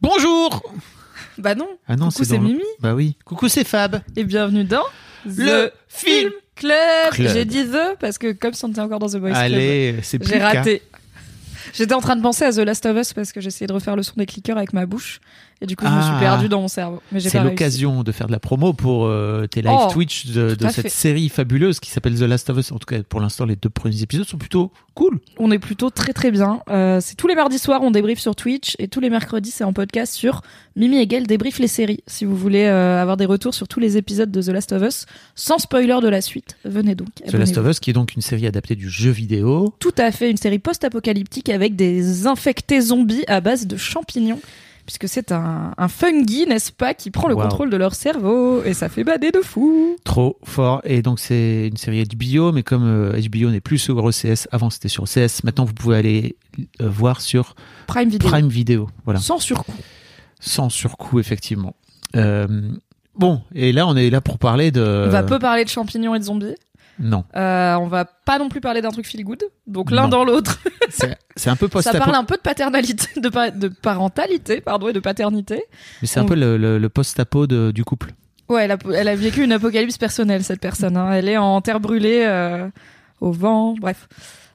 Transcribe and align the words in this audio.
Bonjour 0.00 0.62
Bah 1.38 1.54
non. 1.54 1.68
Ah 1.86 1.96
non, 1.96 2.08
Coucou, 2.08 2.24
c'est 2.24 2.36
dans 2.36 2.42
le- 2.42 2.48
Mimi. 2.48 2.62
Bah 2.80 2.94
oui. 2.94 3.16
Coucou, 3.24 3.48
c'est 3.48 3.64
Fab. 3.64 4.00
Et 4.16 4.24
bienvenue 4.24 4.64
dans 4.64 4.84
Le 5.24 5.70
Film 5.88 6.30
Club. 6.54 6.72
Club. 7.12 7.32
J'ai 7.32 7.44
dit 7.44 7.64
The 7.64 7.98
parce 8.00 8.16
que 8.18 8.32
comme 8.32 8.54
si 8.54 8.64
on 8.64 8.68
était 8.68 8.80
encore 8.80 8.98
dans 8.98 9.08
The 9.08 9.16
Boys 9.16 9.32
Allez, 9.34 9.96
c'est 10.02 10.18
Club, 10.18 10.28
plus 10.28 10.38
j'ai 10.38 10.44
le 10.44 10.52
cas. 10.52 10.58
raté. 10.58 10.82
J'étais 11.74 11.94
en 11.94 12.00
train 12.00 12.16
de 12.16 12.22
penser 12.22 12.44
à 12.44 12.52
The 12.52 12.58
Last 12.58 12.86
of 12.86 12.96
Us 12.96 13.12
parce 13.12 13.32
que 13.32 13.40
j'essayais 13.40 13.66
de 13.66 13.72
refaire 13.72 13.96
le 13.96 14.02
son 14.02 14.14
des 14.16 14.24
clickers 14.24 14.56
avec 14.56 14.72
ma 14.72 14.86
bouche 14.86 15.20
et 15.60 15.66
du 15.66 15.76
coup 15.76 15.84
je 15.86 15.90
me 15.90 16.00
suis 16.00 16.10
Ah. 16.14 16.20
perdue 16.20 16.48
dans 16.48 16.60
mon 16.60 16.68
cerveau. 16.68 17.00
C'est 17.18 17.42
l'occasion 17.42 18.02
de 18.02 18.12
faire 18.12 18.26
de 18.26 18.32
la 18.32 18.38
promo 18.38 18.72
pour 18.72 19.06
euh, 19.06 19.46
tes 19.46 19.62
live 19.62 19.72
Oh, 19.72 19.88
Twitch 19.90 20.26
de, 20.26 20.56
cette 20.70 20.72
fait. 20.82 20.88
série 20.88 21.28
fabuleuse 21.28 21.80
qui 21.80 21.90
s'appelle 21.90 22.14
The 22.18 22.22
Last 22.22 22.50
of 22.50 22.58
Us. 22.58 22.72
En 22.72 22.78
tout 22.78 22.86
cas, 22.86 23.02
pour 23.02 23.20
l'instant, 23.20 23.44
les 23.46 23.56
deux 23.56 23.68
premiers 23.70 24.02
épisodes 24.02 24.26
sont 24.26 24.38
plutôt 24.38 24.70
cool. 24.94 25.18
On 25.38 25.50
est 25.50 25.58
plutôt 25.58 25.90
très 25.90 26.12
très 26.12 26.30
bien. 26.30 26.60
Euh, 26.70 27.00
c'est 27.02 27.14
tous 27.16 27.26
les 27.28 27.34
mardis 27.34 27.58
soirs 27.58 27.82
on 27.82 27.90
débrief 27.90 28.18
sur 28.18 28.34
Twitch 28.36 28.76
et 28.78 28.88
tous 28.88 29.00
les 29.00 29.10
mercredis 29.10 29.50
c'est 29.50 29.64
en 29.64 29.72
podcast 29.72 30.14
sur 30.14 30.42
Mimi 30.76 30.98
et 30.98 31.06
Gaël 31.06 31.26
débrief 31.26 31.58
les 31.58 31.68
séries. 31.68 32.02
Si 32.06 32.24
vous 32.24 32.36
voulez 32.36 32.64
euh, 32.64 33.00
avoir 33.00 33.16
des 33.16 33.26
retours 33.26 33.54
sur 33.54 33.68
tous 33.68 33.80
les 33.80 33.96
épisodes 33.96 34.30
de 34.30 34.42
The 34.42 34.48
Last 34.48 34.72
of 34.72 34.82
Us 34.82 35.06
sans 35.34 35.58
spoiler 35.58 35.98
de 36.02 36.08
la 36.08 36.20
suite, 36.20 36.56
venez 36.64 36.94
donc. 36.94 37.08
The 37.26 37.32
Last 37.34 37.56
of 37.58 37.66
Us, 37.68 37.80
qui 37.80 37.90
est 37.90 37.94
donc 37.94 38.14
une 38.14 38.22
série 38.22 38.46
adaptée 38.46 38.74
du 38.76 38.88
jeu 38.90 39.10
vidéo. 39.10 39.74
tout 39.78 39.94
à 39.98 40.10
fait 40.12 40.30
une 40.30 40.36
série 40.36 40.58
post-apocalyptique 40.58 41.48
avec 41.48 41.76
des 41.76 42.26
infectés 42.26 42.80
zombies 42.80 43.24
à 43.28 43.40
base 43.40 43.66
de 43.66 43.76
champignons. 43.76 44.40
Puisque 44.86 45.08
c'est 45.08 45.32
un, 45.32 45.72
un 45.76 45.88
fungi, 45.88 46.46
n'est-ce 46.46 46.70
pas, 46.70 46.94
qui 46.94 47.10
prend 47.10 47.26
le 47.28 47.34
Wow. 47.34 47.42
contrôle 47.42 47.70
de 47.70 47.76
leur 47.76 47.94
cerveau 47.94 48.62
et 48.62 48.72
ça 48.72 48.88
fait 48.88 49.02
bader 49.02 49.32
de 49.32 49.40
fou. 49.40 49.96
Trop 50.04 50.38
fort. 50.44 50.80
Et 50.84 51.02
donc, 51.02 51.18
c'est 51.18 51.66
une 51.68 51.76
série 51.76 52.04
HBO, 52.04 52.52
mais 52.52 52.62
comme 52.62 52.84
euh, 52.84 53.20
HBO 53.20 53.50
n'est 53.50 53.60
plus 53.60 53.78
sur 53.78 53.96
OCS, 54.02 54.46
avant 54.52 54.70
c'était 54.70 54.88
sur 54.88 55.02
OCS, 55.02 55.42
maintenant 55.42 55.64
vous 55.64 55.74
pouvez 55.74 55.96
aller 55.96 56.36
euh, 56.80 56.88
voir 56.88 57.20
sur 57.20 57.56
Prime 57.88 58.08
Video. 58.08 58.28
Prime 58.28 58.48
Video. 58.48 58.88
Voilà. 59.04 59.18
Sans 59.18 59.38
surcoût. 59.40 59.74
Sans 60.38 60.68
surcoût, 60.70 61.18
effectivement. 61.18 61.74
Euh, 62.14 62.46
bon, 63.16 63.42
et 63.54 63.72
là, 63.72 63.86
on 63.88 63.96
est 63.96 64.08
là 64.10 64.20
pour 64.20 64.38
parler 64.38 64.70
de. 64.70 65.06
On 65.08 65.10
va 65.10 65.24
peu 65.24 65.38
parler 65.40 65.64
de 65.64 65.68
champignons 65.70 66.14
et 66.14 66.18
de 66.20 66.24
zombies. 66.24 66.54
Non, 66.98 67.24
Euh, 67.36 67.74
on 67.74 67.86
va 67.88 68.04
pas 68.06 68.38
non 68.38 68.48
plus 68.48 68.60
parler 68.60 68.80
d'un 68.80 68.90
truc 68.90 69.06
feel 69.06 69.22
good. 69.24 69.42
Donc 69.66 69.90
l'un 69.90 70.08
dans 70.08 70.24
l'autre. 70.24 70.58
c'est 71.36 71.50
un 71.50 71.56
peu 71.56 71.68
post 71.68 71.84
ça 71.90 71.98
parle 71.98 72.14
un 72.14 72.24
peu 72.24 72.36
de 72.36 72.40
paternalité, 72.40 73.20
de, 73.20 73.28
pa- 73.28 73.50
de 73.50 73.68
parentalité, 73.68 74.60
pardon, 74.60 74.88
et 74.88 74.92
de 74.92 75.00
paternité. 75.00 75.62
mais 76.00 76.08
c'est 76.08 76.20
un 76.20 76.24
peu 76.24 76.34
le, 76.34 76.56
le- 76.56 76.78
le 76.78 76.88
post-apo 76.88 77.46
du 77.46 77.84
couple. 77.84 78.12
Ouais, 78.48 78.64
elle 78.64 78.72
a, 78.72 78.78
elle 78.94 79.08
a 79.08 79.16
vécu 79.16 79.42
une 79.44 79.52
apocalypse 79.52 79.98
personnelle, 79.98 80.44
cette 80.44 80.60
personne. 80.60 80.96
hein. 80.96 81.12
Elle 81.12 81.28
est 81.28 81.36
en 81.36 81.60
terre 81.60 81.80
brûlée, 81.80 82.24
euh, 82.26 82.68
au 83.20 83.32
vent, 83.32 83.74
bref. 83.78 84.08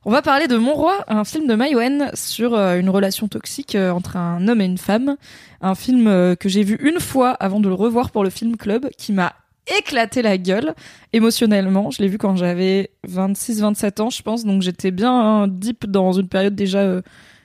On 0.03 0.09
va 0.11 0.23
parler 0.23 0.47
de 0.47 0.55
Mon 0.57 0.73
Roi, 0.73 1.03
un 1.09 1.23
film 1.25 1.45
de 1.45 1.53
Maïwen 1.53 2.09
sur 2.15 2.55
euh, 2.55 2.79
une 2.79 2.89
relation 2.89 3.27
toxique 3.27 3.75
euh, 3.75 3.91
entre 3.91 4.17
un 4.17 4.47
homme 4.47 4.61
et 4.61 4.65
une 4.65 4.79
femme. 4.79 5.15
Un 5.61 5.75
film 5.75 6.35
que 6.37 6.49
j'ai 6.49 6.63
vu 6.63 6.79
une 6.81 6.99
fois 6.99 7.31
avant 7.31 7.59
de 7.59 7.67
le 7.67 7.75
revoir 7.75 8.09
pour 8.09 8.23
le 8.23 8.31
film 8.31 8.57
club, 8.57 8.89
qui 8.97 9.11
m'a 9.13 9.33
éclaté 9.79 10.21
la 10.21 10.37
gueule 10.37 10.73
émotionnellement. 11.13 11.91
Je 11.91 12.01
l'ai 12.01 12.07
vu 12.07 12.17
quand 12.17 12.35
j'avais 12.35 12.91
26-27 13.07 14.01
ans, 14.01 14.09
je 14.09 14.21
pense, 14.21 14.43
donc 14.45 14.61
j'étais 14.61 14.91
bien 14.91 15.13
hein, 15.13 15.47
deep 15.47 15.85
dans 15.85 16.11
une 16.13 16.27
période 16.27 16.55
déjà 16.55 16.79
euh, 16.79 17.01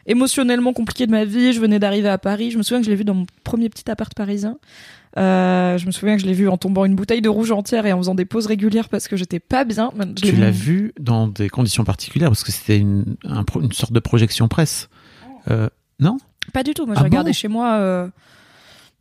émotionnellement 0.07 0.73
compliquée 0.73 1.07
de 1.07 1.13
ma 1.13 1.25
vie. 1.25 1.53
Je 1.53 1.61
venais 1.61 1.79
d'arriver 1.79 2.09
à 2.09 2.19
Paris. 2.19 2.51
Je 2.51 2.59
me 2.59 2.63
souviens 2.63 2.81
que 2.81 2.87
je 2.87 2.91
l'ai 2.91 2.97
vu 2.97 3.05
dans 3.05 3.15
mon 3.15 3.27
premier 3.45 3.69
petit 3.69 3.91
appart 3.91 4.13
parisien. 4.15 4.59
Euh, 5.19 5.79
je 5.79 5.87
me 5.87 5.91
souviens 5.93 6.17
que 6.17 6.21
je 6.23 6.27
l'ai 6.27 6.35
vu 6.35 6.47
en 6.49 6.59
tombant 6.59 6.85
une 6.85 6.95
bouteille 6.95 7.23
de 7.23 7.29
rouge 7.31 7.51
entière 7.51 7.87
et 7.87 7.93
en 7.93 7.99
faisant 7.99 8.15
des 8.15 8.27
pauses 8.27 8.47
régulières 8.47 8.89
parce 8.91 9.09
que 9.09 9.17
j'étais 9.17 9.41
pas 9.41 9.65
bien. 9.65 9.91
Je 9.99 10.29
Tu 10.31 10.37
l'as 10.37 10.51
vu 10.51 10.93
dans 11.01 11.27
des 11.27 11.49
conditions 11.49 11.85
particulières 11.85 12.29
parce 12.29 12.45
que 12.45 12.53
c'était 12.53 12.79
une, 12.79 13.17
un 13.25 13.43
pro- 13.45 13.63
une 13.63 13.73
sorte 13.73 13.93
de 13.93 14.01
projection 14.01 14.47
presse. 14.49 14.89
Euh, 15.51 15.69
non? 16.01 16.19
Pas 16.53 16.63
du 16.63 16.75
tout. 16.75 16.85
Moi, 16.85 16.95
Ah 16.97 17.01
j'ai 17.01 17.05
regardé 17.05 17.33
chez 17.33 17.49
moi 17.49 17.77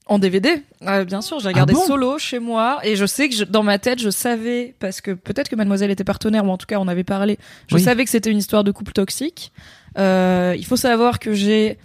en 0.08 0.20
DVD. 0.20 0.62
Euh, 0.84 1.04
bien 1.04 1.22
sûr, 1.22 1.40
j'ai 1.40 1.48
regardé 1.48 1.74
Ah 1.76 1.80
bon 1.80 1.86
solo 1.86 2.18
chez 2.20 2.40
moi 2.40 2.80
et 2.84 2.96
je 2.96 3.06
sais 3.06 3.28
que 3.28 3.36
je- 3.36 3.44
dans 3.44 3.64
ma 3.64 3.80
tête, 3.80 4.00
je 4.00 4.10
savais 4.12 4.76
parce 4.80 5.02
que 5.02 5.12
peut-être 5.12 5.50
que 5.50 5.56
Mademoiselle 5.56 5.90
était 5.92 6.04
partenaire 6.04 6.46
ou 6.46 6.50
en 6.50 6.58
tout 6.58 6.68
cas 6.68 6.78
on 6.80 6.88
avait 6.88 7.04
parlé. 7.04 7.38
Je 7.68 7.76
Oui. 7.76 7.82
savais 7.82 8.04
que 8.06 8.12
c'était 8.12 8.30
une 8.32 8.38
histoire 8.38 8.64
de 8.64 8.72
couple 8.72 8.92
toxique. 8.94 9.52
Euh, 9.98 10.54
il 10.58 10.66
faut 10.66 10.76
savoir 10.76 11.20
que 11.20 11.34
j'ai 11.34 11.78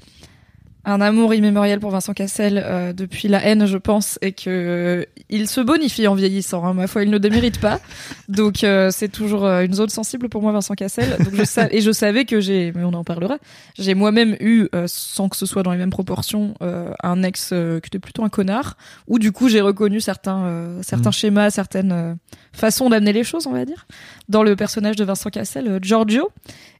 un 0.84 1.00
amour 1.00 1.34
immémorial 1.34 1.78
pour 1.80 1.90
Vincent 1.90 2.14
Cassel 2.14 2.62
euh, 2.64 2.92
depuis 2.92 3.28
la 3.28 3.44
haine, 3.44 3.66
je 3.66 3.76
pense, 3.76 4.18
et 4.22 4.32
que 4.32 4.48
euh, 4.48 5.04
il 5.28 5.46
se 5.48 5.60
bonifie 5.60 6.06
en 6.06 6.14
vieillissant. 6.14 6.64
hein. 6.64 6.72
Ma 6.74 6.86
foi, 6.86 7.02
il 7.02 7.10
ne 7.10 7.18
démérite 7.18 7.60
pas. 7.60 7.80
Donc 8.28 8.64
euh, 8.64 8.90
c'est 8.90 9.08
toujours 9.08 9.44
euh, 9.44 9.62
une 9.64 9.74
zone 9.74 9.90
sensible 9.90 10.28
pour 10.28 10.40
moi, 10.42 10.52
Vincent 10.52 10.74
Cassel. 10.74 11.16
Donc 11.22 11.34
je 11.34 11.44
sa- 11.44 11.70
et 11.70 11.80
je 11.80 11.90
savais 11.92 12.24
que 12.24 12.40
j'ai, 12.40 12.72
mais 12.74 12.84
on 12.84 12.94
en 12.94 13.04
parlera. 13.04 13.38
J'ai 13.78 13.94
moi-même 13.94 14.36
eu, 14.40 14.68
euh, 14.74 14.84
sans 14.86 15.28
que 15.28 15.36
ce 15.36 15.46
soit 15.46 15.62
dans 15.62 15.72
les 15.72 15.78
mêmes 15.78 15.90
proportions, 15.90 16.54
euh, 16.62 16.92
un 17.02 17.22
ex 17.22 17.50
euh, 17.52 17.80
qui 17.80 17.88
était 17.88 17.98
plutôt 17.98 18.24
un 18.24 18.28
connard. 18.30 18.76
Où 19.06 19.18
du 19.18 19.32
coup 19.32 19.48
j'ai 19.48 19.60
reconnu 19.60 20.00
certains 20.00 20.44
euh, 20.44 20.82
certains 20.82 21.10
Mm. 21.10 21.12
schémas, 21.12 21.50
certaines 21.50 21.92
euh, 21.92 22.14
façons 22.52 22.88
d'amener 22.90 23.12
les 23.12 23.24
choses, 23.24 23.46
on 23.46 23.52
va 23.52 23.64
dire, 23.64 23.86
dans 24.28 24.42
le 24.42 24.56
personnage 24.56 24.96
de 24.96 25.04
Vincent 25.04 25.30
Cassel, 25.30 25.78
Giorgio. 25.82 26.30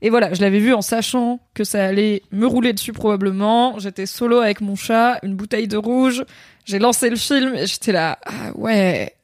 Et 0.02 0.10
voilà, 0.10 0.32
je 0.32 0.40
l'avais 0.40 0.58
vu 0.60 0.72
en 0.72 0.82
sachant 0.82 1.40
que 1.54 1.64
ça 1.64 1.84
allait 1.84 2.22
me 2.32 2.46
rouler 2.46 2.72
dessus 2.72 2.92
probablement. 2.92 3.78
J'étais 3.78 4.06
solo 4.06 4.38
avec 4.38 4.60
mon 4.60 4.76
chat, 4.76 5.18
une 5.22 5.34
bouteille 5.34 5.68
de 5.68 5.76
rouge. 5.76 6.24
J'ai 6.64 6.78
lancé 6.78 7.10
le 7.10 7.16
film 7.16 7.54
et 7.54 7.66
j'étais 7.66 7.92
là, 7.92 8.18
ah 8.24 8.52
ouais, 8.54 9.14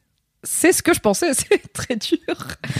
c'est 0.42 0.72
ce 0.72 0.82
que 0.82 0.94
je 0.94 1.00
pensais, 1.00 1.32
c'est 1.34 1.72
très 1.72 1.96
dur. 1.96 2.18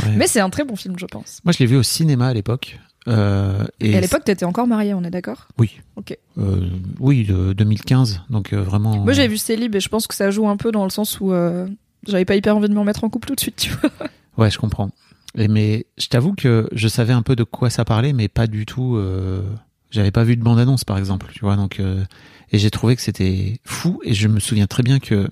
Ouais. 0.05 0.17
Mais 0.17 0.27
c'est 0.27 0.41
un 0.41 0.51
très 0.51 0.65
bon 0.65 0.77
film, 0.77 0.99
je 0.99 1.07
pense. 1.07 1.41
Moi, 1.45 1.53
je 1.53 1.59
l'ai 1.59 1.67
vu 1.67 1.77
au 1.77 1.83
cinéma 1.83 2.29
à 2.29 2.35
l'époque. 2.35 2.79
Euh, 3.09 3.65
et 3.81 3.93
Et 3.93 3.97
à 3.97 4.01
l'époque, 4.01 4.25
t'étais 4.25 4.45
encore 4.45 4.67
mariée, 4.67 4.93
on 4.95 5.05
est 5.05 5.11
d'accord? 5.11 5.47
Oui. 5.59 5.81
Ok. 5.97 6.17
Euh, 6.39 6.69
oui, 6.99 7.25
de 7.25 7.53
2015. 7.53 8.23
Donc 8.31 8.53
euh, 8.53 8.61
vraiment. 8.61 8.97
Moi, 8.97 9.13
j'ai 9.13 9.29
vu 9.29 9.37
Célib 9.37 9.75
et 9.75 9.81
je 9.81 9.89
pense 9.89 10.07
que 10.07 10.15
ça 10.15 10.31
joue 10.31 10.49
un 10.49 10.57
peu 10.57 10.73
dans 10.73 10.85
le 10.85 10.91
sens 10.91 11.21
où 11.21 11.33
euh, 11.33 11.69
j'avais 12.07 12.25
pas 12.25 12.35
hyper 12.35 12.57
envie 12.57 12.69
de 12.69 12.75
me 12.75 12.81
remettre 12.81 13.05
en 13.05 13.09
couple 13.09 13.29
tout 13.29 13.35
de 13.37 13.41
suite, 13.41 13.57
tu 13.57 13.71
vois. 13.71 13.91
Ouais, 14.37 14.51
je 14.51 14.59
comprends. 14.59 14.91
Et 15.37 15.49
mais 15.49 15.87
je 15.99 16.09
t'avoue 16.09 16.35
que 16.35 16.69
je 16.73 16.89
savais 16.89 17.13
un 17.13 17.23
peu 17.23 17.37
de 17.37 17.45
quoi 17.45 17.71
ça 17.71 17.85
parlait, 17.85 18.13
mais 18.13 18.29
pas 18.29 18.47
du 18.47 18.67
tout. 18.67 18.97
Euh... 18.97 19.43
J'avais 19.91 20.11
pas 20.11 20.25
vu 20.25 20.37
de 20.37 20.43
bande 20.43 20.59
annonce, 20.59 20.85
par 20.85 20.99
exemple. 20.99 21.29
Tu 21.33 21.41
vois, 21.41 21.57
donc 21.57 21.79
euh, 21.79 22.05
et 22.53 22.59
j'ai 22.59 22.71
trouvé 22.71 22.97
que 22.97 23.03
c'était 23.03 23.61
fou. 23.65 24.01
Et 24.05 24.15
je 24.15 24.29
me 24.29 24.41
souviens 24.41 24.67
très 24.67 24.83
bien 24.83 24.99
que 24.99 25.29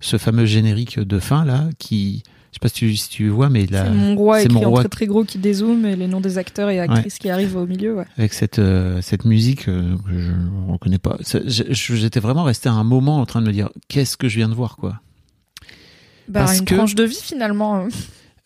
ce 0.00 0.18
fameux 0.18 0.44
générique 0.44 0.98
de 1.00 1.18
fin 1.18 1.44
là, 1.44 1.68
qui, 1.78 2.22
je 2.52 2.56
sais 2.56 2.60
pas 2.60 2.68
si 2.68 2.74
tu, 2.74 2.96
si 2.96 3.08
tu 3.08 3.28
vois, 3.28 3.48
mais 3.48 3.64
là, 3.66 3.84
C'est 3.86 3.90
mon 3.90 4.14
roi 4.14 4.42
écrit 4.42 4.54
mon 4.54 4.64
en 4.66 4.68
roi 4.70 4.80
très 4.80 4.88
très 4.90 5.06
gros 5.06 5.24
qui 5.24 5.38
dézoome 5.38 5.86
et 5.86 5.96
les 5.96 6.06
noms 6.06 6.20
des 6.20 6.36
acteurs 6.38 6.68
et 6.68 6.78
actrices 6.78 7.18
qui 7.18 7.30
arrivent 7.30 7.56
au 7.56 7.66
milieu, 7.66 7.94
ouais. 7.96 8.04
avec 8.18 8.34
cette 8.34 8.58
euh, 8.58 9.00
cette 9.00 9.24
musique 9.24 9.64
que 9.64 9.82
je 10.12 10.30
ne 10.32 10.70
reconnais 10.72 10.98
pas. 10.98 11.16
J'étais 11.46 12.20
vraiment 12.20 12.44
resté 12.44 12.68
un 12.68 12.84
moment 12.84 13.18
en 13.20 13.26
train 13.26 13.40
de 13.40 13.46
me 13.46 13.52
dire 13.52 13.70
qu'est-ce 13.88 14.16
que 14.18 14.28
je 14.28 14.36
viens 14.36 14.48
de 14.50 14.54
voir 14.54 14.76
quoi. 14.76 15.00
Bah, 16.28 16.40
Parce 16.40 16.58
une 16.58 16.64
que- 16.66 16.74
tranche 16.74 16.94
de 16.94 17.04
vie 17.04 17.20
finalement. 17.22 17.88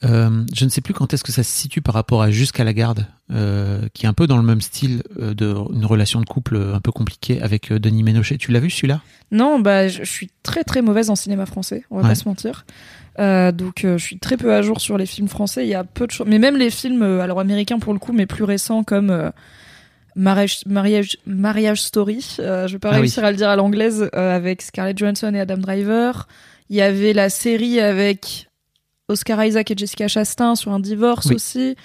Euh, 0.03 0.45
je 0.55 0.65
ne 0.65 0.71
sais 0.71 0.81
plus 0.81 0.95
quand 0.95 1.13
est-ce 1.13 1.23
que 1.23 1.31
ça 1.33 1.43
se 1.43 1.51
situe 1.51 1.83
par 1.83 1.95
rapport 1.95 2.23
à 2.23 2.31
Jusqu'à 2.31 2.65
la 2.65 2.73
garde, 2.73 3.07
euh, 3.31 3.87
qui 3.93 4.07
est 4.07 4.09
un 4.09 4.15
peu 4.15 4.27
dans 4.27 4.39
le 4.39 4.43
même 4.43 4.63
style 4.63 5.03
euh, 5.21 5.35
de 5.35 5.55
une 5.75 5.85
relation 5.85 6.21
de 6.21 6.25
couple 6.27 6.57
euh, 6.57 6.75
un 6.75 6.81
peu 6.81 6.91
compliquée 6.91 7.43
avec 7.43 7.71
Denis 7.73 8.03
Ménochet. 8.03 8.39
Tu 8.39 8.51
l'as 8.51 8.61
vu 8.61 8.71
celui-là? 8.71 9.03
Non, 9.31 9.61
bah, 9.61 9.89
je, 9.89 9.99
je 10.03 10.11
suis 10.11 10.31
très 10.43 10.65
très 10.65 10.81
mauvaise 10.81 11.11
en 11.11 11.17
cinéma 11.17 11.45
français, 11.45 11.85
on 11.91 11.97
va 11.97 12.03
Ouais. 12.03 12.09
pas 12.09 12.15
se 12.15 12.27
mentir. 12.29 12.65
Donc 13.19 13.81
je 13.83 13.99
suis 13.99 14.19
très 14.19 14.39
peu 14.39 14.55
à 14.55 14.63
jour 14.63 14.81
sur 14.81 14.97
les 14.97 15.05
films 15.05 15.29
français. 15.29 15.67
Il 15.67 15.69
y 15.69 15.75
a 15.75 15.85
peu 15.85 16.07
de 16.07 16.11
choses, 16.11 16.27
mais 16.27 16.39
même 16.39 16.57
les 16.57 16.71
films, 16.71 17.03
alors 17.03 17.39
américains 17.39 17.79
pour 17.79 17.93
le 17.93 17.99
coup, 17.99 18.13
mais 18.15 18.25
plus 18.25 18.45
récents 18.45 18.83
comme 18.83 19.31
Marriage, 20.17 20.61
Marriage, 20.67 21.19
Marriage 21.27 21.83
Story. 21.83 22.37
euh, 22.41 22.67
je 22.67 22.73
vais 22.75 22.79
pas 22.79 22.89
Ah 22.91 22.95
oui. 22.95 23.01
réussir 23.01 23.25
à 23.25 23.31
le 23.31 23.37
dire 23.37 23.49
à 23.51 23.57
l'anglaise 23.57 24.09
euh, 24.15 24.35
avec 24.37 24.63
Scarlett 24.63 24.97
Johansson 24.99 25.33
et 25.35 25.41
Adam 25.41 25.59
Driver. 25.59 26.27
Il 26.71 26.77
y 26.77 26.81
avait 26.81 27.13
la 27.13 27.29
série 27.31 27.79
avec 27.79 28.49
Oscar 29.11 29.45
Isaac 29.45 29.71
et 29.71 29.75
Jessica 29.77 30.09
Chastain 30.09 30.55
sur 30.55 30.73
un 30.73 30.81
divorce 30.81 31.27
Oui. 31.27 31.35
aussi. 31.37 31.77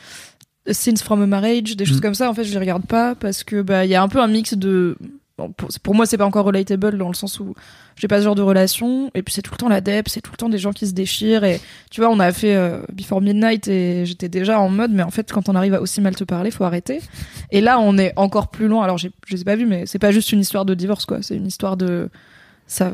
Scenes 0.72 0.98
from 0.98 1.22
a 1.22 1.28
Marriage, 1.28 1.76
des 1.76 1.86
choses 1.86 1.98
Mm. 1.98 2.02
comme 2.02 2.16
ça. 2.16 2.30
En 2.30 2.34
fait, 2.34 2.44
je 2.44 2.52
les 2.52 2.58
regarde 2.60 2.86
pas 2.86 3.14
parce 3.16 3.44
que 3.44 3.62
bah 3.62 3.86
il 3.86 3.92
y 3.92 3.96
a 3.96 4.02
un 4.02 4.08
peu 4.08 4.20
un 4.20 4.28
mix 4.28 4.56
de 4.56 4.98
bon, 5.38 5.52
pour, 5.52 5.70
pour 5.84 5.94
moi, 5.94 6.06
c'est 6.08 6.18
pas 6.18 6.26
encore 6.26 6.46
relatable 6.46 6.98
dans 6.98 7.08
le 7.10 7.14
sens 7.14 7.40
où 7.40 7.54
j'ai 7.98 8.08
pas 8.08 8.18
ce 8.20 8.24
genre 8.24 8.34
de 8.36 8.42
relation. 8.42 9.12
Et 9.14 9.22
puis 9.22 9.32
c'est 9.34 9.44
tout 9.44 9.52
le 9.52 9.58
temps 9.58 9.70
la 9.70 9.80
dep, 9.82 10.10
c'est 10.10 10.22
tout 10.22 10.32
le 10.32 10.38
temps 10.38 10.50
des 10.50 10.58
gens 10.58 10.72
qui 10.74 10.88
se 10.88 10.94
déchirent. 10.94 11.44
Et 11.44 11.62
tu 11.92 12.02
vois, 12.02 12.10
on 12.10 12.20
a 12.20 12.32
fait 12.32 12.56
euh, 12.56 12.80
Before 12.92 13.22
Midnight 13.22 13.68
et 13.68 14.08
j'étais 14.08 14.28
déjà 14.30 14.60
en 14.60 14.70
mode, 14.70 14.92
mais 14.92 15.04
en 15.04 15.12
fait, 15.12 15.32
quand 15.32 15.50
on 15.50 15.56
arrive 15.56 15.76
à 15.76 15.82
aussi 15.82 16.02
mal 16.02 16.16
te 16.16 16.24
parler, 16.24 16.50
faut 16.50 16.64
arrêter. 16.64 17.00
Et 17.52 17.62
là, 17.62 17.80
on 17.80 17.98
est 18.00 18.14
encore 18.16 18.48
plus 18.50 18.68
loin. 18.68 18.84
Alors, 18.84 18.98
je 18.98 19.10
les 19.30 19.42
ai 19.42 19.46
pas 19.46 19.56
vus, 19.56 19.68
mais 19.68 19.86
c'est 19.86 20.00
pas 20.00 20.12
juste 20.12 20.32
une 20.32 20.40
histoire 20.40 20.66
de 20.66 20.74
divorce, 20.74 21.06
quoi. 21.06 21.20
C'est 21.22 21.36
une 21.36 21.46
histoire 21.48 21.78
de 21.78 22.10
ça. 22.68 22.94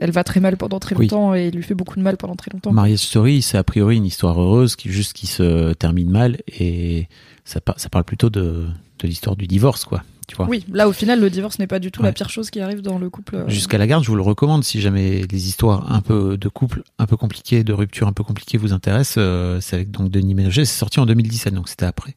Elle 0.00 0.10
va 0.10 0.24
très 0.24 0.40
mal 0.40 0.56
pendant 0.56 0.78
très 0.78 0.94
Oui. 0.96 1.06
longtemps 1.06 1.34
et 1.34 1.46
il 1.48 1.54
lui 1.54 1.62
fait 1.62 1.74
beaucoup 1.74 1.96
de 1.96 2.02
mal 2.02 2.16
pendant 2.18 2.36
très 2.36 2.50
longtemps. 2.52 2.72
Marriage 2.72 2.98
Story, 2.98 3.40
c'est 3.42 3.56
a 3.56 3.64
priori 3.64 3.96
une 3.96 4.04
histoire 4.04 4.40
heureuse 4.40 4.76
qui 4.76 4.90
juste 4.90 5.14
qui 5.14 5.26
se 5.26 5.72
termine 5.74 6.10
mal 6.10 6.38
et 6.48 7.08
ça, 7.44 7.60
par- 7.60 7.80
ça 7.80 7.88
parle 7.88 8.04
plutôt 8.04 8.28
de, 8.28 8.66
de 8.98 9.08
l'histoire 9.08 9.36
du 9.36 9.46
divorce, 9.46 9.84
quoi. 9.84 10.02
Tu 10.26 10.36
vois. 10.36 10.46
Oui, 10.46 10.62
là 10.70 10.86
au 10.86 10.92
final, 10.92 11.20
le 11.20 11.30
divorce 11.30 11.58
n'est 11.58 11.66
pas 11.66 11.78
du 11.78 11.90
tout 11.90 12.02
la 12.02 12.12
pire 12.12 12.28
chose 12.28 12.50
qui 12.50 12.60
arrive 12.60 12.82
dans 12.82 12.98
le 12.98 13.08
couple. 13.08 13.36
euh. 13.36 13.48
Jusqu'à 13.48 13.78
la 13.78 13.86
garde, 13.86 14.04
je 14.04 14.10
vous 14.10 14.16
le 14.16 14.20
recommande 14.20 14.62
si 14.62 14.78
jamais 14.78 15.22
les 15.30 15.48
histoires 15.48 15.90
un 15.90 16.02
peu 16.02 16.36
de 16.36 16.48
couple 16.50 16.82
un 16.98 17.06
peu 17.06 17.16
compliquées, 17.16 17.64
de 17.64 17.72
rupture 17.72 18.06
un 18.08 18.12
peu 18.12 18.22
compliquées 18.22 18.58
vous 18.58 18.74
intéressent. 18.74 19.14
euh, 19.16 19.58
c'est 19.62 19.76
avec 19.76 19.90
donc 19.90 20.10
Denis 20.10 20.34
Ménochet. 20.34 20.66
C'est 20.66 20.78
sorti 20.78 21.00
en 21.00 21.06
2017, 21.06 21.54
donc 21.54 21.70
c'était 21.70 21.86
après. 21.86 22.14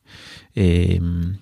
Et 0.58 1.00
hum, 1.00 1.36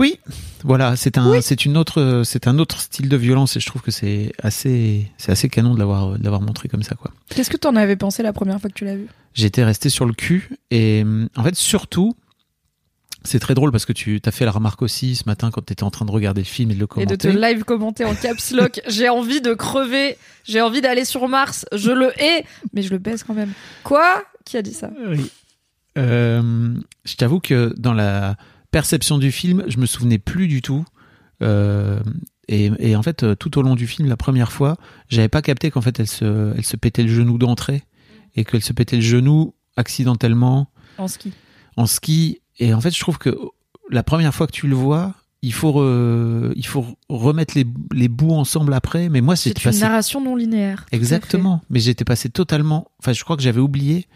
oui, 0.00 0.18
voilà, 0.64 0.96
c'est 0.96 1.18
un, 1.18 1.42
c'est 1.42 1.66
une 1.66 1.76
autre, 1.76 2.22
c'est 2.24 2.48
un 2.48 2.58
autre 2.58 2.80
style 2.80 3.10
de 3.10 3.16
violence 3.18 3.56
et 3.56 3.60
je 3.60 3.66
trouve 3.66 3.82
que 3.82 3.90
c'est 3.90 4.32
assez, 4.42 5.10
c'est 5.18 5.30
assez 5.30 5.50
canon 5.50 5.74
de 5.74 5.78
l'avoir, 5.78 6.18
de 6.18 6.24
l'avoir 6.24 6.40
montré 6.40 6.68
comme 6.70 6.82
ça, 6.82 6.94
quoi. 6.94 7.10
Qu'est-ce 7.28 7.50
que 7.50 7.58
t'en 7.58 7.76
avais 7.76 7.96
pensé 7.96 8.22
la 8.22 8.32
première 8.32 8.58
fois 8.60 8.70
que 8.70 8.74
tu 8.74 8.86
l'as 8.86 8.96
vu? 8.96 9.08
J'étais 9.34 9.62
resté 9.62 9.90
sur 9.90 10.06
le 10.06 10.14
cul 10.14 10.56
et 10.70 11.04
en 11.36 11.44
fait 11.44 11.54
surtout. 11.54 12.16
C'est 13.22 13.38
très 13.38 13.52
drôle 13.52 13.70
parce 13.70 13.84
que 13.84 13.92
tu 13.92 14.18
t'as 14.22 14.30
fait 14.30 14.46
la 14.46 14.50
remarque 14.50 14.80
aussi 14.80 15.14
ce 15.14 15.24
matin 15.26 15.50
quand 15.50 15.60
tu 15.60 15.74
étais 15.74 15.82
en 15.82 15.90
train 15.90 16.06
de 16.06 16.10
regarder 16.10 16.40
le 16.40 16.46
film 16.46 16.70
et 16.70 16.74
de 16.74 16.78
le 16.78 16.84
Et 16.84 16.88
commenter. 16.88 17.16
de 17.18 17.22
te 17.22 17.28
live 17.28 17.64
commenter 17.64 18.06
en 18.06 18.14
caps 18.14 18.52
lock. 18.52 18.80
j'ai 18.88 19.10
envie 19.10 19.42
de 19.42 19.52
crever, 19.52 20.16
j'ai 20.44 20.62
envie 20.62 20.80
d'aller 20.80 21.04
sur 21.04 21.28
Mars, 21.28 21.66
je 21.74 21.90
le 21.90 22.18
hais, 22.18 22.46
mais 22.72 22.80
je 22.80 22.90
le 22.90 22.96
baise 22.96 23.22
quand 23.22 23.34
même. 23.34 23.52
Quoi? 23.84 24.22
Qui 24.46 24.56
a 24.56 24.62
dit 24.62 24.72
ça? 24.72 24.90
Oui. 25.08 25.30
Euh, 25.98 26.72
je 27.04 27.14
t'avoue 27.16 27.40
que 27.40 27.74
dans 27.76 27.92
la 27.92 28.36
perception 28.70 29.18
du 29.18 29.32
film, 29.32 29.64
je 29.68 29.78
me 29.78 29.86
souvenais 29.86 30.18
plus 30.18 30.46
du 30.48 30.62
tout. 30.62 30.84
Euh, 31.42 32.00
et, 32.48 32.70
et 32.78 32.96
en 32.96 33.02
fait, 33.02 33.22
euh, 33.22 33.34
tout 33.34 33.58
au 33.58 33.62
long 33.62 33.74
du 33.74 33.86
film, 33.86 34.08
la 34.08 34.16
première 34.16 34.52
fois, 34.52 34.76
j'avais 35.08 35.28
pas 35.28 35.42
capté 35.42 35.70
qu'en 35.70 35.80
fait, 35.80 35.98
elle 36.00 36.06
se, 36.08 36.52
elle 36.56 36.64
se 36.64 36.76
pétait 36.76 37.02
le 37.02 37.08
genou 37.08 37.38
d'entrée 37.38 37.82
et 38.36 38.44
qu'elle 38.44 38.62
se 38.62 38.72
pétait 38.72 38.96
le 38.96 39.02
genou 39.02 39.54
accidentellement 39.76 40.70
En 40.98 41.08
ski. 41.08 41.32
en 41.76 41.86
ski. 41.86 42.40
Et 42.58 42.74
en 42.74 42.80
fait, 42.80 42.94
je 42.94 43.00
trouve 43.00 43.18
que 43.18 43.36
la 43.90 44.02
première 44.02 44.34
fois 44.34 44.46
que 44.46 44.52
tu 44.52 44.66
le 44.68 44.74
vois, 44.74 45.14
il 45.42 45.52
faut, 45.54 45.72
re- 45.72 46.52
il 46.54 46.66
faut 46.66 46.84
remettre 47.08 47.54
les, 47.56 47.64
les 47.92 48.08
bouts 48.08 48.32
ensemble 48.34 48.74
après. 48.74 49.08
Mais 49.08 49.20
moi, 49.20 49.36
C'est 49.36 49.50
une 49.50 49.62
passé 49.62 49.80
narration 49.80 50.20
non 50.22 50.36
linéaire. 50.36 50.84
Exactement. 50.92 51.62
Mais 51.70 51.80
j'étais 51.80 52.04
passé 52.04 52.28
totalement. 52.28 52.90
Enfin, 52.98 53.12
je 53.14 53.24
crois 53.24 53.36
que 53.36 53.42
j'avais 53.42 53.60
oublié. 53.60 54.06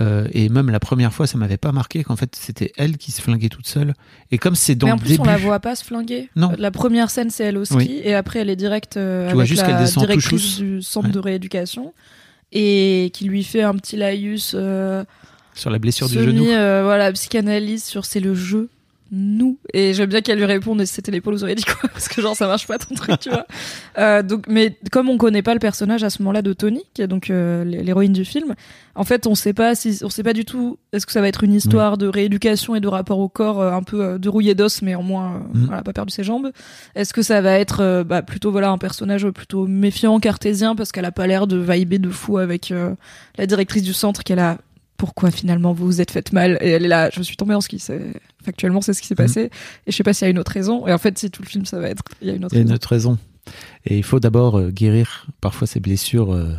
Euh, 0.00 0.26
et 0.32 0.48
même 0.48 0.70
la 0.70 0.80
première 0.80 1.12
fois, 1.12 1.26
ça 1.26 1.36
m'avait 1.38 1.58
pas 1.58 1.70
marqué 1.72 2.02
qu'en 2.02 2.16
fait 2.16 2.34
c'était 2.34 2.72
elle 2.78 2.96
qui 2.96 3.12
se 3.12 3.20
flinguait 3.20 3.50
toute 3.50 3.66
seule. 3.66 3.94
Et 4.30 4.38
comme 4.38 4.54
c'est 4.54 4.74
dans 4.74 4.86
Mais 4.86 4.92
en 4.92 4.96
le 4.96 5.00
plus, 5.00 5.08
début, 5.10 5.20
on 5.20 5.24
la 5.24 5.36
voit 5.36 5.60
pas 5.60 5.74
se 5.76 5.84
flinguer. 5.84 6.30
Non. 6.34 6.52
La 6.58 6.70
première 6.70 7.10
scène, 7.10 7.30
c'est 7.30 7.44
elle 7.44 7.58
au 7.58 7.64
ski, 7.64 7.76
Oui. 7.76 8.00
et 8.02 8.14
après, 8.14 8.38
elle 8.40 8.50
est 8.50 8.56
directe 8.56 8.96
euh, 8.96 9.30
avec 9.30 9.46
juste 9.46 9.66
la 9.66 9.84
directrice 9.84 10.56
du 10.58 10.80
centre 10.82 11.08
Ouais. 11.08 11.12
de 11.12 11.18
rééducation 11.18 11.92
et 12.52 13.10
qui 13.14 13.24
lui 13.26 13.44
fait 13.44 13.62
un 13.62 13.74
petit 13.74 13.96
laïus 13.96 14.52
euh, 14.54 15.04
sur 15.54 15.68
la 15.70 15.78
blessure 15.78 16.08
du 16.08 16.14
genou, 16.22 16.46
euh, 16.46 16.82
voilà, 16.84 17.12
psychanalyse 17.12 17.84
sur 17.84 18.04
c'est 18.06 18.20
le 18.20 18.34
jeu. 18.34 18.68
Nous. 19.14 19.58
Et 19.74 19.92
j'aime 19.92 20.08
bien 20.08 20.22
qu'elle 20.22 20.38
lui 20.38 20.46
réponde 20.46 20.80
et 20.80 20.86
si 20.86 20.94
c'était 20.94 21.12
l'épaule 21.12 21.34
vous 21.34 21.42
auriez 21.42 21.54
dit 21.54 21.64
quoi 21.64 21.88
parce 21.92 22.08
que 22.08 22.22
genre 22.22 22.34
ça 22.34 22.46
marche 22.46 22.66
pas 22.66 22.78
ton 22.78 22.94
truc 22.94 23.20
tu 23.20 23.28
vois. 23.28 23.46
Euh, 23.98 24.22
donc 24.22 24.46
mais 24.48 24.78
comme 24.90 25.10
on 25.10 25.18
connaît 25.18 25.42
pas 25.42 25.52
le 25.52 25.60
personnage 25.60 26.02
à 26.02 26.08
ce 26.08 26.22
moment-là 26.22 26.40
de 26.40 26.54
Tony 26.54 26.82
qui 26.94 27.02
est 27.02 27.06
donc 27.06 27.28
euh, 27.28 27.62
l'héroïne 27.62 28.14
du 28.14 28.24
film 28.24 28.54
en 28.94 29.04
fait 29.04 29.26
on 29.26 29.34
sait 29.34 29.52
pas 29.52 29.74
si 29.74 30.00
on 30.02 30.08
sait 30.08 30.22
pas 30.22 30.32
du 30.32 30.46
tout 30.46 30.78
est-ce 30.94 31.04
que 31.04 31.12
ça 31.12 31.20
va 31.20 31.28
être 31.28 31.44
une 31.44 31.52
histoire 31.52 31.98
de 31.98 32.06
rééducation 32.06 32.74
et 32.74 32.80
de 32.80 32.88
rapport 32.88 33.18
au 33.18 33.28
corps 33.28 33.60
euh, 33.60 33.72
un 33.72 33.82
peu 33.82 34.02
euh, 34.02 34.18
de 34.18 34.30
rouillé 34.30 34.54
d'os 34.54 34.80
mais 34.80 34.94
en 34.94 35.02
moins 35.02 35.34
euh, 35.34 35.38
Mm. 35.52 35.64
voilà 35.66 35.82
pas 35.82 35.92
perdu 35.92 36.12
ses 36.12 36.24
jambes. 36.24 36.50
Est-ce 36.94 37.12
que 37.12 37.20
ça 37.20 37.42
va 37.42 37.58
être 37.58 38.04
bah, 38.04 38.22
plutôt 38.22 38.50
voilà 38.50 38.70
un 38.70 38.78
personnage 38.78 39.28
plutôt 39.28 39.66
méfiant 39.66 40.18
cartésien 40.20 40.74
parce 40.74 40.92
qu'elle 40.92 41.04
a 41.04 41.12
pas 41.12 41.26
l'air 41.26 41.46
de 41.46 41.58
vibrer 41.58 41.98
de 41.98 42.08
fou 42.08 42.38
avec 42.38 42.72
la 43.36 43.46
directrice 43.46 43.82
du 43.82 43.92
centre 43.92 44.22
qu'elle 44.24 44.38
a 44.38 44.56
pourquoi 45.02 45.32
finalement 45.32 45.72
vous 45.72 45.84
vous 45.86 46.00
êtes 46.00 46.12
fait 46.12 46.32
mal 46.32 46.58
et 46.60 46.70
elle 46.70 46.84
est 46.84 46.88
là 46.88 47.10
je 47.12 47.20
suis 47.22 47.36
tombée 47.36 47.54
en 47.56 47.60
ski 47.60 47.82
factuellement 48.44 48.80
c'est 48.80 48.92
ce 48.94 49.00
qui 49.02 49.08
s'est 49.08 49.16
Mhm. 49.18 49.26
passé 49.26 49.40
et 49.86 49.90
je 49.90 49.96
sais 49.96 50.04
pas 50.04 50.12
s'il 50.14 50.26
y 50.26 50.28
a 50.28 50.30
une 50.30 50.38
autre 50.38 50.52
raison 50.52 50.86
et 50.86 50.92
en 50.92 50.98
fait 50.98 51.18
si 51.18 51.28
tout 51.28 51.42
le 51.42 51.48
film 51.48 51.64
ça 51.66 51.80
va 51.80 51.88
être 51.88 52.04
il 52.20 52.28
y 52.28 52.30
a 52.30 52.34
une 52.34 52.44
autre 52.44 52.54
il 52.54 52.58
y 52.58 52.60
a 52.60 52.62
une 52.62 52.68
raison 52.68 52.76
autre 52.76 52.88
raison. 52.88 53.18
Et 53.84 53.98
il 53.98 54.04
faut 54.04 54.20
d'abord 54.20 54.56
euh, 54.60 54.70
guérir 54.70 55.26
parfois 55.40 55.66
ces 55.66 55.80
blessures 55.80 56.32
euh, 56.32 56.56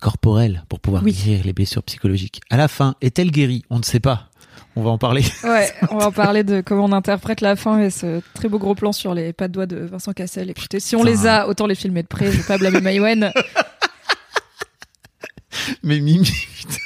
corporelles 0.00 0.64
pour 0.70 0.80
pouvoir 0.80 1.02
Oui. 1.02 1.12
guérir 1.12 1.44
les 1.44 1.52
blessures 1.52 1.82
psychologiques. 1.82 2.40
À 2.48 2.56
la 2.56 2.68
fin, 2.68 2.94
est-elle 3.02 3.30
guérie? 3.30 3.62
On 3.68 3.78
ne 3.78 3.84
sait 3.84 4.00
pas. 4.00 4.30
On 4.76 4.82
va 4.82 4.88
en 4.88 4.96
parler. 4.96 5.22
ouais 5.44 5.70
on 5.90 5.98
va 5.98 6.06
en 6.06 6.12
parler 6.12 6.44
de 6.44 6.62
comment 6.62 6.86
on 6.86 6.92
interprète 6.92 7.42
la 7.42 7.56
fin 7.56 7.78
et 7.80 7.90
ce 7.90 8.22
très 8.32 8.48
beau 8.48 8.58
gros 8.58 8.74
plan 8.74 8.92
sur 8.92 9.12
les 9.12 9.34
pas 9.34 9.48
de 9.48 9.52
doigts 9.52 9.66
de 9.66 9.76
Vincent 9.76 10.14
Cassel 10.14 10.48
écoutez 10.48 10.80
si 10.80 10.96
on 10.96 11.00
Putain. 11.00 11.10
les 11.10 11.26
a 11.26 11.46
autant 11.46 11.66
les 11.66 11.74
filmer 11.74 12.02
de 12.02 12.08
près 12.08 12.32
je 12.32 12.38
vais 12.38 12.42
pas 12.46 12.56
blâmer 12.56 12.80
Maïwen 12.80 13.30
Mais 15.82 16.00
Mimi. 16.00 16.30
putain. 16.58 16.76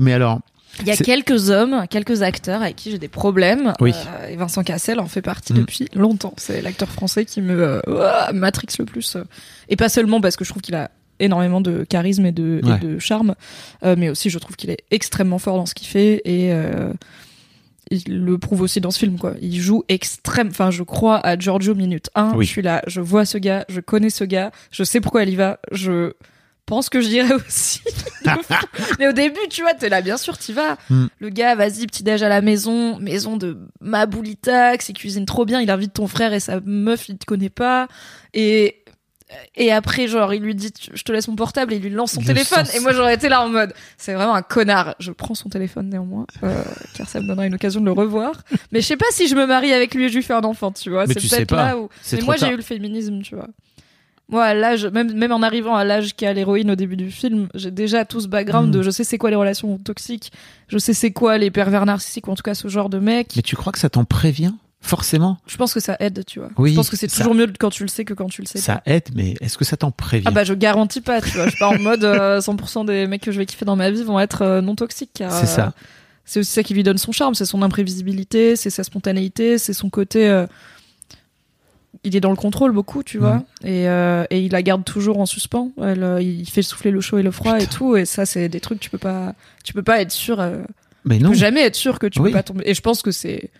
Mais 0.00 0.12
alors, 0.12 0.40
il 0.80 0.86
y 0.86 0.90
a 0.90 0.96
quelques 0.96 1.50
hommes 1.50 1.84
quelques 1.90 2.22
acteurs 2.22 2.62
avec 2.62 2.76
qui 2.76 2.90
j'ai 2.90 2.98
des 2.98 3.08
problèmes 3.08 3.74
Oui. 3.80 3.92
euh, 4.22 4.28
et 4.28 4.36
Vincent 4.36 4.62
Cassel 4.64 5.00
en 5.00 5.06
fait 5.06 5.20
partie 5.22 5.52
Mhm. 5.52 5.58
depuis 5.60 5.88
longtemps 5.94 6.32
c'est 6.38 6.62
l'acteur 6.62 6.88
français 6.88 7.26
qui 7.26 7.42
me 7.42 7.80
euh, 7.86 8.32
matrix 8.32 8.68
le 8.78 8.86
plus 8.86 9.16
euh. 9.16 9.24
et 9.68 9.76
pas 9.76 9.90
seulement 9.90 10.20
parce 10.22 10.36
que 10.36 10.44
je 10.46 10.50
trouve 10.50 10.62
qu'il 10.62 10.74
a 10.74 10.90
énormément 11.20 11.60
de 11.60 11.84
charisme 11.84 12.24
et 12.24 12.32
de, 12.32 12.60
et 12.64 12.66
Ouais. 12.66 12.78
de 12.78 12.98
charme, 12.98 13.34
euh, 13.84 13.94
mais 13.98 14.08
aussi 14.08 14.30
je 14.30 14.38
trouve 14.38 14.56
qu'il 14.56 14.70
est 14.70 14.78
extrêmement 14.90 15.38
fort 15.38 15.56
dans 15.58 15.66
ce 15.66 15.74
qu'il 15.74 15.86
fait 15.88 16.22
et 16.24 16.52
il 17.90 18.24
le 18.24 18.38
prouve 18.38 18.62
aussi 18.62 18.80
dans 18.80 18.90
ce 18.90 18.98
film 18.98 19.18
quoi. 19.18 19.34
Il 19.42 19.60
joue 19.60 19.84
extrême, 19.88 20.48
enfin 20.50 20.70
je 20.70 20.82
crois 20.82 21.18
à 21.24 21.38
Giorgio 21.38 21.74
minute 21.74 22.08
1, 22.14 22.32
Oui. 22.34 22.46
je 22.46 22.50
suis 22.50 22.62
là, 22.62 22.82
je 22.86 23.00
vois 23.02 23.24
ce 23.26 23.36
gars, 23.38 23.66
je 23.68 23.80
connais 23.80 24.08
ce 24.10 24.24
gars, 24.24 24.50
je 24.70 24.82
sais 24.84 25.00
pourquoi 25.00 25.22
elle 25.22 25.28
y 25.28 25.36
va, 25.36 25.58
je 25.70 26.14
pense 26.66 26.88
que 26.88 27.00
je 27.00 27.08
dirais 27.08 27.34
aussi. 27.34 27.80
mais 28.98 29.08
au 29.08 29.12
début, 29.12 29.40
tu 29.50 29.62
vois, 29.62 29.74
t'es 29.74 29.88
là, 29.88 30.00
bien 30.00 30.16
sûr, 30.16 30.38
t'y 30.38 30.52
vas. 30.52 30.76
Mm. 30.90 31.06
Le 31.18 31.28
gars, 31.28 31.54
vas-y, 31.54 31.86
petit 31.86 32.02
déj 32.02 32.22
à 32.22 32.28
la 32.28 32.40
maison, 32.40 32.98
maison 32.98 33.36
de 33.36 33.58
Maboulitax, 33.80 34.88
il 34.88 34.94
cuisine 34.94 35.26
trop 35.26 35.44
bien, 35.44 35.60
il 35.60 35.70
invite 35.70 35.94
ton 35.94 36.06
frère 36.06 36.32
et 36.32 36.40
sa 36.40 36.60
meuf, 36.60 37.08
il 37.08 37.18
te 37.18 37.26
connaît 37.26 37.50
pas. 37.50 37.88
Et 38.34 38.82
et 39.54 39.72
après, 39.72 40.08
genre, 40.08 40.32
il 40.34 40.42
lui 40.42 40.54
dit, 40.54 40.72
je 40.92 41.02
te 41.02 41.12
laisse 41.12 41.28
mon 41.28 41.36
portable, 41.36 41.72
et 41.72 41.76
il 41.76 41.82
lui 41.82 41.90
lance 41.90 42.12
son 42.12 42.20
le 42.20 42.26
téléphone. 42.26 42.64
sens. 42.64 42.74
Et 42.74 42.80
moi, 42.80 42.92
j'aurais 42.92 43.14
été 43.14 43.28
là 43.28 43.42
en 43.42 43.48
mode, 43.48 43.72
c'est 43.96 44.14
vraiment 44.14 44.34
un 44.34 44.42
connard. 44.42 44.94
Je 44.98 45.10
prends 45.12 45.34
son 45.34 45.48
téléphone 45.48 45.88
néanmoins, 45.88 46.26
euh, 46.42 46.62
car 46.94 47.08
ça 47.08 47.20
me 47.20 47.26
donnera 47.26 47.46
une 47.46 47.54
occasion 47.54 47.80
de 47.80 47.86
le 47.86 47.92
revoir. 47.92 48.42
Mais 48.72 48.80
je 48.80 48.86
sais 48.86 48.96
pas 48.96 49.06
si 49.10 49.28
je 49.28 49.34
me 49.34 49.46
marie 49.46 49.72
avec 49.72 49.94
lui 49.94 50.04
et 50.04 50.08
je 50.08 50.14
lui 50.14 50.22
fais 50.22 50.34
un 50.34 50.44
enfant, 50.44 50.72
tu 50.72 50.90
vois. 50.90 51.06
C'est 51.06 51.14
peut-être 51.14 51.48
pas. 51.48 51.68
là 51.68 51.78
où. 51.78 51.88
Mais 52.12 52.20
moi, 52.22 52.36
j'ai 52.36 52.48
eu 52.48 52.56
le 52.56 52.62
féminisme, 52.62 53.22
tu 53.22 53.34
vois. 53.34 53.48
Moi, 54.32 54.44
à 54.44 54.54
l'âge, 54.54 54.86
même, 54.86 55.12
même 55.12 55.30
en 55.30 55.42
arrivant 55.42 55.76
à 55.76 55.84
l'âge 55.84 56.16
qu'a 56.16 56.32
l'héroïne 56.32 56.70
au 56.70 56.74
début 56.74 56.96
du 56.96 57.10
film, 57.10 57.48
j'ai 57.54 57.70
déjà 57.70 58.04
tout 58.04 58.20
ce 58.20 58.26
background 58.26 58.68
Mm. 58.68 58.72
de 58.78 58.82
je 58.82 58.90
sais 58.90 59.04
c'est 59.04 59.18
quoi 59.18 59.30
les 59.30 59.36
relations 59.36 59.78
toxiques, 59.78 60.32
je 60.68 60.78
sais 60.78 60.94
c'est 60.94 61.12
quoi 61.12 61.38
les 61.38 61.50
pervers 61.50 61.86
narcissiques, 61.86 62.26
ou 62.26 62.32
en 62.32 62.34
tout 62.34 62.42
cas 62.42 62.54
ce 62.54 62.66
genre 62.68 62.88
de 62.88 62.98
mec. 62.98 63.28
Mais 63.36 63.42
tu 63.42 63.54
crois 63.54 63.72
que 63.72 63.78
ça 63.78 63.88
t'en 63.90 64.04
prévient 64.04 64.52
Forcément? 64.84 65.38
Je 65.46 65.56
pense 65.56 65.72
que 65.72 65.78
ça 65.78 65.96
aide, 66.00 66.24
tu 66.26 66.40
vois. 66.40 66.48
Oui, 66.58 66.70
je 66.72 66.74
pense 66.74 66.90
que 66.90 66.96
c'est 66.96 67.08
ça- 67.08 67.18
toujours 67.18 67.36
mieux 67.36 67.46
quand 67.56 67.70
tu 67.70 67.84
le 67.84 67.88
sais 67.88 68.04
que 68.04 68.14
quand 68.14 68.26
tu 68.28 68.42
le 68.42 68.48
sais 68.48 68.58
pas. 68.58 68.64
Ça 68.64 68.82
aide, 68.84 69.10
mais 69.14 69.36
est-ce 69.40 69.56
que 69.56 69.64
ça 69.64 69.76
t'en 69.76 69.92
prévient? 69.92 70.24
Ah 70.26 70.32
bah 70.32 70.42
je 70.42 70.54
garantis 70.54 71.00
pas, 71.00 71.20
tu 71.20 71.28
vois. 71.30 71.44
Je 71.44 71.50
suis 71.50 71.58
pas 71.60 71.68
en 71.68 71.78
mode 71.78 72.02
euh, 72.02 72.40
100% 72.40 72.84
des 72.86 73.06
mecs 73.06 73.22
que 73.22 73.30
je 73.30 73.38
vais 73.38 73.46
kiffer 73.46 73.64
dans 73.64 73.76
ma 73.76 73.92
vie 73.92 74.02
vont 74.02 74.18
être 74.18 74.42
euh, 74.42 74.60
non 74.60 74.74
toxiques. 74.74 75.22
C'est 75.30 75.46
ça. 75.46 75.66
euh, 75.66 75.70
c'est 76.24 76.40
aussi 76.40 76.50
ça 76.50 76.64
qui 76.64 76.74
lui 76.74 76.82
donne 76.82 76.98
son 76.98 77.12
charme, 77.12 77.34
c'est 77.36 77.44
son 77.44 77.62
imprévisibilité, 77.62 78.56
c'est 78.56 78.70
sa 78.70 78.82
spontanéité, 78.82 79.56
c'est 79.56 79.72
son 79.72 79.88
côté. 79.88 80.28
Il 82.04 82.16
est 82.16 82.20
dans 82.20 82.30
le 82.30 82.36
contrôle 82.36 82.72
beaucoup, 82.72 83.02
tu 83.02 83.18
vois, 83.18 83.42
et, 83.64 83.88
euh, 83.88 84.24
et 84.30 84.40
il 84.40 84.52
la 84.52 84.62
garde 84.62 84.84
toujours 84.84 85.18
en 85.20 85.26
suspens. 85.26 85.70
Elle, 85.82 86.02
euh, 86.02 86.20
il 86.22 86.48
fait 86.48 86.62
souffler 86.62 86.90
le 86.90 87.00
chaud 87.00 87.18
et 87.18 87.22
le 87.22 87.30
froid 87.30 87.58
et 87.60 87.66
tout, 87.66 87.96
et 87.96 88.04
ça 88.04 88.26
c'est 88.26 88.48
des 88.48 88.60
trucs 88.60 88.80
tu 88.80 88.90
peux 88.90 88.98
pas, 88.98 89.34
tu 89.64 89.72
peux 89.72 89.82
pas 89.82 90.00
être 90.00 90.10
sûr, 90.10 90.40
euh, 90.40 90.58
Mais 91.04 91.18
tu 91.18 91.24
non. 91.24 91.30
peux 91.30 91.36
jamais 91.36 91.62
être 91.62 91.76
sûr 91.76 91.98
que 91.98 92.06
tu 92.06 92.20
Oui. 92.20 92.30
peux 92.30 92.38
pas 92.38 92.42
tomber. 92.42 92.64
Et 92.66 92.74
je 92.74 92.80
pense 92.80 93.02
que 93.02 93.10
c'est, 93.10 93.50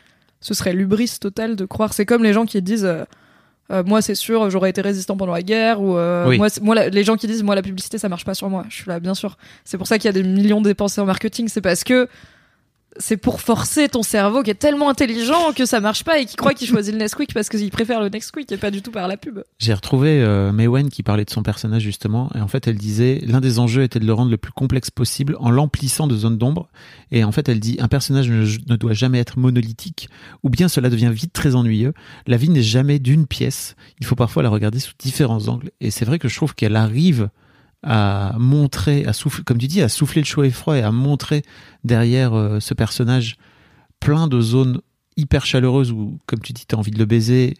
ce 0.40 0.54
serait 0.54 0.72
l'ubris 0.72 1.10
total 1.20 1.56
de 1.56 1.64
croire. 1.66 1.92
C'est 1.92 2.06
comme 2.06 2.22
les 2.24 2.32
gens 2.32 2.46
qui 2.46 2.60
disent. 2.62 2.84
euh, 2.84 3.04
moi, 3.86 4.02
c'est 4.02 4.14
sûr, 4.16 4.50
j'aurais 4.50 4.70
été 4.70 4.80
résistant 4.82 5.16
pendant 5.16 5.32
la 5.32 5.42
guerre. 5.42 5.80
Ou 5.80 5.96
euh, 5.96 6.28
Oui. 6.28 6.36
moi, 6.36 6.48
moi, 6.60 6.74
la- 6.74 6.88
les 6.90 7.04
gens 7.04 7.16
qui 7.16 7.26
disent, 7.26 7.42
moi, 7.42 7.54
la 7.54 7.62
publicité, 7.62 7.96
ça 7.96 8.08
marche 8.10 8.24
pas 8.24 8.34
sur 8.34 8.50
moi. 8.50 8.64
Je 8.68 8.74
suis 8.74 8.88
là, 8.88 9.00
bien 9.00 9.14
sûr. 9.14 9.38
C'est 9.64 9.78
pour 9.78 9.86
ça 9.86 9.98
qu'il 9.98 10.06
y 10.06 10.08
a 10.08 10.12
des 10.12 10.22
millions 10.24 10.60
dépensés 10.60 11.00
en 11.00 11.06
marketing. 11.06 11.48
C'est 11.48 11.60
parce 11.62 11.82
que 11.84 12.06
c'est 12.98 13.16
pour 13.16 13.40
forcer 13.40 13.88
ton 13.88 14.02
cerveau 14.02 14.42
qui 14.42 14.50
est 14.50 14.54
tellement 14.54 14.88
intelligent 14.88 15.52
que 15.56 15.64
ça 15.64 15.80
marche 15.80 16.04
pas 16.04 16.18
et 16.18 16.26
qui 16.26 16.36
croit 16.36 16.54
qu'il 16.54 16.68
choisit 16.68 16.92
le 16.92 16.98
Nesquik 16.98 17.32
parce 17.32 17.48
qu'il 17.48 17.70
préfère 17.70 18.00
le 18.00 18.08
Nesquik 18.08 18.50
et 18.52 18.56
pas 18.56 18.70
du 18.70 18.82
tout 18.82 18.90
par 18.90 19.08
la 19.08 19.16
pub. 19.16 19.42
J'ai 19.58 19.74
retrouvé 19.74 20.22
euh, 20.22 20.52
Maywen 20.52 20.88
qui 20.90 21.02
parlait 21.02 21.24
de 21.24 21.30
son 21.30 21.42
personnage 21.42 21.82
justement 21.82 22.30
et 22.34 22.40
en 22.40 22.48
fait 22.48 22.66
elle 22.66 22.76
disait 22.76 23.20
l'un 23.26 23.40
des 23.40 23.58
enjeux 23.58 23.82
était 23.82 23.98
de 23.98 24.06
le 24.06 24.12
rendre 24.12 24.30
le 24.30 24.36
plus 24.36 24.52
complexe 24.52 24.90
possible 24.90 25.36
en 25.40 25.50
l'emplissant 25.50 26.06
de 26.06 26.16
zones 26.16 26.38
d'ombre 26.38 26.68
et 27.10 27.24
en 27.24 27.32
fait 27.32 27.48
elle 27.48 27.60
dit 27.60 27.76
un 27.80 27.88
personnage 27.88 28.28
ne, 28.28 28.44
ne 28.68 28.76
doit 28.76 28.94
jamais 28.94 29.18
être 29.18 29.38
monolithique 29.38 30.08
ou 30.42 30.50
bien 30.50 30.68
cela 30.68 30.90
devient 30.90 31.10
vite 31.12 31.32
très 31.32 31.54
ennuyeux. 31.54 31.94
La 32.26 32.36
vie 32.36 32.50
n'est 32.50 32.62
jamais 32.62 32.98
d'une 32.98 33.26
pièce. 33.26 33.74
Il 34.00 34.06
faut 34.06 34.16
parfois 34.16 34.42
la 34.42 34.50
regarder 34.50 34.78
sous 34.78 34.92
différents 34.98 35.48
angles 35.48 35.70
et 35.80 35.90
c'est 35.90 36.04
vrai 36.04 36.18
que 36.18 36.28
je 36.28 36.36
trouve 36.36 36.54
qu'elle 36.54 36.76
arrive 36.76 37.28
à 37.82 38.34
montrer, 38.38 39.04
à 39.06 39.12
souffler, 39.12 39.44
comme 39.44 39.58
tu 39.58 39.66
dis, 39.66 39.82
à 39.82 39.88
souffler 39.88 40.20
le 40.20 40.26
chaud 40.26 40.44
et 40.44 40.50
froid 40.50 40.76
et 40.76 40.82
à 40.82 40.92
montrer 40.92 41.42
derrière 41.84 42.34
euh, 42.34 42.60
ce 42.60 42.74
personnage 42.74 43.36
plein 44.00 44.28
de 44.28 44.40
zones 44.40 44.80
hyper 45.16 45.44
chaleureuses 45.44 45.92
où, 45.92 46.18
comme 46.26 46.40
tu 46.40 46.52
dis, 46.52 46.64
tu 46.66 46.74
as 46.74 46.78
envie 46.78 46.90
de 46.90 46.98
le 46.98 47.04
baiser. 47.04 47.54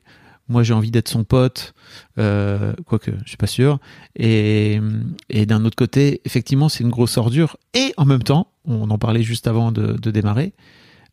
Moi, 0.49 0.63
j'ai 0.63 0.75
envie 0.75 0.91
d'être 0.91 1.09
son 1.09 1.25
pote, 1.25 1.75
euh, 2.19 2.75
quoique 2.87 3.11
je 3.25 3.29
suis 3.29 3.37
pas 3.37 3.47
sûr. 3.47 3.79
Et, 4.17 4.81
d'un 5.31 5.65
autre 5.65 5.77
côté, 5.77 6.21
effectivement, 6.25 6.69
c'est 6.69 6.85
une 6.85 6.91
grosse 6.91 7.17
ordure. 7.17 7.57
Et 7.75 7.95
en 7.97 8.05
même 8.05 8.23
temps, 8.23 8.49
on 8.65 8.91
en 8.91 8.99
parlait 8.99 9.23
juste 9.23 9.47
avant 9.47 9.73
de, 9.73 9.93
de 9.93 10.11
démarrer. 10.11 10.53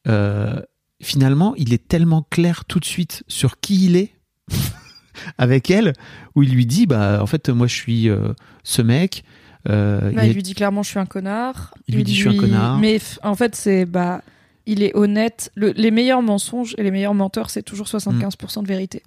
Euh, 0.07 0.61
finalement, 1.01 1.55
il 1.55 1.73
est 1.73 1.87
tellement 1.87 2.25
clair 2.29 2.65
tout 2.65 2.79
de 2.79 2.85
suite 2.85 3.23
sur 3.27 3.59
qui 3.59 3.85
il 3.85 3.95
est. 3.95 4.13
avec 5.37 5.69
elle, 5.71 5.93
où 6.35 6.43
il 6.43 6.51
lui 6.53 6.65
dit, 6.65 6.85
bah, 6.85 7.19
en 7.21 7.25
fait, 7.25 7.49
moi, 7.49 7.67
je 7.67 7.75
suis 7.75 8.09
euh, 8.09 8.33
ce 8.63 8.81
mec. 8.81 9.23
Euh, 9.67 10.11
Bah, 10.11 10.25
il 10.25 10.33
lui 10.33 10.41
dit 10.43 10.53
clairement 10.53 10.83
je 10.83 10.89
suis 10.89 10.99
un 10.99 11.05
connard. 11.05 11.73
Il 11.87 11.95
lui 11.95 12.03
dit, 12.05 12.15
je 12.15 12.29
suis 12.29 12.37
un 12.37 12.41
connard. 12.41 12.77
Mais 12.79 12.99
en 13.23 13.35
fait 13.35 13.55
c'est 13.55 13.85
bah 13.85 14.21
il 14.65 14.81
est 14.83 14.95
honnête. 14.95 15.51
Le- 15.55 15.73
les 15.75 15.91
meilleurs 15.91 16.21
mensonges 16.21 16.75
et 16.77 16.83
les 16.83 16.91
meilleurs 16.91 17.13
menteurs 17.13 17.49
c'est 17.49 17.61
toujours 17.61 17.85
75% 17.87 18.61
de 18.63 18.67
vérité. 18.67 19.03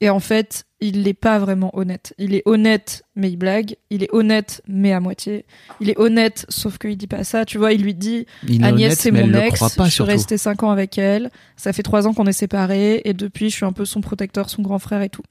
Et 0.00 0.08
en 0.08 0.20
fait 0.20 0.66
il 0.80 1.02
n'est 1.02 1.14
pas 1.14 1.38
vraiment 1.38 1.76
honnête. 1.76 2.14
Il 2.18 2.34
est 2.34 2.42
honnête 2.46 3.04
mais 3.16 3.30
il 3.30 3.36
blague. 3.36 3.76
Il 3.90 4.02
est 4.04 4.14
honnête 4.14 4.62
mais 4.68 4.92
à 4.92 5.00
moitié. 5.00 5.44
Il 5.80 5.90
est 5.90 5.98
honnête 5.98 6.46
sauf 6.48 6.78
qu'il 6.78 6.96
dit 6.96 7.06
pas 7.06 7.24
ça. 7.24 7.44
Tu 7.44 7.58
vois 7.58 7.72
il 7.72 7.82
lui 7.82 7.94
dit 7.94 8.26
il 8.48 8.64
Agnès 8.64 8.96
c'est 8.98 9.10
mon 9.10 9.32
ex. 9.34 9.58
pas 9.76 9.84
je 9.86 9.90
suis 9.90 10.02
restée 10.04 10.38
5 10.38 10.62
ans 10.62 10.70
avec 10.70 10.96
elle. 10.98 11.30
Ça 11.56 11.72
fait 11.72 11.82
3 11.82 12.06
ans 12.06 12.14
qu'on 12.14 12.26
est 12.26 12.32
séparés 12.32 13.02
et 13.04 13.12
depuis 13.12 13.50
je 13.50 13.56
suis 13.56 13.64
un 13.66 13.72
peu 13.72 13.84
son 13.84 14.00
protecteur, 14.00 14.50
son 14.50 14.62
grand 14.62 14.78
frère 14.78 15.02
et 15.02 15.08
tout. 15.08 15.22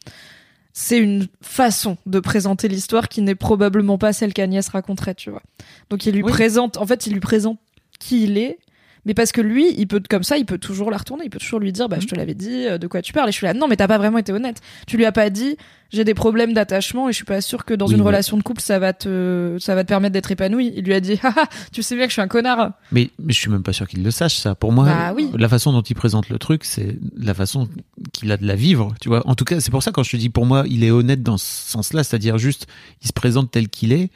C'est 0.73 0.99
une 0.99 1.27
façon 1.41 1.97
de 2.05 2.19
présenter 2.19 2.67
l'histoire 2.67 3.09
qui 3.09 3.23
n'est 3.23 3.33
probablement 3.33 3.97
pas 3.97 4.13
celle 4.13 4.31
qu'Agnès 4.31 4.67
raconterait, 4.69 5.15
tu 5.15 5.31
vois. 5.31 5.41
Donc 5.89 6.05
il 6.05 6.13
lui 6.13 6.21
Oui. 6.21 6.31
présente, 6.31 6.77
en 6.77 6.85
fait, 6.85 7.07
il 7.07 7.13
lui 7.13 7.19
présente 7.19 7.57
qui 7.99 8.25
il 8.25 8.37
est, 8.37 8.59
mais 9.07 9.13
parce 9.15 9.31
que 9.31 9.41
lui, 9.41 9.73
il 9.77 9.87
peut 9.87 10.01
comme 10.07 10.21
ça, 10.23 10.37
il 10.37 10.45
peut 10.45 10.59
toujours 10.59 10.91
la 10.91 10.97
retourner, 10.97 11.23
il 11.25 11.29
peut 11.31 11.39
toujours 11.39 11.59
lui 11.59 11.71
dire, 11.71 11.89
bah 11.89 11.97
je 11.99 12.05
te 12.05 12.13
l'avais 12.13 12.35
dit, 12.35 12.65
euh, 12.67 12.77
de 12.77 12.85
quoi 12.85 13.01
tu 13.01 13.13
parles. 13.13 13.29
Et 13.29 13.31
je 13.31 13.37
suis 13.37 13.45
là, 13.47 13.53
non, 13.55 13.67
mais 13.67 13.75
t'as 13.77 13.87
pas 13.87 13.97
vraiment 13.97 14.19
été 14.19 14.31
honnête. 14.33 14.61
Tu 14.85 14.97
lui 14.97 15.05
as 15.05 15.11
pas 15.11 15.29
dit, 15.31 15.57
j'ai 15.91 16.03
des 16.03 16.13
problèmes 16.13 16.53
d'attachement 16.53 17.07
et 17.07 17.13
je 17.13 17.15
suis 17.15 17.25
pas 17.25 17.39
sûre 17.41 17.63
que 17.65 17.73
dans 17.73 17.85
Oui, 17.87 17.93
une 17.93 17.99
mais- 17.99 18.05
relation 18.05 18.35
de 18.37 18.43
couple 18.43 18.61
ça 18.61 18.77
va 18.77 18.91
te, 18.93 19.55
ça 19.59 19.73
va 19.73 19.83
te 19.83 19.87
permettre 19.87 20.13
d'être 20.13 20.29
épanoui. 20.31 20.73
Il 20.75 20.83
lui 20.83 20.93
a 20.93 20.99
dit, 20.99 21.17
haha, 21.23 21.45
tu 21.71 21.81
sais 21.81 21.95
bien 21.95 22.03
que 22.05 22.09
je 22.09 22.13
suis 22.15 22.21
un 22.21 22.27
connard. 22.27 22.73
Mais, 22.91 23.09
mais 23.17 23.33
je 23.33 23.39
suis 23.39 23.49
même 23.49 23.63
pas 23.63 23.73
sûr 23.73 23.87
qu'il 23.87 24.03
le 24.03 24.11
sache, 24.11 24.35
ça. 24.35 24.53
Pour 24.55 24.71
moi, 24.73 24.85
Bah 24.85 25.13
oui. 25.15 25.31
la 25.37 25.47
façon 25.49 25.71
dont 25.71 25.81
il 25.81 25.95
présente 25.95 26.27
le 26.29 26.37
truc, 26.37 26.65
c'est 26.65 26.97
la 27.17 27.33
façon 27.33 27.69
qu'il 28.11 28.31
a 28.31 28.37
de 28.37 28.45
la 28.45 28.55
vivre, 28.55 28.93
tu 29.01 29.07
vois. 29.07 29.25
En 29.27 29.35
tout 29.35 29.45
cas, 29.45 29.59
c'est 29.61 29.71
pour 29.71 29.81
ça 29.83 29.91
quand 29.91 30.03
je 30.03 30.11
te 30.11 30.17
dis, 30.17 30.29
pour 30.29 30.45
moi, 30.45 30.65
il 30.67 30.83
est 30.83 30.91
honnête 30.91 31.23
dans 31.23 31.37
ce 31.37 31.45
sens-là, 31.71 32.03
c'est-à-dire 32.03 32.37
juste, 32.37 32.67
il 33.01 33.07
se 33.07 33.13
présente 33.13 33.51
tel 33.51 33.69
qu'il 33.69 33.93
est. 33.93 34.09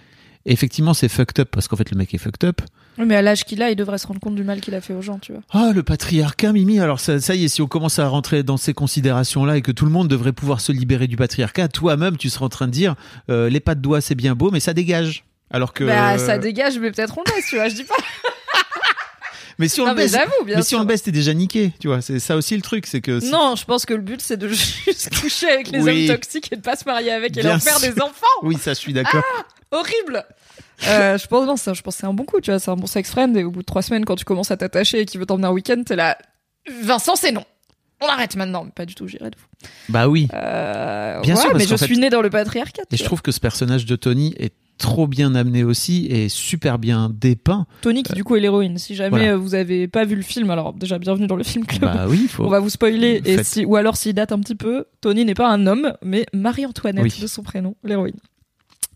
Et 0.45 0.53
effectivement, 0.53 0.93
c'est 0.93 1.07
fucked 1.10 1.39
up 1.39 1.50
parce 1.51 1.67
qu'en 1.67 1.75
fait, 1.75 1.91
le 1.91 1.98
mec 1.98 2.13
est 2.13 2.17
fucked 2.17 2.43
up. 2.48 2.62
Oui, 2.98 3.05
Mais 3.05 3.15
à 3.15 3.21
l'âge 3.21 3.45
qu'il 3.45 3.62
a, 3.62 3.69
il 3.69 3.75
devrait 3.75 3.98
se 4.00 4.07
rendre 4.07 4.19
compte 4.19 4.36
du 4.36 4.43
mal 4.43 4.60
qu'il 4.60 4.74
a 4.75 4.81
fait 4.81 4.93
aux 4.93 5.01
gens, 5.01 5.17
tu 5.19 5.31
vois. 5.33 5.41
Ah, 5.51 5.71
le 5.74 5.83
patriarcat, 5.83 6.51
Mimi. 6.51 6.79
Alors, 6.79 7.00
ça, 7.00 7.19
ça 7.19 7.36
y 7.36 7.45
est, 7.45 7.48
si 7.48 7.62
on 7.62 7.67
commence 7.67 8.00
à 8.00 8.07
rentrer 8.07 8.43
dans 8.43 8.57
ces 8.57 8.74
considérations-là 8.74 9.57
et 9.57 9.62
que 9.62 9.71
tout 9.71 9.86
le 9.86 9.91
monde 9.91 10.07
devrait 10.07 10.33
pouvoir 10.33 10.60
se 10.62 10.71
libérer 10.71 11.07
du 11.07 11.15
patriarcat, 11.15 11.67
toi-même, 11.67 12.17
tu 12.17 12.29
seras 12.29 12.45
en 12.45 12.50
train 12.50 12.67
de 12.67 12.71
dire, 12.71 12.95
euh, 13.29 13.50
les 13.50 13.60
pas 13.60 13.75
de 13.75 13.81
doigts, 13.81 14.01
c'est 14.01 14.15
bien 14.15 14.36
beau, 14.36 14.51
mais 14.51 14.60
ça 14.60 14.74
dégage. 14.74 15.24
Alors 15.51 15.74
que. 15.74 15.83
Bah, 15.83 16.17
ça 16.17 16.38
dégage, 16.38 16.77
mais 16.79 16.91
peut-être 16.91 17.17
on 17.17 17.21
le 17.27 17.36
laisse, 17.36 17.45
tu 17.48 17.55
vois, 17.55 17.69
je 17.69 17.75
dis 17.75 17.83
pas. 17.83 17.95
mais 19.57 19.67
si 19.67 19.79
on 19.81 19.86
Non, 19.86 19.91
le 19.91 19.98
baisse, 19.98 20.15
mais 20.45 20.62
si 20.63 20.75
on 20.75 20.79
le 20.79 20.86
baisse, 20.86 21.03
t'es 21.03 21.12
déjà 21.12 21.33
niqué, 21.33 21.71
tu 21.79 21.88
vois. 21.88 22.01
C'est 22.01 22.19
ça 22.19 22.36
aussi 22.36 22.55
le 22.55 22.62
truc, 22.62 22.88
c'est 22.88 23.01
que. 23.01 23.19
si- 23.19 23.29
Non, 23.31 23.55
je 23.55 23.65
pense 23.65 23.86
que 23.86 23.93
le 23.93 24.01
but 24.01 24.21
c'est 24.21 24.38
de 24.38 24.48
juste 24.50 25.10
coucher 25.21 25.50
avec 25.50 25.69
les 25.71 25.79
Oui. 25.81 26.10
hommes 26.10 26.15
toxiques 26.15 26.50
et 26.51 26.55
de 26.55 26.62
pas 26.62 26.75
se 26.75 26.86
marier 26.86 27.12
avec 27.12 27.38
et 27.38 27.41
Bien 27.41 27.51
leur 27.51 27.62
faire 27.62 27.77
sûr. 27.77 27.93
des 27.93 28.01
enfants. 28.01 28.25
Oui, 28.43 28.57
ça, 28.60 28.74
je 28.74 28.79
suis 28.79 28.93
d'accord. 28.93 29.24
Horrible. 29.71 30.25
Euh, 30.87 31.17
je 31.17 31.27
pense 31.27 31.45
non, 31.47 31.55
je 31.73 31.81
pense 31.81 31.95
que 31.95 32.01
c'est 32.01 32.07
un 32.07 32.13
bon 32.13 32.25
coup, 32.25 32.41
tu 32.41 32.51
vois, 32.51 32.59
c'est 32.59 32.71
un 32.71 32.75
bon 32.75 32.87
sex 32.87 33.09
friend 33.11 33.35
et 33.37 33.43
au 33.43 33.51
bout 33.51 33.61
de 33.61 33.65
trois 33.65 33.81
semaines, 33.81 34.03
quand 34.05 34.15
tu 34.15 34.25
commences 34.25 34.51
à 34.51 34.57
t'attacher 34.57 34.99
et 35.01 35.05
qu'il 35.05 35.19
veut 35.19 35.25
t'emmener 35.25 35.47
un 35.47 35.51
week-end, 35.51 35.81
t'es 35.85 35.95
là. 35.95 36.17
Vincent, 36.83 37.15
c'est 37.15 37.31
non. 37.31 37.43
On 38.03 38.07
arrête 38.07 38.35
maintenant. 38.35 38.63
Mais 38.65 38.71
pas 38.71 38.85
du 38.85 38.95
tout, 38.95 39.07
j'irai 39.07 39.29
de 39.29 39.35
fou. 39.35 39.45
bah 39.89 40.07
oui. 40.07 40.27
Euh, 40.33 41.19
Bien 41.21 41.35
ouais, 41.35 41.41
sûr, 41.41 41.51
parce 41.51 41.63
mais 41.63 41.69
je 41.69 41.75
fait- 41.77 41.85
suis 41.85 41.97
né 41.99 42.09
dans 42.09 42.21
le 42.21 42.29
patriarcat. 42.31 42.81
Et 42.91 42.97
je 42.97 43.01
vois. 43.03 43.05
trouve 43.05 43.21
que 43.21 43.31
ce 43.31 43.39
personnage 43.39 43.85
de 43.85 43.95
Tony 43.95 44.33
est 44.39 44.53
trop 44.79 45.05
bien 45.05 45.35
amené 45.35 45.63
aussi 45.63 46.07
et 46.07 46.27
super 46.27 46.79
bien 46.79 47.11
dépeint. 47.13 47.67
Tony 47.81 48.01
qui 48.01 48.13
du 48.13 48.23
coup 48.23 48.35
est 48.35 48.39
l'héroïne. 48.39 48.79
Si 48.79 48.95
jamais 48.95 49.09
Voilà. 49.11 49.37
vous 49.37 49.53
avez 49.53 49.87
pas 49.87 50.03
vu 50.05 50.15
le 50.15 50.23
film, 50.23 50.49
alors 50.49 50.73
déjà 50.73 50.97
bienvenue 50.97 51.27
dans 51.27 51.35
le 51.35 51.43
film 51.43 51.63
club. 51.67 51.81
Bah 51.93 52.05
oui, 52.09 52.21
il 52.23 52.27
faut. 52.27 52.43
On 52.45 52.49
va 52.49 52.59
vous 52.59 52.71
spoiler 52.71 53.21
et 53.23 53.43
si 53.43 53.63
ou 53.65 53.75
alors 53.75 53.95
s'il 53.95 54.15
date 54.15 54.31
un 54.31 54.39
petit 54.39 54.55
peu, 54.55 54.85
Tony 55.01 55.23
n'est 55.23 55.35
pas 55.35 55.47
un 55.49 55.67
homme, 55.67 55.93
mais 56.03 56.25
Marie-Antoinette 56.33 57.03
Oui. 57.03 57.13
de 57.21 57.27
son 57.27 57.43
prénom, 57.43 57.75
l'héroïne. 57.83 58.15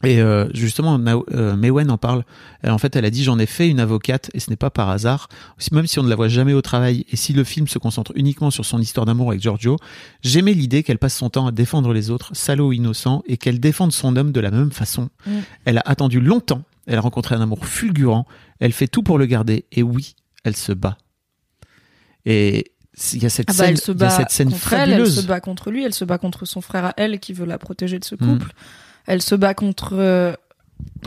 Et 0.03 0.21
euh, 0.21 0.47
justement, 0.53 0.99
euh, 1.33 1.55
Mewen 1.55 1.89
en 1.89 1.97
parle. 1.97 2.25
Elle, 2.61 2.71
en 2.71 2.77
fait, 2.77 2.95
elle 2.95 3.05
a 3.05 3.09
dit 3.09 3.23
j'en 3.23 3.39
ai 3.39 3.45
fait 3.45 3.69
une 3.69 3.79
avocate 3.79 4.29
et 4.33 4.39
ce 4.39 4.49
n'est 4.49 4.55
pas 4.57 4.69
par 4.69 4.89
hasard. 4.89 5.29
Même 5.71 5.87
si 5.87 5.99
on 5.99 6.03
ne 6.03 6.09
la 6.09 6.15
voit 6.15 6.27
jamais 6.27 6.53
au 6.53 6.61
travail 6.61 7.05
et 7.09 7.15
si 7.15 7.33
le 7.33 7.43
film 7.43 7.67
se 7.67 7.79
concentre 7.79 8.11
uniquement 8.15 8.51
sur 8.51 8.65
son 8.65 8.79
histoire 8.79 9.05
d'amour 9.05 9.29
avec 9.29 9.41
Giorgio, 9.41 9.77
j'aimais 10.21 10.53
l'idée 10.53 10.83
qu'elle 10.83 10.99
passe 10.99 11.15
son 11.15 11.29
temps 11.29 11.47
à 11.47 11.51
défendre 11.51 11.93
les 11.93 12.11
autres, 12.11 12.35
salauds 12.35 12.67
ou 12.67 12.73
innocents, 12.73 13.23
et 13.25 13.37
qu'elle 13.37 13.59
défende 13.59 13.93
son 13.93 14.15
homme 14.15 14.31
de 14.31 14.39
la 14.41 14.51
même 14.51 14.71
façon. 14.71 15.09
Mm. 15.25 15.31
Elle 15.63 15.77
a 15.79 15.83
attendu 15.85 16.19
longtemps. 16.19 16.63
Elle 16.87 16.97
a 16.97 17.01
rencontré 17.01 17.33
un 17.33 17.41
amour 17.41 17.65
fulgurant. 17.65 18.27
Elle 18.59 18.73
fait 18.73 18.87
tout 18.87 19.01
pour 19.01 19.17
le 19.17 19.25
garder. 19.25 19.65
Et 19.71 19.81
oui, 19.81 20.15
elle 20.43 20.55
se 20.57 20.71
bat. 20.73 20.97
Et 22.25 22.71
il 23.13 23.23
y 23.23 23.25
a 23.25 23.29
cette 23.29 23.49
Ah 23.49 23.53
bah, 23.53 23.57
scène, 23.65 23.69
elle 23.71 23.77
se 23.79 23.91
il 23.91 23.99
y 23.99 24.03
a 24.03 24.07
bat 24.07 24.09
cette 24.09 24.29
scène 24.29 24.49
contre 24.51 24.73
elle, 24.73 25.07
se 25.11 25.21
bat 25.21 25.39
contre 25.39 25.71
lui, 25.71 25.83
elle 25.83 25.93
se 25.93 26.05
bat 26.05 26.17
contre 26.17 26.45
son 26.45 26.61
frère 26.61 26.85
à 26.85 26.93
elle 26.97 27.19
qui 27.19 27.33
veut 27.33 27.45
la 27.45 27.57
protéger 27.57 27.97
de 27.99 28.05
ce 28.05 28.15
Mm. 28.15 28.17
couple. 28.19 28.53
Elle 29.07 29.21
se 29.21 29.35
bat 29.35 29.53
contre. 29.53 29.93
euh, 29.93 30.33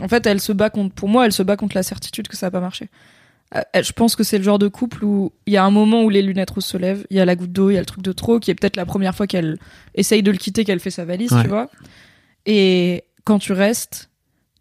En 0.01 0.07
fait, 0.07 0.25
elle 0.25 0.39
se 0.39 0.51
bat 0.53 0.69
contre. 0.69 0.93
Pour 0.95 1.09
moi, 1.09 1.25
elle 1.25 1.31
se 1.33 1.43
bat 1.43 1.57
contre 1.57 1.75
la 1.75 1.83
certitude 1.83 2.27
que 2.27 2.37
ça 2.37 2.47
va 2.47 2.51
pas 2.51 2.59
marcher. 2.59 2.87
Euh, 3.55 3.61
Je 3.81 3.91
pense 3.93 4.15
que 4.15 4.23
c'est 4.23 4.37
le 4.37 4.43
genre 4.43 4.59
de 4.59 4.67
couple 4.67 5.03
où 5.03 5.31
il 5.45 5.53
y 5.53 5.57
a 5.57 5.63
un 5.63 5.71
moment 5.71 6.03
où 6.03 6.09
les 6.09 6.21
lunettes 6.21 6.57
se 6.59 6.77
lèvent, 6.77 7.05
il 7.09 7.17
y 7.17 7.19
a 7.19 7.25
la 7.25 7.35
goutte 7.35 7.51
d'eau, 7.51 7.69
il 7.69 7.73
y 7.73 7.77
a 7.77 7.79
le 7.79 7.85
truc 7.85 8.03
de 8.03 8.11
trop, 8.11 8.39
qui 8.39 8.51
est 8.51 8.55
peut-être 8.55 8.75
la 8.77 8.85
première 8.85 9.15
fois 9.15 9.27
qu'elle 9.27 9.57
essaye 9.95 10.21
de 10.23 10.31
le 10.31 10.37
quitter, 10.37 10.63
qu'elle 10.65 10.79
fait 10.79 10.91
sa 10.91 11.03
valise, 11.05 11.31
Ouais. 11.33 11.41
tu 11.41 11.47
vois. 11.47 11.69
Et 12.45 13.03
quand 13.25 13.39
tu 13.39 13.53
restes, 13.53 14.09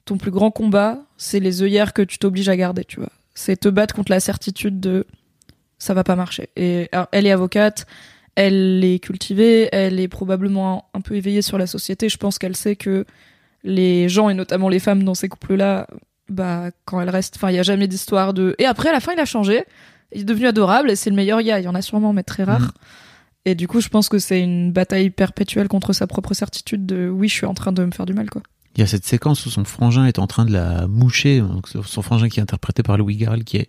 ton 0.04 0.16
plus 0.16 0.30
grand 0.30 0.50
combat, 0.50 0.98
c'est 1.16 1.40
les 1.40 1.62
œillères 1.62 1.92
que 1.92 2.02
tu 2.02 2.18
t'obliges 2.18 2.48
à 2.48 2.56
garder, 2.56 2.84
tu 2.84 2.98
vois. 3.00 3.12
C'est 3.34 3.56
te 3.60 3.68
battre 3.68 3.94
contre 3.94 4.10
la 4.10 4.20
certitude 4.20 4.80
de 4.80 5.06
ça 5.78 5.94
va 5.94 6.02
pas 6.02 6.16
marcher. 6.16 6.48
Et 6.56 6.88
alors, 6.92 7.06
elle 7.12 7.26
est 7.26 7.30
avocate, 7.30 7.86
elle 8.38 8.84
est 8.84 9.00
cultivée, 9.00 9.68
elle 9.72 9.98
est 9.98 10.06
probablement 10.06 10.88
un 10.94 11.00
peu 11.00 11.16
éveillée 11.16 11.42
sur 11.42 11.58
la 11.58 11.66
société. 11.66 12.08
Je 12.08 12.18
pense 12.18 12.38
qu'elle 12.38 12.54
sait 12.54 12.76
que 12.76 13.04
les 13.64 14.08
gens 14.08 14.28
et 14.28 14.34
notamment 14.34 14.68
les 14.68 14.78
femmes 14.78 15.02
dans 15.02 15.16
ces 15.16 15.28
couples-là, 15.28 15.88
bah 16.28 16.70
quand 16.84 17.00
elles 17.00 17.10
restent, 17.10 17.34
enfin 17.34 17.50
il 17.50 17.56
y 17.56 17.58
a 17.58 17.64
jamais 17.64 17.88
d'histoire 17.88 18.34
de. 18.34 18.54
Et 18.60 18.64
après 18.64 18.90
à 18.90 18.92
la 18.92 19.00
fin 19.00 19.12
il 19.12 19.18
a 19.18 19.24
changé, 19.24 19.64
il 20.12 20.20
est 20.20 20.24
devenu 20.24 20.46
adorable 20.46 20.88
et 20.88 20.94
c'est 20.94 21.10
le 21.10 21.16
meilleur 21.16 21.42
gars. 21.42 21.58
Il 21.58 21.64
y 21.64 21.68
en 21.68 21.74
a 21.74 21.82
sûrement 21.82 22.12
mais 22.12 22.22
très 22.22 22.44
rare. 22.44 22.60
Mhm. 22.60 22.70
Et 23.46 23.54
du 23.56 23.66
coup 23.66 23.80
je 23.80 23.88
pense 23.88 24.08
que 24.08 24.20
c'est 24.20 24.40
une 24.40 24.70
bataille 24.70 25.10
perpétuelle 25.10 25.66
contre 25.66 25.92
sa 25.92 26.06
propre 26.06 26.32
certitude 26.32 26.86
de 26.86 27.08
oui 27.08 27.28
je 27.28 27.34
suis 27.34 27.46
en 27.46 27.54
train 27.54 27.72
de 27.72 27.84
me 27.84 27.90
faire 27.90 28.06
du 28.06 28.12
mal 28.12 28.30
quoi. 28.30 28.42
Il 28.76 28.80
y 28.82 28.84
a 28.84 28.86
cette 28.86 29.04
séquence 29.04 29.44
où 29.46 29.50
son 29.50 29.64
frangin 29.64 30.06
est 30.06 30.20
en 30.20 30.28
train 30.28 30.44
de 30.44 30.52
la 30.52 30.86
moucher, 30.86 31.40
donc 31.40 31.66
son 31.66 32.02
frangin 32.02 32.28
qui 32.28 32.38
est 32.38 32.42
interprété 32.44 32.84
par 32.84 32.96
Louis 32.96 33.16
Garrel, 33.16 33.42
qui 33.42 33.56
est 33.56 33.68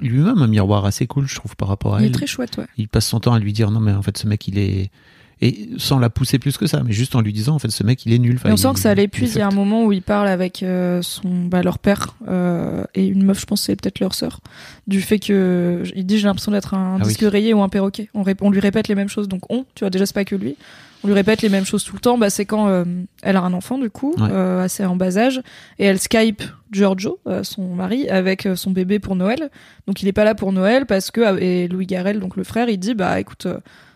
lui-même 0.00 0.40
un 0.42 0.46
miroir 0.46 0.84
assez 0.84 1.06
cool, 1.06 1.26
je 1.26 1.34
trouve, 1.34 1.56
par 1.56 1.68
rapport 1.68 1.94
à 1.96 2.00
Il 2.00 2.04
est 2.04 2.06
elle. 2.06 2.12
très 2.12 2.26
chouette 2.26 2.56
ouais. 2.58 2.66
Il 2.76 2.88
passe 2.88 3.06
son 3.06 3.20
temps 3.20 3.32
à 3.34 3.38
lui 3.38 3.52
dire 3.52 3.70
non 3.70 3.80
mais 3.80 3.92
en 3.92 4.02
fait 4.02 4.16
ce 4.16 4.26
mec 4.26 4.46
il 4.48 4.58
est 4.58 4.90
et 5.44 5.70
sans 5.76 5.98
la 5.98 6.08
pousser 6.08 6.38
plus 6.38 6.56
que 6.56 6.66
ça, 6.68 6.82
mais 6.86 6.92
juste 6.92 7.16
en 7.16 7.20
lui 7.20 7.32
disant 7.32 7.56
en 7.56 7.58
fait 7.58 7.70
ce 7.70 7.82
mec 7.82 8.06
il 8.06 8.12
est 8.12 8.18
nul. 8.18 8.36
Enfin, 8.36 8.50
on 8.50 8.54
il- 8.54 8.58
sent 8.58 8.72
que 8.74 8.78
ça 8.78 8.94
l'épuise. 8.94 9.34
il 9.34 9.38
y 9.38 9.42
a 9.42 9.48
un 9.48 9.50
moment 9.50 9.84
où 9.84 9.92
il 9.92 10.00
parle 10.00 10.28
avec 10.28 10.62
euh, 10.62 11.02
son, 11.02 11.28
bah, 11.46 11.62
leur 11.64 11.80
père 11.80 12.14
euh, 12.28 12.84
et 12.94 13.04
une 13.06 13.24
meuf, 13.24 13.40
je 13.40 13.46
pense 13.46 13.62
c'est 13.62 13.74
peut-être 13.74 13.98
leur 13.98 14.14
sœur, 14.14 14.38
du 14.86 15.00
fait 15.02 15.18
que 15.18 15.82
il 15.96 16.06
dit 16.06 16.18
j'ai 16.18 16.26
l'impression 16.28 16.52
d'être 16.52 16.74
un 16.74 16.94
Ah 16.94 17.02
oui. 17.02 17.08
disque 17.08 17.24
rayé 17.28 17.52
ou 17.54 17.62
un 17.62 17.68
perroquet. 17.68 18.08
On, 18.14 18.50
lui 18.50 18.60
répète 18.60 18.86
les 18.86 18.94
mêmes 18.94 19.08
choses. 19.08 19.26
Donc 19.28 19.42
on, 19.50 19.64
tu 19.74 19.80
vois 19.80 19.90
déjà 19.90 20.06
c'est 20.06 20.14
pas 20.14 20.24
que 20.24 20.36
lui. 20.36 20.56
On 21.04 21.08
lui 21.08 21.14
répète 21.14 21.42
les 21.42 21.48
mêmes 21.48 21.64
choses 21.64 21.82
tout 21.82 21.94
le 21.96 22.00
temps. 22.00 22.16
Bah 22.18 22.30
c'est 22.30 22.44
quand 22.44 22.68
euh, 22.68 22.84
elle 23.22 23.34
a 23.34 23.40
un 23.42 23.52
enfant 23.52 23.78
du 23.78 23.90
coup, 23.90 24.14
Ouais. 24.18 24.28
euh, 24.30 24.62
assez 24.62 24.84
en 24.84 24.94
bas 24.94 25.18
âge, 25.18 25.40
et 25.80 25.86
elle 25.86 25.98
Skype 25.98 26.44
Giorgio, 26.70 27.18
euh, 27.26 27.42
son 27.42 27.74
mari, 27.74 28.08
avec 28.08 28.48
son 28.54 28.70
bébé 28.70 29.00
pour 29.00 29.16
Noël. 29.16 29.50
Donc 29.88 30.02
il 30.02 30.06
est 30.08 30.12
pas 30.12 30.22
là 30.22 30.36
pour 30.36 30.52
Noël 30.52 30.86
parce 30.86 31.10
que 31.10 31.40
et 31.40 31.66
Louis 31.66 31.86
Garrel, 31.86 32.20
donc 32.20 32.36
le 32.36 32.44
frère, 32.44 32.68
il 32.68 32.78
dit 32.78 32.94
bah 32.94 33.18
écoute. 33.18 33.48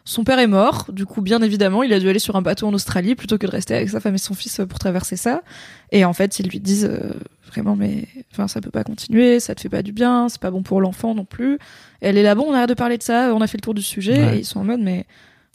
Son 0.08 0.22
père 0.22 0.38
est 0.38 0.46
mort, 0.46 0.86
du 0.92 1.04
coup, 1.04 1.20
bien 1.20 1.42
évidemment, 1.42 1.82
il 1.82 1.92
a 1.92 1.98
dû 1.98 2.08
aller 2.08 2.20
sur 2.20 2.36
un 2.36 2.40
bateau 2.42 2.68
en 2.68 2.72
Australie 2.72 3.16
plutôt 3.16 3.38
que 3.38 3.46
de 3.46 3.50
rester 3.50 3.74
avec 3.74 3.90
sa 3.90 3.98
femme 3.98 4.14
et 4.14 4.18
son 4.18 4.34
fils 4.34 4.60
euh, 4.60 4.64
pour 4.66 4.78
traverser 4.78 5.16
ça. 5.16 5.42
Et 5.90 6.04
en 6.04 6.12
fait, 6.12 6.38
ils 6.38 6.48
lui 6.48 6.60
disent, 6.60 6.88
euh, 6.88 7.10
vraiment, 7.50 7.74
mais 7.74 8.06
enfin, 8.32 8.46
ça 8.46 8.60
peut 8.60 8.70
pas 8.70 8.84
continuer, 8.84 9.40
ça 9.40 9.56
te 9.56 9.60
fait 9.60 9.68
pas 9.68 9.82
du 9.82 9.90
bien, 9.92 10.28
c'est 10.28 10.40
pas 10.40 10.52
bon 10.52 10.62
pour 10.62 10.80
l'enfant 10.80 11.14
non 11.14 11.24
plus. 11.24 11.58
elle 12.00 12.16
est 12.16 12.22
là, 12.22 12.36
bon, 12.36 12.44
on 12.48 12.54
arrête 12.54 12.68
de 12.68 12.74
parler 12.74 12.98
de 12.98 13.02
ça, 13.02 13.34
on 13.34 13.40
a 13.40 13.48
fait 13.48 13.58
le 13.58 13.62
tour 13.62 13.74
du 13.74 13.82
sujet, 13.82 14.18
Ouais. 14.24 14.36
et 14.36 14.38
ils 14.40 14.44
sont 14.44 14.60
en 14.60 14.64
mode, 14.64 14.80
mais 14.80 15.06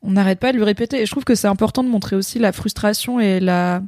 on 0.04 0.12
n'arrête 0.12 0.40
pas 0.40 0.52
de 0.52 0.58
lui 0.58 0.66
répéter. 0.66 1.02
Et 1.02 1.06
je 1.06 1.12
trouve 1.12 1.24
que 1.24 1.36
c'est 1.36 1.48
important 1.48 1.82
de 1.84 1.90
montrer 1.90 2.18
aussi 2.18 2.38
la 2.38 2.52
frustration 2.52 3.22
et 3.22 3.40
la, 3.40 3.82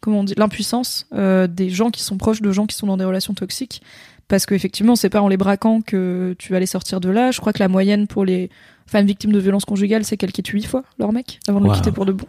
comment 0.00 0.20
on 0.20 0.24
dit, 0.24 0.34
l'impuissance 0.36 1.06
euh, 1.14 1.46
des 1.46 1.70
gens 1.70 1.90
qui 1.90 2.02
sont 2.02 2.18
proches 2.18 2.42
de 2.42 2.52
gens 2.52 2.66
qui 2.66 2.76
sont 2.76 2.86
dans 2.86 2.98
des 2.98 3.04
relations 3.04 3.32
toxiques. 3.32 3.80
Parce 4.26 4.44
qu'effectivement, 4.44 4.94
c'est 4.96 5.08
pas 5.08 5.22
en 5.22 5.28
les 5.28 5.38
braquant 5.38 5.80
que 5.80 6.36
tu 6.38 6.52
vas 6.52 6.60
les 6.60 6.66
sortir 6.66 7.00
de 7.00 7.08
là. 7.08 7.30
Je 7.30 7.40
crois 7.40 7.54
que 7.54 7.60
la 7.60 7.68
moyenne 7.68 8.06
pour 8.06 8.26
les 8.26 8.50
femmes 8.88 9.06
victimes 9.06 9.30
de 9.32 9.38
violences 9.38 9.64
conjugales, 9.64 10.04
c'est 10.04 10.16
qu'elles 10.16 10.32
quittent 10.32 10.48
huit 10.48 10.66
fois 10.66 10.82
leur 10.98 11.12
mec 11.12 11.38
avant 11.46 11.60
de 11.60 11.66
le 11.68 11.72
quitter 11.74 11.92
pour 11.92 12.04
de 12.06 12.12
bon. 12.12 12.26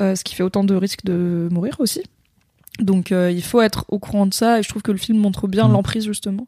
Euh, 0.00 0.16
ce 0.16 0.24
qui 0.24 0.34
fait 0.34 0.42
autant 0.42 0.64
de 0.64 0.74
risques 0.74 1.04
de 1.04 1.48
mourir 1.52 1.76
aussi. 1.78 2.02
Donc 2.80 3.12
euh, 3.12 3.30
il 3.30 3.42
faut 3.42 3.60
être 3.60 3.84
au 3.88 3.98
courant 3.98 4.26
de 4.26 4.32
ça 4.34 4.58
et 4.58 4.62
je 4.62 4.68
trouve 4.68 4.82
que 4.82 4.92
le 4.92 4.98
film 4.98 5.18
montre 5.18 5.46
bien 5.46 5.66
Mhm. 5.66 5.72
l'emprise 5.74 6.04
justement. 6.06 6.46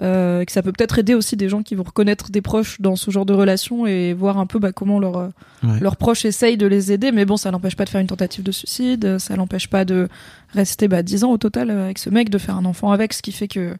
Euh, 0.00 0.42
et 0.42 0.46
que 0.46 0.52
ça 0.52 0.62
peut 0.62 0.70
peut-être 0.70 1.00
aider 1.00 1.14
aussi 1.14 1.36
des 1.36 1.48
gens 1.48 1.64
qui 1.64 1.74
vont 1.74 1.82
reconnaître 1.82 2.30
des 2.30 2.40
proches 2.40 2.80
dans 2.80 2.94
ce 2.94 3.10
genre 3.10 3.26
de 3.26 3.32
relation 3.34 3.84
et 3.84 4.12
voir 4.14 4.38
un 4.38 4.46
peu 4.46 4.60
bah, 4.60 4.70
comment 4.72 5.00
leur, 5.00 5.16
euh, 5.18 5.28
Ouais. 5.64 5.80
leurs 5.80 5.96
proches 5.96 6.24
essayent 6.24 6.56
de 6.56 6.68
les 6.68 6.92
aider. 6.92 7.10
Mais 7.10 7.24
bon, 7.24 7.36
ça 7.36 7.50
n'empêche 7.50 7.74
pas 7.74 7.84
de 7.84 7.90
faire 7.90 8.00
une 8.00 8.06
tentative 8.06 8.44
de 8.44 8.52
suicide, 8.52 9.18
ça 9.18 9.34
n'empêche 9.34 9.66
pas 9.68 9.84
de 9.84 10.08
rester 10.54 10.86
bah, 10.86 11.02
10 11.02 11.24
ans 11.24 11.32
au 11.32 11.36
total 11.38 11.70
euh, 11.70 11.84
avec 11.86 11.98
ce 11.98 12.10
mec, 12.10 12.30
de 12.30 12.38
faire 12.38 12.56
un 12.56 12.64
enfant 12.64 12.92
avec, 12.92 13.12
ce 13.12 13.22
qui 13.22 13.32
fait 13.32 13.48
que 13.48 13.74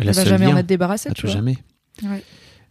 a 0.00 0.04
va 0.10 0.24
jamais 0.24 0.46
en 0.46 0.50
lien. 0.54 0.56
être 0.58 0.66
débarrassée. 0.66 1.10
À 1.10 1.12
tu 1.14 1.26
vois. 1.26 1.34
jamais. 1.36 1.56
Ouais. 2.02 2.24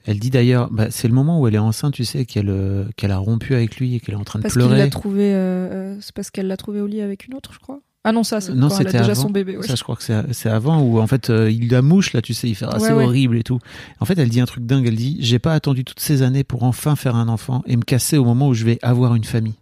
Elle 0.06 0.20
dit 0.20 0.30
d'ailleurs, 0.30 0.70
bah, 0.70 0.88
c'est 0.90 1.08
le 1.08 1.14
moment 1.14 1.40
où 1.40 1.48
elle 1.48 1.56
est 1.56 1.60
enceinte, 1.60 1.94
tu 1.94 2.04
sais, 2.04 2.26
qu'elle 2.26 2.50
euh, 2.50 2.84
qu'elle 2.98 3.12
a 3.12 3.18
rompu 3.18 3.56
avec 3.56 3.78
lui 3.78 3.96
et 3.96 4.00
qu'elle 4.02 4.16
est 4.16 4.18
en 4.18 4.24
train 4.26 4.40
de 4.40 4.44
Parce 4.44 4.54
qu'il 4.56 4.62
pleurer. 4.64 4.78
l'a 4.78 4.90
trouvé, 4.90 5.34
euh, 5.34 5.38
euh, 5.38 5.98
c'est 6.02 6.14
parce 6.14 6.30
qu'elle 6.30 6.48
l'a 6.48 6.58
trouvé 6.58 6.82
au 6.82 6.88
lit 6.88 7.02
avec 7.02 7.26
une 7.26 7.34
autre, 7.36 7.54
je 7.54 7.60
crois. 7.60 7.80
Ah 8.04 8.12
non, 8.12 8.24
ça, 8.26 8.42
c'est 8.42 8.54
Non, 8.54 8.68
quand 8.68 8.80
elle 8.80 8.88
a 8.88 8.92
déjà 8.92 9.04
avant. 9.12 9.16
son 9.22 9.30
bébé. 9.30 9.58
Ça, 9.62 9.76
je 9.76 9.84
crois 9.84 9.96
que 9.96 10.04
c'est 10.04 10.50
avant 10.50 10.82
où 10.82 11.00
en 11.00 11.08
fait 11.08 11.30
il 11.30 11.70
la 11.72 11.82
mouche 11.82 12.12
là, 12.12 12.22
tu 12.22 12.34
sais, 12.34 12.50
il 12.50 12.56
fait 12.56 12.66
ah, 12.68 12.74
Ouais, 12.78 12.88
c'est 12.90 12.94
ouais. 12.94 13.06
horrible 13.06 13.38
et 13.38 13.44
tout. 13.44 13.60
En 14.02 14.06
fait, 14.06 14.18
elle 14.20 14.28
dit 14.28 14.42
un 14.42 14.46
truc 14.46 14.66
dingue. 14.66 14.86
Elle 14.86 14.98
dit 14.98 15.16
j'ai 15.22 15.40
pas 15.40 15.54
attendu 15.54 15.86
toutes 15.86 16.02
ces 16.02 16.22
années 16.22 16.44
pour 16.44 16.64
enfin 16.64 16.98
faire 16.98 17.16
un 17.16 17.30
enfant 17.30 17.64
et 17.66 17.78
me 17.78 17.84
casser 17.84 18.18
au 18.18 18.26
moment 18.26 18.50
où 18.50 18.54
je 18.54 18.66
vais 18.66 18.78
avoir 18.82 19.16
une 19.16 19.24
famille. 19.24 19.56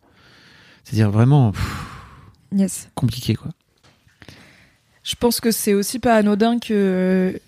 C'est-à-dire 0.83 1.12
vraiment 1.12 1.51
pff, 1.51 1.86
Yes. 2.55 2.89
compliqué 2.95 3.36
quoi. 3.36 3.51
Je 5.03 5.15
pense 5.15 5.39
que 5.39 5.51
c'est 5.51 5.75
aussi 5.75 6.00
pas 6.00 6.15
anodin 6.15 6.57
que 6.60 7.39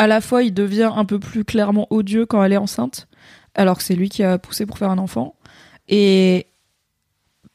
à 0.00 0.06
la 0.06 0.22
fois 0.22 0.42
il 0.42 0.54
devient 0.54 0.90
un 0.96 1.04
peu 1.04 1.18
plus 1.18 1.44
clairement 1.44 1.86
odieux 1.90 2.24
quand 2.24 2.42
elle 2.42 2.54
est 2.54 2.56
enceinte, 2.56 3.06
alors 3.54 3.76
que 3.76 3.82
c'est 3.82 3.94
lui 3.94 4.08
qui 4.08 4.22
a 4.22 4.38
poussé 4.38 4.64
pour 4.64 4.78
faire 4.78 4.88
un 4.88 4.96
enfant. 4.96 5.34
Et 5.88 6.46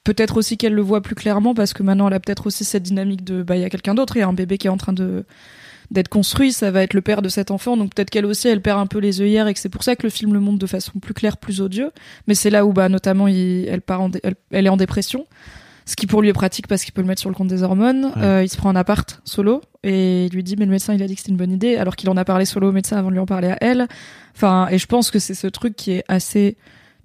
peut-être 0.03 0.37
aussi 0.37 0.55
qu'elle 0.55 0.75
le 0.75 0.83
voit 0.83 1.01
plus 1.01 1.15
clairement 1.15 1.55
parce 1.55 1.73
que 1.73 1.81
maintenant 1.81 2.07
elle 2.07 2.13
a 2.13 2.19
peut-être 2.19 2.45
aussi 2.45 2.63
cette 2.63 2.83
dynamique 2.83 3.23
de 3.23 3.41
bah 3.41 3.55
il 3.55 3.61
y 3.61 3.65
a 3.65 3.69
quelqu'un 3.71 3.95
d'autre, 3.95 4.15
il 4.15 4.19
y 4.19 4.21
a 4.21 4.27
un 4.27 4.33
bébé 4.33 4.59
qui 4.59 4.67
est 4.67 4.69
en 4.69 4.77
train 4.77 4.93
de 4.93 5.25
d'être 5.89 6.07
construit, 6.07 6.53
ça 6.53 6.69
va 6.69 6.83
être 6.83 6.93
le 6.93 7.01
père 7.01 7.23
de 7.23 7.29
cet 7.29 7.49
enfant, 7.49 7.77
donc 7.77 7.95
peut-être 7.95 8.11
qu'elle 8.11 8.27
aussi 8.27 8.47
elle 8.47 8.61
perd 8.61 8.79
un 8.79 8.85
peu 8.85 8.99
les 8.99 9.21
œillères 9.21 9.47
et 9.47 9.53
que 9.55 9.59
c'est 9.59 9.69
pour 9.69 9.83
ça 9.83 9.95
que 9.95 10.03
le 10.03 10.11
film 10.11 10.31
le 10.31 10.39
montre 10.39 10.59
de 10.59 10.67
façon 10.67 10.99
plus 10.99 11.15
claire, 11.15 11.37
plus 11.37 11.61
odieux. 11.61 11.91
Mais 12.27 12.35
c'est 12.35 12.51
là 12.51 12.63
où 12.67 12.73
bah 12.73 12.89
notamment 12.89 13.27
elle 13.27 13.81
part 13.81 14.07
elle 14.51 14.65
est 14.67 14.69
en 14.69 14.77
dépression. 14.77 15.25
Ce 15.85 15.95
qui 15.95 16.07
pour 16.07 16.21
lui 16.21 16.29
est 16.29 16.33
pratique 16.33 16.67
parce 16.67 16.83
qu'il 16.83 16.93
peut 16.93 17.01
le 17.01 17.07
mettre 17.07 17.21
sur 17.21 17.29
le 17.29 17.35
compte 17.35 17.47
des 17.47 17.61
hormones. 17.63 18.05
Ouais. 18.15 18.23
Euh, 18.23 18.43
il 18.43 18.49
se 18.49 18.57
prend 18.57 18.69
un 18.69 18.75
appart 18.75 19.21
solo 19.23 19.61
et 19.83 20.25
il 20.25 20.31
lui 20.33 20.43
dit 20.43 20.55
mais 20.57 20.65
le 20.65 20.71
médecin 20.71 20.93
il 20.95 21.03
a 21.03 21.07
dit 21.07 21.13
que 21.15 21.21
c'était 21.21 21.31
une 21.31 21.37
bonne 21.37 21.51
idée 21.51 21.75
alors 21.77 21.95
qu'il 21.95 22.09
en 22.09 22.17
a 22.17 22.25
parlé 22.25 22.45
solo 22.45 22.69
au 22.69 22.71
médecin 22.71 22.97
avant 22.97 23.09
de 23.09 23.13
lui 23.13 23.19
en 23.19 23.25
parler 23.27 23.49
à 23.49 23.57
elle. 23.61 23.87
Enfin 24.35 24.67
et 24.71 24.77
je 24.79 24.85
pense 24.87 25.11
que 25.11 25.19
c'est 25.19 25.35
ce 25.35 25.47
truc 25.47 25.75
qui 25.75 25.91
est 25.91 26.03
assez 26.07 26.57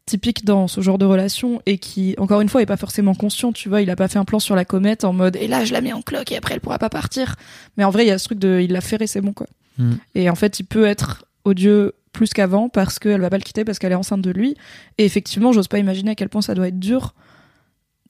typique 0.06 0.44
dans 0.44 0.66
ce 0.66 0.80
genre 0.80 0.99
de 0.99 1.04
relation 1.04 1.60
et 1.66 1.78
qui 1.78 2.14
encore 2.18 2.40
une 2.40 2.49
fois 2.49 2.62
est 2.62 2.66
pas 2.66 2.78
forcément 2.78 3.14
conscient 3.14 3.52
tu 3.52 3.68
vois 3.68 3.80
il 3.82 3.90
a 3.90 3.96
pas 3.96 4.08
fait 4.08 4.18
un 4.18 4.25
plan 4.25 4.40
sur 4.40 4.56
la 4.56 4.64
comète 4.64 5.04
en 5.04 5.12
mode 5.12 5.37
et 5.37 5.46
là 5.46 5.64
je 5.64 5.72
la 5.72 5.80
mets 5.82 5.92
en 5.92 6.02
cloque 6.02 6.32
et 6.32 6.37
après 6.37 6.54
elle 6.54 6.60
pourra 6.60 6.78
pas 6.78 6.88
partir 6.88 7.37
mais 7.76 7.84
en 7.84 7.90
vrai 7.90 8.04
il 8.06 8.08
y 8.08 8.10
a 8.10 8.18
ce 8.18 8.25
truc 8.25 8.38
de 8.40 8.60
il 8.60 8.72
l'a 8.72 8.80
ferré 8.80 9.06
c'est 9.06 9.20
bon 9.20 9.32
quoi 9.32 9.46
Mm. 9.78 9.92
et 10.16 10.28
en 10.28 10.34
fait 10.34 10.58
il 10.58 10.64
peut 10.64 10.84
être 10.84 11.25
odieux 11.44 11.94
plus 12.12 12.32
qu'avant 12.32 12.68
parce 12.68 12.99
qu'elle 12.99 13.20
va 13.20 13.30
pas 13.30 13.38
le 13.38 13.44
quitter 13.44 13.64
parce 13.64 13.78
qu'elle 13.78 13.92
est 13.92 13.96
enceinte 13.96 14.20
de 14.20 14.30
lui 14.32 14.56
et 14.99 15.04
effectivement 15.04 15.52
j'ose 15.52 15.68
pas 15.68 15.78
imaginer 15.78 16.10
à 16.10 16.14
quel 16.16 16.28
point 16.28 16.42
ça 16.42 16.54
doit 16.56 16.66
être 16.68 16.80
dur 16.80 17.14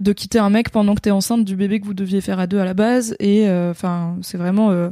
de 0.03 0.13
quitter 0.13 0.39
un 0.39 0.51
mec 0.51 0.71
pendant 0.71 0.95
que 0.95 1.01
t'es 1.01 1.11
enceinte 1.11 1.45
du 1.45 1.57
bébé 1.57 1.81
que 1.81 1.87
vous 1.87 1.95
deviez 1.95 2.21
faire 2.21 2.39
à 2.39 2.47
deux 2.47 2.59
à 2.59 2.65
la 2.65 2.75
base. 2.75 3.15
Et 3.21 3.49
euh, 3.49 3.71
enfin 3.71 4.17
c'est 4.23 4.39
vraiment 4.39 4.71
euh, 4.71 4.91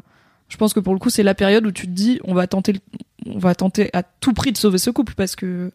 je 0.48 0.56
pense 0.56 0.72
que 0.74 0.80
pour 0.80 0.92
le 0.94 0.98
coup 1.00 1.10
c'est 1.10 1.22
la 1.22 1.34
période 1.34 1.66
où 1.66 1.72
tu 1.72 1.86
te 1.86 1.92
dis 1.92 2.20
on 2.24 2.34
va 2.34 2.46
tenter 2.46 2.72
le- 2.74 2.80
on 3.26 3.38
va 3.38 3.54
tenter 3.54 3.90
à 3.92 4.02
tout 4.02 4.32
prix 4.32 4.52
de 4.52 4.56
sauver 4.58 4.78
ce 4.78 4.90
couple 4.90 5.14
parce 5.14 5.36
que 5.36 5.70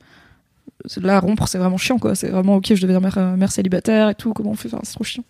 là 1.01 1.19
rompre 1.19 1.47
c'est 1.47 1.57
vraiment 1.57 1.77
chiant 1.77 1.99
quoi. 1.99 2.15
C'est 2.15 2.29
vraiment 2.29 2.55
ok 2.55 2.73
je 2.75 2.81
deviens 2.81 2.99
mère, 2.99 3.17
mère 3.37 3.51
célibataire 3.51 4.09
et 4.09 4.15
tout. 4.15 4.33
Comment 4.33 4.51
on 4.51 4.55
fait? 4.55 4.67
Enfin, 4.73 4.79
c'est 4.83 4.93
trop 4.93 5.03
chiant. 5.03 5.23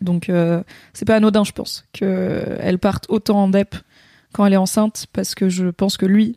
Donc 0.00 0.28
euh, 0.28 0.62
c'est 0.92 1.04
pas 1.04 1.16
anodin 1.16 1.44
je 1.44 1.52
pense 1.52 1.84
que 1.92 2.44
elle 2.60 2.78
parte 2.78 3.06
autant 3.08 3.42
en 3.44 3.48
dep 3.48 3.74
quand 4.32 4.46
elle 4.46 4.52
est 4.52 4.56
enceinte 4.58 5.06
parce 5.12 5.34
que 5.34 5.48
je 5.48 5.66
pense 5.66 5.96
que 5.96 6.06
lui 6.06 6.36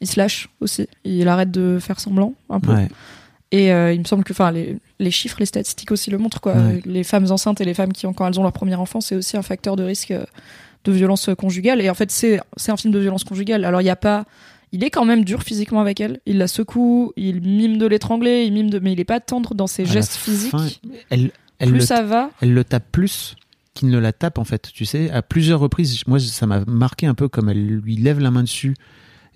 il 0.00 0.06
se 0.06 0.18
lâche 0.20 0.48
aussi. 0.60 0.88
Il 1.04 1.28
arrête 1.28 1.50
de 1.50 1.78
faire 1.80 1.98
semblant 2.00 2.34
un 2.50 2.60
peu. 2.60 2.72
Ouais. 2.72 2.88
et 3.52 3.72
euh, 3.72 3.92
il 3.92 3.98
me 4.00 4.04
semble 4.04 4.22
que 4.24 4.32
enfin 4.32 4.50
les, 4.50 4.76
les 5.00 5.10
chiffres 5.10 5.36
les 5.40 5.46
statistiques 5.46 5.90
aussi 5.92 6.10
le 6.10 6.18
montrent 6.18 6.40
quoi 6.40 6.54
Ouais. 6.54 6.80
les 6.84 7.04
femmes 7.04 7.30
enceintes 7.30 7.60
et 7.60 7.64
les 7.64 7.74
femmes 7.74 7.92
qui 7.92 8.06
ont 8.06 8.12
quand 8.12 8.26
elles 8.26 8.38
ont 8.38 8.42
leur 8.44 8.52
premier 8.52 8.74
enfant 8.76 9.00
c'est 9.00 9.16
aussi 9.16 9.36
un 9.36 9.42
facteur 9.42 9.76
de 9.76 9.82
risque 9.84 10.12
euh, 10.12 10.24
de 10.84 10.92
violence 10.92 11.30
conjugale 11.38 11.80
et 11.80 11.90
en 11.90 11.94
fait 11.94 12.10
c'est 12.10 12.40
c'est 12.56 12.70
un 12.72 12.76
film 12.76 12.92
de 12.92 12.98
violence 12.98 13.24
conjugale 13.24 13.64
alors 13.64 13.80
il 13.80 13.86
y 13.86 13.90
a 13.90 13.96
pas 13.96 14.24
il 14.72 14.82
est 14.82 14.90
quand 14.90 15.04
même 15.04 15.24
dur 15.24 15.44
physiquement 15.44 15.80
avec 15.80 16.00
elle. 16.00 16.18
Il 16.26 16.38
la 16.38 16.48
secoue, 16.48 17.12
il 17.16 17.42
mime 17.42 17.78
de 17.78 17.86
l'étrangler, 17.86 18.42
il 18.44 18.52
mime 18.52 18.70
de, 18.70 18.80
mais 18.80 18.92
il 18.92 18.98
est 18.98 19.04
pas 19.04 19.20
tendre 19.20 19.54
dans 19.54 19.68
ses 19.68 19.82
À 19.82 19.86
gestes 19.86 20.14
fin, 20.14 20.32
physiques. 20.32 20.82
Elle, 21.10 21.30
elle, 21.60 21.68
Plus 21.68 21.78
le, 21.78 21.84
ça 21.84 22.02
va, 22.02 22.30
elle 22.40 22.52
le 22.54 22.64
tape 22.64 22.90
plus 22.90 23.36
qu'il 23.74 23.88
ne 23.90 23.98
la 23.98 24.12
tape 24.12 24.36
en 24.36 24.42
fait. 24.42 24.70
Tu 24.74 24.84
sais, 24.84 25.10
à 25.12 25.22
plusieurs 25.22 25.60
reprises, 25.60 26.00
moi 26.08 26.18
ça 26.18 26.46
m'a 26.46 26.64
marqué 26.66 27.06
un 27.06 27.14
peu 27.14 27.28
comme 27.28 27.48
elle 27.50 27.64
lui 27.64 27.94
lève 27.94 28.18
la 28.18 28.32
main 28.32 28.42
dessus 28.42 28.74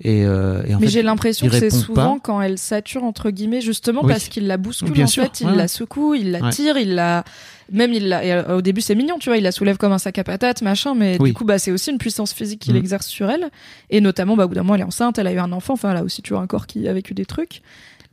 et, 0.00 0.24
euh, 0.24 0.62
et 0.66 0.74
en 0.74 0.78
mais 0.80 0.86
j'ai 0.86 1.02
l'impression 1.02 1.46
il 1.46 1.50
que 1.50 1.58
c'est 1.58 1.70
souvent 1.70 2.14
pas. 2.14 2.20
quand 2.22 2.40
elle 2.40 2.56
sature 2.58 3.02
entre 3.04 3.30
guillemets 3.30 3.60
justement 3.60 4.02
Oui. 4.04 4.12
parce 4.12 4.28
qu'il 4.28 4.46
la 4.46 4.56
bouscule 4.56 4.92
Bien 4.92 5.04
en 5.04 5.08
sûr, 5.08 5.24
fait, 5.24 5.40
il 5.40 5.48
ouais, 5.48 5.56
la 5.56 5.66
secoue, 5.68 6.14
il 6.14 6.30
la 6.30 6.40
Ouais. 6.40 6.50
tire, 6.50 6.76
il 6.78 6.94
la 6.94 7.24
même 7.72 7.92
il 7.92 8.08
la 8.08 8.24
et, 8.24 8.32
euh, 8.32 8.56
au 8.58 8.62
début 8.62 8.80
c'est 8.80 8.94
mignon, 8.94 9.16
tu 9.18 9.28
vois, 9.28 9.36
il 9.38 9.42
la 9.42 9.50
soulève 9.52 9.76
comme 9.76 9.92
un 9.92 9.98
sac 9.98 10.16
à 10.18 10.24
patates, 10.24 10.62
machin, 10.62 10.94
mais 10.94 11.16
Oui. 11.20 11.30
du 11.30 11.34
coup 11.34 11.44
bah 11.44 11.58
c'est 11.58 11.72
aussi 11.72 11.90
une 11.90 11.98
puissance 11.98 12.32
physique 12.32 12.60
qu'il 12.60 12.74
Mm. 12.74 12.78
exerce 12.78 13.06
sur 13.08 13.28
elle 13.28 13.50
et 13.90 14.00
notamment 14.00 14.36
bah 14.36 14.44
au 14.44 14.48
bout 14.48 14.54
d'un 14.54 14.62
moment 14.62 14.76
elle 14.76 14.82
est 14.82 14.84
enceinte, 14.84 15.18
elle 15.18 15.26
a 15.26 15.32
eu 15.32 15.38
un 15.38 15.50
enfant, 15.52 15.72
enfin 15.74 15.92
là 15.94 16.04
aussi 16.04 16.22
tu 16.22 16.32
vois 16.32 16.42
un 16.42 16.46
corps 16.46 16.66
qui 16.68 16.86
a 16.86 16.92
vécu 16.92 17.14
des 17.14 17.26
trucs 17.26 17.62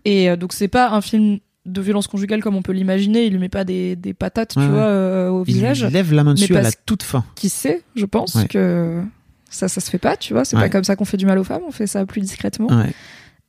et 0.06 0.30
euh, 0.30 0.36
donc 0.36 0.54
c'est 0.54 0.68
pas 0.68 0.90
un 0.90 1.02
film 1.02 1.38
de 1.68 1.82
violence 1.82 2.06
conjugale 2.08 2.42
comme 2.44 2.56
on 2.56 2.62
peut 2.62 2.74
l'imaginer, 2.74 3.26
il 3.26 3.32
lui 3.34 3.40
met 3.40 3.50
pas 3.50 3.64
des, 3.64 3.96
des 3.96 4.14
patates, 4.14 4.56
Ouais, 4.56 4.64
tu 4.66 4.70
vois, 4.70 4.82
euh, 4.82 5.30
au 5.30 5.44
il 5.48 5.54
visage. 5.56 5.84
lui 5.84 5.92
lève 5.92 6.14
la 6.14 6.24
main 6.24 6.34
dessus 6.36 6.56
à 6.56 6.62
la 6.62 6.72
toute 6.72 7.02
fin. 7.02 7.26
qui 7.36 7.50
sait, 7.50 7.82
je 7.96 8.06
pense, 8.06 8.38
que 8.50 9.02
ça, 9.50 9.68
ça 9.68 9.80
se 9.82 9.90
fait 9.90 9.98
pas, 10.00 10.18
tu 10.18 10.34
vois. 10.34 10.44
C'est 10.46 10.56
Ouais. 10.56 10.64
pas 10.64 10.70
comme 10.70 10.84
ça 10.84 10.96
qu'on 10.96 11.06
fait 11.06 11.18
du 11.18 11.26
mal 11.26 11.38
aux 11.38 11.44
femmes, 11.44 11.62
on 11.68 11.72
fait 11.72 11.88
ça 11.88 12.06
plus 12.06 12.22
discrètement. 12.22 12.68
Ouais. 12.68 12.92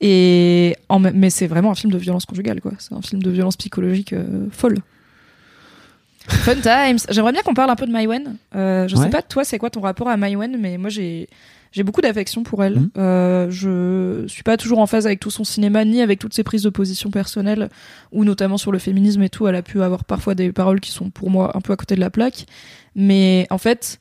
Et 0.01 0.77
en 0.89 0.99
mais 1.01 1.31
c'est 1.31 1.47
vraiment 1.47 1.71
un 1.71 1.75
film 1.75 1.93
de 1.93 1.99
violence 1.99 2.27
conjugale, 2.27 2.61
quoi. 2.61 2.73
C'est 2.79 2.93
un 2.95 3.01
film 3.03 3.23
de 3.23 3.31
violence 3.31 3.57
psychologique 3.57 4.13
euh, 4.13 4.47
folle. 4.51 4.77
Fun 6.29 6.57
times. 6.57 6.99
J'aimerais 7.09 7.33
bien 7.33 7.43
qu'on 7.43 7.55
parle 7.55 7.71
un 7.71 7.77
peu 7.77 7.87
de 7.87 7.93
Maïwen. 7.93 8.37
Euh, 8.55 8.89
je 8.89 8.97
Ouais. 8.97 9.05
sais 9.05 9.11
pas, 9.11 9.23
toi, 9.23 9.45
c'est 9.45 9.59
quoi 9.59 9.71
ton 9.71 9.81
rapport 9.81 10.09
à 10.09 10.17
Maïwen, 10.17 10.57
mais 10.59 10.77
moi, 10.79 10.91
j'ai 10.91 11.29
j'ai 11.73 11.83
beaucoup 11.83 12.01
d'affection 12.01 12.43
pour 12.43 12.65
elle. 12.65 12.77
Mhm. 12.81 12.91
Euh, 12.97 13.51
je 13.51 14.27
suis 14.29 14.43
pas 14.43 14.57
toujours 14.57 14.79
en 14.79 14.87
phase 14.87 15.05
avec 15.07 15.21
tout 15.21 15.31
son 15.31 15.45
cinéma, 15.45 15.85
ni 15.85 16.01
avec 16.01 16.19
toutes 16.19 16.33
ses 16.33 16.43
prises 16.43 16.63
de 16.63 16.71
position 16.71 17.11
personnelles, 17.11 17.69
ou 18.13 18.25
notamment 18.25 18.57
sur 18.57 18.73
le 18.73 18.79
féminisme 18.79 19.23
et 19.23 19.29
tout. 19.29 19.47
Elle 19.47 19.57
a 19.57 19.63
pu 19.63 19.83
avoir 19.83 20.05
parfois 20.05 20.35
des 20.35 20.53
paroles 20.53 20.81
qui 20.81 20.91
sont 20.91 21.11
pour 21.11 21.29
moi 21.31 21.55
un 21.55 21.61
peu 21.61 21.73
à 21.75 21.77
côté 21.77 21.95
de 21.95 22.01
la 22.01 22.09
plaque. 22.09 22.47
Mais 22.95 23.47
en 23.51 23.59
fait, 23.59 23.99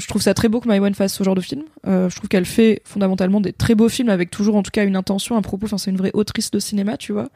je 0.00 0.06
trouve 0.06 0.22
ça 0.22 0.34
très 0.34 0.48
beau 0.48 0.60
que 0.60 0.68
Maïwen 0.68 0.94
fasse 0.94 1.14
ce 1.14 1.22
genre 1.22 1.34
de 1.34 1.40
film. 1.40 1.62
Euh, 1.86 2.08
je 2.08 2.16
trouve 2.16 2.28
qu'elle 2.28 2.46
fait 2.46 2.82
fondamentalement 2.84 3.40
des 3.40 3.52
très 3.52 3.74
beaux 3.74 3.88
films 3.88 4.08
avec 4.08 4.30
toujours 4.30 4.56
en 4.56 4.62
tout 4.62 4.70
cas 4.70 4.84
une 4.84 4.96
intention, 4.96 5.36
un 5.36 5.42
propos. 5.42 5.66
Enfin, 5.66 5.78
c'est 5.78 5.90
une 5.90 5.96
vraie 5.96 6.10
autrice 6.14 6.50
de 6.50 6.58
cinéma, 6.58 6.96
tu 6.96 7.12
vois. 7.12 7.28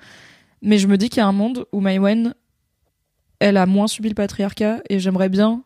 Mais 0.63 0.79
je 0.79 0.89
me 0.89 0.97
dis 0.97 1.09
qu'il 1.09 1.19
y 1.19 1.21
a 1.21 1.27
un 1.27 1.33
monde 1.33 1.67
où 1.73 1.81
Maïwen, 1.81 2.35
elle 3.39 3.57
a 3.57 3.67
moins 3.67 3.87
subi 3.87 4.09
le 4.09 4.15
patriarcat 4.15 4.81
et 4.89 4.99
j'aimerais 4.99 5.29
bien 5.29 5.63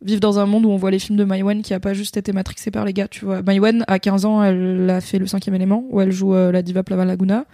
vivre 0.00 0.20
dans 0.20 0.38
un 0.38 0.46
monde 0.46 0.64
où 0.64 0.70
on 0.70 0.76
voit 0.76 0.90
les 0.90 0.98
films 0.98 1.18
de 1.18 1.24
Maïwen 1.24 1.62
qui 1.62 1.74
a 1.74 1.80
pas 1.80 1.94
juste 1.94 2.16
été 2.16 2.32
matrixé 2.32 2.70
par 2.70 2.84
les 2.84 2.92
gars, 2.92 3.08
tu 3.08 3.24
vois. 3.24 3.42
Maïwen, 3.42 3.84
à 3.88 3.98
15 3.98 4.24
ans, 4.24 4.42
elle 4.42 4.88
a 4.90 5.00
fait 5.00 5.18
le 5.18 5.26
cinquième 5.26 5.54
élément 5.54 5.84
où 5.90 6.00
elle 6.00 6.12
joue 6.12 6.34
euh, 6.34 6.52
la 6.52 6.62
diva 6.62 6.82
Plava 6.82 7.04
Laguna. 7.04 7.44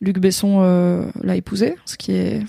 Luc 0.00 0.18
Besson 0.18 0.60
euh, 0.62 1.10
l'a 1.22 1.36
épousée, 1.36 1.76
ce 1.84 1.96
qui 1.96 2.12
est 2.12 2.42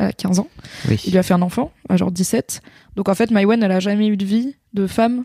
à 0.00 0.12
15 0.12 0.38
ans. 0.40 0.48
Oui. 0.88 1.00
Il 1.04 1.12
lui 1.12 1.18
a 1.18 1.22
fait 1.22 1.34
un 1.34 1.42
enfant, 1.42 1.72
à 1.88 1.96
genre 1.96 2.10
17. 2.10 2.60
Donc 2.96 3.08
en 3.08 3.14
fait, 3.14 3.30
Maïwen, 3.30 3.62
elle 3.62 3.72
a 3.72 3.80
jamais 3.80 4.08
eu 4.08 4.16
de 4.16 4.24
vie 4.24 4.56
de 4.74 4.86
femme 4.86 5.24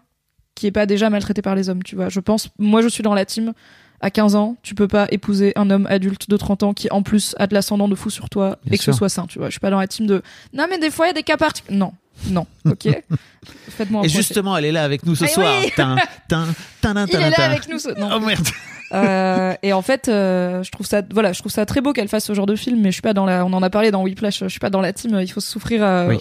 qui 0.56 0.68
est 0.68 0.72
pas 0.72 0.86
déjà 0.86 1.10
maltraitée 1.10 1.42
par 1.42 1.56
les 1.56 1.70
hommes, 1.70 1.84
tu 1.84 1.96
vois. 1.96 2.10
Je 2.10 2.20
pense, 2.20 2.50
moi 2.60 2.82
je 2.82 2.88
suis 2.88 3.04
dans 3.04 3.14
la 3.14 3.26
team, 3.26 3.54
à 4.02 4.10
15 4.12 4.36
ans, 4.36 4.56
tu 4.62 4.76
peux 4.76 4.88
pas 4.88 5.08
épouser 5.12 5.54
un 5.56 5.70
homme 5.70 5.88
adulte 5.90 6.30
de 6.30 6.38
30 6.38 6.64
ans 6.64 6.74
qui 6.74 6.90
en 6.92 7.02
plus 7.02 7.34
a 7.40 7.48
de 7.48 7.54
l'ascendant 7.54 7.88
de 7.88 7.96
fou 7.96 8.10
sur 8.10 8.30
toi 8.30 8.58
Bien 8.66 8.74
et 8.74 8.78
que 8.78 8.84
sûr. 8.84 8.94
ce 8.94 8.98
soit 8.98 9.10
sain, 9.10 9.26
tu 9.26 9.40
vois. 9.40 9.48
Je 9.48 9.52
suis 9.52 9.60
pas 9.60 9.70
dans 9.70 9.80
la 9.80 9.88
team 9.88 10.06
de 10.06 10.22
non 10.54 10.66
mais 10.70 10.78
des 10.78 10.92
fois 10.92 11.06
il 11.08 11.10
y 11.10 11.12
a 11.12 11.14
des 11.14 11.24
cas 11.24 11.38
particuliers. 11.38 11.78
Non, 11.78 11.94
non, 12.30 12.46
ok. 12.66 12.88
Faites-moi 13.70 14.04
Et 14.06 14.10
justement, 14.10 14.56
elle 14.58 14.66
est 14.66 14.72
là 14.72 14.84
avec 14.84 15.06
nous 15.06 15.16
ce 15.16 15.24
Mais 15.24 15.30
soir. 15.30 15.60
oui. 15.62 15.72
Tin, 15.76 15.96
tin, 16.30 16.48
tin, 16.82 17.06
il 17.08 17.16
est 17.16 17.30
là 17.30 17.46
avec 17.46 17.68
nous. 17.68 17.80
ce- 17.80 17.90
Non. 18.00 18.10
Oh 18.16 18.20
merde. 18.20 18.48
Euh, 18.94 19.54
et 19.64 19.74
en 19.74 19.82
fait, 19.82 20.08
euh, 20.08 20.62
je 20.64 20.72
trouve 20.72 20.86
ça, 20.86 21.02
voilà, 21.12 21.34
je 21.34 21.40
trouve 21.40 21.52
ça 21.52 21.66
très 21.66 21.82
beau 21.82 21.92
qu'elle 21.94 22.08
fasse 22.08 22.26
ce 22.26 22.34
genre 22.34 22.46
de 22.46 22.56
film, 22.56 22.80
mais 22.82 22.90
je 22.90 22.94
suis 22.96 23.02
pas 23.02 23.14
dans 23.14 23.26
la, 23.26 23.46
on 23.46 23.54
en 23.54 23.64
a 23.64 23.70
parlé 23.70 23.92
dans 23.92 24.04
Whiplash, 24.04 24.40
je 24.42 24.48
suis 24.48 24.60
pas 24.60 24.70
dans 24.70 24.82
la 24.82 24.94
team. 24.94 25.18
Il 25.22 25.32
faut 25.32 25.40
souffrir 25.40 25.84
euh, 25.84 26.08
Oui. 26.08 26.20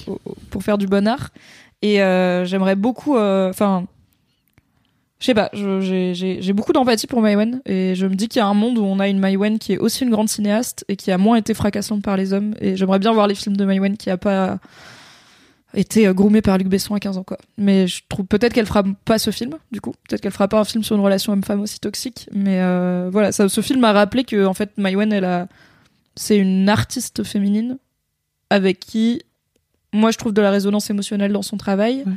pour 0.50 0.62
faire 0.62 0.78
du 0.78 0.86
bon 0.86 1.06
art. 1.06 1.30
Et 1.82 1.96
j'aimerais 1.96 2.76
beaucoup, 2.76 3.18
enfin, 3.18 3.84
je 5.20 5.26
sais 5.26 5.34
pas, 5.34 5.50
j'ai 5.52 6.52
beaucoup 6.54 6.72
d'empathie 6.72 7.06
pour 7.06 7.20
Maïwen 7.20 7.60
et 7.66 7.94
je 7.94 8.06
me 8.06 8.14
dis 8.14 8.28
qu'il 8.28 8.40
y 8.40 8.42
a 8.42 8.46
un 8.46 8.54
monde 8.54 8.78
où 8.78 8.84
on 8.84 8.98
a 9.00 9.08
une 9.08 9.18
Maïwen 9.18 9.58
qui 9.58 9.74
est 9.74 9.78
aussi 9.78 10.04
une 10.04 10.10
grande 10.10 10.30
cinéaste 10.30 10.86
et 10.88 10.96
qui 10.96 11.10
a 11.12 11.18
moins 11.18 11.36
été 11.36 11.52
fracassante 11.52 12.02
par 12.02 12.16
les 12.16 12.32
hommes. 12.32 12.54
Et 12.60 12.76
j'aimerais 12.76 12.98
bien 12.98 13.12
voir 13.12 13.26
les 13.26 13.34
films 13.34 13.56
de 13.58 13.64
Maïwen 13.66 13.98
qui 13.98 14.08
a 14.08 14.16
pas 14.16 14.58
été 15.74 16.06
euh, 16.06 16.14
groomée 16.14 16.42
par 16.42 16.58
Luc 16.58 16.68
Besson 16.68 16.94
à 16.94 17.00
15 17.00 17.18
ans, 17.18 17.24
quoi. 17.24 17.38
Mais 17.58 17.86
je 17.86 18.02
trouve 18.08 18.26
peut-être 18.26 18.52
qu'elle 18.52 18.66
fera 18.66 18.82
pas 19.04 19.18
ce 19.18 19.30
film, 19.30 19.54
du 19.72 19.80
coup. 19.80 19.92
Peut-être 20.08 20.20
qu'elle 20.20 20.32
fera 20.32 20.48
pas 20.48 20.60
un 20.60 20.64
film 20.64 20.82
sur 20.82 20.96
une 20.96 21.02
relation 21.02 21.32
homme-femme 21.32 21.60
aussi 21.60 21.80
toxique. 21.80 22.28
Mais 22.32 22.60
euh, 22.60 23.08
voilà, 23.12 23.32
ça, 23.32 23.48
ce 23.48 23.60
film 23.60 23.80
m'a 23.80 23.92
rappelé 23.92 24.24
que, 24.24 24.46
en 24.46 24.54
fait, 24.54 24.70
Maïwen, 24.76 25.12
elle 25.12 25.24
a, 25.24 25.48
c'est 26.16 26.36
une 26.36 26.68
artiste 26.68 27.24
féminine 27.24 27.78
avec 28.50 28.78
qui, 28.78 29.22
moi, 29.92 30.10
je 30.10 30.18
trouve 30.18 30.32
de 30.32 30.42
la 30.42 30.50
résonance 30.50 30.90
émotionnelle 30.90 31.32
dans 31.32 31.42
son 31.42 31.56
travail. 31.56 32.04
Ouais. 32.06 32.12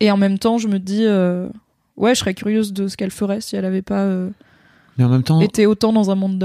Et 0.00 0.10
en 0.10 0.16
même 0.16 0.38
temps, 0.38 0.58
je 0.58 0.68
me 0.68 0.78
dis, 0.78 1.04
euh, 1.04 1.48
ouais, 1.96 2.14
je 2.14 2.20
serais 2.20 2.34
curieuse 2.34 2.72
de 2.72 2.88
ce 2.88 2.96
qu'elle 2.96 3.10
ferait 3.10 3.40
si 3.40 3.56
elle 3.56 3.64
avait 3.64 3.82
pas 3.82 4.02
euh, 4.02 4.30
Mais 4.96 5.04
en 5.04 5.08
même 5.08 5.22
temps, 5.22 5.40
été 5.40 5.66
autant 5.66 5.92
dans 5.92 6.10
un 6.10 6.14
monde. 6.14 6.44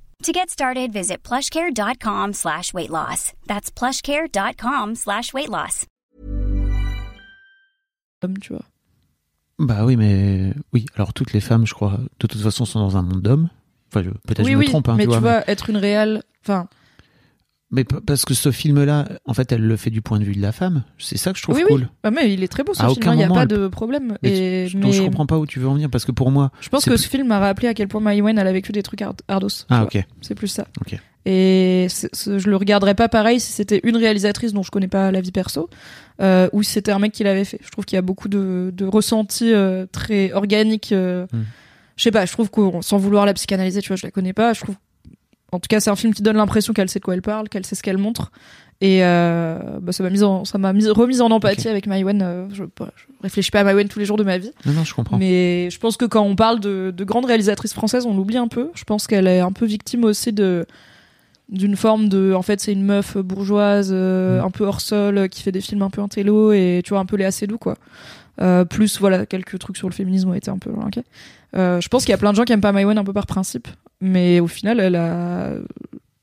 To 0.23 0.31
get 0.31 0.49
started, 0.51 0.91
visit 0.93 1.23
plushcare.com 1.23 2.33
slash 2.33 2.73
weight 2.75 2.91
loss. 2.91 3.33
That's 3.47 3.71
plushcare.com 3.71 4.95
slash 4.95 5.33
weight 5.33 5.49
loss. 5.49 5.85
tu 8.39 8.53
vois. 8.53 8.61
bah 9.57 9.83
oui, 9.83 9.95
mais 9.95 10.53
oui. 10.73 10.85
Alors 10.95 11.13
toutes 11.13 11.33
les 11.33 11.41
femmes, 11.41 11.65
je 11.65 11.73
crois, 11.73 11.97
de 11.97 12.27
toute 12.27 12.39
façon, 12.39 12.65
sont 12.65 12.79
dans 12.79 12.97
un 12.97 13.01
monde 13.01 13.21
d'hommes. 13.23 13.49
Enfin, 13.89 14.03
je- 14.03 14.11
peut-être 14.11 14.45
oui, 14.45 14.51
je 14.51 14.57
me 14.57 14.59
oui, 14.61 14.67
trompe, 14.67 14.89
hein, 14.89 14.95
mais 14.95 15.03
tu 15.05 15.09
vois. 15.09 15.19
vois, 15.19 15.49
être 15.49 15.71
une 15.71 15.77
réelle, 15.77 16.21
enfin, 16.45 16.67
Mais 17.71 17.85
parce 17.85 18.25
que 18.25 18.33
ce 18.33 18.51
film-là, 18.51 19.07
en 19.25 19.33
fait, 19.33 19.51
elle 19.53 19.61
le 19.65 19.77
fait 19.77 19.89
du 19.91 20.01
point 20.01 20.19
de 20.19 20.25
vue 20.25 20.35
de 20.35 20.41
la 20.41 20.51
femme. 20.51 20.83
C'est 20.97 21.17
ça 21.17 21.31
que 21.31 21.37
je 21.37 21.43
trouve 21.43 21.55
oui, 21.55 21.63
cool. 21.67 21.81
oui. 21.81 21.87
Bah, 22.03 22.11
mais 22.11 22.33
il 22.33 22.43
est 22.43 22.47
très 22.49 22.63
beau 22.63 22.73
ce 22.73 22.81
À 22.81 22.87
film, 22.89 22.97
aucun 22.97 23.13
il 23.13 23.17
n'y 23.17 23.23
a 23.23 23.29
pas 23.29 23.43
elle- 23.43 23.47
de 23.47 23.67
problème. 23.69 24.17
Mais 24.21 24.63
Et, 24.63 24.67
tu- 24.69 24.75
donc, 24.77 24.91
je 24.91 24.99
mais 24.99 25.05
comprends 25.05 25.25
pas 25.25 25.37
où 25.37 25.45
tu 25.45 25.59
veux 25.59 25.67
en 25.69 25.73
venir 25.75 25.89
parce 25.89 26.03
que 26.03 26.11
pour 26.11 26.31
moi, 26.31 26.51
je 26.59 26.67
pense 26.69 26.83
que 26.83 26.89
plus- 26.89 26.97
ce 26.99 27.07
film 27.07 27.27
m'a 27.27 27.39
rappelé 27.39 27.69
à 27.69 27.73
quel 27.73 27.87
point 27.87 28.01
Maïwen 28.01 28.37
elle 28.37 28.47
a 28.47 28.51
vécu 28.51 28.71
des 28.73 28.83
trucs 28.83 29.01
hard- 29.01 29.21
hardos. 29.29 29.65
ah 29.69 29.83
ok. 29.83 30.03
C'est 30.21 30.35
plus 30.35 30.49
ça. 30.49 30.67
Ok. 30.81 30.99
Et 31.25 31.85
c'est- 31.89 32.09
c'est- 32.13 32.39
je 32.39 32.49
le 32.49 32.55
regarderais 32.57 32.95
pas 32.95 33.07
pareil 33.07 33.39
si 33.39 33.51
c'était 33.51 33.79
une 33.83 33.95
réalisatrice 33.95 34.53
dont 34.53 34.63
je 34.63 34.71
connais 34.71 34.87
pas 34.87 35.11
la 35.11 35.21
vie 35.21 35.31
perso 35.31 35.69
euh, 36.21 36.49
ou 36.51 36.63
si 36.63 36.71
c'était 36.71 36.91
un 36.91 36.99
mec 36.99 37.11
qui 37.13 37.23
l'avait 37.23 37.45
fait. 37.45 37.59
Je 37.63 37.69
trouve 37.69 37.85
qu'il 37.85 37.95
y 37.95 37.99
a 37.99 38.01
beaucoup 38.01 38.27
de, 38.27 38.73
de 38.75 38.85
ressentis 38.85 39.53
euh, 39.53 39.85
très 39.91 40.33
organiques. 40.33 40.91
euh, 40.91 41.25
Hmm. 41.31 41.43
Je 41.97 42.03
sais 42.03 42.11
pas, 42.11 42.25
je 42.25 42.31
trouve 42.31 42.49
qu'on 42.49 42.81
sans 42.81 42.97
vouloir 42.97 43.27
la 43.27 43.33
psychanalyser, 43.35 43.81
tu 43.81 43.89
vois, 43.89 43.95
je 43.97 44.07
la 44.07 44.11
connais 44.11 44.33
pas. 44.33 44.53
Je 44.53 44.61
trouve, 44.61 44.75
en 45.51 45.59
tout 45.59 45.67
cas, 45.69 45.79
c'est 45.79 45.89
un 45.89 45.95
film 45.95 46.13
qui 46.13 46.21
donne 46.21 46.37
l'impression 46.37 46.73
qu'elle 46.73 46.89
sait 46.89 46.99
de 46.99 47.03
quoi 47.03 47.13
elle 47.13 47.21
parle, 47.21 47.49
qu'elle 47.49 47.65
sait 47.65 47.75
ce 47.75 47.83
qu'elle 47.83 47.97
montre. 47.97 48.31
Et 48.83 49.03
euh, 49.03 49.59
bah, 49.79 49.91
ça 49.91 50.01
m'a 50.03 50.09
mis 50.09 50.23
en, 50.23 50.43
ça 50.43 50.57
m'a 50.57 50.73
mis, 50.73 50.87
remise 50.89 51.21
en 51.21 51.29
empathie 51.29 51.67
avec 51.67 51.85
Maïwen. 51.85 52.21
euh, 52.23 52.47
je, 52.51 52.63
bah, 52.63 52.89
je 52.95 53.03
réfléchis 53.21 53.51
pas 53.51 53.59
à 53.59 53.63
Maïwen 53.63 53.87
tous 53.87 53.99
les 53.99 54.05
jours 54.05 54.17
de 54.17 54.23
ma 54.23 54.37
vie. 54.39 54.51
Non 54.65 54.73
non, 54.73 54.83
je 54.83 54.93
comprends. 54.95 55.17
Mais 55.17 55.69
je 55.69 55.77
pense 55.77 55.97
que 55.97 56.05
quand 56.05 56.23
on 56.23 56.35
parle 56.35 56.59
de, 56.59 56.91
de 56.95 57.03
grandes 57.03 57.25
réalisatrices 57.25 57.73
françaises, 57.73 58.05
on 58.07 58.15
l'oublie 58.15 58.37
un 58.37 58.47
peu. 58.47 58.69
Je 58.73 58.83
pense 58.83 59.05
qu'elle 59.05 59.27
est 59.27 59.39
un 59.39 59.51
peu 59.51 59.65
victime 59.67 60.03
aussi 60.03 60.33
de 60.33 60.65
d'une 61.49 61.75
forme 61.75 62.07
de 62.07 62.33
en 62.33 62.43
fait 62.43 62.61
c'est 62.61 62.71
une 62.71 62.83
meuf 62.85 63.17
bourgeoise 63.17 63.89
euh, 63.93 64.39
Mm. 64.41 64.45
un 64.45 64.51
peu 64.51 64.63
hors 64.63 64.79
sol 64.79 65.17
euh, 65.17 65.27
qui 65.27 65.41
fait 65.43 65.51
des 65.51 65.59
films 65.59 65.81
un 65.81 65.89
peu 65.89 65.99
intello 66.01 66.53
et 66.53 66.81
tu 66.81 66.91
vois 66.91 66.99
un 66.99 67.05
peu 67.05 67.17
les 67.17 67.25
assez 67.25 67.45
doux 67.45 67.57
quoi 67.57 67.75
euh, 68.39 68.63
plus 68.63 69.01
voilà 69.01 69.25
quelques 69.25 69.59
trucs 69.59 69.75
sur 69.75 69.89
le 69.89 69.93
féminisme 69.93 70.29
ont 70.29 70.33
été 70.33 70.49
un 70.49 70.57
peu 70.57 70.69
ok 70.69 70.99
euh, 71.57 71.81
je 71.81 71.89
pense 71.89 72.03
qu'il 72.05 72.11
y 72.11 72.13
a 72.13 72.17
plein 72.17 72.31
de 72.31 72.37
gens 72.37 72.45
qui 72.45 72.53
aiment 72.53 72.61
pas 72.61 72.71
Maïwen 72.71 72.97
un 72.97 73.03
peu 73.03 73.11
par 73.11 73.25
principe 73.27 73.67
mais 74.01 74.39
au 74.39 74.47
final 74.47 74.79
elle 74.79 74.95
a 74.95 75.51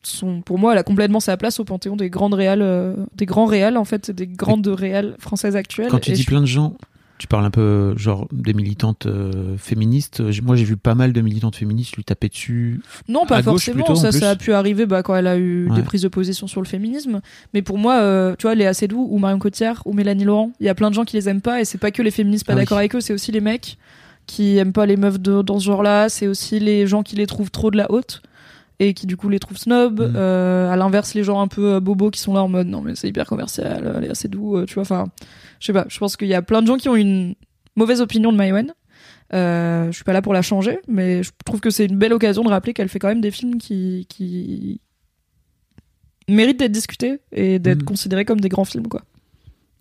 son 0.02 0.40
pour 0.42 0.58
moi 0.58 0.72
elle 0.72 0.78
a 0.78 0.82
complètement 0.82 1.20
sa 1.20 1.36
place 1.36 1.60
au 1.60 1.64
panthéon 1.64 1.96
des 1.96 2.08
grandes 2.10 2.34
réales 2.34 2.62
euh, 2.62 2.94
des 3.14 3.26
grands 3.26 3.46
réals 3.46 3.76
en 3.76 3.84
fait 3.84 4.10
des 4.10 4.26
grandes 4.26 4.66
réales 4.68 5.14
françaises 5.18 5.56
actuelles 5.56 5.88
Quand 5.90 5.98
tu 5.98 6.10
Et 6.10 6.14
dis 6.14 6.22
je- 6.22 6.26
plein 6.26 6.40
de 6.40 6.46
gens, 6.46 6.76
tu 7.18 7.26
parles 7.26 7.44
un 7.44 7.50
peu 7.50 7.96
genre 7.96 8.28
des 8.30 8.54
militantes 8.54 9.06
euh, 9.06 9.56
féministes. 9.58 10.22
Moi, 10.40 10.54
j'ai 10.54 10.62
vu 10.64 10.76
pas 10.76 10.94
mal 10.94 11.12
de 11.12 11.20
militantes 11.20 11.56
féministes 11.56 11.96
lui 11.96 12.04
taper 12.04 12.28
dessus. 12.28 12.80
Non, 13.08 13.26
pas 13.26 13.42
forcément. 13.42 13.82
plutôt, 13.82 13.96
ça, 13.96 14.12
ça 14.12 14.30
a 14.30 14.36
pu 14.36 14.52
arriver 14.52 14.86
bah, 14.86 15.02
quand 15.02 15.16
elle 15.16 15.26
a 15.26 15.36
eu 15.36 15.68
Ouais. 15.68 15.74
des 15.74 15.82
prises 15.82 16.02
de 16.02 16.08
position 16.08 16.46
sur 16.46 16.60
le 16.62 16.66
féminisme. 16.68 17.20
Mais 17.54 17.62
pour 17.62 17.76
moi, 17.76 17.96
euh, 17.96 18.36
tu 18.38 18.42
vois, 18.44 18.54
Léa 18.54 18.72
Seydoux 18.72 19.08
ou 19.10 19.18
Marion 19.18 19.40
Cotillard 19.40 19.82
ou 19.84 19.94
Mélanie 19.94 20.22
Laurent, 20.22 20.52
il 20.60 20.66
y 20.66 20.68
a 20.68 20.76
plein 20.76 20.90
de 20.90 20.94
gens 20.94 21.04
qui 21.04 21.16
les 21.16 21.28
aiment 21.28 21.40
pas 21.40 21.60
et 21.60 21.64
c'est 21.64 21.78
pas 21.78 21.90
que 21.90 22.02
les 22.02 22.12
féministes 22.12 22.46
pas 22.46 22.52
Ah 22.52 22.54
oui. 22.54 22.60
d'accord 22.62 22.78
avec 22.78 22.94
eux, 22.94 23.00
c'est 23.00 23.12
aussi 23.12 23.32
les 23.32 23.40
mecs 23.40 23.78
qui 24.28 24.58
aiment 24.58 24.72
pas 24.72 24.86
les 24.86 24.96
meufs 24.96 25.18
de, 25.18 25.42
dans 25.42 25.58
ce 25.58 25.64
genre-là. 25.64 26.08
C'est 26.08 26.28
aussi 26.28 26.60
les 26.60 26.86
gens 26.86 27.02
qui 27.02 27.16
les 27.16 27.26
trouvent 27.26 27.50
trop 27.50 27.72
de 27.72 27.76
la 27.76 27.90
haute 27.90 28.22
et 28.78 28.94
qui 28.94 29.06
du 29.08 29.16
coup 29.16 29.28
les 29.28 29.40
trouvent 29.40 29.56
snob. 29.58 30.00
Mm. 30.00 30.12
Euh, 30.14 30.70
à 30.70 30.76
l'inverse, 30.76 31.14
les 31.14 31.24
gens 31.24 31.40
un 31.40 31.48
peu 31.48 31.74
euh, 31.74 31.80
bobos 31.80 32.10
qui 32.12 32.20
sont 32.20 32.34
là 32.34 32.42
en 32.44 32.48
mode 32.48 32.68
non 32.68 32.80
mais 32.80 32.94
c'est 32.94 33.08
hyper 33.08 33.26
commercial, 33.26 33.82
euh, 33.84 33.98
Léa 34.00 34.14
Seydoux, 34.14 34.58
euh, 34.58 34.66
tu 34.66 34.74
vois. 34.74 34.82
Enfin, 34.82 35.06
je 35.58 35.66
sais 35.66 35.72
pas. 35.72 35.86
Je 35.88 35.98
pense 35.98 36.16
qu'il 36.16 36.28
y 36.28 36.34
a 36.34 36.42
plein 36.42 36.62
de 36.62 36.66
gens 36.68 36.76
qui 36.76 36.88
ont 36.88 36.94
une 36.94 37.34
mauvaise 37.74 38.00
opinion 38.00 38.30
de 38.30 38.36
Maïwen. 38.36 38.72
Je 39.32 39.90
suis 39.92 40.04
pas 40.04 40.12
là 40.12 40.22
pour 40.22 40.32
la 40.34 40.42
changer, 40.42 40.78
mais 40.86 41.22
je 41.24 41.30
trouve 41.44 41.60
que 41.60 41.70
c'est 41.70 41.86
une 41.86 41.98
belle 41.98 42.12
occasion 42.12 42.44
de 42.44 42.48
rappeler 42.50 42.72
qu'elle 42.72 42.88
fait 42.88 42.98
quand 43.00 43.08
même 43.08 43.20
des 43.20 43.30
films 43.30 43.58
qui, 43.58 44.06
qui 44.08 44.80
méritent 46.28 46.58
d'être 46.58 46.72
discutés 46.72 47.20
et 47.32 47.58
d'être 47.58 47.78
Mhm. 47.80 47.84
considérés 47.84 48.24
comme 48.24 48.40
des 48.40 48.48
grands 48.48 48.64
films, 48.64 48.86
quoi. 48.88 49.02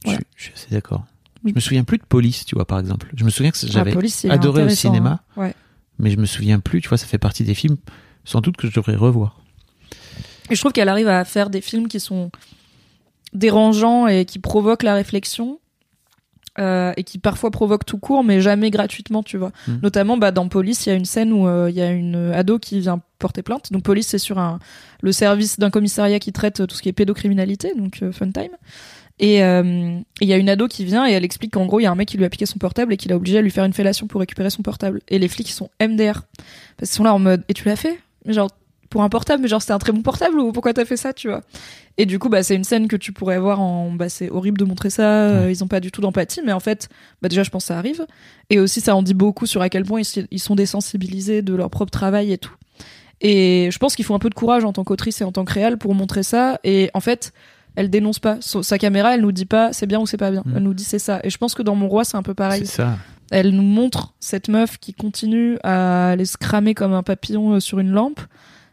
Je, 0.03 0.09
Voilà. 0.11 0.19
je 0.35 0.43
suis 0.45 0.53
assez 0.53 0.67
d'accord. 0.71 1.05
Je 1.45 1.51
me 1.53 1.59
souviens 1.59 1.83
plus 1.83 1.97
de 1.97 2.03
Police, 2.03 2.45
tu 2.45 2.55
vois, 2.55 2.65
par 2.65 2.79
exemple. 2.79 3.09
Je 3.15 3.23
me 3.23 3.29
souviens 3.29 3.51
que 3.51 3.57
j'avais 3.63 3.91
police, 3.91 4.25
est 4.25 4.29
adoré 4.29 4.63
au 4.63 4.69
cinéma. 4.69 5.21
hein. 5.37 5.41
Ouais. 5.41 5.53
mais 5.99 6.09
je 6.11 6.17
me 6.17 6.25
souviens 6.25 6.59
plus. 6.59 6.81
Tu 6.81 6.89
vois, 6.89 6.97
ça 6.97 7.05
fait 7.07 7.17
partie 7.17 7.43
des 7.43 7.53
films 7.53 7.77
sans 8.25 8.41
doute 8.41 8.57
que 8.57 8.67
je 8.67 8.73
devrais 8.73 8.95
revoir. 8.95 9.39
Et 10.49 10.55
je 10.55 10.59
trouve 10.59 10.71
qu'elle 10.71 10.89
arrive 10.89 11.07
à 11.09 11.23
faire 11.25 11.49
des 11.49 11.61
films 11.61 11.87
qui 11.87 11.99
sont 11.99 12.31
dérangeants 13.33 14.07
et 14.07 14.25
qui 14.25 14.39
provoquent 14.39 14.83
la 14.83 14.93
réflexion. 14.95 15.59
euh, 16.59 16.91
et 16.97 17.03
qui 17.03 17.19
parfois 17.19 17.51
provoquent 17.51 17.85
tout 17.85 17.99
court, 17.99 18.23
mais 18.23 18.41
jamais 18.41 18.71
gratuitement, 18.71 19.21
tu 19.21 19.37
vois. 19.37 19.51
Mhm. 19.67 19.79
Notamment, 19.83 20.17
bah, 20.17 20.31
dans 20.31 20.47
Police, 20.47 20.87
il 20.87 20.89
y 20.89 20.91
a 20.91 20.95
une 20.95 21.05
scène 21.05 21.31
où 21.31 21.47
euh, 21.47 21.69
il 21.69 21.75
y 21.75 21.81
a 21.83 21.91
une 21.91 22.15
ado 22.33 22.57
qui 22.57 22.79
vient 22.79 22.99
porter 23.19 23.43
plainte. 23.43 23.71
Donc, 23.71 23.83
Police, 23.83 24.07
c'est 24.07 24.17
sur 24.17 24.39
un, 24.39 24.57
le 25.03 25.11
service 25.11 25.59
d'un 25.59 25.69
commissariat 25.69 26.17
qui 26.17 26.31
traite 26.31 26.65
tout 26.65 26.75
ce 26.75 26.81
qui 26.81 26.89
est 26.89 26.93
pédocriminalité, 26.93 27.73
donc 27.77 27.99
euh, 28.01 28.11
Fun 28.11 28.31
Time. 28.31 28.49
Et 29.19 29.43
euh, 29.43 29.97
et 30.21 30.25
il 30.25 30.27
y 30.27 30.33
a 30.33 30.37
une 30.37 30.49
ado 30.49 30.67
qui 30.67 30.85
vient 30.85 31.07
et 31.07 31.11
elle 31.11 31.25
explique 31.25 31.53
qu'en 31.53 31.65
gros, 31.65 31.79
il 31.79 31.83
y 31.83 31.85
a 31.87 31.91
un 31.91 31.95
mec 31.95 32.07
qui 32.07 32.17
lui 32.17 32.25
a 32.25 32.29
piqué 32.29 32.45
son 32.45 32.59
portable 32.59 32.93
et 32.93 32.97
qu'il 32.97 33.11
a 33.11 33.15
obligé 33.15 33.37
à 33.37 33.41
lui 33.41 33.51
faire 33.51 33.65
une 33.65 33.73
fellation 33.73 34.07
pour 34.07 34.19
récupérer 34.19 34.49
son 34.49 34.61
portable. 34.61 35.01
Et 35.07 35.17
les 35.19 35.27
flics, 35.27 35.49
ils 35.49 35.53
sont 35.53 35.69
MDR. 35.81 36.21
Parce 36.77 36.89
qu'ils 36.91 36.97
sont 36.97 37.03
là 37.03 37.13
en 37.13 37.19
mode, 37.19 37.43
et 37.49 37.53
tu 37.53 37.65
l'as 37.65 37.75
fait? 37.75 37.99
Mais 38.25 38.33
genre, 38.33 38.49
pour 38.89 39.01
un 39.01 39.09
portable, 39.09 39.41
mais 39.41 39.47
genre 39.47 39.61
c'était 39.61 39.73
un 39.73 39.79
très 39.79 39.91
bon 39.91 40.01
portable 40.01 40.39
ou 40.39 40.51
pourquoi 40.51 40.73
t'as 40.73 40.85
fait 40.85 40.97
ça, 40.97 41.13
tu 41.13 41.27
vois? 41.29 41.41
Et 41.97 42.05
du 42.05 42.19
coup, 42.19 42.29
bah 42.29 42.43
c'est 42.43 42.55
une 42.55 42.63
scène 42.63 42.87
que 42.87 42.95
tu 42.95 43.11
pourrais 43.11 43.39
voir 43.39 43.59
en, 43.59 43.91
bah 43.91 44.07
c'est 44.07 44.29
horrible 44.29 44.57
de 44.59 44.65
montrer 44.65 44.89
ça. 44.89 45.29
euh, 45.29 45.51
ils 45.51 45.63
ont 45.63 45.67
pas 45.67 45.79
du 45.79 45.91
tout 45.91 45.99
d'empathie, 45.99 46.41
mais 46.45 46.53
en 46.53 46.59
fait, 46.59 46.87
bah 47.21 47.27
déjà 47.27 47.43
je 47.43 47.49
pense 47.49 47.63
que 47.63 47.67
ça 47.69 47.77
arrive. 47.77 48.05
Et 48.49 48.59
aussi 48.59 48.81
ça 48.81 48.95
en 48.95 49.01
dit 49.01 49.13
beaucoup 49.15 49.45
sur 49.45 49.61
à 49.61 49.69
quel 49.69 49.83
point 49.83 49.99
ils, 50.01 50.27
ils 50.31 50.39
sont 50.39 50.55
désensibilisés 50.55 51.41
de 51.41 51.55
leur 51.55 51.69
propre 51.69 51.91
travail 51.91 52.31
et 52.31 52.37
tout. 52.37 52.53
Et 53.19 53.69
je 53.71 53.77
pense 53.79 53.95
qu'il 53.95 54.05
faut 54.05 54.13
un 54.13 54.19
peu 54.19 54.29
de 54.29 54.35
courage 54.35 54.63
en 54.63 54.73
tant 54.73 54.83
qu'autrice 54.83 55.21
et 55.21 55.23
en 55.23 55.31
tant 55.31 55.43
que 55.43 55.53
réal 55.53 55.77
pour 55.79 55.95
montrer 55.95 56.21
ça. 56.23 56.59
Et 56.63 56.91
en 56.93 56.99
fait, 56.99 57.33
elle 57.77 57.89
dénonce 57.91 58.17
pas 58.19 58.39
sa 58.41 58.77
caméra, 58.77 59.13
elle 59.13 59.21
nous 59.21 59.31
dit 59.31 59.45
pas 59.45 59.71
c'est 59.71 59.85
bien 59.85 59.99
ou 59.99 60.07
c'est 60.07 60.17
pas 60.17 60.31
bien. 60.31 60.41
Mm. 60.45 60.53
Elle 60.57 60.63
nous 60.63 60.73
dit 60.73 60.83
c'est 60.83 60.99
ça. 60.99 61.19
Et 61.23 61.29
je 61.29 61.37
pense 61.37 61.53
que 61.53 61.61
dans 61.61 61.75
Mon 61.75 61.87
Roi 61.87 62.03
c'est 62.03 62.17
un 62.17 62.23
peu 62.23 62.33
pareil 62.33 62.65
C'est 62.65 62.77
ça. 62.81 62.97
elle 63.31 63.51
nous 63.51 63.61
montre 63.61 64.15
cette 64.19 64.49
meuf 64.49 64.77
qui 64.79 64.93
continue 64.93 65.57
à 65.63 66.09
aller 66.09 66.25
se 66.25 66.37
cramer 66.37 66.73
comme 66.73 66.93
un 66.93 67.03
papillon 67.03 67.53
euh, 67.53 67.59
sur 67.59 67.77
une 67.79 67.91
lampe 67.91 68.19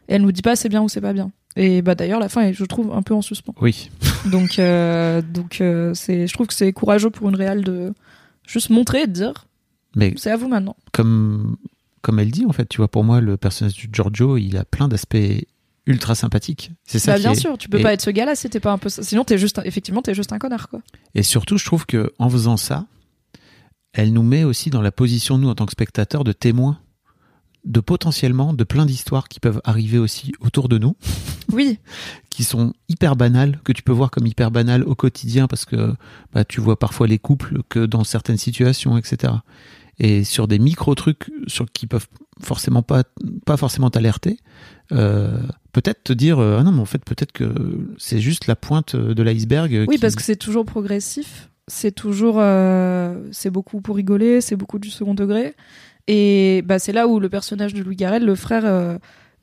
et 0.09 0.15
elle 0.15 0.23
nous 0.23 0.31
dit 0.31 0.41
pas 0.41 0.55
c'est 0.55 0.69
bien 0.69 0.81
ou 0.81 0.89
c'est 0.89 1.01
pas 1.01 1.13
bien 1.13 1.31
et 1.55 1.81
bah 1.81 1.93
d'ailleurs 1.95 2.19
la 2.19 2.29
fin 2.29 2.41
est 2.41 2.53
je 2.53 2.65
trouve 2.65 2.91
un 2.93 3.01
peu 3.03 3.13
en 3.13 3.21
suspens 3.21 3.53
Oui. 3.61 3.89
donc 4.31 4.57
euh, 4.59 5.21
donc 5.21 5.61
euh, 5.61 5.93
c'est 5.93 6.25
je 6.27 6.33
trouve 6.33 6.47
que 6.47 6.53
c'est 6.53 6.73
courageux 6.73 7.11
pour 7.11 7.29
une 7.29 7.35
réale 7.35 7.63
de 7.63 7.93
juste 8.47 8.71
montrer 8.71 9.03
et 9.03 9.07
de 9.07 9.13
dire 9.13 9.45
Mais 9.95 10.13
C'est 10.17 10.31
à 10.31 10.35
vous 10.37 10.47
maintenant. 10.47 10.75
comme, 10.93 11.57
comme 12.01 12.19
elle 12.19 12.29
dit, 12.31 12.45
en 12.45 12.51
fait, 12.53 12.67
tu 12.69 12.77
vois, 12.77 12.87
pour 12.87 13.03
moi, 13.03 13.19
le 13.21 13.37
personnage 13.37 13.73
du 13.73 13.89
Giorgio, 13.91 14.37
il 14.37 14.57
a 14.57 14.65
plein 14.65 14.87
d'aspects 14.87 15.17
ultra 15.87 16.15
sympathiques. 16.15 16.71
C'est 16.85 16.99
ça 16.99 17.13
Bah, 17.13 17.19
bien 17.19 17.31
est- 17.33 17.39
sûr, 17.39 17.57
tu 17.57 17.69
peux 17.69 17.79
et- 17.79 17.83
pas 17.83 17.93
être 17.93 18.01
ce 18.01 18.09
gars-là 18.09 18.35
si 18.35 18.49
t'es 18.49 18.59
pas 18.59 18.71
un 18.71 18.77
peu. 18.77 18.89
Sinon, 18.89 19.23
t'es 19.23 19.37
juste, 19.37 19.61
effectivement, 19.65 20.01
t'es 20.01 20.13
juste 20.15 20.33
un 20.33 20.39
connard, 20.39 20.69
quoi. 20.69 20.81
Et 21.13 21.23
surtout, 21.23 21.57
je 21.57 21.65
trouve 21.65 21.85
que 21.85 22.11
en 22.19 22.29
faisant 22.29 22.57
ça, 22.57 22.85
elle 23.93 24.11
nous 24.13 24.23
met 24.23 24.43
aussi 24.43 24.69
dans 24.69 24.81
la 24.81 24.91
position, 24.91 25.37
nous, 25.37 25.49
en 25.49 25.55
tant 25.55 25.65
que 25.65 25.71
spectateurs, 25.71 26.23
de 26.23 26.31
témoins 26.31 26.79
de 27.63 27.79
potentiellement 27.79 28.53
de 28.53 28.63
plein 28.63 28.85
d'histoires 28.85 29.27
qui 29.27 29.39
peuvent 29.39 29.59
arriver 29.63 29.97
aussi 29.97 30.33
autour 30.39 30.69
de 30.69 30.77
nous, 30.77 30.95
Oui, 31.51 31.79
qui 32.29 32.43
sont 32.43 32.73
hyper 32.89 33.15
banales, 33.15 33.59
que 33.63 33.71
tu 33.71 33.81
peux 33.81 33.91
voir 33.91 34.11
comme 34.11 34.27
hyper 34.27 34.51
banales 34.51 34.83
au 34.83 34.93
quotidien 34.93 35.47
parce 35.47 35.65
que 35.65 35.95
bah, 36.31 36.45
tu 36.45 36.61
vois 36.61 36.77
parfois 36.77 37.07
les 37.07 37.17
couples 37.17 37.63
que 37.69 37.87
dans 37.87 38.03
certaines 38.03 38.37
situations, 38.37 38.97
etc. 38.99 39.33
Et 39.99 40.23
sur 40.25 40.47
des 40.47 40.59
micro 40.59 40.93
trucs 40.95 41.31
sur 41.47 41.65
qui 41.71 41.87
peuvent 41.87 42.07
forcément 42.41 42.81
pas 42.81 43.03
pas 43.45 43.55
forcément 43.55 43.89
t'alerter, 43.89 44.37
euh, 44.91 45.39
peut-être 45.71 46.03
te 46.03 46.13
dire 46.13 46.39
euh, 46.39 46.57
ah 46.59 46.63
non 46.63 46.71
mais 46.73 46.81
en 46.81 46.85
fait 46.85 47.03
peut-être 47.05 47.31
que 47.31 47.53
c'est 47.97 48.19
juste 48.19 48.47
la 48.47 48.55
pointe 48.57 48.95
de 48.95 49.23
l'iceberg. 49.23 49.71
oui, 49.87 49.95
qui- 49.95 50.01
parce 50.01 50.15
que 50.15 50.21
c'est 50.21 50.35
toujours 50.35 50.65
progressif. 50.65 51.49
C'est 51.67 51.91
toujours, 51.91 52.35
euh, 52.39 53.17
c'est 53.31 53.49
beaucoup 53.49 53.81
pour 53.81 53.95
rigoler, 53.95 54.39
c'est 54.41 54.55
beaucoup 54.55 54.77
du 54.77 54.91
second 54.91 55.15
degré. 55.15 55.55
Et 56.07 56.61
bah, 56.63 56.77
c'est 56.77 56.91
là 56.91 57.07
où 57.07 57.19
le 57.19 57.27
personnage 57.27 57.73
de 57.73 57.81
Louis 57.81 57.95
Garrel, 57.95 58.23
le 58.23 58.35
frère, 58.35 58.65
euh, 58.65 58.99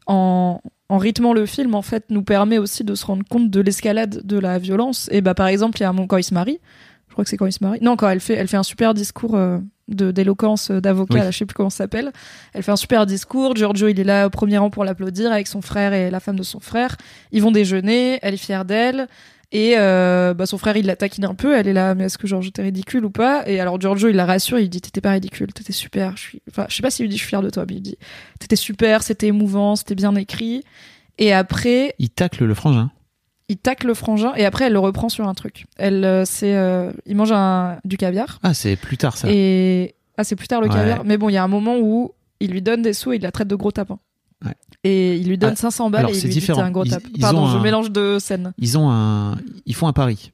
en, 0.06 0.60
en 0.88 0.98
rythmant 0.98 1.32
le 1.32 1.46
film, 1.46 1.74
en 1.74 1.82
fait, 1.82 2.04
nous 2.10 2.22
permet 2.22 2.58
aussi 2.58 2.84
de 2.84 2.94
se 2.94 3.04
rendre 3.06 3.24
compte 3.28 3.50
de 3.50 3.60
l'escalade 3.60 4.24
de 4.24 4.38
la 4.38 4.60
violence. 4.60 5.08
Et 5.10 5.20
bah, 5.20 5.34
par 5.34 5.48
exemple, 5.48 5.78
il 5.78 5.82
y 5.82 5.84
a 5.84 5.88
un 5.88 5.92
moment 5.92 6.06
quand 6.06 6.16
il 6.18 6.22
se 6.22 6.32
marie. 6.34 6.60
Je 7.08 7.12
crois 7.14 7.24
que 7.24 7.30
c'est 7.30 7.36
quand 7.36 7.46
il 7.46 7.52
se 7.52 7.64
marie. 7.64 7.80
Non, 7.82 7.96
quand 7.96 8.08
elle 8.08 8.20
fait, 8.20 8.34
elle 8.34 8.46
fait 8.46 8.56
un 8.56 8.62
super 8.62 8.94
discours 8.94 9.34
euh, 9.34 9.58
d'éloquence 9.94 10.70
d'avocat. 10.70 11.20
Oui. 11.20 11.32
Je 11.32 11.38
sais 11.38 11.46
plus 11.46 11.54
comment 11.54 11.70
ça 11.70 11.78
s'appelle. 11.78 12.12
Elle 12.52 12.62
fait 12.62 12.72
un 12.72 12.76
super 12.76 13.06
discours. 13.06 13.56
Giorgio, 13.56 13.88
il 13.88 13.98
est 13.98 14.04
là 14.04 14.26
au 14.26 14.30
premier 14.30 14.58
rang 14.58 14.70
pour 14.70 14.84
l'applaudir 14.84 15.32
avec 15.32 15.46
son 15.46 15.62
frère 15.62 15.92
et 15.92 16.10
la 16.10 16.20
femme 16.20 16.36
de 16.36 16.42
son 16.42 16.60
frère. 16.60 16.96
Ils 17.32 17.42
vont 17.42 17.52
déjeuner. 17.52 18.18
Elle 18.22 18.34
est 18.34 18.38
fière 18.38 18.64
d'elle. 18.64 19.08
Et 19.52 19.74
euh, 19.76 20.32
bah, 20.32 20.46
son 20.46 20.56
frère, 20.56 20.78
il 20.78 20.86
la 20.86 20.96
taquine 20.96 21.26
un 21.26 21.34
peu. 21.34 21.54
Elle 21.56 21.68
est 21.68 21.74
là, 21.74 21.94
mais 21.94 22.04
est-ce 22.04 22.16
que 22.16 22.26
genre 22.26 22.40
j'étais 22.40 22.62
ridicule 22.62 23.04
ou 23.04 23.10
pas? 23.10 23.46
Et 23.46 23.60
alors 23.60 23.78
Giorgio, 23.78 24.08
il 24.08 24.16
la 24.16 24.24
rassure. 24.24 24.58
Il 24.58 24.70
dit 24.70 24.80
t'étais 24.80 25.02
pas 25.02 25.10
ridicule, 25.10 25.52
t'étais 25.52 25.74
super. 25.74 26.16
Je 26.16 26.22
suis, 26.22 26.42
enfin, 26.50 26.64
je 26.68 26.76
sais 26.76 26.82
pas 26.82 26.90
s'il 26.90 27.04
lui 27.04 27.10
dit 27.10 27.16
je 27.16 27.22
suis 27.22 27.28
fier 27.28 27.42
de 27.42 27.50
toi, 27.50 27.64
mais 27.68 27.76
il 27.76 27.82
dit 27.82 27.98
t'étais 28.40 28.56
super, 28.56 29.02
c'était 29.02 29.26
émouvant, 29.26 29.76
c'était 29.76 29.94
bien 29.94 30.14
écrit. 30.16 30.64
Et 31.18 31.34
après, 31.34 31.94
il 31.98 32.08
tacle 32.08 32.44
le 32.44 32.54
frangin. 32.54 32.90
Il 33.48 33.56
tacle 33.58 33.86
le 33.86 33.94
frangin. 33.94 34.32
Et 34.36 34.44
après, 34.44 34.66
elle 34.66 34.72
le 34.72 34.78
reprend 34.78 35.08
sur 35.08 35.26
un 35.28 35.34
truc. 35.34 35.66
Elle, 35.76 36.04
euh, 36.04 36.24
c'est, 36.24 36.54
euh, 36.56 36.92
il 37.06 37.16
mange 37.16 37.32
un, 37.32 37.78
du 37.84 37.96
caviar. 37.96 38.38
Ah 38.42 38.54
c'est 38.54 38.76
plus 38.76 38.96
tard 38.96 39.16
ça. 39.16 39.28
Et 39.30 39.94
ah, 40.16 40.24
c'est 40.24 40.36
plus 40.36 40.48
tard 40.48 40.60
le 40.60 40.68
Ouais. 40.68 40.74
caviar. 40.74 41.04
Mais 41.04 41.16
bon, 41.18 41.28
il 41.28 41.32
y 41.32 41.36
a 41.36 41.44
un 41.44 41.48
moment 41.48 41.76
où 41.78 42.12
il 42.40 42.50
lui 42.50 42.62
donne 42.62 42.82
des 42.82 42.92
sous 42.92 43.12
et 43.12 43.16
il 43.16 43.22
la 43.22 43.30
traite 43.32 43.48
de 43.48 43.54
gros 43.56 43.72
tapin. 43.72 43.98
Ouais. 44.44 44.54
Et 44.84 45.16
il 45.16 45.28
lui 45.28 45.38
donne 45.38 45.52
Ah, 45.52 45.56
500 45.60 45.90
balles 45.90 46.00
alors, 46.00 46.10
et 46.12 46.16
il 46.18 46.22
lui 46.22 46.28
dit 46.30 46.34
différent. 46.40 46.62
un 46.62 46.70
gros 46.70 46.84
tapin. 46.84 47.08
Pardon, 47.20 47.46
je 47.48 47.56
un- 47.56 47.62
mélange 47.62 47.90
de 47.92 48.18
scènes. 48.18 48.52
Ils 48.58 48.76
ont 48.78 48.90
un, 48.90 49.36
ils 49.66 49.74
font 49.74 49.86
un 49.86 49.92
pari. 49.92 50.32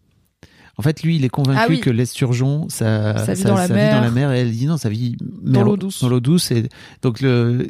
En 0.79 0.83
fait, 0.83 1.03
lui, 1.03 1.17
il 1.17 1.25
est 1.25 1.29
convaincu 1.29 1.61
Ah 1.61 1.67
oui. 1.69 1.81
que 1.81 1.91
l'esturgeon, 1.91 2.69
ça, 2.69 3.27
Ça 3.27 3.35
vit 3.35 3.43
dans 3.43 3.57
la 3.57 3.67
mer. 3.69 3.95
dans 3.97 4.01
la 4.01 4.11
mer, 4.13 4.33
et 4.33 4.41
elle 4.43 4.53
dit 4.53 4.67
non, 4.67 4.77
ça 4.77 4.89
vit 4.89 5.17
Dans 5.21 5.65
l'eau 5.65 5.77
douce. 5.77 6.01
Dans 6.03 6.09
l'eau 6.09 6.21
douce. 6.21 6.53
Et 6.53 6.69
donc 7.03 7.21
le 7.21 7.67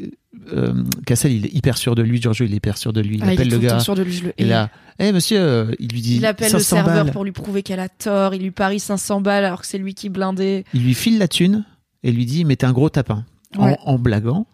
euh, 0.53 0.73
Cassel, 1.07 1.33
il 1.33 1.47
est 1.47 1.55
hyper 1.55 1.77
sûr 1.79 1.95
de 1.95 2.03
lui. 2.03 2.21
Giorgio, 2.21 2.45
il 2.47 2.53
est 2.53 2.57
hyper 2.57 2.77
sûr 2.79 2.93
de 2.93 3.01
lui. 3.01 3.17
Il 3.17 3.23
Ah, 3.23 3.27
il 3.27 3.31
est 3.31 3.35
appelle 3.35 3.49
le 3.51 3.59
gars. 3.59 3.81
sûr 3.81 3.95
de 3.95 4.03
lui. 4.03 4.13
je 4.13 4.25
le 4.25 4.33
Et 4.39 4.45
là, 4.45 4.71
eh 4.99 5.13
monsieur, 5.13 5.39
euh, 5.41 5.71
il 5.79 5.89
lui 5.89 6.01
dit. 6.01 6.17
Il 6.17 6.27
appelle 6.27 6.53
le 6.53 6.59
500 6.59 6.77
serveur 6.77 7.05
balles. 7.05 7.13
pour 7.13 7.25
lui 7.25 7.33
prouver 7.33 7.63
qu'elle 7.63 7.81
a 7.81 7.89
tort. 7.89 8.35
Il 8.35 8.43
lui 8.43 8.51
parie 8.51 8.81
500 8.81 9.21
balles 9.21 9.45
alors 9.45 9.61
que 9.61 9.67
c'est 9.67 9.79
lui 9.79 9.95
qui 9.95 10.09
blindait. 10.09 10.65
Il 10.75 10.85
lui 10.85 10.95
file 10.95 11.19
la 11.19 11.29
thune 11.29 11.65
et 12.03 12.13
lui 12.13 12.27
dit 12.27 12.45
mais 12.45 12.57
t'es 12.57 12.67
un 12.67 12.73
gros 12.73 12.89
tapin 12.91 13.25
Ouais. 13.59 13.77
en, 13.85 13.95
en 13.95 13.99
blaguant. 13.99 14.47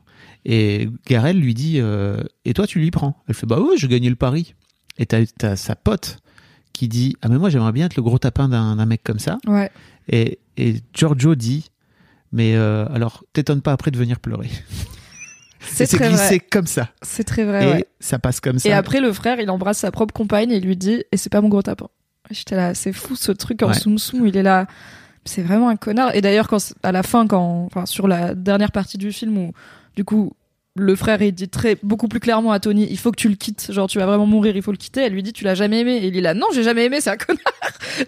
Et 0.45 0.89
Garel 1.09 1.39
lui 1.41 1.55
dit 1.55 1.77
euh, 1.81 2.23
et 2.45 2.53
toi 2.55 2.67
tu 2.67 2.79
lui 2.79 2.91
prends. 2.91 3.17
Elle 3.29 3.35
fait 3.35 3.47
bah 3.47 3.59
oui, 3.61 3.77
je 3.79 3.87
gagnais 3.87 4.11
le 4.11 4.17
pari. 4.17 4.55
Et 4.99 5.07
t'as 5.07 5.57
sa 5.57 5.75
pote 5.75 6.19
qui 6.73 6.87
dit 6.89 7.17
ah 7.23 7.29
mais 7.29 7.39
moi 7.39 7.51
j'aimerais 7.51 7.73
bien 7.73 7.87
être 7.87 7.97
le 7.97 8.03
gros 8.03 8.19
tapin 8.19 8.49
d'un 8.49 8.77
d'un 8.77 8.87
mec 8.87 9.03
comme 9.03 9.19
ça. 9.19 9.39
Ouais. 9.47 9.71
Et, 10.09 10.39
et 10.57 10.75
Giorgio 10.93 11.35
dit 11.35 11.67
mais 12.31 12.55
euh, 12.57 12.87
alors 12.93 13.25
t'étonnes 13.33 13.63
pas 13.63 13.73
après 13.73 13.91
de 13.91 13.97
venir 13.99 14.21
pleurer. 14.21 14.51
C'est 15.67 15.91
glissé 15.97 16.17
vrai. 16.17 16.41
comme 16.41 16.67
ça. 16.67 16.91
C'est 17.03 17.25
très 17.25 17.45
vrai. 17.45 17.65
et 17.65 17.73
ouais. 17.73 17.87
ça 18.01 18.19
passe 18.19 18.41
comme 18.41 18.59
ça. 18.59 18.69
Et 18.69 18.73
après, 18.73 19.01
le 19.01 19.13
frère, 19.13 19.41
il 19.41 19.51
embrasse 19.51 19.79
sa 19.79 19.91
propre 19.91 20.13
compagne 20.15 20.51
et 20.51 20.61
lui 20.61 20.77
dit 20.77 21.03
Et 21.13 21.17
c'est 21.17 21.31
pas 21.31 21.41
mon 21.41 21.49
gros 21.49 21.63
tapin. 21.63 21.89
J'étais 22.31 22.57
là, 22.57 22.75
c'est 22.75 22.93
fou 22.93 23.17
ce 23.17 23.33
truc 23.33 23.63
en 23.63 23.69
Ouais. 23.69 23.75
soum 23.75 23.99
soum. 23.99 24.27
Il 24.27 24.37
est 24.37 24.43
là. 24.43 24.67
C'est 25.25 25.43
vraiment 25.43 25.69
un 25.69 25.77
connard. 25.77 26.15
Et 26.15 26.21
d'ailleurs, 26.21 26.49
quand 26.49 26.59
à 26.83 26.93
la 26.93 27.03
fin, 27.03 27.27
quand, 27.27 27.65
enfin, 27.67 27.87
sur 27.87 28.09
la 28.09 28.35
dernière 28.35 28.73
partie 28.73 28.99
du 28.99 29.11
film 29.13 29.37
où, 29.39 29.53
du 29.97 30.05
coup, 30.05 30.33
le 30.77 30.97
frère 30.97 31.23
il 31.23 31.31
dit 31.33 31.49
très 31.49 31.77
beaucoup 31.85 32.09
plus 32.09 32.19
clairement 32.19 32.51
à 32.51 32.59
Tony 32.59 32.89
il 32.91 32.99
faut 32.99 33.13
que 33.13 33.17
tu 33.17 33.29
le 33.29 33.37
quittes 33.37 33.69
genre 33.71 33.87
tu 33.89 33.99
vas 34.01 34.07
vraiment 34.07 34.27
mourir 34.27 34.57
il 34.57 34.63
faut 34.63 34.73
le 34.73 34.77
quitter 34.77 35.03
elle 35.03 35.13
lui 35.13 35.23
dit 35.23 35.33
tu 35.33 35.45
l'as 35.45 35.55
jamais 35.55 35.79
aimé 35.81 35.99
et 35.99 36.07
il 36.09 36.17
est 36.17 36.21
là 36.21 36.35
non 36.35 36.49
j'ai 36.53 36.65
jamais 36.65 36.85
aimé 36.87 37.01
c'est 37.01 37.11
un 37.11 37.17
connard 37.17 37.39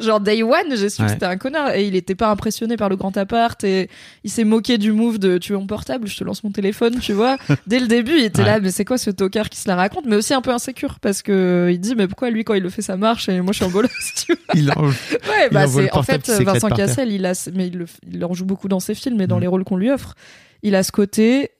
genre 0.01 0.19
day 0.19 0.43
one 0.43 0.75
j'ai 0.75 0.89
su 0.91 1.01
Ouais. 1.01 1.07
que 1.07 1.13
c'était 1.13 1.27
un 1.27 1.37
connard 1.37 1.77
et 1.77 1.87
il 1.87 1.95
était 1.95 2.17
pas 2.17 2.29
impressionné 2.29 2.77
par 2.77 2.89
le 2.89 2.97
grand 2.97 3.17
appart 3.17 3.63
et 3.63 3.89
il 4.25 4.31
s'est 4.31 4.43
moqué 4.43 4.79
du 4.79 4.91
move 4.91 5.19
de 5.21 5.39
tu 5.39 5.53
veux 5.53 5.59
mon 5.59 5.69
portable 5.69 6.09
je 6.09 6.17
te 6.17 6.25
lance 6.25 6.43
mon 6.43 6.51
téléphone 6.51 6.99
tu 6.99 7.13
vois 7.13 7.37
dès 7.69 7.79
le 7.79 7.87
début 7.87 8.19
il 8.19 8.25
était 8.25 8.41
Ouais. 8.41 8.47
là 8.47 8.59
mais 8.61 8.73
c'est 8.73 8.85
quoi 8.85 8.99
ce 8.99 9.11
tocard 9.11 9.49
qui 9.49 9.61
se 9.61 9.69
la 9.69 9.77
raconte? 9.77 10.05
Mais 10.07 10.17
aussi 10.17 10.35
un 10.35 10.41
peu 10.43 10.51
insécure 10.51 10.99
parce 10.99 11.23
que 11.23 11.69
il 11.73 11.79
dit 11.79 11.95
mais 11.95 12.09
pourquoi 12.09 12.31
lui 12.31 12.43
quand 12.43 12.55
il 12.55 12.63
le 12.65 12.69
fait 12.71 12.83
ça 12.83 12.97
marche? 12.97 13.29
Et 13.29 13.41
moi 13.43 13.53
je 13.53 13.59
suis 13.59 13.65
en 13.65 13.71
bolosse 13.71 14.13
tu 14.27 14.33
vois 14.33 14.43
il 14.55 14.71
en- 14.73 14.83
Ouais, 14.87 15.47
Il 15.51 15.55
bah 15.55 15.69
c'est 15.69 15.93
en 15.93 16.03
fait 16.03 16.29
Vincent. 16.43 16.69
Cassel, 16.71 17.13
il 17.13 17.25
a, 17.27 17.49
mais 17.55 17.69
il, 17.69 17.79
le, 17.79 17.87
il 18.13 18.25
en 18.25 18.35
joue 18.35 18.45
beaucoup 18.45 18.67
dans 18.67 18.81
ses 18.81 18.95
films 18.97 19.21
et 19.21 19.29
dans 19.29 19.37
Mm. 19.37 19.41
les 19.43 19.47
rôles 19.47 19.63
qu'on 19.65 19.77
lui 19.77 19.91
offre. 19.91 20.15
Il 20.63 20.75
a 20.75 20.83
ce 20.83 20.91
côté 20.91 21.51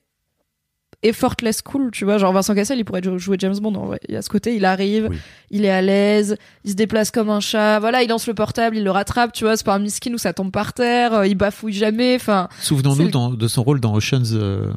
effortless 1.03 1.61
cool, 1.61 1.91
tu 1.91 2.05
vois. 2.05 2.17
Genre 2.17 2.33
Vincent 2.33 2.55
Cassel, 2.55 2.79
il 2.79 2.83
pourrait 2.85 3.01
jou- 3.03 3.17
jouer 3.19 3.37
James 3.39 3.57
Bond. 3.59 3.75
En 3.75 3.85
vrai. 3.85 3.99
Il 4.09 4.15
a 4.15 4.21
ce 4.21 4.29
côté, 4.29 4.55
il 4.55 4.65
arrive, 4.65 5.07
Oui. 5.11 5.17
il 5.51 5.63
est 5.65 5.69
à 5.69 5.81
l'aise, 5.81 6.37
il 6.63 6.71
se 6.71 6.75
déplace 6.75 7.11
comme 7.11 7.29
un 7.29 7.39
chat. 7.39 7.79
Voilà, 7.79 8.01
il 8.03 8.09
lance 8.09 8.27
le 8.27 8.33
portable, 8.33 8.77
il 8.77 8.83
le 8.83 8.91
rattrape, 8.91 9.31
tu 9.31 9.43
vois. 9.43 9.55
C'est 9.57 9.65
pas 9.65 9.75
un 9.75 9.79
miskin 9.79 10.13
où 10.13 10.17
ça 10.17 10.33
tombe 10.33 10.51
par 10.51 10.73
terre, 10.73 11.13
euh, 11.13 11.27
il 11.27 11.35
bafouille 11.35 11.73
jamais. 11.73 12.15
Enfin, 12.15 12.49
Souvenons-nous 12.59 13.05
le- 13.31 13.35
de 13.37 13.47
son 13.47 13.63
rôle 13.63 13.79
dans 13.79 13.93
Ocean's 13.95 14.31
euh, 14.33 14.71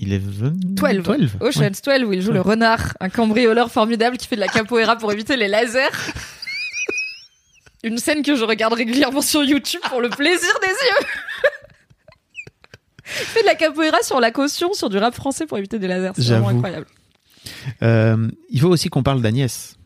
11. 0.00 0.52
12. 0.54 1.02
12. 1.02 1.30
Ocean's 1.40 1.80
12 1.82 2.04
où 2.04 2.12
il 2.12 2.20
joue 2.22 2.32
le 2.32 2.40
renard, 2.42 2.92
un 3.00 3.08
cambrioleur 3.08 3.70
formidable 3.70 4.18
qui 4.18 4.26
fait 4.28 4.36
de 4.36 4.40
la 4.42 4.48
capoeira 4.48 4.96
pour 4.96 5.10
éviter 5.12 5.36
les 5.36 5.48
lasers. 5.48 5.88
Une 7.84 7.98
scène 7.98 8.22
que 8.22 8.34
je 8.34 8.44
regarde 8.44 8.72
régulièrement 8.72 9.20
sur 9.22 9.44
YouTube 9.44 9.80
pour 9.88 10.00
le 10.00 10.08
plaisir 10.10 10.50
des 10.62 10.68
yeux. 10.68 11.06
Il 13.20 13.26
fait 13.26 13.42
de 13.42 13.46
la 13.46 13.54
capoeira 13.54 13.98
sur 14.02 14.20
la 14.20 14.30
caution, 14.30 14.72
sur 14.72 14.90
du 14.90 14.98
rap 14.98 15.14
français 15.14 15.46
pour 15.46 15.58
éviter 15.58 15.78
des 15.78 15.88
lasers. 15.88 16.12
C'est 16.16 16.22
vraiment 16.32 16.48
incroyable. 16.48 16.86
Euh, 17.82 18.28
il 18.50 18.60
faut 18.60 18.68
aussi 18.68 18.88
qu'on 18.88 19.02
parle 19.02 19.22
d'Agnès. 19.22 19.76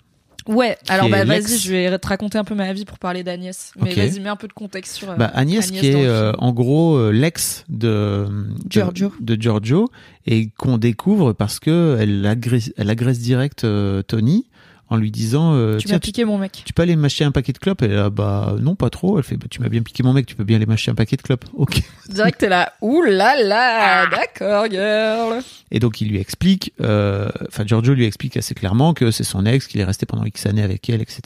Ouais, 0.49 0.79
alors 0.89 1.11
bah, 1.11 1.25
vas-y, 1.25 1.59
je 1.59 1.71
vais 1.71 1.99
te 1.99 2.09
raconter 2.09 2.39
un 2.39 2.45
peu 2.45 2.55
ma 2.55 2.73
vie 2.73 2.87
pour 2.87 2.99
parler 2.99 3.23
d'Agnès. 3.23 3.73
Mais 3.81 3.93
vas-y, 3.95 4.21
mets 4.21 4.31
un 4.31 4.37
peu 4.37 4.49
de 4.49 4.53
contexte 4.55 4.97
sur. 4.97 5.11
euh, 5.11 5.17
Bah, 5.17 5.31
Agnès, 5.35 5.69
Agnès 5.69 5.81
qui 5.81 5.89
est 5.89 6.07
euh, 6.07 6.33
en 6.39 6.53
gros 6.53 6.97
euh, 6.97 7.11
l'ex 7.13 7.65
de, 7.69 8.27
de 8.27 8.71
Giorgio. 8.71 9.13
de 9.21 9.41
Giorgio 9.41 9.91
et 10.27 10.49
qu'on 10.57 10.79
découvre 10.79 11.35
parce 11.35 11.61
que 11.61 11.99
elle 12.01 12.25
agresse, 12.25 12.73
elle 12.79 12.89
agresse 12.89 13.19
direct 13.19 13.65
euh, 13.65 14.03
Tony 14.03 14.47
en 14.91 14.97
lui 14.97 15.11
disant 15.11 15.55
euh, 15.55 15.79
tu 15.79 15.89
m'as 15.89 15.99
piqué 15.99 16.25
mon 16.25 16.37
mec. 16.37 16.63
tu 16.67 16.73
peux 16.73 16.83
aller 16.83 16.97
m'acheter 16.97 17.25
un 17.25 17.31
paquet 17.31 17.53
de 17.53 17.59
clopes? 17.59 17.83
Et 17.83 17.89
là, 17.89 18.11
bah 18.11 18.55
non 18.61 18.75
pas 18.75 18.91
trop 18.91 19.17
elle 19.19 19.25
fait 19.25 19.37
bah, 19.37 19.47
tu 19.49 19.61
m'as 19.63 19.69
bien 19.69 19.83
piqué 19.83 20.03
mon 20.03 20.13
mec 20.13 20.27
tu 20.27 20.35
peux 20.35 20.45
bien 20.45 20.57
aller 20.57 20.67
m'acheter 20.67 20.91
un 20.91 20.95
paquet 20.95 21.17
de 21.17 21.23
clopes 21.23 21.45
ok 21.55 21.81
Direct, 22.09 22.39
t'es 22.41 22.49
là. 22.49 22.73
Ouh 22.81 23.03
là 23.03 23.41
là, 23.43 24.07
d'accord, 24.09 24.67
girl. 24.69 25.43
et 25.71 25.79
donc 25.79 26.01
il 26.01 26.09
lui 26.09 26.19
explique 26.19 26.73
euh, 26.81 27.29
enfin 27.49 27.65
Giorgio 27.65 27.95
lui 27.95 28.05
explique 28.05 28.37
assez 28.37 28.55
clairement 28.55 28.93
que 28.93 29.11
c'est 29.11 29.25
son 29.25 29.47
ex 29.47 29.67
qu'il 29.67 29.81
est 29.81 29.85
resté 29.85 30.07
pendant 30.07 30.25
X 30.25 30.45
années 30.47 30.63
avec 30.63 30.89
elle 30.91 31.01
etc 31.01 31.21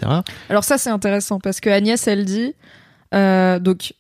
Alors 0.51 0.65
ça 0.65 0.79
c'est 0.79 0.91
intéressant 0.91 1.41
parce 1.41 1.61
que 1.61 1.71
Agnès 1.71 2.07
elle 2.07 2.25
dit 2.25 2.55
euh, 3.15 3.59
donc 3.59 3.95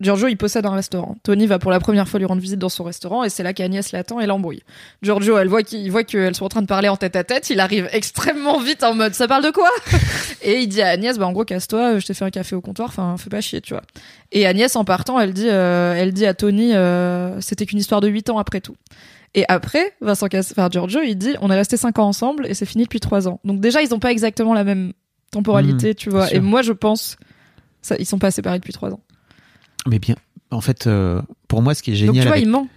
Giorgio 0.00 0.28
il 0.28 0.36
possède 0.36 0.66
un 0.66 0.74
restaurant. 0.74 1.16
Tony 1.22 1.46
va 1.46 1.58
pour 1.58 1.70
la 1.70 1.80
première 1.80 2.08
fois 2.08 2.20
lui 2.20 2.26
rendre 2.26 2.42
visite 2.42 2.58
dans 2.58 2.68
son 2.68 2.84
restaurant 2.84 3.24
et 3.24 3.30
c'est 3.30 3.42
là 3.42 3.52
qu'Agnès 3.52 3.92
l'attend 3.92 4.20
et 4.20 4.26
l'embrouille. 4.26 4.62
Giorgio 5.02 5.38
elle 5.38 5.48
voit 5.48 5.62
qu'il 5.62 5.90
voit 5.90 6.04
qu'elles 6.04 6.34
sont 6.34 6.44
en 6.44 6.48
train 6.48 6.62
de 6.62 6.66
parler 6.66 6.88
en 6.88 6.96
tête 6.96 7.16
à 7.16 7.24
tête, 7.24 7.48
il 7.50 7.60
arrive 7.60 7.88
extrêmement 7.92 8.60
vite 8.60 8.82
en 8.84 8.94
mode 8.94 9.14
ça 9.14 9.26
parle 9.26 9.44
de 9.44 9.50
quoi? 9.50 9.70
Et 10.42 10.60
il 10.60 10.68
dit 10.68 10.82
à 10.82 10.88
Agnès 10.88 11.18
bah 11.18 11.26
en 11.26 11.32
gros 11.32 11.44
casse-toi, 11.44 11.98
je 11.98 12.06
t'ai 12.06 12.14
fait 12.14 12.24
un 12.24 12.30
café 12.30 12.54
au 12.54 12.60
comptoir, 12.60 12.88
enfin 12.88 13.16
fais 13.16 13.30
pas 13.30 13.40
chier 13.40 13.60
tu 13.60 13.72
vois. 13.72 13.82
Et 14.32 14.46
Agnès 14.46 14.74
en 14.76 14.84
partant 14.84 15.18
elle 15.18 15.32
dit 15.32 15.48
euh, 15.48 15.94
elle 15.94 16.12
dit 16.12 16.26
à 16.26 16.34
Tony 16.34 16.74
euh, 16.74 17.40
c'était 17.40 17.66
qu'une 17.66 17.78
histoire 17.78 18.00
de 18.00 18.08
8 18.08 18.30
ans 18.30 18.38
après 18.38 18.60
tout. 18.60 18.76
Et 19.34 19.44
après, 19.48 19.92
Vincent 20.00 20.28
Cass 20.28 20.52
enfin 20.52 20.68
Giorgio, 20.70 21.02
il 21.02 21.14
dit 21.14 21.34
on 21.42 21.50
est 21.50 21.54
resté 21.54 21.76
5 21.76 21.98
ans 21.98 22.06
ensemble 22.06 22.46
et 22.46 22.54
c'est 22.54 22.64
fini 22.64 22.84
depuis 22.84 23.00
3 23.00 23.28
ans. 23.28 23.38
Donc 23.44 23.60
déjà, 23.60 23.82
ils 23.82 23.94
ont 23.94 23.98
pas 23.98 24.10
exactement 24.10 24.54
la 24.54 24.64
même 24.64 24.92
temporalité, 25.30 25.94
tu 25.94 26.08
vois. 26.08 26.26
Mmh. 26.26 26.34
Et 26.34 26.40
moi, 26.40 26.62
je 26.62 26.72
pense 26.72 27.18
ça, 27.82 27.96
ils 27.98 28.06
sont 28.06 28.18
pas 28.18 28.30
séparés 28.30 28.58
depuis 28.58 28.72
3 28.72 28.92
ans. 28.92 29.00
Mais 29.86 29.98
bien 29.98 30.16
en 30.50 30.60
fait 30.60 30.86
euh, 30.86 31.20
pour 31.48 31.62
moi 31.62 31.74
ce 31.74 31.82
qui 31.82 31.90
est 31.90 31.94
Donc 31.94 32.14
génial 32.14 32.22
tu 32.22 32.28
vois, 32.28 32.32
avec- 32.36 32.44
il 32.46 32.50
ment. 32.50 32.68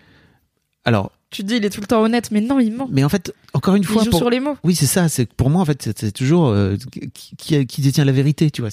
Alors, 0.85 1.11
Tu 1.29 1.43
te 1.43 1.47
dis, 1.47 1.57
il 1.57 1.65
est 1.65 1.69
tout 1.69 1.81
le 1.81 1.85
temps 1.85 2.01
honnête, 2.01 2.31
mais 2.31 2.41
non, 2.41 2.59
il 2.59 2.71
ment. 2.71 2.87
Mais 2.91 3.03
en 3.03 3.09
fait, 3.09 3.31
encore 3.53 3.75
une 3.75 3.83
Il 3.83 3.85
fois, 3.85 4.03
joue 4.03 4.09
pour- 4.09 4.19
sur 4.19 4.29
les 4.31 4.39
mots. 4.39 4.57
oui, 4.63 4.73
c'est 4.73 4.87
ça. 4.87 5.07
C'est 5.09 5.31
pour 5.31 5.49
moi, 5.51 5.61
en 5.61 5.65
fait, 5.65 5.91
c'est- 5.95 6.11
toujours 6.11 6.47
euh, 6.47 6.77
qui, 7.13 7.67
qui, 7.67 7.81
détient 7.81 8.05
la 8.05 8.11
vérité, 8.13 8.49
tu 8.49 8.61
vois. 8.61 8.71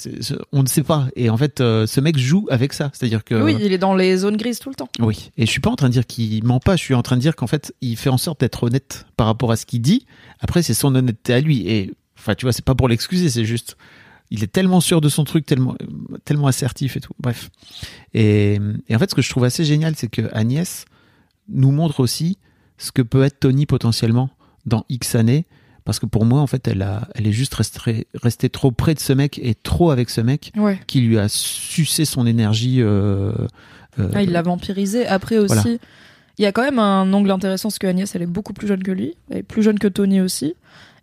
on 0.53 0.63
ne 0.63 0.69
sait 0.69 0.85
pas. 0.85 1.09
Et 1.17 1.29
en 1.29 1.37
fait, 1.37 1.61
euh, 1.61 1.87
ce 1.87 2.01
mec 2.01 2.17
joue 2.17 2.47
avec 2.49 2.73
ça. 2.73 2.91
C'est-à-dire 2.95 3.25
que 3.25 3.35
Oui, 3.43 3.57
il 3.61 3.73
est 3.73 3.79
dans 3.79 3.95
les 3.95 4.17
zones 4.17 4.37
grises 4.39 4.61
tout 4.61 4.71
le 4.71 4.77
temps. 4.77 4.89
Oui, 5.01 5.31
et 5.37 5.45
je 5.45 5.51
suis 5.51 5.61
pas 5.61 5.69
en 5.69 5.77
train 5.77 5.89
de 5.89 5.93
dire 5.93 6.07
qu'il 6.07 6.43
ment 6.45 6.61
pas, 6.61 6.77
je 6.77 6.83
suis 6.83 6.95
en 6.95 7.03
train 7.03 7.17
de 7.17 7.21
dire 7.21 7.37
qu'en 7.37 7.49
fait, 7.49 7.75
il 7.83 7.97
fait 7.99 8.09
en 8.09 8.19
sorte 8.19 8.41
d'être 8.41 8.63
honnête 8.63 9.05
par 9.19 9.27
rapport 9.27 9.51
à 9.53 9.57
ce 9.57 9.67
qu'il 9.67 9.83
dit. 9.83 10.07
Après, 10.41 10.63
c'est 10.63 10.73
son 10.75 10.95
honnêteté 10.95 11.35
à 11.35 11.41
lui. 11.41 11.69
Et 11.69 11.93
enfin, 12.17 12.35
tu 12.35 12.47
vois, 12.47 12.53
c'est 12.53 12.65
pas 12.65 12.75
pour 12.77 12.89
l'excuser, 12.89 13.29
c'est 13.29 13.45
juste, 13.45 13.77
il 14.31 14.43
est 14.43 14.49
tellement 14.53 14.81
sûr 14.81 15.01
de 15.01 15.09
son 15.09 15.25
truc, 15.25 15.47
tellement, 15.47 15.77
tellement 16.25 16.47
assertif 16.49 16.97
et 16.97 17.01
tout. 17.01 17.13
Bref. 17.21 17.51
Et, 18.15 18.59
et 18.89 18.97
en 18.97 18.99
fait, 18.99 19.11
ce 19.11 19.15
que 19.15 19.23
je 19.23 19.31
trouve 19.31 19.45
assez 19.45 19.65
génial, 19.65 19.95
c'est 19.97 20.09
que 20.09 20.23
Agnès 20.33 20.85
nous 21.49 21.71
montre 21.71 22.01
aussi 22.01 22.39
ce 22.79 22.91
que 22.93 23.03
peut 23.03 23.23
être 23.23 23.39
Tony 23.41 23.67
potentiellement 23.67 24.31
dans 24.67 24.85
X 24.89 25.15
années. 25.15 25.47
Parce 25.85 26.01
que 26.01 26.07
pour 26.07 26.25
moi, 26.25 26.41
en 26.41 26.49
fait, 26.49 26.67
elle, 26.67 26.83
a, 26.83 27.07
elle 27.15 27.29
est 27.29 27.33
juste 27.33 27.55
restée, 27.55 28.09
restée 28.21 28.51
trop 28.51 28.73
près 28.73 28.95
de 28.95 28.99
ce 28.99 29.13
mec 29.13 29.39
et 29.41 29.55
trop 29.55 29.93
avec 29.93 30.11
ce 30.11 30.21
mec 30.21 30.51
Ouais. 30.57 30.81
qui 30.89 31.01
lui 31.01 31.17
a 31.17 31.29
sucé 31.29 32.05
son 32.05 32.27
énergie. 32.27 32.83
euh, 32.83 33.31
euh, 34.01 34.11
Ah, 34.13 34.23
il 34.25 34.33
l'a 34.33 34.43
vampirisé. 34.43 35.07
Après 35.07 35.39
aussi, 35.39 35.55
Voilà. 35.55 35.79
il 36.39 36.43
y 36.43 36.47
a 36.47 36.51
quand 36.51 36.63
même 36.65 36.81
un 36.81 37.13
angle 37.13 37.31
intéressant, 37.31 37.69
parce 37.69 37.79
que 37.79 37.87
Agnès, 37.87 38.13
elle 38.17 38.23
est 38.23 38.27
beaucoup 38.27 38.53
plus 38.53 38.67
jeune 38.67 38.83
que 38.83 38.91
lui. 38.91 39.15
Elle 39.31 39.39
est 39.39 39.43
plus 39.45 39.63
jeune 39.63 39.79
que 39.79 39.87
Tony 39.87 40.21
aussi. 40.21 40.55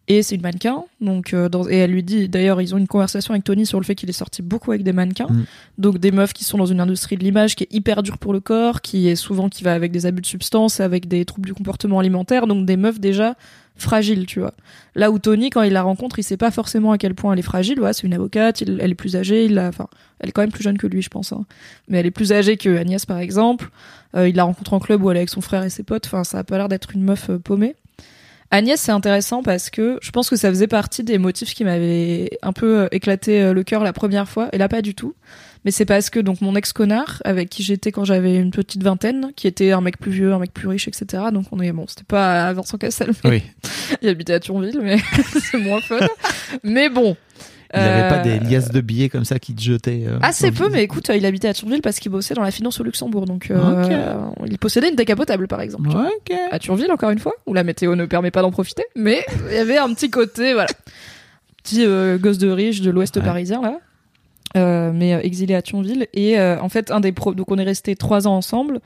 Et 0.09 0.21
c'est 0.21 0.35
une 0.35 0.41
mannequin. 0.41 0.83
Donc, 0.99 1.33
euh, 1.33 1.47
dans- 1.47 1.67
et 1.69 1.77
elle 1.77 1.91
lui 1.91 2.03
dit, 2.03 2.27
d'ailleurs, 2.27 2.61
ils 2.61 2.75
ont 2.75 2.77
une 2.77 2.87
conversation 2.87 3.33
avec 3.33 3.45
Tony 3.45 3.65
sur 3.65 3.79
le 3.79 3.85
fait 3.85 3.95
qu'il 3.95 4.09
est 4.09 4.13
sorti 4.13 4.41
beaucoup 4.41 4.71
avec 4.71 4.83
des 4.83 4.91
mannequins. 4.91 5.27
Mm. 5.29 5.43
Donc, 5.77 5.97
des 5.97 6.11
meufs 6.11 6.33
qui 6.33 6.43
sont 6.43 6.57
dans 6.57 6.65
une 6.65 6.81
industrie 6.81 7.15
de 7.15 7.23
l'image 7.23 7.55
qui 7.55 7.63
est 7.63 7.73
hyper 7.73 8.03
dure 8.03 8.17
pour 8.17 8.33
le 8.33 8.41
corps, 8.41 8.81
qui 8.81 9.07
est 9.07 9.15
souvent, 9.15 9.47
qui 9.47 9.63
va 9.63 9.73
avec 9.73 9.93
des 9.93 10.05
abus 10.05 10.21
de 10.21 10.25
substances, 10.27 10.81
avec 10.81 11.07
des 11.07 11.23
troubles 11.23 11.45
du 11.47 11.53
comportement 11.53 11.99
alimentaire. 11.99 12.47
Donc, 12.47 12.65
des 12.65 12.75
meufs 12.75 12.99
déjà 12.99 13.35
fragiles, 13.77 14.25
tu 14.25 14.39
vois. 14.41 14.53
Là 14.93 15.09
où 15.09 15.19
Tony, 15.19 15.49
quand 15.49 15.61
il 15.63 15.71
la 15.73 15.81
rencontre, 15.83 16.19
il 16.19 16.23
sait 16.23 16.37
pas 16.37 16.51
forcément 16.51 16.91
à 16.91 16.97
quel 16.97 17.15
point 17.15 17.31
elle 17.33 17.39
est 17.39 17.41
fragile. 17.41 17.79
Ouais, 17.79 17.93
c'est 17.93 18.05
une 18.05 18.13
avocate, 18.13 18.59
il- 18.61 18.77
elle 18.81 18.91
est 18.91 18.95
plus 18.95 19.15
âgée, 19.15 19.45
il 19.45 19.57
enfin, 19.57 19.87
elle 20.19 20.29
est 20.29 20.31
quand 20.31 20.41
même 20.41 20.51
plus 20.51 20.63
jeune 20.63 20.77
que 20.77 20.85
lui, 20.85 21.01
je 21.01 21.09
pense. 21.09 21.31
hein. 21.31 21.45
Mais 21.87 21.97
elle 21.99 22.05
est 22.05 22.11
plus 22.11 22.33
âgée 22.33 22.57
que 22.57 22.77
Agnès, 22.77 23.05
par 23.05 23.17
exemple. 23.19 23.69
Euh, 24.15 24.27
il 24.29 24.35
la 24.35 24.43
rencontre 24.43 24.73
en 24.73 24.79
club 24.79 25.01
où 25.01 25.09
elle 25.09 25.17
est 25.17 25.21
avec 25.21 25.29
son 25.29 25.41
frère 25.41 25.63
et 25.63 25.69
ses 25.71 25.81
potes. 25.83 26.05
Enfin, 26.05 26.23
ça 26.23 26.39
a 26.39 26.43
pas 26.43 26.57
l'air 26.57 26.67
d'être 26.69 26.91
une 26.93 27.03
meuf 27.03 27.29
euh, 27.31 27.39
paumée. 27.39 27.75
Agnès, 28.53 28.79
c'est 28.79 28.91
intéressant 28.91 29.41
parce 29.41 29.71
que 29.71 29.97
je 29.99 30.11
pense 30.11 30.29
que 30.29 30.35
ça 30.35 30.47
faisait 30.49 30.67
partie 30.67 31.03
des 31.03 31.17
motifs 31.17 31.55
qui 31.55 31.63
m'avaient 31.63 32.29
un 32.43 32.53
peu 32.53 32.81
euh, 32.81 32.87
éclaté 32.91 33.41
euh, 33.41 33.51
le 33.51 33.63
cœur 33.63 33.83
la 33.83 33.93
première 33.93 34.29
fois. 34.29 34.49
Et 34.53 34.59
là, 34.59 34.69
pas 34.69 34.83
du 34.83 34.93
tout. 34.93 35.15
Mais 35.65 35.71
c'est 35.71 35.85
parce 35.85 36.11
que 36.11 36.19
donc 36.19 36.39
mon 36.39 36.55
ex-connard, 36.55 37.19
avec 37.25 37.49
qui 37.49 37.63
j'étais 37.63 37.91
quand 37.91 38.05
j'avais 38.05 38.35
une 38.35 38.51
petite 38.51 38.83
vingtaine, 38.83 39.31
qui 39.35 39.47
était 39.47 39.71
un 39.71 39.81
mec 39.81 39.97
plus 39.97 40.11
vieux, 40.11 40.33
un 40.33 40.37
mec 40.37 40.53
plus 40.53 40.67
riche, 40.67 40.87
etc. 40.87 41.23
Donc 41.33 41.45
on 41.51 41.59
est 41.61 41.71
bon, 41.71 41.85
c'était 41.87 42.03
pas 42.03 42.47
à 42.47 42.53
Vincent 42.53 42.77
Cassel, 42.77 43.09
Oui. 43.23 43.41
il 44.03 44.09
habitait 44.09 44.33
à 44.33 44.39
Thionville, 44.39 44.79
mais 44.83 44.97
c'est 45.51 45.57
moins 45.57 45.81
fun. 45.81 45.97
mais 46.63 46.89
bon. 46.89 47.17
Il 47.73 47.79
n'avait 47.79 48.07
pas 48.09 48.19
Euh, 48.19 48.23
des 48.23 48.39
liasses 48.39 48.69
de 48.69 48.81
billets 48.81 49.09
comme 49.09 49.25
ça 49.25 49.39
qui 49.39 49.53
te 49.55 49.61
jetaient. 49.61 50.03
euh, 50.07 50.19
Assez 50.21 50.51
peu, 50.51 50.69
mais 50.69 50.83
écoute, 50.83 51.09
euh, 51.09 51.15
il 51.15 51.25
habitait 51.25 51.47
à 51.47 51.53
Thionville 51.53 51.81
parce 51.81 51.99
qu'il 51.99 52.11
bossait 52.11 52.33
dans 52.35 52.43
la 52.43 52.51
finance 52.51 52.79
au 52.79 52.83
Luxembourg. 52.83 53.25
Donc, 53.25 53.51
il 54.47 54.57
possédait 54.59 54.89
une 54.89 54.95
décapotable, 54.95 55.47
par 55.47 55.61
exemple. 55.61 55.89
Ouais, 55.89 56.09
ok. 56.17 56.37
À 56.51 56.59
Thionville, 56.59 56.91
encore 56.91 57.09
une 57.09 57.19
fois, 57.19 57.33
où 57.47 57.53
la 57.53 57.63
météo 57.63 57.95
ne 57.95 58.05
permet 58.05 58.31
pas 58.31 58.41
d'en 58.41 58.51
profiter. 58.51 58.83
Mais 58.95 59.25
il 59.49 59.55
y 59.55 59.59
avait 59.59 59.77
un 59.77 59.93
petit 59.93 60.09
côté, 60.09 60.53
voilà. 60.53 60.69
Petit 61.63 61.85
gosse 62.19 62.37
de 62.37 62.49
riche 62.49 62.81
de 62.81 62.91
l'ouest 62.91 63.15
Ouais. 63.17 63.23
parisien, 63.23 63.61
là. 63.61 63.79
Euh, 64.55 64.91
mais 64.93 65.15
euh, 65.15 65.19
exilé 65.21 65.55
à 65.55 65.61
Thionville. 65.63 66.05
Et 66.13 66.37
euh, 66.39 66.59
en 66.61 66.69
fait, 66.69 66.91
un 66.91 66.99
des 66.99 67.11
pro... 67.11 67.33
Donc, 67.33 67.49
on 67.51 67.57
est 67.57 67.63
resté 67.63 67.95
trois 67.95 68.27
ans 68.27 68.35
ensemble. 68.35 68.81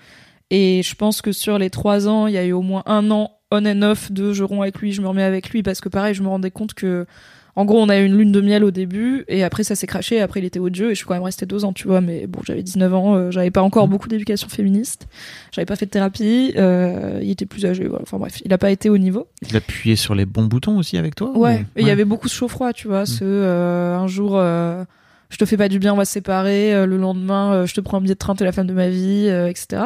Et 0.50 0.82
je 0.82 0.96
pense 0.96 1.22
que 1.22 1.34
sur 1.34 1.58
les 1.58 1.70
trois 1.70 2.08
ans, 2.08 2.28
il 2.28 2.34
y 2.36 2.38
a 2.38 2.46
eu 2.46 2.54
au 2.54 2.62
moins 2.62 2.84
un 2.86 3.12
an 3.12 3.32
on 3.52 3.66
and 3.66 3.82
off 3.82 4.12
de 4.12 4.32
je 4.34 4.44
romps 4.44 4.62
avec 4.62 4.78
lui, 4.80 4.92
je 4.94 5.02
me 5.02 5.08
remets 5.08 5.24
avec 5.24 5.50
lui. 5.50 5.64
Parce 5.64 5.82
que 5.82 5.90
pareil, 5.90 6.14
je 6.14 6.22
me 6.24 6.28
rendais 6.30 6.52
compte 6.52 6.74
que 6.74 7.06
en 7.58 7.66
gros, 7.66 7.82
on 7.82 7.90
a 7.90 7.98
eu 8.00 8.06
une 8.06 8.16
lune 8.16 8.32
de 8.32 8.40
miel 8.40 8.64
au 8.64 8.70
début, 8.70 9.26
et 9.28 9.44
après 9.44 9.64
ça 9.64 9.74
s'est 9.74 9.88
craché, 9.88 10.18
et 10.18 10.22
après 10.22 10.40
il 10.40 10.46
était 10.46 10.60
au 10.60 10.72
jeu, 10.72 10.88
et 10.88 10.90
je 10.92 10.98
suis 11.00 11.06
quand 11.08 11.16
même 11.16 11.24
restée 11.24 11.48
deux 11.48 11.66
ans, 11.66 11.74
tu 11.74 11.88
vois, 11.88 12.02
mais 12.02 12.28
bon, 12.28 12.40
j'avais 12.46 12.62
19 12.62 12.94
ans, 12.94 13.16
euh, 13.16 13.32
j'avais 13.32 13.50
pas 13.50 13.64
encore 13.64 13.86
Mhm. 13.88 13.92
beaucoup 13.92 14.08
d'éducation 14.08 14.48
féministe, 14.48 15.08
j'avais 15.52 15.66
pas 15.66 15.76
fait 15.76 15.88
de 15.88 15.90
thérapie, 15.92 16.54
euh, 16.56 17.20
il 17.24 17.32
était 17.32 17.48
plus 17.48 17.66
âgé, 17.66 17.88
voilà. 17.88 18.04
enfin 18.04 18.18
bref, 18.20 18.42
il 18.46 18.54
a 18.54 18.60
pas 18.60 18.70
été 18.70 18.90
au 18.92 18.98
niveau. 19.00 19.28
Il 19.50 19.58
appuyait 19.58 19.96
sur 19.96 20.14
les 20.14 20.26
bons 20.28 20.46
boutons 20.46 20.78
aussi 20.78 20.98
avec 20.98 21.16
toi 21.16 21.36
Ouais, 21.36 21.66
il 21.76 21.86
y 21.88 21.90
avait 21.90 22.06
beaucoup 22.06 22.28
de 22.28 22.32
chaud-froid, 22.34 22.74
tu 22.74 22.88
vois, 22.88 23.06
ce 23.08 23.24
euh, 23.24 23.98
un 23.98 24.06
jour, 24.08 24.34
je 25.30 25.38
te 25.38 25.46
fais 25.46 25.58
pas 25.58 25.68
du 25.68 25.80
bien, 25.80 25.94
on 25.94 25.98
va 25.98 26.06
se 26.06 26.14
séparer, 26.14 26.86
le 26.86 26.96
lendemain, 26.98 27.66
je 27.66 27.74
te 27.74 27.82
prends 27.82 27.98
un 27.98 28.02
billet 28.02 28.14
de 28.14 28.20
train, 28.20 28.36
t'es 28.36 28.46
la 28.46 28.52
femme 28.52 28.68
de 28.68 28.74
ma 28.74 28.90
vie, 28.90 29.26
euh, 29.30 29.48
etc. 29.48 29.82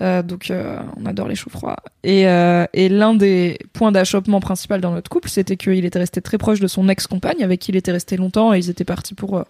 Euh, 0.00 0.22
donc 0.22 0.50
euh, 0.50 0.78
on 0.96 1.06
adore 1.06 1.28
les 1.28 1.34
chauds 1.34 1.50
froids. 1.50 1.76
Et, 2.04 2.28
euh, 2.28 2.66
et 2.72 2.88
l'un 2.88 3.14
des 3.14 3.58
points 3.72 3.90
d'achoppement 3.90 4.40
principal 4.40 4.80
dans 4.80 4.92
notre 4.92 5.10
couple, 5.10 5.28
c'était 5.28 5.56
qu'il 5.56 5.84
était 5.84 5.98
resté 5.98 6.20
très 6.20 6.38
proche 6.38 6.60
de 6.60 6.68
son 6.68 6.88
ex-compagne, 6.88 7.42
avec 7.42 7.60
qui 7.60 7.72
il 7.72 7.76
était 7.76 7.92
resté 7.92 8.16
longtemps, 8.16 8.54
et 8.54 8.58
ils 8.58 8.70
étaient 8.70 8.84
partis 8.84 9.14
pour, 9.14 9.44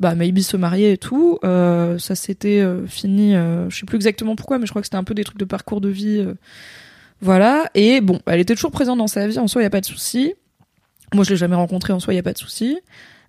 bah, 0.00 0.14
maybe 0.14 0.38
se 0.40 0.56
marier 0.56 0.92
et 0.92 0.98
tout. 0.98 1.38
Ça 1.42 2.14
s'était 2.14 2.64
fini, 2.86 3.34
je 3.34 3.76
sais 3.76 3.86
plus 3.86 3.96
exactement 3.96 4.36
pourquoi, 4.36 4.58
mais 4.58 4.66
je 4.66 4.72
crois 4.72 4.82
que 4.82 4.86
c'était 4.86 4.96
un 4.96 5.04
peu 5.04 5.14
des 5.14 5.24
trucs 5.24 5.38
de 5.38 5.44
parcours 5.44 5.80
de 5.80 5.88
vie. 5.88 6.26
voilà. 7.20 7.66
Et 7.74 8.00
bon, 8.00 8.20
elle 8.26 8.40
était 8.40 8.54
toujours 8.54 8.72
présente 8.72 8.98
dans 8.98 9.06
sa 9.06 9.26
vie, 9.28 9.38
en 9.38 9.46
soi, 9.46 9.62
il 9.62 9.64
y 9.64 9.66
a 9.66 9.70
pas 9.70 9.80
de 9.80 9.86
souci. 9.86 10.34
Moi, 11.14 11.24
je 11.24 11.30
l'ai 11.30 11.36
jamais 11.36 11.56
rencontrée, 11.56 11.92
en 11.92 12.00
soi, 12.00 12.14
il 12.14 12.16
y 12.16 12.20
a 12.20 12.22
pas 12.22 12.32
de 12.32 12.38
souci. 12.38 12.78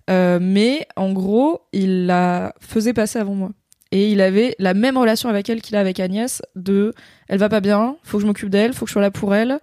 Mais 0.08 0.86
en 0.96 1.12
gros, 1.12 1.60
il 1.72 2.06
la 2.06 2.54
faisait 2.60 2.94
passer 2.94 3.18
avant 3.18 3.34
moi. 3.34 3.50
Et 3.92 4.10
il 4.10 4.20
avait 4.20 4.56
la 4.58 4.74
même 4.74 4.96
relation 4.96 5.28
avec 5.28 5.48
elle 5.48 5.62
qu'il 5.62 5.76
a 5.76 5.80
avec 5.80 6.00
Agnès 6.00 6.42
de 6.56 6.92
elle 7.28 7.38
va 7.38 7.48
pas 7.48 7.60
bien, 7.60 7.96
faut 8.02 8.18
que 8.18 8.22
je 8.22 8.26
m'occupe 8.26 8.50
d'elle, 8.50 8.72
faut 8.72 8.86
que 8.86 8.88
je 8.88 8.92
sois 8.92 9.02
là 9.02 9.10
pour 9.10 9.34
elle. 9.34 9.60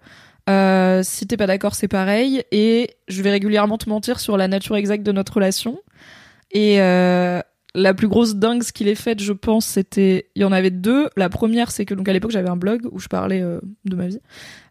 Euh, 0.50 1.02
si 1.04 1.28
t'es 1.28 1.38
pas 1.38 1.48
d'accord, 1.48 1.76
c'est 1.76 1.88
pareil. 1.88 2.44
Et 2.52 2.92
je 3.08 3.22
vais 3.22 3.32
régulièrement 3.32 3.78
te 3.78 3.90
mentir 3.90 4.20
sur 4.20 4.38
la 4.38 4.48
nature 4.48 4.76
exacte 4.76 5.04
de 5.04 5.12
notre 5.12 5.34
relation. 5.34 5.80
Et 6.52 6.82
euh, 6.82 7.42
la 7.76 7.94
plus 7.94 8.08
grosse 8.08 8.36
dingue 8.36 8.64
qu'il 8.64 8.88
ait 8.88 8.96
faite, 8.96 9.22
je 9.22 9.34
pense, 9.34 9.66
c'était 9.66 10.30
il 10.36 10.42
y 10.42 10.46
en 10.46 10.52
avait 10.52 10.72
deux. 10.72 11.10
La 11.16 11.30
première, 11.30 11.72
c'est 11.72 11.86
que 11.86 11.94
donc 11.94 12.10
à 12.10 12.14
l'époque 12.14 12.32
j'avais 12.32 12.50
un 12.50 12.58
blog 12.58 12.88
où 12.92 13.00
je 13.00 13.08
parlais 13.08 13.42
euh, 13.42 13.60
de 13.86 13.96
ma 13.96 14.08
vie 14.08 14.20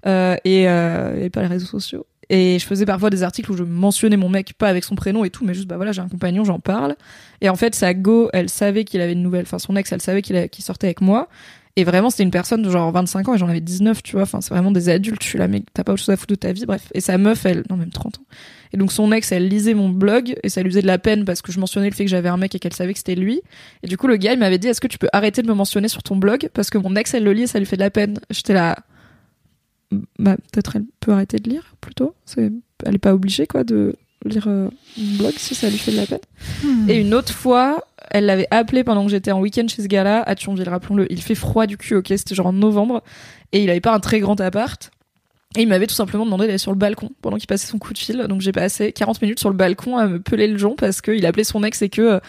euh, 0.07 0.37
et, 0.45 0.63
et 0.65 1.31
pas 1.31 1.43
les 1.43 1.49
réseaux 1.49 1.67
sociaux. 1.67 2.07
Et 2.31 2.61
je 2.61 2.64
faisais 2.64 2.87
parfois 2.87 3.11
des 3.11 3.25
articles 3.25 3.51
où 3.51 3.57
je 3.57 3.64
mentionnais 3.64 4.16
mon 4.16 4.29
mec, 4.29 4.55
pas 4.55 4.69
avec 4.69 4.85
son 4.85 4.95
prénom 4.95 5.25
et 5.25 5.31
tout, 5.31 5.45
mais 5.45 5.53
juste, 5.53 5.66
bah 5.66 5.77
voilà, 5.77 5.90
j'ai 5.90 6.01
un 6.01 6.09
compagnon, 6.09 6.45
j'en 6.45 6.61
parle. 6.61 6.95
Et 7.40 7.49
en 7.49 7.57
fait, 7.57 7.75
sa 7.75 7.93
go, 7.93 8.31
elle 8.33 8.49
savait 8.49 8.85
qu'il 8.85 9.01
avait 9.01 9.14
une 9.14 9.23
nouvelle, 9.23 9.43
enfin 9.43 9.59
son 9.59 9.75
ex, 9.75 9.90
elle 9.90 10.01
savait 10.01 10.23
qu'il 10.23 10.64
sortait 10.64 10.87
avec 10.87 11.01
moi. 11.01 11.29
Et 11.77 11.85
vraiment, 11.85 12.09
c'était 12.09 12.23
une 12.23 12.31
personne 12.31 12.62
de 12.62 12.71
genre 12.71 12.90
25 12.93 13.29
ans 13.29 13.35
et 13.35 13.38
j'en 13.38 13.49
avais 13.49 13.61
19, 13.61 14.03
tu 14.03 14.12
vois. 14.12 14.23
Enfin, 14.23 14.40
c'est 14.40 14.53
vraiment 14.53 14.71
des 14.71 14.88
adultes. 14.88 15.23
Je 15.23 15.29
suis 15.29 15.38
là, 15.38 15.49
mec, 15.49 15.64
t'as 15.73 15.83
pas 15.83 15.93
autre 15.93 16.01
chose 16.01 16.11
à 16.11 16.16
foutre 16.16 16.35
de 16.35 16.38
ta 16.38 16.53
vie, 16.53 16.66
bref. 16.66 16.88
Et 16.95 17.01
sa 17.01 17.16
meuf, 17.16 17.47
elle, 17.47 17.64
non, 17.71 17.77
même 17.77 17.90
30 17.90 18.19
ans. 18.19 18.23
Et 18.73 18.77
donc, 18.77 18.93
son 18.93 19.11
ex, 19.12 19.33
elle 19.33 19.49
lisait 19.49 19.75
mon 19.75 19.88
blog 19.88 20.35
et 20.43 20.49
ça 20.49 20.62
lui 20.62 20.71
faisait 20.71 20.83
de 20.83 20.87
la 20.87 20.99
peine 20.99 21.25
parce 21.25 21.43
que 21.43 21.51
je 21.53 21.59
mentionnais 21.59 21.88
le 21.88 21.95
fait 21.95 22.05
que 22.05 22.11
j'avais 22.11 22.29
un 22.29 22.37
mec 22.37 22.55
et 22.55 22.59
qu'elle 22.59 22.75
savait 22.75 22.93
que 22.93 22.99
c'était 22.99 23.14
lui. 23.14 23.40
Et 23.83 23.87
du 23.87 23.97
coup, 23.97 24.09
le 24.09 24.16
gars, 24.16 24.33
il 24.33 24.38
m'avait 24.38 24.59
dit, 24.59 24.69
est-ce 24.69 24.81
que 24.81 24.88
tu 24.88 24.99
peux 24.99 25.09
arrêter 25.12 25.43
de 25.43 25.49
me 25.49 25.55
mentionner 25.55 25.88
sur 25.88 26.03
ton 26.03 26.16
blog? 26.16 26.49
Parce 26.55 26.71
que 26.71 26.79
mon 26.79 26.95
ex, 26.97 27.14
elle 27.14 27.25
le 27.25 27.33
lit 27.33 27.43
et 27.43 27.47
ça 27.47 27.59
lui 27.59 27.66
fait 27.66 27.77
de 27.77 27.83
la 27.83 27.90
peine. 27.90 28.19
J'étais 28.31 28.55
là, 28.55 28.77
bah, 30.18 30.37
peut-être 30.53 30.76
elle 30.76 30.85
peut 31.00 31.12
arrêter 31.12 31.38
de 31.38 31.50
lire 31.50 31.74
plutôt. 31.81 32.14
C'est, 32.24 32.53
elle 32.85 32.94
est 32.94 32.98
pas 32.98 33.14
obligée, 33.14 33.46
quoi, 33.46 33.64
de 33.64 33.96
lire 34.24 34.44
euh, 34.48 34.68
mon 34.98 35.16
blog 35.18 35.33
si 35.37 35.55
ça 35.55 35.68
lui 35.70 35.79
fait 35.79 35.92
de 35.92 35.96
la 35.96 36.07
peine. 36.07 36.20
Et 36.88 37.00
une 37.00 37.14
autre 37.14 37.33
fois, 37.33 37.85
elle 38.11 38.26
l'avait 38.26 38.48
appelé 38.50 38.85
pendant 38.85 39.05
que 39.05 39.11
j'étais 39.11 39.33
en 39.33 39.40
week-end 39.40 39.66
chez 39.68 39.83
ce 39.83 39.88
gars-là 39.88 40.22
à 40.22 40.35
Thionville, 40.35 40.68
rappelons-le. 40.68 41.11
Il 41.11 41.22
fait 41.22 41.35
froid 41.35 41.66
du 41.66 41.76
cul, 41.76 41.96
ok, 41.96 42.09
c'était 42.09 42.35
genre 42.35 42.46
en 42.46 42.53
novembre. 42.53 43.03
Et 43.53 43.62
il 43.62 43.70
avait 43.70 43.81
pas 43.81 43.92
un 43.92 44.00
très 44.00 44.20
grand 44.20 44.40
appart. 44.40 44.90
Et 45.57 45.62
il 45.62 45.68
m'avait 45.68 45.88
tout 45.88 45.94
simplement 45.94 46.24
demandé 46.24 46.46
d'aller 46.46 46.59
sur 46.59 46.70
le 46.70 46.79
balcon 46.79 47.11
pendant 47.22 47.37
qu'il 47.37 47.48
passait 47.48 47.66
son 47.66 47.79
coup 47.79 47.92
de 47.92 47.98
fil. 47.98 48.18
Donc 48.29 48.40
j'ai 48.40 48.53
passé 48.53 48.92
40 48.92 49.20
minutes 49.20 49.40
sur 49.40 49.50
le 49.50 49.57
balcon 49.57 49.96
à 49.96 50.07
me 50.07 50.20
peler 50.20 50.46
le 50.46 50.57
jonc 50.57 50.76
parce 50.76 51.00
qu'il 51.00 51.26
appelait 51.26 51.44
son 51.44 51.64
ex 51.64 51.83
et 51.83 51.88
que 51.88 52.03
euh, 52.03 52.20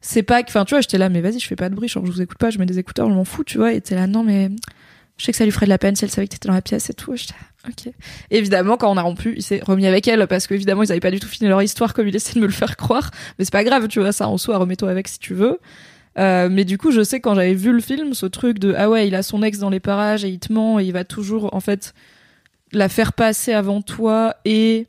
c'est 0.00 0.24
pas 0.24 0.42
que, 0.42 0.48
enfin 0.48 0.64
tu 0.64 0.74
vois, 0.74 0.80
j'étais 0.80 0.98
là, 0.98 1.08
mais 1.08 1.20
vas-y, 1.20 1.38
je 1.38 1.46
fais 1.46 1.54
pas 1.54 1.68
de 1.68 1.76
bruit, 1.76 1.88
genre 1.88 2.04
je 2.04 2.10
vous 2.10 2.20
écoute 2.20 2.36
pas, 2.36 2.50
je 2.50 2.58
mets 2.58 2.66
des 2.66 2.80
écouteurs, 2.80 3.08
je 3.08 3.14
m'en 3.14 3.24
fous, 3.24 3.44
tu 3.44 3.58
vois. 3.58 3.72
Et 3.72 3.80
t'es 3.80 3.94
là, 3.94 4.08
non 4.08 4.24
mais 4.24 4.50
je 5.16 5.24
sais 5.24 5.32
que 5.32 5.38
ça 5.38 5.44
lui 5.44 5.52
ferait 5.52 5.66
de 5.66 5.70
la 5.70 5.78
peine 5.78 5.94
si 5.96 6.04
elle 6.04 6.10
savait 6.10 6.26
que 6.26 6.32
t'étais 6.32 6.48
dans 6.48 6.54
la 6.54 6.62
pièce 6.62 6.90
et 6.90 6.94
tout. 6.94 7.14
J'étais 7.16 7.34
ok. 7.68 7.92
Et 8.30 8.38
évidemment, 8.38 8.76
quand 8.76 8.90
on 8.92 8.96
a 8.96 9.02
rompu, 9.02 9.34
il 9.36 9.42
s'est 9.42 9.60
remis 9.64 9.86
avec 9.86 10.08
elle 10.08 10.26
parce 10.26 10.46
qu'évidemment, 10.46 10.82
ils 10.82 10.90
avaient 10.90 11.00
pas 11.00 11.10
du 11.10 11.20
tout 11.20 11.28
fini 11.28 11.48
leur 11.48 11.62
histoire 11.62 11.94
comme 11.94 12.08
il 12.08 12.16
essaie 12.16 12.34
de 12.34 12.40
me 12.40 12.46
le 12.46 12.52
faire 12.52 12.76
croire. 12.76 13.10
Mais 13.38 13.44
c'est 13.44 13.52
pas 13.52 13.64
grave, 13.64 13.88
tu 13.88 14.00
vois, 14.00 14.12
ça 14.12 14.28
en 14.28 14.38
soi, 14.38 14.58
remets-toi 14.58 14.90
avec 14.90 15.08
si 15.08 15.18
tu 15.18 15.34
veux. 15.34 15.58
Euh, 16.18 16.48
mais 16.50 16.64
du 16.64 16.78
coup, 16.78 16.90
je 16.92 17.02
sais 17.02 17.20
quand 17.20 17.34
j'avais 17.34 17.54
vu 17.54 17.72
le 17.72 17.80
film, 17.80 18.14
ce 18.14 18.26
truc 18.26 18.58
de 18.58 18.74
ah 18.76 18.88
ouais, 18.90 19.08
il 19.08 19.14
a 19.14 19.22
son 19.22 19.42
ex 19.42 19.58
dans 19.58 19.70
les 19.70 19.80
parages 19.80 20.24
et 20.24 20.28
il 20.28 20.38
te 20.38 20.52
ment 20.52 20.78
et 20.78 20.84
il 20.84 20.92
va 20.92 21.04
toujours 21.04 21.54
en 21.54 21.60
fait 21.60 21.94
la 22.72 22.88
faire 22.88 23.12
passer 23.12 23.52
avant 23.52 23.82
toi 23.82 24.34
et 24.44 24.86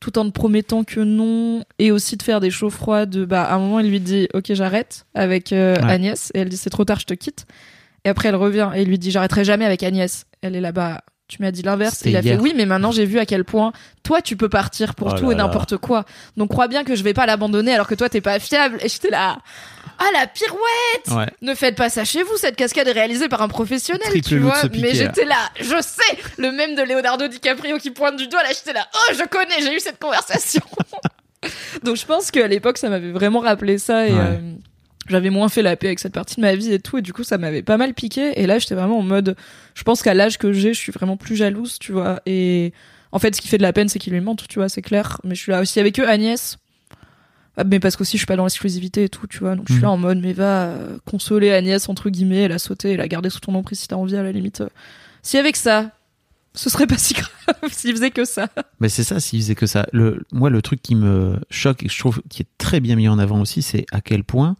tout 0.00 0.18
en 0.18 0.24
te 0.26 0.30
promettant 0.30 0.84
que 0.84 1.00
non 1.00 1.64
et 1.78 1.90
aussi 1.90 2.16
de 2.16 2.22
faire 2.22 2.40
des 2.40 2.50
chauds 2.50 2.70
froids 2.70 3.04
de 3.04 3.24
bah 3.24 3.42
à 3.42 3.54
un 3.56 3.58
moment 3.58 3.80
il 3.80 3.90
lui 3.90 3.98
dit 3.98 4.28
ok 4.32 4.52
j'arrête 4.52 5.06
avec 5.14 5.52
euh, 5.52 5.74
Ouais. 5.76 5.90
Agnès 5.90 6.30
et 6.34 6.40
elle 6.40 6.48
dit 6.48 6.56
c'est 6.56 6.70
trop 6.70 6.84
tard 6.84 7.00
je 7.00 7.06
te 7.06 7.14
quitte 7.14 7.46
et 8.08 8.10
après 8.10 8.30
elle 8.30 8.36
revient 8.36 8.70
et 8.74 8.84
lui 8.86 8.98
dit 8.98 9.10
j'arrêterai 9.10 9.44
jamais 9.44 9.66
avec 9.66 9.82
Agnès. 9.82 10.24
Elle 10.42 10.56
est 10.56 10.60
là-bas. 10.62 11.02
Tu 11.28 11.42
m'as 11.42 11.50
dit 11.50 11.60
l'inverse. 11.60 12.00
Il 12.06 12.16
a 12.16 12.22
fait 12.22 12.38
oui 12.38 12.54
mais 12.56 12.64
maintenant 12.64 12.90
j'ai 12.90 13.04
vu 13.04 13.18
à 13.18 13.26
quel 13.26 13.44
point 13.44 13.72
toi 14.02 14.22
tu 14.22 14.34
peux 14.36 14.48
partir 14.48 14.94
pour 14.94 15.08
Oh 15.08 15.18
tout 15.18 15.26
là 15.26 15.32
et 15.32 15.34
n'importe 15.34 15.76
quoi. 15.76 16.04
Donc 16.38 16.48
crois 16.48 16.68
bien 16.68 16.84
que 16.84 16.96
je 16.96 17.02
vais 17.04 17.12
pas 17.12 17.26
l'abandonner 17.26 17.74
alors 17.74 17.86
que 17.86 17.94
toi 17.94 18.08
t'es 18.08 18.22
pas 18.22 18.38
fiable. 18.38 18.78
Et 18.82 18.88
j'étais 18.88 19.10
là 19.10 19.36
ah 20.00 20.04
la 20.12 20.28
pirouette! 20.28 21.08
Ouais. 21.10 21.26
ne 21.42 21.56
faites 21.56 21.74
pas 21.74 21.88
ça 21.90 22.04
chez 22.04 22.22
vous, 22.22 22.36
cette 22.36 22.54
cascade 22.54 22.86
est 22.86 22.92
réalisée 22.92 23.28
par 23.28 23.42
un 23.42 23.48
professionnel, 23.48 24.06
Triple 24.08 24.28
tu 24.28 24.38
vois. 24.38 24.60
piquer, 24.62 24.78
mais 24.80 24.94
j'étais 24.94 25.24
là, 25.24 25.50
je 25.58 25.74
sais, 25.82 26.16
le 26.38 26.52
même 26.52 26.76
de 26.76 26.82
Leonardo 26.82 27.26
DiCaprio 27.26 27.78
qui 27.78 27.90
pointe 27.90 28.16
du 28.16 28.28
doigt, 28.28 28.42
là 28.44 28.50
j'étais 28.50 28.72
là, 28.74 28.86
oh 28.94 29.12
je 29.18 29.24
connais, 29.24 29.60
j'ai 29.60 29.74
eu 29.74 29.80
cette 29.80 29.98
conversation. 29.98 30.62
Donc 31.82 31.96
je 31.96 32.06
pense 32.06 32.30
qu'à 32.30 32.46
l'époque 32.46 32.78
ça 32.78 32.88
m'avait 32.88 33.10
vraiment 33.10 33.40
rappelé 33.40 33.78
ça 33.78 34.06
et 34.06 34.12
Ouais. 34.12 34.18
euh, 34.20 34.38
j'avais 35.08 35.30
moins 35.30 35.48
fait 35.48 35.62
la 35.62 35.76
paix 35.76 35.88
avec 35.88 35.98
cette 35.98 36.12
partie 36.14 36.36
de 36.36 36.40
ma 36.42 36.54
vie 36.54 36.72
et 36.72 36.78
tout 36.78 36.98
et 36.98 37.02
du 37.02 37.12
coup 37.12 37.24
ça 37.24 37.38
m'avait 37.38 37.62
pas 37.62 37.76
mal 37.76 37.94
piqué 37.94 38.40
et 38.40 38.46
là 38.46 38.58
j'étais 38.58 38.74
vraiment 38.74 38.98
en 38.98 39.02
mode, 39.02 39.36
je 39.74 39.82
pense 39.82 40.02
qu'à 40.02 40.14
l'âge 40.14 40.38
que 40.38 40.52
j'ai, 40.52 40.74
je 40.74 40.78
suis 40.78 40.92
vraiment 40.92 41.16
plus 41.16 41.36
jalouse, 41.36 41.78
tu 41.78 41.92
vois. 41.92 42.20
Et 42.26 42.72
en 43.12 43.18
fait 43.18 43.34
ce 43.34 43.40
qui 43.40 43.48
fait 43.48 43.58
de 43.58 43.62
la 43.62 43.72
peine 43.72 43.88
c'est 43.88 43.98
qu'il 43.98 44.12
lui 44.12 44.20
mente, 44.20 44.46
tu 44.48 44.58
vois, 44.58 44.68
c'est 44.68 44.82
clair. 44.82 45.18
Mais 45.24 45.34
je 45.34 45.40
suis 45.40 45.52
là 45.52 45.60
aussi 45.60 45.80
avec 45.80 45.98
eux, 46.00 46.08
Agnès. 46.08 46.58
Ah, 47.56 47.64
mais 47.64 47.80
parce 47.80 47.96
qu'aussi 47.96 48.12
je 48.16 48.18
suis 48.18 48.26
pas 48.26 48.36
dans 48.36 48.44
l'exclusivité 48.44 49.04
et 49.04 49.08
tout, 49.08 49.26
tu 49.26 49.38
vois. 49.40 49.56
Donc 49.56 49.66
je 49.68 49.72
suis 49.72 49.80
Mhm. 49.80 49.86
là 49.88 49.90
en 49.90 49.96
mode, 49.96 50.18
mais 50.20 50.32
va 50.32 50.66
euh, 50.66 50.98
consoler 51.04 51.50
Agnès, 51.50 51.88
entre 51.88 52.08
guillemets, 52.10 52.42
elle 52.42 52.52
a 52.52 52.58
sauté, 52.58 52.92
elle 52.92 53.00
a 53.00 53.08
gardé 53.08 53.30
sous 53.30 53.40
ton 53.40 53.54
emprise 53.54 53.80
si 53.80 53.88
t'as 53.88 53.96
envie 53.96 54.16
à 54.16 54.22
la 54.22 54.30
limite. 54.32 54.60
Euh, 54.60 54.68
Si 55.22 55.36
avec 55.38 55.56
ça, 55.56 55.90
ce 56.54 56.70
serait 56.70 56.86
pas 56.86 56.96
si 56.98 57.14
grave 57.14 57.28
s'il 57.72 57.90
faisait 57.92 58.10
que 58.12 58.24
ça. 58.24 58.48
Mais 58.78 58.88
c'est 58.88 59.02
ça, 59.02 59.18
s'il 59.18 59.40
faisait 59.40 59.54
que 59.56 59.66
ça. 59.66 59.86
Le, 59.92 60.22
moi, 60.32 60.50
le 60.50 60.62
truc 60.62 60.80
qui 60.80 60.94
me 60.94 61.36
choque 61.50 61.82
et 61.82 61.86
que 61.86 61.92
je 61.92 61.98
trouve 61.98 62.22
qui 62.28 62.42
est 62.42 62.48
très 62.58 62.78
bien 62.78 62.94
mis 62.94 63.08
en 63.08 63.18
avant 63.18 63.40
aussi, 63.40 63.62
c'est 63.62 63.86
à 63.90 64.00
quel 64.00 64.22
point, 64.22 64.56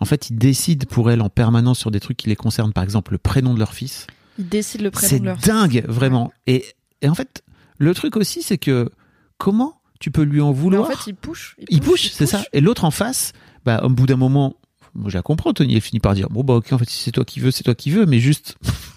en 0.00 0.04
fait, 0.04 0.30
ils 0.30 0.36
décident 0.36 0.86
pour 0.88 1.10
elle 1.10 1.20
en 1.22 1.28
permanence 1.28 1.78
sur 1.78 1.90
des 1.90 2.00
trucs 2.00 2.16
qui 2.16 2.28
les 2.28 2.36
concernent. 2.36 2.72
Par 2.72 2.84
exemple, 2.84 3.12
le 3.12 3.18
prénom 3.18 3.54
de 3.54 3.58
leur 3.58 3.74
fils. 3.74 4.06
Ils 4.38 4.48
décident 4.48 4.84
le 4.84 4.90
prénom 4.90 5.08
C'est 5.08 5.20
de 5.20 5.24
leur 5.24 5.36
dingue, 5.38 5.84
vraiment. 5.86 6.32
Et, 6.46 6.64
et 7.02 7.08
en 7.08 7.14
fait, 7.14 7.42
le 7.78 7.94
truc 7.94 8.16
aussi, 8.16 8.42
c'est 8.42 8.58
que 8.58 8.90
comment 9.38 9.80
tu 10.00 10.10
peux 10.10 10.22
lui 10.22 10.40
en 10.40 10.52
Mais 10.52 10.58
vouloir 10.58 10.88
en 10.88 10.92
fait, 10.92 11.10
il 11.10 11.14
push. 11.14 11.56
Il 11.68 11.80
push, 11.80 12.10
c'est 12.10 12.26
ça. 12.26 12.42
Et 12.52 12.60
l'autre 12.60 12.84
en 12.84 12.90
face, 12.90 13.32
bah, 13.64 13.80
au 13.84 13.90
bout 13.90 14.06
d'un 14.06 14.16
moment, 14.16 14.56
moi, 14.94 15.10
je 15.10 15.16
la 15.16 15.22
comprends, 15.22 15.52
Tony, 15.52 15.74
elle 15.74 15.80
finit 15.80 16.00
par 16.00 16.14
dire, 16.14 16.28
bon, 16.30 16.42
bah, 16.42 16.54
ok, 16.54 16.72
en 16.72 16.78
fait, 16.78 16.88
si 16.88 17.02
c'est 17.02 17.12
toi 17.12 17.24
qui 17.24 17.38
veux, 17.40 17.50
c'est 17.50 17.62
toi 17.62 17.74
qui 17.74 17.90
veux, 17.90 18.06
mais 18.06 18.18
juste, 18.18 18.56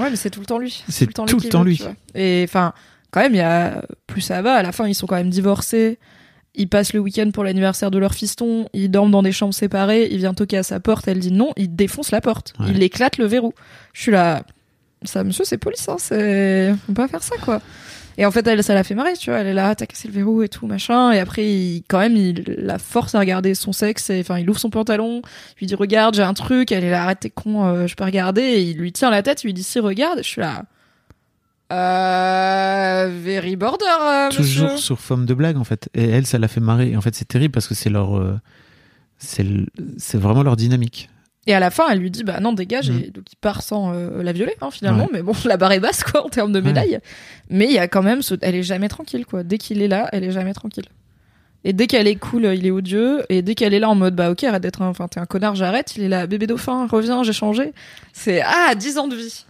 Ouais, 0.00 0.08
mais 0.10 0.16
c'est 0.16 0.30
tout 0.30 0.40
le 0.40 0.46
temps 0.46 0.58
lui. 0.58 0.82
C'est 0.88 1.06
tout 1.06 1.24
tout 1.26 1.38
le 1.38 1.48
temps 1.48 1.62
lui. 1.62 1.76
vois. 1.76 1.94
Et 2.14 2.42
enfin, 2.48 2.72
quand 3.10 3.20
même, 3.20 3.34
il 3.34 3.38
y 3.38 3.42
a 3.42 3.84
plus 4.06 4.22
ça 4.22 4.40
va. 4.40 4.54
À 4.54 4.62
la 4.62 4.72
fin, 4.72 4.88
ils 4.88 4.94
sont 4.94 5.06
quand 5.06 5.16
même 5.16 5.30
divorcés. 5.30 5.98
Ils 6.54 6.68
passent 6.68 6.92
le 6.92 7.00
week-end 7.00 7.30
pour 7.32 7.44
l'anniversaire 7.44 7.90
de 7.90 7.98
leur 7.98 8.12
fiston. 8.12 8.66
Ils 8.72 8.90
dorment 8.90 9.12
dans 9.12 9.22
des 9.22 9.32
chambres 9.32 9.54
séparées. 9.54 10.08
Il 10.10 10.18
vient 10.18 10.34
toquer 10.34 10.58
à 10.58 10.62
sa 10.62 10.80
porte. 10.80 11.06
Elle 11.06 11.20
dit 11.20 11.32
non. 11.32 11.52
Il 11.56 11.76
défonce 11.76 12.10
la 12.10 12.20
porte. 12.20 12.54
Ouais. 12.58 12.66
Il 12.70 12.82
éclate 12.82 13.18
le 13.18 13.26
verrou. 13.26 13.54
Je 13.92 14.02
suis 14.02 14.12
là. 14.12 14.42
Ça, 15.04 15.24
monsieur, 15.24 15.44
c'est 15.44 15.58
police. 15.58 15.88
Hein. 15.88 15.96
C'est, 15.98 16.72
on 16.72 16.92
peut 16.92 17.02
pas 17.02 17.08
faire 17.08 17.22
ça, 17.22 17.36
quoi. 17.42 17.60
Et 18.18 18.26
en 18.26 18.30
fait, 18.30 18.46
elle, 18.46 18.62
ça 18.62 18.74
l'a 18.74 18.84
fait 18.84 18.94
marrer, 18.94 19.14
tu 19.14 19.30
vois. 19.30 19.38
Elle 19.38 19.46
est 19.46 19.54
là, 19.54 19.74
t'as 19.74 19.86
cassé 19.86 20.08
le 20.08 20.12
verrou 20.12 20.42
et 20.42 20.48
tout, 20.48 20.66
machin. 20.66 21.12
Et 21.12 21.20
après, 21.20 21.46
il, 21.46 21.84
quand 21.88 22.00
même, 22.00 22.16
il 22.16 22.44
la 22.58 22.78
force 22.78 23.14
à 23.14 23.20
regarder 23.20 23.54
son 23.54 23.72
sexe. 23.72 24.10
Et, 24.10 24.20
enfin, 24.20 24.38
il 24.38 24.50
ouvre 24.50 24.58
son 24.58 24.70
pantalon. 24.70 25.22
Il 25.56 25.60
lui 25.60 25.66
dit, 25.68 25.74
regarde, 25.74 26.16
j'ai 26.16 26.22
un 26.22 26.34
truc. 26.34 26.72
Elle 26.72 26.84
est 26.84 26.90
là, 26.90 27.04
arrête, 27.04 27.20
t'es 27.20 27.30
con, 27.30 27.64
euh, 27.64 27.86
je 27.86 27.94
peux 27.94 28.04
regarder. 28.04 28.42
Et 28.42 28.62
il 28.62 28.76
lui 28.76 28.92
tient 28.92 29.10
la 29.10 29.22
tête. 29.22 29.44
Il 29.44 29.46
lui 29.46 29.54
dit, 29.54 29.62
si, 29.62 29.78
regarde. 29.78 30.18
Je 30.18 30.28
suis 30.28 30.40
là. 30.40 30.64
Euh, 31.72 33.10
very 33.22 33.56
border, 33.56 33.84
euh, 34.02 34.28
toujours 34.30 34.64
monsieur. 34.64 34.76
sur 34.78 35.00
forme 35.00 35.26
de 35.26 35.34
blague, 35.34 35.56
en 35.56 35.64
fait. 35.64 35.88
Et 35.94 36.08
elle, 36.08 36.26
ça 36.26 36.38
l'a 36.38 36.48
fait 36.48 36.60
marrer. 36.60 36.90
Et 36.90 36.96
en 36.96 37.00
fait, 37.00 37.14
c'est 37.14 37.26
terrible 37.28 37.52
parce 37.52 37.68
que 37.68 37.74
c'est 37.74 37.90
leur, 37.90 38.16
euh, 38.18 38.38
c'est 39.18 39.42
le- 39.42 39.66
c'est 39.98 40.18
vraiment 40.18 40.42
leur 40.42 40.56
dynamique. 40.56 41.08
Et 41.46 41.54
à 41.54 41.60
la 41.60 41.70
fin, 41.70 41.84
elle 41.90 41.98
lui 41.98 42.10
dit, 42.10 42.22
bah 42.22 42.38
non, 42.40 42.52
dégage. 42.52 42.90
Mm. 42.90 42.98
Et 43.04 43.10
donc, 43.10 43.24
il 43.32 43.36
part 43.36 43.62
sans 43.62 43.92
euh, 43.94 44.22
la 44.22 44.32
violer, 44.32 44.54
hein, 44.60 44.70
finalement. 44.70 45.04
Ouais. 45.04 45.10
Mais 45.14 45.22
bon, 45.22 45.32
la 45.46 45.56
barre 45.56 45.72
est 45.72 45.80
basse, 45.80 46.04
quoi, 46.04 46.24
en 46.24 46.28
termes 46.28 46.52
de 46.52 46.58
Ouais. 46.60 46.66
médailles. 46.66 46.98
Mais 47.48 47.64
il 47.66 47.72
y 47.72 47.78
a 47.78 47.88
quand 47.88 48.02
même 48.02 48.22
ce... 48.22 48.34
Elle 48.42 48.54
est 48.56 48.62
jamais 48.62 48.88
tranquille, 48.88 49.24
quoi. 49.26 49.42
Dès 49.42 49.58
qu'il 49.58 49.80
est 49.82 49.88
là, 49.88 50.08
elle 50.12 50.24
est 50.24 50.32
jamais 50.32 50.52
tranquille. 50.54 50.86
Et 51.64 51.72
dès 51.74 51.86
qu'elle 51.86 52.06
est 52.06 52.16
cool, 52.16 52.46
il 52.54 52.66
est 52.66 52.70
odieux. 52.70 53.22
Et 53.28 53.42
dès 53.42 53.54
qu'elle 53.54 53.74
est 53.74 53.78
là 53.80 53.88
en 53.90 53.94
mode, 53.94 54.14
bah 54.14 54.30
ok, 54.30 54.44
arrête 54.44 54.62
d'être 54.62 54.82
un... 54.82 54.88
Enfin, 54.88 55.08
t'es 55.08 55.20
un 55.20 55.26
connard, 55.26 55.54
j'arrête. 55.56 55.94
Il 55.96 56.02
est 56.02 56.08
là, 56.08 56.26
bébé 56.26 56.46
dauphin, 56.46 56.86
reviens, 56.86 57.22
j'ai 57.22 57.32
changé. 57.34 57.72
C'est, 58.12 58.42
ah, 58.42 58.74
10 58.74 58.98
ans 58.98 59.08
de 59.08 59.16
vie. 59.16 59.44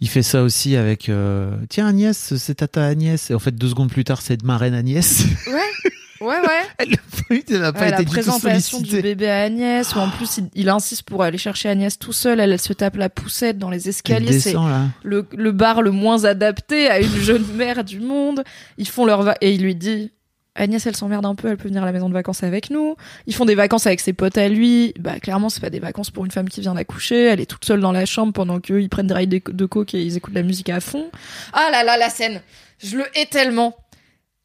Il 0.00 0.08
fait 0.08 0.22
ça 0.22 0.42
aussi 0.42 0.76
avec, 0.76 1.08
euh, 1.08 1.56
tiens, 1.68 1.86
Agnès, 1.86 2.34
c'est 2.36 2.54
tata 2.56 2.84
Agnès. 2.84 3.30
Et 3.30 3.34
en 3.34 3.38
fait, 3.38 3.52
deux 3.54 3.68
secondes 3.68 3.90
plus 3.90 4.04
tard, 4.04 4.20
c'est 4.20 4.36
de 4.36 4.44
ma 4.46 4.58
reine 4.58 4.74
Agnès. 4.74 5.24
Ouais, 5.46 6.26
ouais, 6.26 6.36
ouais. 6.40 6.62
elle 6.78 7.60
n'a 7.60 7.72
pas 7.72 7.80
Ouais, 7.80 7.90
la 7.90 7.96
été 7.96 8.04
du 8.04 8.04
tout 8.04 8.12
présentation 8.12 8.78
du 8.78 8.84
sollicitée. 8.90 9.02
bébé 9.02 9.28
à 9.30 9.42
Agnès, 9.42 9.94
où 9.94 9.98
en 9.98 10.10
plus 10.10 10.36
il, 10.38 10.48
il 10.54 10.68
insiste 10.68 11.02
pour 11.04 11.22
aller 11.22 11.38
chercher 11.38 11.70
Agnès 11.70 11.98
tout 11.98 12.12
seul, 12.12 12.40
elle, 12.40 12.52
elle 12.52 12.60
se 12.60 12.72
tape 12.74 12.96
la 12.96 13.08
poussette 13.08 13.58
dans 13.58 13.70
les 13.70 13.88
escaliers, 13.88 14.38
c'est 14.38 14.54
le, 15.02 15.26
le 15.34 15.52
bar 15.52 15.80
le 15.82 15.90
moins 15.92 16.24
adapté 16.24 16.88
à 16.88 17.00
une 17.00 17.16
jeune 17.16 17.46
mère 17.54 17.82
du 17.82 18.00
monde. 18.00 18.44
Ils 18.78 18.88
font 18.88 19.06
leur 19.06 19.22
va 19.22 19.34
et 19.40 19.52
il 19.52 19.62
lui 19.62 19.74
dit 19.74 20.12
Agnès 20.56 20.84
elle 20.86 20.96
s'emmerde 20.96 21.26
un 21.26 21.34
peu, 21.34 21.48
elle 21.48 21.56
peut 21.56 21.68
venir 21.68 21.82
à 21.82 21.86
la 21.86 21.92
maison 21.92 22.08
de 22.08 22.14
vacances 22.14 22.42
avec 22.42 22.70
nous. 22.70 22.96
Ils 23.26 23.34
font 23.34 23.44
des 23.44 23.54
vacances 23.54 23.86
avec 23.86 24.00
ses 24.00 24.12
potes 24.12 24.38
à 24.38 24.48
lui. 24.48 24.94
Bah 24.98 25.20
clairement 25.20 25.48
c'est 25.48 25.60
pas 25.60 25.70
des 25.70 25.80
vacances 25.80 26.10
pour 26.10 26.24
une 26.24 26.30
femme 26.30 26.48
qui 26.48 26.60
vient 26.60 26.74
d'accoucher. 26.74 27.24
Elle 27.24 27.40
est 27.40 27.46
toute 27.46 27.64
seule 27.64 27.80
dans 27.80 27.92
la 27.92 28.06
chambre 28.06 28.32
pendant 28.32 28.58
qu'eux 28.60 28.80
ils 28.82 28.88
prennent 28.88 29.06
des 29.06 29.14
rails 29.14 29.26
de, 29.26 29.40
de 29.46 29.66
coke 29.66 29.94
et 29.94 30.02
ils 30.02 30.16
écoutent 30.16 30.34
la 30.34 30.42
musique 30.42 30.68
à 30.70 30.80
fond. 30.80 31.10
Ah 31.52 31.68
là 31.70 31.84
là 31.84 31.96
la 31.96 32.10
scène, 32.10 32.40
je 32.82 32.96
le 32.96 33.04
hais 33.14 33.26
tellement. 33.26 33.76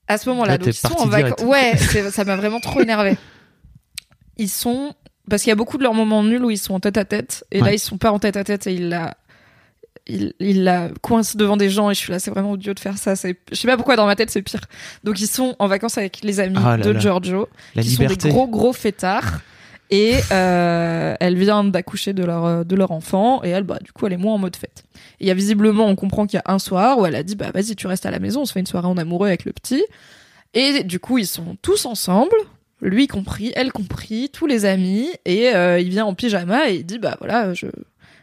À 0.07 0.17
ce 0.17 0.29
moment-là, 0.29 0.53
Là, 0.53 0.57
donc 0.57 0.67
ils 0.67 0.73
sont 0.73 0.93
en 0.97 1.05
vacances. 1.07 1.45
Ouais, 1.47 1.77
ça 1.77 2.25
m'a 2.25 2.35
vraiment 2.35 2.59
trop 2.59 2.81
énervé. 2.81 3.17
Ils 4.37 4.49
sont 4.49 4.93
parce 5.29 5.43
qu'il 5.43 5.49
y 5.49 5.53
a 5.53 5.55
beaucoup 5.55 5.77
de 5.77 5.83
leurs 5.83 5.93
moments 5.93 6.23
nuls 6.23 6.43
où 6.43 6.49
ils 6.49 6.57
sont 6.57 6.73
en 6.73 6.79
tête 6.79 6.97
à 6.97 7.05
tête 7.05 7.45
et 7.51 7.61
là 7.61 7.71
ils 7.71 7.79
sont 7.79 7.97
pas 7.97 8.11
en 8.11 8.19
tête 8.19 8.35
à 8.35 8.43
tête 8.43 8.67
et 8.67 8.73
il 8.73 8.89
la 8.89 9.15
il, 10.07 10.33
il 10.39 10.63
la 10.63 10.89
coince 11.01 11.35
devant 11.35 11.57
des 11.57 11.69
gens 11.69 11.89
et 11.89 11.93
je 11.93 11.99
suis 11.99 12.11
là 12.11 12.19
c'est 12.19 12.31
vraiment 12.31 12.51
odieux 12.51 12.73
de 12.73 12.79
faire 12.79 12.97
ça 12.97 13.15
c'est 13.15 13.37
je 13.51 13.55
sais 13.55 13.67
pas 13.67 13.77
pourquoi 13.77 13.95
dans 13.95 14.05
ma 14.07 14.15
tête 14.15 14.29
c'est 14.31 14.41
pire. 14.41 14.61
Donc 15.03 15.19
ils 15.21 15.27
sont 15.27 15.55
en 15.59 15.67
vacances 15.67 15.97
avec 15.97 16.21
les 16.23 16.39
amis 16.39 16.57
Ah 16.63 16.77
là 16.77 16.83
de 16.83 16.89
là. 16.91 16.99
Giorgio 16.99 17.47
La 17.75 17.83
qui 17.83 17.89
liberté. 17.89 18.13
sont 18.21 18.27
des 18.27 18.33
gros 18.33 18.47
gros 18.47 18.73
fêtards. 18.73 19.39
Et 19.93 20.15
euh, 20.31 21.15
elle 21.19 21.37
vient 21.37 21.65
d'accoucher 21.65 22.13
de 22.13 22.23
leur 22.23 22.63
de 22.63 22.75
leur 22.77 22.91
enfant 22.91 23.43
et 23.43 23.49
elle 23.49 23.63
bah 23.63 23.77
du 23.83 23.91
coup 23.91 24.07
elle 24.07 24.13
est 24.13 24.17
moins 24.17 24.35
en 24.35 24.37
mode 24.37 24.55
fête. 24.55 24.85
Et 25.19 25.25
il 25.25 25.27
y 25.27 25.31
a 25.31 25.33
visiblement 25.33 25.85
on 25.87 25.97
comprend 25.97 26.25
qu'il 26.27 26.37
y 26.37 26.49
a 26.49 26.53
un 26.53 26.59
soir 26.59 26.97
où 26.97 27.05
elle 27.05 27.13
a 27.15 27.23
dit 27.23 27.35
bah 27.35 27.51
vas-y 27.53 27.75
tu 27.75 27.87
restes 27.87 28.05
à 28.05 28.11
la 28.11 28.19
maison 28.19 28.43
on 28.43 28.45
se 28.45 28.53
fait 28.53 28.61
une 28.61 28.65
soirée 28.65 28.87
en 28.87 28.95
amoureux 28.95 29.27
avec 29.27 29.43
le 29.43 29.51
petit. 29.51 29.83
Et 30.53 30.83
du 30.85 31.01
coup 31.01 31.17
ils 31.17 31.27
sont 31.27 31.57
tous 31.61 31.85
ensemble 31.85 32.35
lui 32.81 33.07
compris 33.07 33.51
elle 33.53 33.73
compris 33.73 34.29
tous 34.31 34.47
les 34.47 34.63
amis. 34.63 35.09
Et 35.25 35.49
euh, 35.53 35.77
il 35.77 35.89
vient 35.89 36.05
en 36.05 36.13
pyjama 36.13 36.69
et 36.69 36.75
il 36.75 36.85
dit 36.85 36.97
bah 36.97 37.17
voilà 37.19 37.53
je 37.53 37.67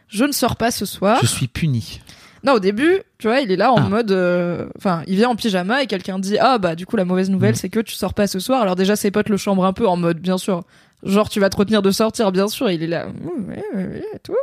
je 0.09 0.25
ne 0.25 0.31
sors 0.33 0.55
pas 0.57 0.71
ce 0.71 0.85
soir 0.85 1.19
Je 1.21 1.27
suis 1.27 1.47
puni. 1.47 2.01
non, 2.43 2.53
au 2.53 2.59
début, 2.59 2.99
tu 3.17 3.27
vois, 3.27 3.39
il 3.41 3.51
est 3.51 3.55
là 3.57 3.71
en 3.71 3.77
Ah. 3.77 3.89
mode, 3.89 4.11
euh, 4.11 4.67
enfin, 4.77 5.03
il 5.07 5.15
vient 5.15 5.29
en 5.29 5.35
pyjama 5.35 5.83
et 5.83 5.87
quelqu'un 5.87 6.19
dit 6.19 6.37
ah 6.39 6.57
bah 6.57 6.75
du 6.75 6.85
coup 6.85 6.95
la 6.97 7.05
mauvaise 7.05 7.29
nouvelle 7.29 7.53
Mm. 7.53 7.57
c'est 7.57 7.69
que 7.69 7.79
tu 7.79 7.93
sors 7.95 8.13
pas 8.13 8.27
ce 8.27 8.39
soir. 8.39 8.61
Alors 8.61 8.75
déjà 8.75 8.95
ses 8.95 9.11
potes 9.11 9.29
le 9.29 9.37
chambrent 9.37 9.65
un 9.65 9.73
peu 9.73 9.87
en 9.87 9.97
mode 9.97 10.19
bien 10.19 10.37
sûr, 10.37 10.63
genre 11.03 11.29
tu 11.29 11.39
vas 11.39 11.49
te 11.49 11.57
retenir 11.57 11.81
de 11.81 11.91
sortir 11.91 12.31
bien 12.31 12.47
sûr. 12.47 12.69
Il 12.71 12.81
est 12.83 12.87
là, 12.87 13.07
Mm, 13.07 13.49
ouais, 13.49 13.63
ouais, 13.75 13.83
ouais, 13.85 14.03
et 14.15 14.19
tout. 14.19 14.35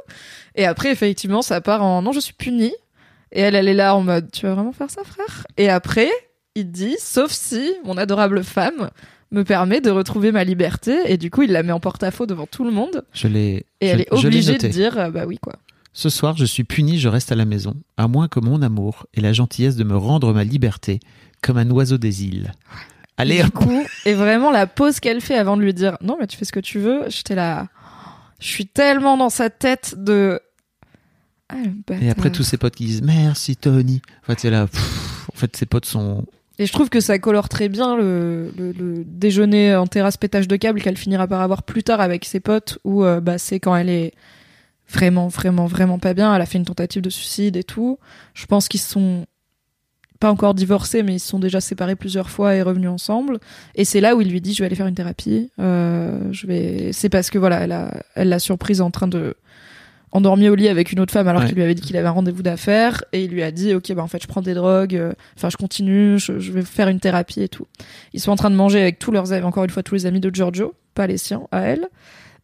Et 0.54 0.66
après 0.66 0.90
effectivement 0.90 1.42
ça 1.42 1.60
part 1.60 1.82
en 1.82 2.02
non 2.02 2.12
je 2.12 2.20
suis 2.20 2.32
puni. 2.34 2.72
Et 3.32 3.40
elle 3.40 3.54
elle 3.54 3.68
est 3.68 3.74
là 3.74 3.94
en 3.96 4.02
mode 4.02 4.30
tu 4.30 4.46
vas 4.46 4.54
vraiment 4.54 4.72
faire 4.72 4.90
ça 4.90 5.02
frère? 5.04 5.46
Et 5.56 5.68
après 5.70 6.08
il 6.54 6.70
dit 6.70 6.96
sauf 6.98 7.30
si 7.32 7.74
mon 7.84 7.96
adorable 7.98 8.44
femme 8.44 8.90
me 9.32 9.42
permet 9.42 9.80
de 9.80 9.90
retrouver 9.90 10.30
ma 10.32 10.44
liberté 10.44 10.96
et 11.06 11.16
du 11.16 11.30
coup 11.30 11.42
il 11.42 11.50
la 11.52 11.62
met 11.62 11.72
en 11.72 11.80
porte-à-faux 11.80 12.26
devant 12.26 12.46
tout 12.46 12.64
le 12.64 12.70
monde 12.70 13.04
Je 13.12 13.26
l'ai. 13.28 13.66
et 13.80 13.86
je- 13.88 13.92
elle 13.92 14.00
est 14.02 14.12
obligée 14.12 14.56
de 14.58 14.68
dire 14.68 14.98
euh, 14.98 15.10
bah 15.10 15.24
oui 15.26 15.38
quoi. 15.38 15.54
Ce 15.92 16.10
soir, 16.10 16.36
je 16.36 16.44
suis 16.44 16.62
puni, 16.64 16.98
je 16.98 17.08
reste 17.08 17.32
à 17.32 17.34
la 17.34 17.46
maison, 17.46 17.74
à 17.96 18.06
moins 18.06 18.28
que 18.28 18.38
mon 18.38 18.60
amour 18.60 19.06
ait 19.14 19.22
la 19.22 19.32
gentillesse 19.32 19.76
de 19.76 19.84
me 19.84 19.96
rendre 19.96 20.34
ma 20.34 20.44
liberté, 20.44 21.00
comme 21.40 21.56
un 21.56 21.70
oiseau 21.70 21.96
des 21.96 22.24
îles. 22.24 22.52
Allez, 23.16 23.42
du 23.42 23.50
coup, 23.50 23.82
et 24.04 24.12
vraiment 24.12 24.50
la 24.50 24.66
pause 24.66 25.00
qu'elle 25.00 25.22
fait 25.22 25.36
avant 25.38 25.56
de 25.56 25.62
lui 25.62 25.72
dire 25.72 25.96
non 26.02 26.18
mais 26.20 26.26
tu 26.26 26.36
fais 26.36 26.44
ce 26.44 26.52
que 26.52 26.60
tu 26.60 26.78
veux, 26.78 27.04
j'étais 27.08 27.34
là, 27.34 27.68
je 28.40 28.46
suis 28.46 28.66
tellement 28.66 29.16
dans 29.16 29.30
sa 29.30 29.48
tête 29.48 29.94
de. 29.96 30.38
Ah, 31.48 31.54
Et 32.00 32.10
après, 32.10 32.30
tous 32.30 32.42
ses 32.42 32.58
potes 32.58 32.74
qui 32.74 32.84
disent 32.86 33.02
merci 33.02 33.56
Tony. 33.56 34.02
En 34.22 34.26
fait, 34.26 34.40
c'est 34.40 34.50
là. 34.50 34.66
pff, 34.66 35.28
en 35.32 35.36
fait, 35.38 35.56
ses 35.56 35.64
potes 35.66 35.86
sont. 35.86 36.26
Et 36.58 36.66
je 36.66 36.72
trouve 36.72 36.88
que 36.88 37.00
ça 37.00 37.18
colore 37.18 37.48
très 37.48 37.68
bien 37.68 37.96
le, 37.96 38.50
le, 38.56 38.72
le 38.72 39.04
déjeuner 39.04 39.76
en 39.76 39.86
terrasse 39.86 40.16
pétage 40.16 40.48
de 40.48 40.56
câble 40.56 40.80
qu'elle 40.80 40.96
finira 40.96 41.26
par 41.26 41.42
avoir 41.42 41.62
plus 41.62 41.82
tard 41.82 42.00
avec 42.00 42.24
ses 42.24 42.40
potes 42.40 42.78
où 42.84 43.04
euh, 43.04 43.20
bah, 43.20 43.36
c'est 43.38 43.60
quand 43.60 43.76
elle 43.76 43.90
est 43.90 44.14
vraiment, 44.88 45.28
vraiment, 45.28 45.66
vraiment 45.66 45.98
pas 45.98 46.14
bien. 46.14 46.34
Elle 46.34 46.42
a 46.42 46.46
fait 46.46 46.58
une 46.58 46.64
tentative 46.64 47.02
de 47.02 47.10
suicide 47.10 47.56
et 47.56 47.64
tout. 47.64 47.98
Je 48.34 48.46
pense 48.46 48.68
qu'ils 48.68 48.80
sont 48.80 49.26
pas 50.18 50.30
encore 50.30 50.54
divorcés, 50.54 51.02
mais 51.02 51.16
ils 51.16 51.20
sont 51.20 51.38
déjà 51.38 51.60
séparés 51.60 51.94
plusieurs 51.96 52.30
fois 52.30 52.54
et 52.54 52.62
revenus 52.62 52.88
ensemble. 52.88 53.38
Et 53.74 53.84
c'est 53.84 54.00
là 54.00 54.16
où 54.16 54.22
il 54.22 54.30
lui 54.30 54.40
dit 54.40 54.54
je 54.54 54.62
vais 54.62 54.66
aller 54.66 54.76
faire 54.76 54.86
une 54.86 54.94
thérapie. 54.94 55.50
Euh, 55.60 56.32
je 56.32 56.46
vais. 56.46 56.90
C'est 56.92 57.10
parce 57.10 57.28
que 57.28 57.38
voilà, 57.38 57.60
elle 57.60 58.02
elle 58.14 58.30
l'a 58.30 58.38
surprise 58.38 58.80
en 58.80 58.90
train 58.90 59.08
de 59.08 59.36
endormi 60.16 60.48
au 60.48 60.54
lit 60.54 60.68
avec 60.68 60.90
une 60.92 61.00
autre 61.00 61.12
femme 61.12 61.28
alors 61.28 61.42
Ouais. 61.42 61.48
qu'il 61.48 61.56
lui 61.56 61.62
avait 61.62 61.74
dit 61.74 61.82
qu'il 61.82 61.96
avait 61.96 62.08
un 62.08 62.12
rendez-vous 62.12 62.42
d'affaires 62.42 63.04
et 63.12 63.24
il 63.24 63.30
lui 63.30 63.42
a 63.42 63.50
dit 63.50 63.74
ok 63.74 63.92
bah 63.94 64.02
en 64.02 64.06
fait 64.08 64.22
je 64.22 64.26
prends 64.26 64.42
des 64.42 64.54
drogues 64.54 64.96
euh, 64.96 65.12
enfin 65.36 65.48
je 65.50 65.56
continue 65.56 66.18
je, 66.18 66.38
je 66.38 66.52
vais 66.52 66.62
faire 66.62 66.88
une 66.88 67.00
thérapie 67.00 67.42
et 67.42 67.48
tout. 67.48 67.66
Ils 68.12 68.20
sont 68.20 68.32
en 68.32 68.36
train 68.36 68.50
de 68.50 68.56
manger 68.56 68.80
avec 68.80 68.98
tous 68.98 69.12
leurs 69.12 69.32
amis 69.32 69.44
encore 69.44 69.64
une 69.64 69.70
fois 69.70 69.82
tous 69.82 69.94
les 69.94 70.06
amis 70.06 70.20
de 70.20 70.34
Giorgio 70.34 70.74
pas 70.94 71.06
les 71.06 71.18
siens 71.18 71.42
à 71.52 71.60
elle. 71.62 71.86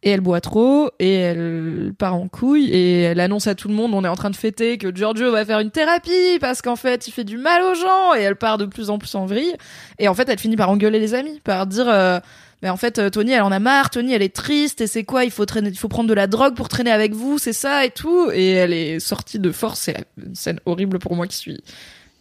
Et 0.05 0.09
elle 0.09 0.19
boit 0.19 0.41
trop 0.41 0.89
et 0.99 1.13
elle 1.13 1.93
part 1.97 2.13
en 2.15 2.27
couille 2.27 2.69
et 2.69 3.03
elle 3.03 3.21
annonce 3.21 3.47
à 3.47 3.55
tout 3.55 3.69
le 3.69 3.73
monde 3.73 3.93
on 3.93 4.03
est 4.03 4.07
en 4.09 4.15
train 4.17 4.29
de 4.31 4.35
fêter 4.35 4.77
que 4.77 4.93
Giorgio 4.93 5.31
va 5.31 5.45
faire 5.45 5.59
une 5.61 5.71
thérapie 5.71 6.39
parce 6.41 6.61
qu'en 6.61 6.75
fait 6.75 7.07
il 7.07 7.11
fait 7.11 7.23
du 7.23 7.37
mal 7.37 7.61
aux 7.63 7.73
gens 7.73 8.13
et 8.17 8.21
elle 8.21 8.35
part 8.35 8.57
de 8.57 8.65
plus 8.65 8.89
en 8.89 8.97
plus 8.97 9.15
en 9.15 9.25
vrille. 9.25 9.53
Et 9.99 10.09
en 10.09 10.13
fait 10.13 10.27
elle 10.27 10.39
finit 10.39 10.57
par 10.57 10.69
engueuler 10.69 10.99
les 10.99 11.13
amis 11.13 11.39
par 11.45 11.65
dire 11.67 11.85
euh, 11.87 12.19
mais 12.63 12.69
en 12.69 12.77
fait, 12.77 12.97
euh, 12.97 13.09
Tony, 13.09 13.33
elle 13.33 13.41
en 13.41 13.51
a 13.51 13.59
marre. 13.59 13.89
Tony, 13.89 14.13
elle 14.13 14.21
est 14.21 14.33
triste. 14.33 14.79
Et 14.79 14.87
c'est 14.87 15.03
quoi? 15.03 15.25
Il 15.25 15.31
faut 15.31 15.45
traîner, 15.45 15.69
il 15.69 15.77
faut 15.77 15.89
prendre 15.89 16.07
de 16.07 16.13
la 16.13 16.27
drogue 16.27 16.55
pour 16.55 16.69
traîner 16.69 16.91
avec 16.91 17.13
vous, 17.13 17.37
c'est 17.37 17.53
ça 17.53 17.85
et 17.85 17.91
tout. 17.91 18.31
Et 18.31 18.51
elle 18.51 18.71
est 18.71 19.01
sortie 19.01 19.37
de 19.37 19.51
force. 19.51 19.81
C'est 19.81 20.05
une 20.25 20.33
scène 20.33 20.59
horrible 20.65 20.97
pour 20.97 21.15
moi 21.15 21.27
qui 21.27 21.35
suis 21.35 21.61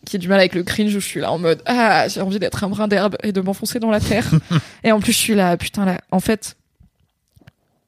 qui 0.05 0.17
a 0.17 0.19
du 0.19 0.27
mal 0.27 0.41
avec 0.41 0.57
le 0.57 0.65
cringe 0.65 0.93
où 0.97 0.99
je 0.99 1.07
suis 1.07 1.21
là 1.21 1.31
en 1.31 1.39
mode 1.39 1.63
ah 1.65 2.09
j'ai 2.09 2.21
envie 2.21 2.41
d'être 2.41 2.65
un 2.65 2.69
brin 2.69 2.89
d'herbe 2.89 3.17
et 3.23 3.31
de 3.31 3.41
m'enfoncer 3.41 3.79
dans 3.79 3.93
la 3.93 4.01
terre 4.01 4.29
et 4.83 4.91
en 4.91 4.99
plus 4.99 5.13
je 5.13 5.17
suis 5.17 5.35
là 5.37 5.57
putain 5.57 5.85
là 5.85 6.01
en 6.11 6.19
fait 6.19 6.57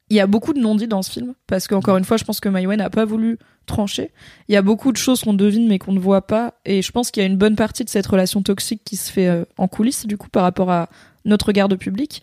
il 0.09 0.15
y 0.15 0.21
a 0.21 0.25
beaucoup 0.25 0.53
de 0.53 0.59
non-dits 0.59 0.87
dans 0.87 1.01
ce 1.01 1.11
film 1.11 1.33
parce 1.45 1.67
qu'encore 1.67 1.97
une 1.97 2.05
fois 2.05 2.15
je 2.15 2.23
pense 2.23 2.39
que 2.39 2.47
Maïwen 2.47 2.77
n'a 2.77 2.89
pas 2.89 3.03
voulu 3.03 3.37
trancher 3.65 4.11
il 4.47 4.53
y 4.53 4.55
a 4.55 4.61
beaucoup 4.61 4.93
de 4.93 4.97
choses 4.97 5.25
qu'on 5.25 5.33
devine 5.33 5.67
mais 5.67 5.77
qu'on 5.77 5.91
ne 5.91 5.99
voit 5.99 6.25
pas 6.25 6.53
et 6.63 6.81
je 6.81 6.89
pense 6.93 7.11
qu'il 7.11 7.21
y 7.21 7.25
a 7.25 7.27
une 7.27 7.35
bonne 7.35 7.57
partie 7.57 7.83
de 7.83 7.89
cette 7.89 8.07
relation 8.07 8.41
toxique 8.41 8.83
qui 8.85 8.95
se 8.95 9.11
fait 9.11 9.27
euh, 9.27 9.43
en 9.57 9.67
coulisses 9.67 10.05
du 10.05 10.15
coup 10.15 10.29
par 10.29 10.43
rapport 10.43 10.71
à 10.71 10.87
notre 11.25 11.47
regard 11.47 11.69
de 11.69 11.75
public 11.75 12.21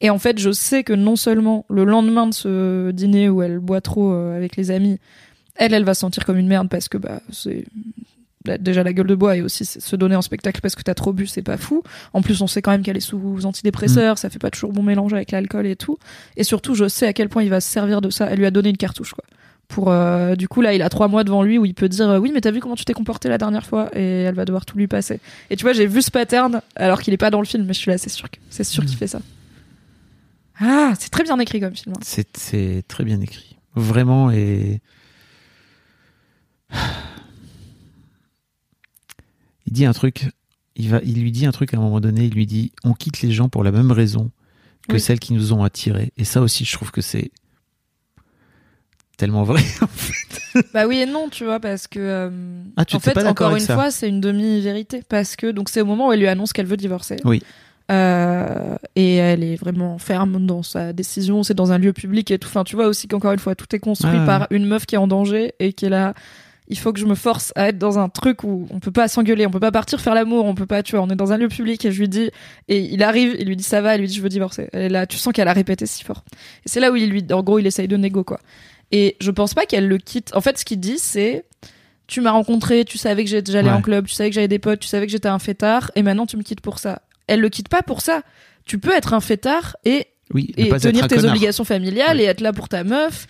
et 0.00 0.10
en 0.10 0.18
fait 0.18 0.38
je 0.38 0.50
sais 0.50 0.84
que 0.84 0.92
non 0.92 1.16
seulement 1.16 1.64
le 1.70 1.84
lendemain 1.84 2.26
de 2.26 2.34
ce 2.34 2.90
dîner 2.90 3.28
où 3.28 3.42
elle 3.42 3.58
boit 3.58 3.80
trop 3.80 4.12
euh, 4.12 4.36
avec 4.36 4.56
les 4.56 4.70
amis 4.70 4.98
elle 5.56 5.74
elle 5.74 5.84
va 5.84 5.94
se 5.94 6.00
sentir 6.00 6.24
comme 6.24 6.38
une 6.38 6.48
merde 6.48 6.68
parce 6.68 6.88
que 6.88 6.98
bah 6.98 7.20
c'est 7.30 7.64
déjà 8.44 8.82
la 8.82 8.92
gueule 8.92 9.06
de 9.06 9.14
bois 9.14 9.36
et 9.36 9.42
aussi 9.42 9.64
se 9.64 9.96
donner 9.96 10.16
en 10.16 10.22
spectacle 10.22 10.60
parce 10.60 10.74
que 10.74 10.82
t'as 10.82 10.94
trop 10.94 11.12
bu, 11.12 11.26
c'est 11.26 11.42
pas 11.42 11.56
fou. 11.56 11.82
En 12.12 12.22
plus, 12.22 12.40
on 12.42 12.46
sait 12.46 12.62
quand 12.62 12.70
même 12.70 12.82
qu'elle 12.82 12.96
est 12.96 13.00
sous 13.00 13.44
antidépresseurs, 13.44 14.18
ça 14.18 14.30
fait 14.30 14.38
pas 14.38 14.50
toujours 14.50 14.72
bon 14.72 14.82
mélange 14.82 15.12
avec 15.14 15.30
l'alcool 15.30 15.66
et 15.66 15.76
tout. 15.76 15.98
Et 16.36 16.44
surtout, 16.44 16.74
je 16.74 16.88
sais 16.88 17.06
à 17.06 17.12
quel 17.12 17.28
point 17.28 17.42
il 17.42 17.50
va 17.50 17.60
se 17.60 17.70
servir 17.70 18.00
de 18.00 18.10
ça. 18.10 18.26
Elle 18.30 18.38
lui 18.38 18.46
a 18.46 18.50
donné 18.50 18.70
une 18.70 18.76
cartouche, 18.76 19.12
quoi. 19.12 19.24
Pour 19.68 19.90
euh, 19.90 20.34
du 20.36 20.48
coup 20.48 20.60
là, 20.60 20.74
il 20.74 20.82
a 20.82 20.88
trois 20.90 21.08
mois 21.08 21.24
devant 21.24 21.42
lui 21.42 21.56
où 21.58 21.64
il 21.64 21.72
peut 21.74 21.88
dire 21.88 22.08
euh, 22.08 22.18
oui, 22.18 22.30
mais 22.34 22.40
t'as 22.42 22.50
vu 22.50 22.60
comment 22.60 22.74
tu 22.76 22.84
t'es 22.84 22.92
comporté 22.92 23.28
la 23.30 23.38
dernière 23.38 23.64
fois? 23.64 23.88
Et 23.96 24.22
elle 24.22 24.34
va 24.34 24.44
devoir 24.44 24.66
tout 24.66 24.76
lui 24.76 24.86
passer. 24.86 25.18
Et 25.48 25.56
tu 25.56 25.62
vois, 25.62 25.72
j'ai 25.72 25.86
vu 25.86 26.02
ce 26.02 26.10
pattern 26.10 26.60
alors 26.76 27.00
qu'il 27.00 27.14
est 27.14 27.18
pas 27.18 27.30
dans 27.30 27.40
le 27.40 27.46
film, 27.46 27.64
mais 27.64 27.72
je 27.72 27.78
suis 27.78 27.90
là, 27.90 27.96
c'est 27.98 28.10
sûr, 28.10 28.28
c'est 28.50 28.64
sûr 28.64 28.84
qu'il 28.84 28.96
fait 28.98 29.06
ça. 29.06 29.20
Ah, 30.60 30.92
c'est 30.98 31.08
très 31.10 31.22
bien 31.24 31.38
écrit 31.38 31.58
comme 31.60 31.74
film. 31.74 31.94
hein. 31.96 32.00
C'est 32.02 32.36
c'est 32.36 32.84
très 32.86 33.04
bien 33.04 33.20
écrit. 33.20 33.56
Vraiment, 33.74 34.30
et. 34.30 34.80
Il 39.66 39.72
dit 39.72 39.84
un 39.86 39.92
truc. 39.92 40.28
Il, 40.76 40.88
va, 40.88 41.00
il 41.04 41.20
lui 41.22 41.32
dit 41.32 41.46
un 41.46 41.52
truc 41.52 41.74
à 41.74 41.76
un 41.78 41.80
moment 41.80 42.00
donné. 42.00 42.24
Il 42.26 42.34
lui 42.34 42.46
dit 42.46 42.72
On 42.84 42.92
quitte 42.94 43.22
les 43.22 43.32
gens 43.32 43.48
pour 43.48 43.64
la 43.64 43.72
même 43.72 43.92
raison 43.92 44.30
que 44.88 44.94
Oui. 44.94 45.00
celles 45.00 45.20
qui 45.20 45.32
nous 45.34 45.52
ont 45.52 45.62
attirés. 45.64 46.12
Et 46.16 46.24
ça 46.24 46.40
aussi, 46.42 46.64
je 46.64 46.72
trouve 46.72 46.90
que 46.90 47.00
c'est 47.00 47.30
tellement 49.16 49.44
vrai. 49.44 49.62
Bah 50.74 50.86
oui 50.86 50.98
et 50.98 51.06
non, 51.06 51.28
tu 51.30 51.44
vois, 51.44 51.60
parce 51.60 51.86
que 51.86 51.98
euh, 51.98 52.30
Ah, 52.76 52.84
tu 52.84 52.96
en 52.96 53.00
fait, 53.00 53.14
pas 53.14 53.26
encore 53.26 53.56
une 53.56 53.60
ça 53.60 53.74
fois, 53.74 53.90
c'est 53.90 54.08
une 54.08 54.20
demi-vérité 54.20 55.02
parce 55.08 55.34
que 55.34 55.50
donc 55.50 55.70
c'est 55.70 55.80
au 55.80 55.86
moment 55.86 56.08
où 56.08 56.12
elle 56.12 56.20
lui 56.20 56.28
annonce 56.28 56.52
qu'elle 56.52 56.66
veut 56.66 56.76
divorcer. 56.76 57.16
Oui. 57.24 57.42
Euh, 57.90 58.76
et 58.96 59.16
elle 59.16 59.42
est 59.42 59.56
vraiment 59.56 59.98
ferme 59.98 60.46
dans 60.46 60.62
sa 60.62 60.92
décision. 60.92 61.42
C'est 61.42 61.54
dans 61.54 61.72
un 61.72 61.78
lieu 61.78 61.92
public 61.92 62.30
et 62.30 62.38
tout. 62.38 62.48
Enfin, 62.48 62.64
tu 62.64 62.76
vois 62.76 62.86
aussi 62.86 63.08
qu'encore 63.08 63.32
une 63.32 63.38
fois, 63.38 63.54
tout 63.54 63.74
est 63.74 63.78
construit 63.78 64.18
Ah 64.22 64.26
par 64.26 64.46
une 64.50 64.66
meuf 64.66 64.86
qui 64.86 64.94
est 64.94 64.98
en 64.98 65.06
danger 65.06 65.54
et 65.58 65.72
qui 65.72 65.86
est 65.86 65.90
là. 65.90 66.14
Il 66.68 66.78
faut 66.78 66.92
que 66.92 67.00
je 67.00 67.06
me 67.06 67.16
force 67.16 67.52
à 67.54 67.68
être 67.68 67.78
dans 67.78 67.98
un 67.98 68.08
truc 68.08 68.44
où 68.44 68.66
on 68.70 68.78
peut 68.78 68.92
pas 68.92 69.08
s'engueuler, 69.08 69.46
on 69.46 69.50
peut 69.50 69.60
pas 69.60 69.72
partir 69.72 70.00
faire 70.00 70.14
l'amour, 70.14 70.46
on 70.46 70.54
peut 70.54 70.64
pas, 70.64 70.82
tu 70.82 70.96
vois, 70.96 71.04
on 71.04 71.10
est 71.10 71.16
dans 71.16 71.32
un 71.32 71.36
lieu 71.36 71.48
public 71.48 71.84
et 71.84 71.92
je 71.92 71.98
lui 71.98 72.08
dis, 72.08 72.30
et 72.68 72.78
il 72.78 73.02
arrive, 73.02 73.36
il 73.38 73.48
lui 73.48 73.56
dit 73.56 73.64
ça 73.64 73.82
va, 73.82 73.94
elle 73.94 74.00
lui 74.00 74.06
dit 74.06 74.14
je 74.14 74.22
veux 74.22 74.28
divorcer. 74.28 74.68
Elle 74.72 74.82
est 74.82 74.88
là, 74.88 75.06
tu 75.06 75.18
sens 75.18 75.32
qu'elle 75.32 75.48
a 75.48 75.52
répété 75.52 75.84
si 75.86 76.04
fort. 76.04 76.24
Et 76.64 76.68
c'est 76.68 76.80
là 76.80 76.90
où 76.92 76.96
il 76.96 77.10
lui, 77.10 77.26
en 77.32 77.42
gros, 77.42 77.58
il 77.58 77.66
essaye 77.66 77.88
de 77.88 77.96
négo, 77.96 78.22
quoi. 78.24 78.38
Et 78.92 79.16
je 79.20 79.30
pense 79.30 79.54
pas 79.54 79.64
qu'elle 79.66 79.88
le 79.88 79.98
quitte. 79.98 80.30
En 80.34 80.40
fait, 80.40 80.58
ce 80.58 80.64
qu'il 80.64 80.78
dit, 80.80 80.98
c'est 80.98 81.44
tu 82.06 82.20
m'as 82.20 82.30
rencontré, 82.32 82.84
tu 82.84 82.98
savais 82.98 83.24
que 83.24 83.30
j'allais 83.30 83.62
Ouais. 83.68 83.70
en 83.74 83.80
club, 83.80 84.06
tu 84.06 84.14
savais 84.14 84.28
que 84.28 84.34
j'avais 84.34 84.48
des 84.48 84.58
potes, 84.58 84.80
tu 84.80 84.88
savais 84.88 85.06
que 85.06 85.12
j'étais 85.12 85.28
un 85.28 85.38
fêtard, 85.38 85.90
et 85.94 86.02
maintenant 86.02 86.26
tu 86.26 86.36
me 86.36 86.42
quittes 86.42 86.60
pour 86.60 86.78
ça. 86.78 87.00
Elle 87.26 87.40
le 87.40 87.48
quitte 87.48 87.68
pas 87.70 87.82
pour 87.82 88.02
ça. 88.02 88.22
Tu 88.66 88.78
peux 88.78 88.92
être 88.94 89.14
un 89.14 89.20
fêtard 89.20 89.76
et, 89.86 90.06
Oui, 90.34 90.52
et 90.58 90.68
tenir 90.68 91.08
tes 91.08 91.16
connard. 91.16 91.30
obligations 91.32 91.64
familiales 91.64 92.18
Ouais. 92.18 92.24
et 92.24 92.26
être 92.26 92.40
là 92.42 92.52
pour 92.52 92.68
ta 92.68 92.84
meuf. 92.84 93.26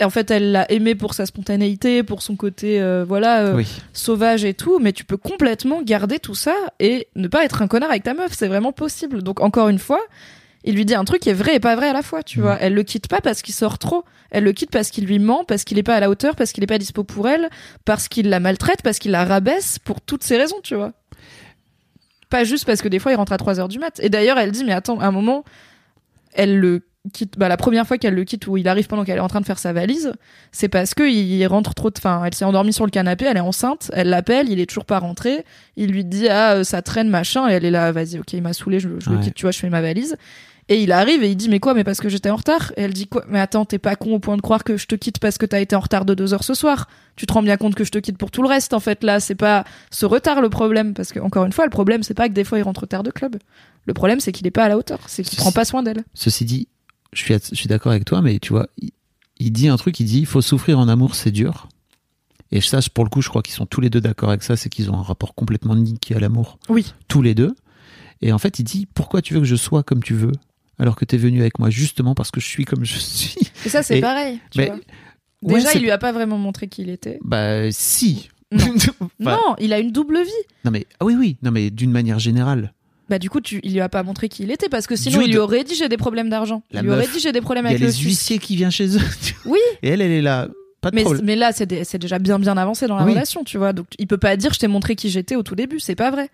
Et 0.00 0.04
en 0.04 0.10
fait, 0.10 0.30
elle 0.30 0.50
l'a 0.52 0.70
aimé 0.72 0.94
pour 0.94 1.14
sa 1.14 1.24
spontanéité, 1.24 2.02
pour 2.02 2.20
son 2.20 2.34
côté, 2.36 2.80
euh, 2.80 3.04
voilà, 3.06 3.42
euh, 3.46 3.54
Oui. 3.54 3.66
sauvage 3.92 4.44
et 4.44 4.52
tout, 4.54 4.78
mais 4.80 4.92
tu 4.92 5.04
peux 5.04 5.16
complètement 5.16 5.80
garder 5.82 6.18
tout 6.18 6.34
ça 6.34 6.54
et 6.80 7.06
ne 7.14 7.28
pas 7.28 7.44
être 7.44 7.62
un 7.62 7.68
connard 7.68 7.90
avec 7.90 8.02
ta 8.02 8.12
meuf, 8.12 8.32
c'est 8.32 8.48
vraiment 8.48 8.72
possible. 8.72 9.22
Donc 9.22 9.40
encore 9.40 9.68
une 9.68 9.78
fois, 9.78 10.00
il 10.66 10.74
lui 10.74 10.84
dit 10.84 10.94
un 10.94 11.04
truc 11.04 11.20
qui 11.22 11.30
est 11.30 11.34
vrai 11.34 11.54
et 11.56 11.60
pas 11.60 11.74
vrai 11.76 11.88
à 11.88 11.92
la 11.94 12.02
fois, 12.02 12.22
tu 12.22 12.38
Mhm. 12.38 12.44
vois. 12.44 12.58
Elle 12.60 12.74
le 12.74 12.82
quitte 12.82 13.08
pas 13.08 13.20
parce 13.20 13.40
qu'il 13.42 13.54
sort 13.54 13.78
trop, 13.78 14.04
elle 14.30 14.44
le 14.44 14.52
quitte 14.52 14.70
parce 14.70 14.90
qu'il 14.90 15.06
lui 15.06 15.18
ment, 15.18 15.44
parce 15.44 15.64
qu'il 15.64 15.78
est 15.78 15.82
pas 15.82 15.94
à 15.94 16.00
la 16.00 16.10
hauteur, 16.10 16.34
parce 16.36 16.52
qu'il 16.52 16.62
est 16.62 16.66
pas 16.66 16.78
dispo 16.78 17.04
pour 17.04 17.28
elle, 17.28 17.48
parce 17.84 18.08
qu'il 18.08 18.28
la 18.28 18.40
maltraite, 18.40 18.82
parce 18.82 18.98
qu'il 18.98 19.12
la 19.12 19.24
rabaisse, 19.24 19.78
pour 19.78 20.00
toutes 20.00 20.24
ces 20.24 20.36
raisons, 20.36 20.58
tu 20.62 20.74
vois. 20.74 20.92
Pas 22.28 22.42
juste 22.44 22.64
parce 22.64 22.82
que 22.82 22.88
des 22.88 22.98
fois 22.98 23.12
il 23.12 23.14
rentre 23.14 23.32
à 23.32 23.38
3 23.38 23.60
heures 23.60 23.68
du 23.68 23.78
mat. 23.78 24.00
Et 24.02 24.08
d'ailleurs, 24.08 24.38
elle 24.38 24.50
dit, 24.50 24.64
mais 24.64 24.72
attends, 24.72 24.98
à 24.98 25.06
un 25.06 25.12
moment, 25.12 25.44
elle 26.34 26.58
le 26.58 26.82
quitte, 27.12 27.38
bah, 27.38 27.46
la 27.48 27.56
première 27.56 27.86
fois 27.86 27.98
qu'elle 27.98 28.14
le 28.14 28.24
quitte 28.24 28.48
où 28.48 28.56
il 28.56 28.66
arrive 28.66 28.88
pendant 28.88 29.04
qu'elle 29.04 29.18
est 29.18 29.20
en 29.20 29.28
train 29.28 29.40
de 29.40 29.46
faire 29.46 29.60
sa 29.60 29.72
valise, 29.72 30.12
c'est 30.50 30.68
parce 30.68 30.92
que 30.92 31.08
il 31.08 31.46
rentre 31.46 31.72
trop 31.72 31.88
de, 31.90 31.94
enfin, 31.96 32.20
elle 32.24 32.34
s'est 32.34 32.44
endormie 32.44 32.72
sur 32.72 32.84
le 32.84 32.90
canapé, 32.90 33.26
elle 33.26 33.36
est 33.36 33.40
enceinte, 33.40 33.92
elle 33.94 34.08
l'appelle, 34.08 34.48
il 34.50 34.58
est 34.58 34.66
toujours 34.66 34.86
pas 34.86 34.98
rentré, 34.98 35.44
il 35.76 35.92
lui 35.92 36.04
dit, 36.04 36.28
ah, 36.28 36.54
euh, 36.54 36.64
ça 36.64 36.82
traîne, 36.82 37.08
machin, 37.08 37.48
et 37.48 37.52
elle 37.52 37.64
est 37.64 37.70
là, 37.70 37.92
vas-y, 37.92 38.18
ok, 38.18 38.32
il 38.32 38.42
m'a 38.42 38.52
saoulé, 38.52 38.80
je, 38.80 38.88
je 38.98 39.10
le 39.10 39.18
quitte, 39.18 39.34
tu 39.34 39.42
vois, 39.42 39.52
je 39.52 39.60
fais 39.60 39.70
ma 39.70 39.80
valise. 39.80 40.16
Et 40.68 40.82
il 40.82 40.90
arrive 40.90 41.22
et 41.22 41.30
il 41.30 41.36
dit, 41.36 41.48
mais 41.48 41.60
quoi, 41.60 41.74
mais 41.74 41.84
parce 41.84 42.00
que 42.00 42.08
j'étais 42.08 42.28
en 42.28 42.34
retard? 42.36 42.72
Et 42.76 42.82
elle 42.82 42.92
dit 42.92 43.06
quoi? 43.06 43.24
Mais 43.28 43.38
attends, 43.38 43.64
t'es 43.64 43.78
pas 43.78 43.94
con 43.94 44.14
au 44.14 44.18
point 44.18 44.36
de 44.36 44.40
croire 44.42 44.64
que 44.64 44.76
je 44.76 44.86
te 44.86 44.96
quitte 44.96 45.20
parce 45.20 45.38
que 45.38 45.46
t'as 45.46 45.60
été 45.60 45.76
en 45.76 45.80
retard 45.80 46.04
de 46.04 46.12
deux 46.14 46.34
heures 46.34 46.42
ce 46.42 46.54
soir. 46.54 46.88
Tu 47.14 47.24
te 47.24 47.32
rends 47.32 47.42
bien 47.42 47.56
compte 47.56 47.76
que 47.76 47.84
je 47.84 47.90
te 47.92 47.98
quitte 47.98 48.18
pour 48.18 48.32
tout 48.32 48.42
le 48.42 48.48
reste, 48.48 48.74
en 48.74 48.80
fait, 48.80 49.04
là. 49.04 49.20
C'est 49.20 49.36
pas 49.36 49.64
ce 49.92 50.06
retard 50.06 50.40
le 50.40 50.50
problème. 50.50 50.92
Parce 50.92 51.12
que, 51.12 51.20
encore 51.20 51.44
une 51.44 51.52
fois, 51.52 51.64
le 51.66 51.70
problème, 51.70 52.02
c'est 52.02 52.14
pas 52.14 52.28
que 52.28 52.34
des 52.34 52.42
fois 52.42 52.58
il 52.58 52.62
rentre 52.62 52.84
tard 52.86 53.04
de 53.04 53.12
club. 53.12 53.36
Le 53.84 53.94
problème, 53.94 54.18
c'est 54.18 54.32
qu'il 54.32 54.44
est 54.46 54.50
pas 54.50 54.64
à 54.64 54.68
la 54.68 54.76
hauteur. 54.76 54.98
C'est 55.06 55.22
qu'il 55.22 55.38
prend 55.38 55.52
pas 55.52 55.64
soin 55.64 55.84
d'elle. 55.84 56.02
Ceci 56.14 56.44
dit, 56.44 56.66
je 57.12 57.22
suis, 57.22 57.34
je 57.34 57.54
suis 57.54 57.68
d'accord 57.68 57.92
avec 57.92 58.04
toi, 58.04 58.20
mais 58.20 58.40
tu 58.40 58.52
vois, 58.52 58.66
il, 58.78 58.90
il 59.38 59.52
dit 59.52 59.68
un 59.68 59.76
truc, 59.76 60.00
il 60.00 60.04
dit, 60.06 60.18
il 60.18 60.26
faut 60.26 60.42
souffrir 60.42 60.80
en 60.80 60.88
amour, 60.88 61.14
c'est 61.14 61.30
dur. 61.30 61.68
Et 62.50 62.60
ça, 62.60 62.80
pour 62.92 63.04
le 63.04 63.10
coup, 63.10 63.22
je 63.22 63.28
crois 63.28 63.42
qu'ils 63.42 63.54
sont 63.54 63.66
tous 63.66 63.80
les 63.80 63.90
deux 63.90 64.00
d'accord 64.00 64.30
avec 64.30 64.42
ça, 64.42 64.56
c'est 64.56 64.68
qu'ils 64.68 64.90
ont 64.90 64.96
un 64.98 65.02
rapport 65.02 65.34
complètement 65.36 65.76
niqué 65.76 66.16
à 66.16 66.18
l'amour, 66.20 66.58
Oui. 66.68 66.92
tous 67.06 67.22
les 67.22 67.34
deux. 67.36 67.54
Et 68.22 68.32
en 68.32 68.38
fait, 68.38 68.58
il 68.58 68.64
dit, 68.64 68.86
pourquoi 68.94 69.22
tu 69.22 69.34
veux 69.34 69.40
que 69.40 69.46
je 69.46 69.56
sois 69.56 69.82
comme 69.82 70.02
tu 70.02 70.14
veux, 70.14 70.32
alors 70.78 70.96
que 70.96 71.04
t'es 71.04 71.16
venu 71.16 71.40
avec 71.40 71.58
moi 71.58 71.70
justement 71.70 72.14
parce 72.14 72.30
que 72.30 72.40
je 72.40 72.46
suis 72.46 72.64
comme 72.64 72.84
je 72.84 72.98
suis. 72.98 73.34
Et 73.64 73.68
ça, 73.68 73.82
c'est 73.82 74.00
pareil. 74.00 74.38
Tu 74.50 74.58
Mais- 74.58 74.66
vois. 74.66 74.76
Ouais, 75.42 75.54
Déjà, 75.60 75.74
il 75.74 75.82
lui 75.82 75.90
a 75.90 75.98
pas 75.98 76.12
vraiment 76.12 76.38
montré 76.38 76.66
qui 76.66 76.82
il 76.82 76.88
était. 76.90 77.18
Bah, 77.22 77.70
si. 77.70 78.30
Non. 79.20 79.38
Il 79.58 79.72
a 79.72 79.78
une 79.78 79.92
double 79.92 80.22
vie. 80.22 80.30
non, 80.64 80.70
mais, 80.70 80.86
ah 81.00 81.04
oui, 81.04 81.14
oui, 81.18 81.36
non, 81.42 81.50
mais 81.50 81.70
d'une 81.70 81.90
manière 81.90 82.18
générale. 82.18 82.72
Bah 83.08 83.18
du 83.20 83.30
coup, 83.30 83.40
tu, 83.40 83.60
il 83.62 83.72
lui 83.72 83.80
a 83.80 83.88
pas 83.88 84.02
montré 84.02 84.28
qui 84.28 84.42
il 84.42 84.50
était 84.50 84.68
parce 84.68 84.88
que 84.88 84.96
sinon 84.96 85.20
il 85.20 85.30
lui 85.30 85.38
aurait 85.38 85.62
dit 85.62 85.76
j'ai 85.76 85.88
des 85.88 85.96
problèmes 85.96 86.28
d'argent. 86.28 86.62
Il 86.72 86.80
lui 86.80 86.90
aurait 86.90 87.06
dit 87.06 87.20
j'ai 87.20 87.30
des 87.30 87.40
problèmes 87.40 87.66
Il 87.66 87.68
y 87.68 87.72
a 87.72 87.76
avec 87.76 87.80
le 87.82 87.86
les 87.86 88.04
huissiers 88.04 88.38
qui 88.40 88.56
viennent 88.56 88.72
chez 88.72 88.96
eux. 88.96 89.00
tu. 89.22 89.36
Oui. 89.44 89.60
Et 89.84 89.90
elle, 89.90 90.00
elle 90.00 90.10
est 90.10 90.22
là. 90.22 90.48
Pas 90.80 90.90
de 90.90 90.96
Mais, 90.96 91.02
problème. 91.04 91.24
mais 91.24 91.36
là, 91.36 91.52
c'est 91.52 91.98
déjà 91.98 92.18
bien 92.18 92.38
bien 92.40 92.56
avancé 92.56 92.88
dans 92.88 92.96
la 92.96 93.04
Oui. 93.04 93.12
relation, 93.12 93.44
tu 93.44 93.58
vois. 93.58 93.72
Donc 93.72 93.86
il 94.00 94.08
peut 94.08 94.18
pas 94.18 94.36
dire 94.36 94.52
je 94.52 94.58
t'ai 94.58 94.66
montré 94.68 94.96
qui 94.96 95.08
j'étais 95.08 95.36
au 95.36 95.44
tout 95.44 95.54
début, 95.54 95.78
c'est 95.78 95.94
pas 95.94 96.10
vrai. 96.10 96.30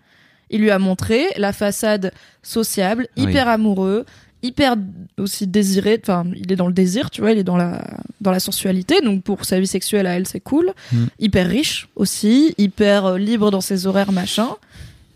Il 0.49 0.61
lui 0.61 0.71
a 0.71 0.79
montré 0.79 1.25
la 1.37 1.53
façade 1.53 2.11
sociable, 2.41 3.07
Oui. 3.17 3.23
hyper 3.25 3.47
amoureux, 3.49 4.05
hyper 4.43 4.75
aussi 5.17 5.47
désiré. 5.47 5.99
Enfin, 6.01 6.25
il 6.35 6.51
est 6.51 6.55
dans 6.55 6.67
le 6.67 6.73
désir, 6.73 7.09
tu 7.09 7.21
vois. 7.21 7.31
Il 7.31 7.39
est 7.39 7.43
dans 7.43 7.57
la 7.57 7.81
dans 8.21 8.31
la 8.31 8.39
sensualité. 8.39 9.01
Donc 9.01 9.23
pour 9.23 9.45
sa 9.45 9.59
vie 9.59 9.67
sexuelle 9.67 10.05
à 10.05 10.15
elle, 10.15 10.27
c'est 10.27 10.41
cool. 10.41 10.73
Mm. 10.91 11.05
Hyper 11.19 11.47
riche 11.47 11.87
aussi, 11.95 12.53
hyper 12.57 13.05
euh, 13.05 13.17
libre 13.17 13.49
dans 13.49 13.61
ses 13.61 13.87
horaires, 13.87 14.11
machin. 14.11 14.49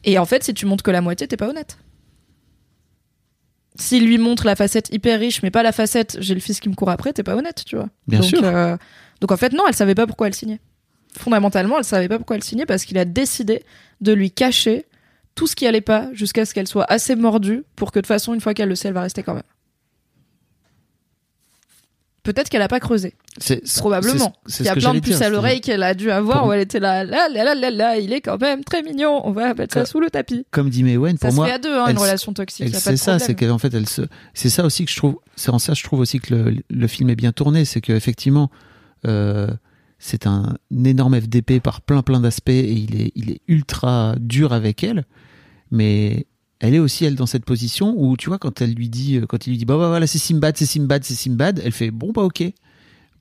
Et 0.03 0.17
en 0.17 0.25
fait, 0.25 0.43
si 0.43 0.53
tu 0.53 0.65
montres 0.65 0.83
que 0.83 0.91
la 0.91 1.01
moitié, 1.01 1.27
t'es 1.27 1.37
pas 1.37 1.49
honnête. 1.49 1.77
S'il 3.75 4.07
lui 4.07 4.17
montre 4.17 4.45
la 4.45 4.55
facette 4.55 4.91
hyper 4.91 5.19
riche, 5.19 5.43
mais 5.43 5.51
pas 5.51 5.61
la 5.61 5.71
facette 5.71 6.17
j'ai 6.19 6.33
le 6.33 6.39
fils 6.39 6.59
qui 6.59 6.69
me 6.69 6.73
court 6.73 6.89
après, 6.89 7.13
t'es 7.13 7.21
pas 7.21 7.35
honnête, 7.35 7.63
tu 7.63 7.75
vois. 7.75 7.89
Bien 8.07 8.21
donc, 8.21 8.29
sûr. 8.29 8.43
euh, 8.43 8.75
donc 9.21 9.31
en 9.31 9.37
fait, 9.37 9.53
non, 9.53 9.63
elle 9.67 9.75
savait 9.75 9.93
pas 9.93 10.07
pourquoi 10.07 10.27
elle 10.27 10.33
signait. 10.33 10.59
Fondamentalement, 11.15 11.77
elle 11.77 11.83
savait 11.83 12.07
pas 12.07 12.17
pourquoi 12.17 12.37
elle 12.37 12.43
signait 12.43 12.65
parce 12.65 12.85
qu'il 12.85 12.97
a 12.97 13.05
décidé 13.05 13.63
de 14.01 14.13
lui 14.13 14.31
cacher 14.31 14.85
tout 15.37 15.45
ce 15.47 15.55
qui 15.55 15.67
allait 15.67 15.81
pas 15.81 16.09
jusqu'à 16.13 16.45
ce 16.45 16.53
qu'elle 16.55 16.67
soit 16.67 16.85
assez 16.91 17.15
mordue 17.15 17.63
pour 17.75 17.91
que 17.91 17.99
de 17.99 18.01
toute 18.01 18.07
façon, 18.07 18.33
une 18.33 18.41
fois 18.41 18.53
qu'elle 18.55 18.67
le 18.69 18.75
sait, 18.75 18.87
elle 18.89 18.93
va 18.95 19.01
rester 19.03 19.21
quand 19.23 19.35
même. 19.35 19.43
Peut-être 22.23 22.49
qu'elle 22.49 22.61
a 22.61 22.67
pas 22.67 22.81
creusé, 22.81 23.13
C'est- 23.37 23.63
probablement. 23.79 24.33
Il 24.59 24.65
y 24.65 24.67
a 24.67 24.75
plein 24.75 24.93
de 24.93 24.99
puces 24.99 25.21
à 25.21 25.29
l'oreille 25.29 25.61
qu'elle 25.61 25.81
a 25.81 25.93
dû 25.93 26.11
avoir 26.11 26.39
Pour- 26.39 26.49
où 26.49 26.51
elle 26.53 26.59
était 26.59 26.81
là, 26.81 27.05
là, 27.05 27.29
là, 27.29 27.45
là, 27.45 27.55
là, 27.55 27.71
là, 27.71 27.97
il 27.97 28.11
est 28.11 28.19
quand 28.19 28.41
même 28.41 28.65
très 28.65 28.81
mignon, 28.83 29.21
on 29.25 29.31
va 29.31 29.53
mettre 29.53 29.73
ça 29.75 29.85
sous 29.85 30.01
le 30.01 30.09
tapis. 30.09 30.45
Comme 30.51 30.69
dit 30.69 30.83
Maïwen, 30.83 31.13
Ça 31.17 31.27
pour 31.27 31.31
se 31.31 31.35
moi, 31.37 31.45
fait 31.47 31.53
à 31.53 31.57
deux, 31.59 31.73
hein, 31.73 31.85
elle 31.85 31.93
une 31.93 31.99
relation 32.01 32.33
toxique. 32.33 32.75
C'est 32.75 32.97
ça, 32.97 33.19
c'est 33.19 33.35
qu'en 33.35 33.57
fait, 33.59 33.73
elle 33.73 33.87
se, 33.87 34.01
c'est 34.33 34.49
ça 34.49 34.65
aussi 34.65 34.83
que 34.83 34.91
je 34.91 34.97
trouve, 34.97 35.19
c'est 35.37 35.51
en 35.51 35.59
ça 35.59 35.73
je 35.73 35.83
trouve 35.83 36.01
aussi 36.01 36.19
que 36.19 36.33
le, 36.35 36.55
le 36.69 36.87
film 36.87 37.09
est 37.11 37.15
bien 37.15 37.31
tourné, 37.31 37.63
c'est 37.63 37.79
qu'effectivement, 37.79 38.51
euh, 39.05 39.47
c'est 39.99 40.27
un 40.27 40.57
énorme 40.83 41.15
FDP 41.21 41.61
par 41.61 41.79
plein 41.79 42.01
plein 42.01 42.19
d'aspects 42.19 42.49
et 42.49 42.71
il 42.73 43.01
est, 43.01 43.11
il 43.15 43.31
est 43.31 43.39
ultra 43.47 44.15
dur 44.19 44.51
avec 44.51 44.83
elle, 44.83 45.05
mais 45.71 46.25
elle 46.59 46.73
est 46.73 46.79
aussi 46.79 47.05
elle 47.05 47.15
dans 47.15 47.25
cette 47.25 47.45
position 47.45 47.93
où 47.97 48.17
tu 48.17 48.29
vois 48.29 48.39
quand 48.39 48.61
elle 48.61 48.73
lui 48.73 48.89
dit, 48.89 49.21
quand 49.29 49.45
il 49.47 49.51
lui 49.51 49.57
dit 49.57 49.65
bah, 49.65 49.77
bah 49.77 49.89
voilà 49.89 50.07
c'est 50.07 50.17
Simbad, 50.19 50.55
c'est 50.57 50.65
Simbad, 50.65 51.03
c'est 51.03 51.13
Simbad, 51.15 51.61
elle 51.63 51.71
fait 51.71 51.91
bon 51.91 52.11
bah 52.11 52.23
ok, 52.23 52.43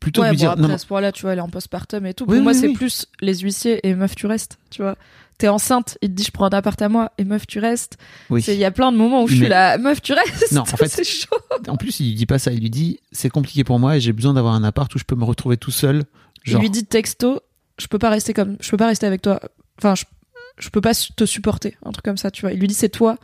plutôt 0.01 0.23
ouais, 0.23 0.31
lui 0.31 0.37
bon, 0.37 0.41
dire. 0.41 0.51
après, 0.53 0.63
non, 0.69 0.75
à 0.75 0.79
ce 0.79 0.87
point-là, 0.87 1.13
tu 1.13 1.23
vois, 1.23 1.33
elle 1.33 1.39
est 1.39 1.43
en 1.43 1.49
postpartum 1.49 2.05
et 2.07 2.15
tout. 2.15 2.25
Oui, 2.29 2.37
Pour 2.37 2.43
moi, 2.45 2.53
oui, 2.53 2.59
c'est 2.59 2.73
plus 2.73 3.07
les 3.21 3.35
huissiers 3.39 3.87
et 3.87 3.95
meuf, 3.95 4.15
tu 4.15 4.27
restes, 4.27 4.59
tu 4.71 4.83
vois. 4.83 4.97
T'es 5.39 5.49
enceinte, 5.49 5.99
il 6.01 6.09
te 6.09 6.15
dit 6.15 6.25
je 6.25 6.31
prends 6.31 6.47
un 6.47 6.51
appart 6.51 6.81
à 6.81 6.89
moi 6.89 7.13
et 7.19 7.25
meuf, 7.25 7.47
tu 7.47 7.59
restes. 7.59 7.99
Il 8.31 8.55
y 8.55 8.65
a 8.65 8.71
plein 8.71 8.91
de 8.91 8.97
moments 8.97 9.23
où 9.23 9.29
je 9.29 9.37
suis 9.37 9.49
là, 9.49 9.77
meuf, 9.77 10.01
tu 10.01 10.15
restes. 10.15 10.53
Non, 10.53 10.63
en 10.63 10.65
fait- 10.77 10.89
c'est 10.89 11.05
chaud. 11.05 11.37
En 11.69 11.77
plus, 11.77 12.01
il 12.01 12.07
lui 12.07 12.15
dit 12.15 12.25
pas 12.25 12.39
ça. 12.39 12.53
Il 12.53 12.61
lui 12.61 12.71
dit 12.71 13.01
c'est 13.13 13.29
compliqué 13.29 13.63
pour 13.63 13.79
moi 13.79 13.99
et 13.99 14.01
j'ai 14.01 14.15
besoin 14.15 14.33
d'avoir 14.33 14.55
un 14.55 14.65
appart 14.65 14.95
où 14.95 14.99
je 14.99 15.05
peux 15.05 15.15
me 15.17 15.25
retrouver 15.25 15.59
tout 15.59 15.71
seul. 15.71 16.05
Genre, 16.45 16.59
Il 16.61 16.63
lui 16.63 16.71
dit 16.71 16.87
texto, 16.87 17.41
je 17.79 17.87
peux 17.89 17.99
pas 17.99 18.09
rester 18.09 18.33
comme, 18.33 18.57
je 18.61 18.71
peux 18.71 18.79
pas 18.79 18.87
rester 18.87 19.05
avec 19.07 19.21
toi. 19.21 19.41
Enfin, 19.79 19.95
je, 19.95 20.05
je 20.59 20.69
peux 20.71 20.81
pas 20.81 20.93
te 20.95 21.25
supporter, 21.25 21.77
un 21.85 21.93
truc 21.93 22.05
comme 22.05 22.17
ça, 22.17 22.31
tu 22.31 22.43
vois. 22.43 22.53
Il 22.53 22.61
lui 22.61 22.67
dit 22.69 22.75
c'est 22.75 22.89
toi, 22.89 23.17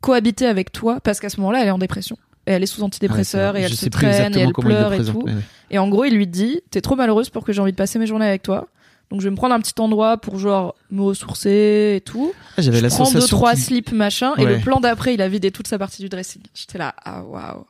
cohabiter 0.00 0.46
avec 0.46 0.72
toi, 0.72 1.00
parce 1.00 1.20
qu'à 1.20 1.28
ce 1.30 1.38
moment-là, 1.40 1.62
elle 1.62 1.68
est 1.68 1.72
en 1.72 1.78
dépression. 1.78 2.18
Et 2.46 2.52
elle 2.52 2.62
est 2.62 2.66
sous 2.66 2.82
ouais, 2.82 3.24
c'est- 3.54 3.60
et 3.64 3.66
je 3.68 3.72
elle 3.72 3.76
se 3.76 3.88
traîne 3.88 4.36
et 4.36 4.40
elle 4.40 4.52
pleure 4.52 4.92
et 4.92 5.04
tout. 5.04 5.22
ouais. 5.22 5.32
Et 5.70 5.78
en 5.78 5.88
gros, 5.88 6.04
il 6.04 6.14
lui 6.14 6.26
dit 6.28 6.60
T'es 6.70 6.80
trop 6.80 6.94
malheureuse 6.94 7.28
pour 7.30 7.44
que 7.44 7.52
j'ai 7.52 7.60
envie 7.60 7.72
de 7.72 7.76
passer 7.76 7.98
mes 7.98 8.06
journées 8.06 8.26
avec 8.28 8.42
toi. 8.42 8.68
Donc 9.10 9.20
je 9.20 9.26
vais 9.26 9.30
me 9.30 9.36
prendre 9.36 9.54
un 9.54 9.60
petit 9.60 9.74
endroit 9.80 10.16
pour 10.16 10.38
genre 10.38 10.74
me 10.90 11.02
ressourcer 11.02 11.94
et 11.96 12.00
tout. 12.00 12.32
Ah, 12.56 12.62
J'avais 12.62 12.80
la 12.80 12.88
prends 12.88 13.10
deux 13.10 13.26
trois 13.26 13.54
slips 13.56 13.92
machin 13.92 14.34
et 14.36 14.44
le 14.44 14.58
plan 14.60 14.80
d'après 14.80 15.14
il 15.14 15.22
a 15.22 15.28
vidé 15.28 15.50
toute 15.52 15.66
sa 15.68 15.78
partie 15.78 16.02
du 16.02 16.08
dressing. 16.08 16.42
J'étais 16.54 16.78
là 16.78 16.94
ah 17.04 17.22
waouh. 17.22 17.64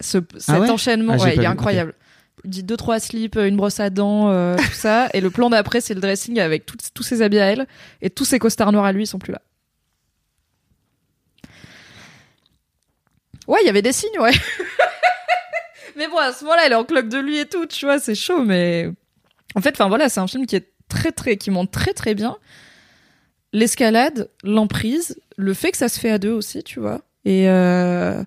Ce, 0.00 0.18
cet 0.38 0.44
Ah 0.48 0.60
ouais? 0.60 0.70
enchaînement 0.70 1.14
Ah, 1.18 1.22
ouais, 1.24 1.36
il 1.36 1.42
est 1.42 1.46
incroyable. 1.46 1.94
Dit 2.44 2.62
deux 2.62 2.76
trois 2.76 3.00
slips, 3.00 3.36
une 3.36 3.56
brosse 3.56 3.80
à 3.80 3.90
dents, 3.90 4.30
euh, 4.30 4.56
tout 4.56 4.62
ça 4.72 5.08
et 5.14 5.20
le 5.20 5.30
plan 5.30 5.50
d'après 5.50 5.80
c'est 5.80 5.94
le 5.94 6.00
dressing 6.00 6.38
avec 6.40 6.66
tout- 6.66 6.76
tous 6.94 7.02
ses 7.02 7.22
habits 7.22 7.38
à 7.38 7.46
elle 7.46 7.66
et 8.02 8.10
tous 8.10 8.24
ses 8.24 8.38
costards 8.38 8.72
noirs 8.72 8.84
à 8.86 8.92
lui 8.92 9.04
ils 9.04 9.06
sont 9.06 9.18
plus 9.18 9.32
là. 9.32 9.40
Ouais, 13.48 13.58
il 13.62 13.66
y 13.66 13.70
avait 13.70 13.82
des 13.82 13.92
signes, 13.92 14.18
ouais. 14.20 14.30
mais 15.96 16.06
bon, 16.08 16.18
à 16.18 16.32
ce 16.32 16.44
moment-là, 16.44 16.62
elle 16.66 16.72
est 16.72 16.76
en 16.76 16.84
cloque 16.84 17.08
de 17.08 17.18
lui 17.18 17.38
et 17.38 17.46
tout, 17.46 17.66
tu 17.66 17.84
vois, 17.84 17.98
c'est 17.98 18.14
chaud, 18.14 18.44
mais 18.44 18.88
en 19.56 19.60
fait, 19.60 19.70
enfin 19.70 19.88
voilà, 19.88 20.08
c'est 20.08 20.20
un 20.20 20.28
film 20.28 20.46
qui 20.46 20.54
est 20.56 20.68
très 20.88 21.10
très, 21.10 21.36
qui 21.36 21.50
montre 21.50 21.70
très 21.72 21.92
très 21.94 22.14
bien 22.14 22.36
l'escalade, 23.52 24.28
l'emprise, 24.44 25.20
le 25.36 25.54
fait 25.54 25.72
que 25.72 25.76
ça 25.76 25.88
se 25.88 25.98
fait 25.98 26.10
à 26.10 26.18
deux 26.18 26.30
aussi, 26.30 26.62
tu 26.62 26.78
vois. 26.78 27.00
Et 27.24 27.48
euh... 27.48 28.22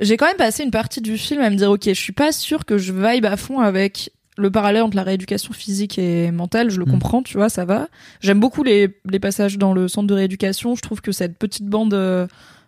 j'ai 0.00 0.16
quand 0.16 0.26
même 0.26 0.36
passé 0.36 0.62
une 0.64 0.70
partie 0.70 1.00
du 1.00 1.16
film 1.18 1.40
à 1.42 1.50
me 1.50 1.56
dire, 1.56 1.70
ok, 1.70 1.84
je 1.84 1.92
suis 1.92 2.12
pas 2.12 2.32
sûre 2.32 2.64
que 2.64 2.78
je 2.78 2.92
vibe 2.92 3.26
à 3.26 3.36
fond 3.36 3.60
avec 3.60 4.10
le 4.38 4.50
parallèle 4.50 4.82
entre 4.82 4.96
la 4.96 5.02
rééducation 5.02 5.52
physique 5.52 5.98
et 5.98 6.30
mentale, 6.30 6.70
je 6.70 6.78
le 6.78 6.86
Mm. 6.86 6.90
comprends, 6.92 7.22
tu 7.22 7.36
vois, 7.36 7.48
ça 7.50 7.64
va. 7.66 7.88
J'aime 8.20 8.40
beaucoup 8.40 8.62
les, 8.64 8.88
les 9.10 9.20
passages 9.20 9.58
dans 9.58 9.74
le 9.74 9.86
centre 9.88 10.06
de 10.06 10.14
rééducation. 10.14 10.74
Je 10.74 10.80
trouve 10.80 11.02
que 11.02 11.12
cette 11.12 11.36
petite 11.36 11.66
bande 11.66 11.92
euh, 11.92 12.26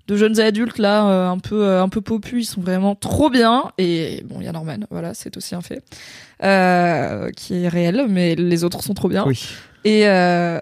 de 0.09 0.17
jeunes 0.17 0.39
adultes 0.41 0.77
là, 0.79 1.09
euh, 1.09 1.29
un 1.31 1.39
peu 1.39 1.65
euh, 1.65 1.83
un 1.83 1.89
peu 1.89 2.03
popus, 2.03 2.43
ils 2.43 2.45
sont 2.45 2.61
vraiment 2.61 2.95
trop 2.95 3.31
bien. 3.31 3.71
Et 3.79 4.23
bon, 4.27 4.37
il 4.41 4.45
y 4.45 4.49
a 4.49 4.53
Norman, 4.53 4.79
voilà, 4.91 5.15
c'est 5.15 5.35
aussi 5.39 5.55
un 5.55 5.63
fait 5.63 5.83
qui 7.37 7.55
est 7.55 7.69
réel, 7.69 8.07
mais 8.09 8.35
les 8.35 8.65
autres 8.65 8.83
sont 8.83 8.95
trop 8.95 9.09
bien. 9.09 9.25
Oui. 9.27 9.41
Et 9.85 10.07
euh, 10.09 10.59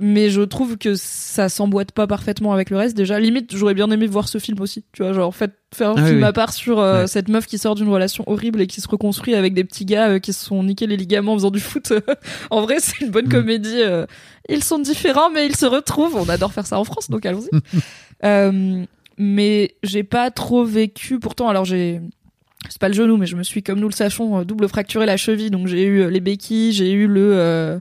mais 0.00 0.30
je 0.30 0.40
trouve 0.40 0.78
que 0.78 0.94
ça 0.96 1.48
s'emboîte 1.48 1.92
pas 1.92 2.06
parfaitement 2.06 2.52
avec 2.52 2.70
le 2.70 2.76
reste. 2.78 2.96
Déjà, 2.96 3.20
limite, 3.20 3.54
j'aurais 3.54 3.74
bien 3.74 3.90
aimé 3.90 4.06
voir 4.06 4.28
ce 4.28 4.38
film 4.38 4.60
aussi. 4.60 4.84
Tu 4.92 5.02
vois, 5.02 5.12
genre 5.12 5.28
en 5.28 5.32
fait 5.32 5.52
faire 5.74 5.90
un 5.90 5.94
Ah 5.98 6.06
film 6.06 6.18
oui. 6.18 6.24
à 6.24 6.32
part 6.32 6.52
sur 6.52 6.78
euh, 6.80 7.02
Ouais. 7.02 7.06
cette 7.06 7.28
meuf 7.28 7.46
qui 7.46 7.58
sort 7.58 7.74
d'une 7.74 7.88
relation 7.88 8.24
horrible 8.26 8.60
et 8.60 8.66
qui 8.66 8.80
se 8.80 8.88
reconstruit 8.88 9.34
avec 9.34 9.54
des 9.54 9.62
petits 9.64 9.84
gars 9.84 10.08
euh, 10.08 10.18
qui 10.18 10.32
se 10.32 10.44
sont 10.44 10.62
niqués 10.64 10.86
les 10.86 10.96
ligaments 10.96 11.32
en 11.32 11.36
faisant 11.36 11.50
du 11.50 11.60
foot. 11.60 11.92
en 12.50 12.62
vrai, 12.62 12.76
c'est 12.80 13.00
une 13.02 13.10
bonne 13.10 13.26
Mm. 13.26 13.30
comédie. 13.30 13.80
euh. 13.82 14.06
Ils 14.48 14.64
sont 14.64 14.78
différents, 14.78 15.30
mais 15.30 15.46
ils 15.46 15.54
se 15.56 15.66
retrouvent. 15.66 16.16
On 16.16 16.28
adore 16.28 16.52
faire 16.52 16.66
ça 16.66 16.78
en 16.80 16.84
France, 16.84 17.08
donc 17.10 17.24
allons-y. 17.26 17.50
Mais 19.22 19.74
j'ai 19.82 20.02
pas 20.02 20.30
trop 20.30 20.64
vécu. 20.64 21.18
Pourtant, 21.18 21.48
alors 21.48 21.64
j'ai 21.66 22.00
c'est 22.68 22.80
pas 22.80 22.88
le 22.88 22.94
genou, 22.94 23.16
mais 23.16 23.26
je 23.26 23.36
me 23.36 23.42
suis, 23.42 23.62
comme 23.62 23.78
nous 23.80 23.88
le 23.88 23.94
sachons, 23.94 24.42
double 24.44 24.68
fracturé 24.68 25.04
la 25.06 25.16
cheville. 25.16 25.50
Donc 25.50 25.66
j'ai 25.66 25.84
eu 25.84 26.10
les 26.10 26.20
béquilles, 26.20 26.72
j'ai 26.72 26.90
eu 26.92 27.06
le 27.06 27.32
euh, 27.34 27.78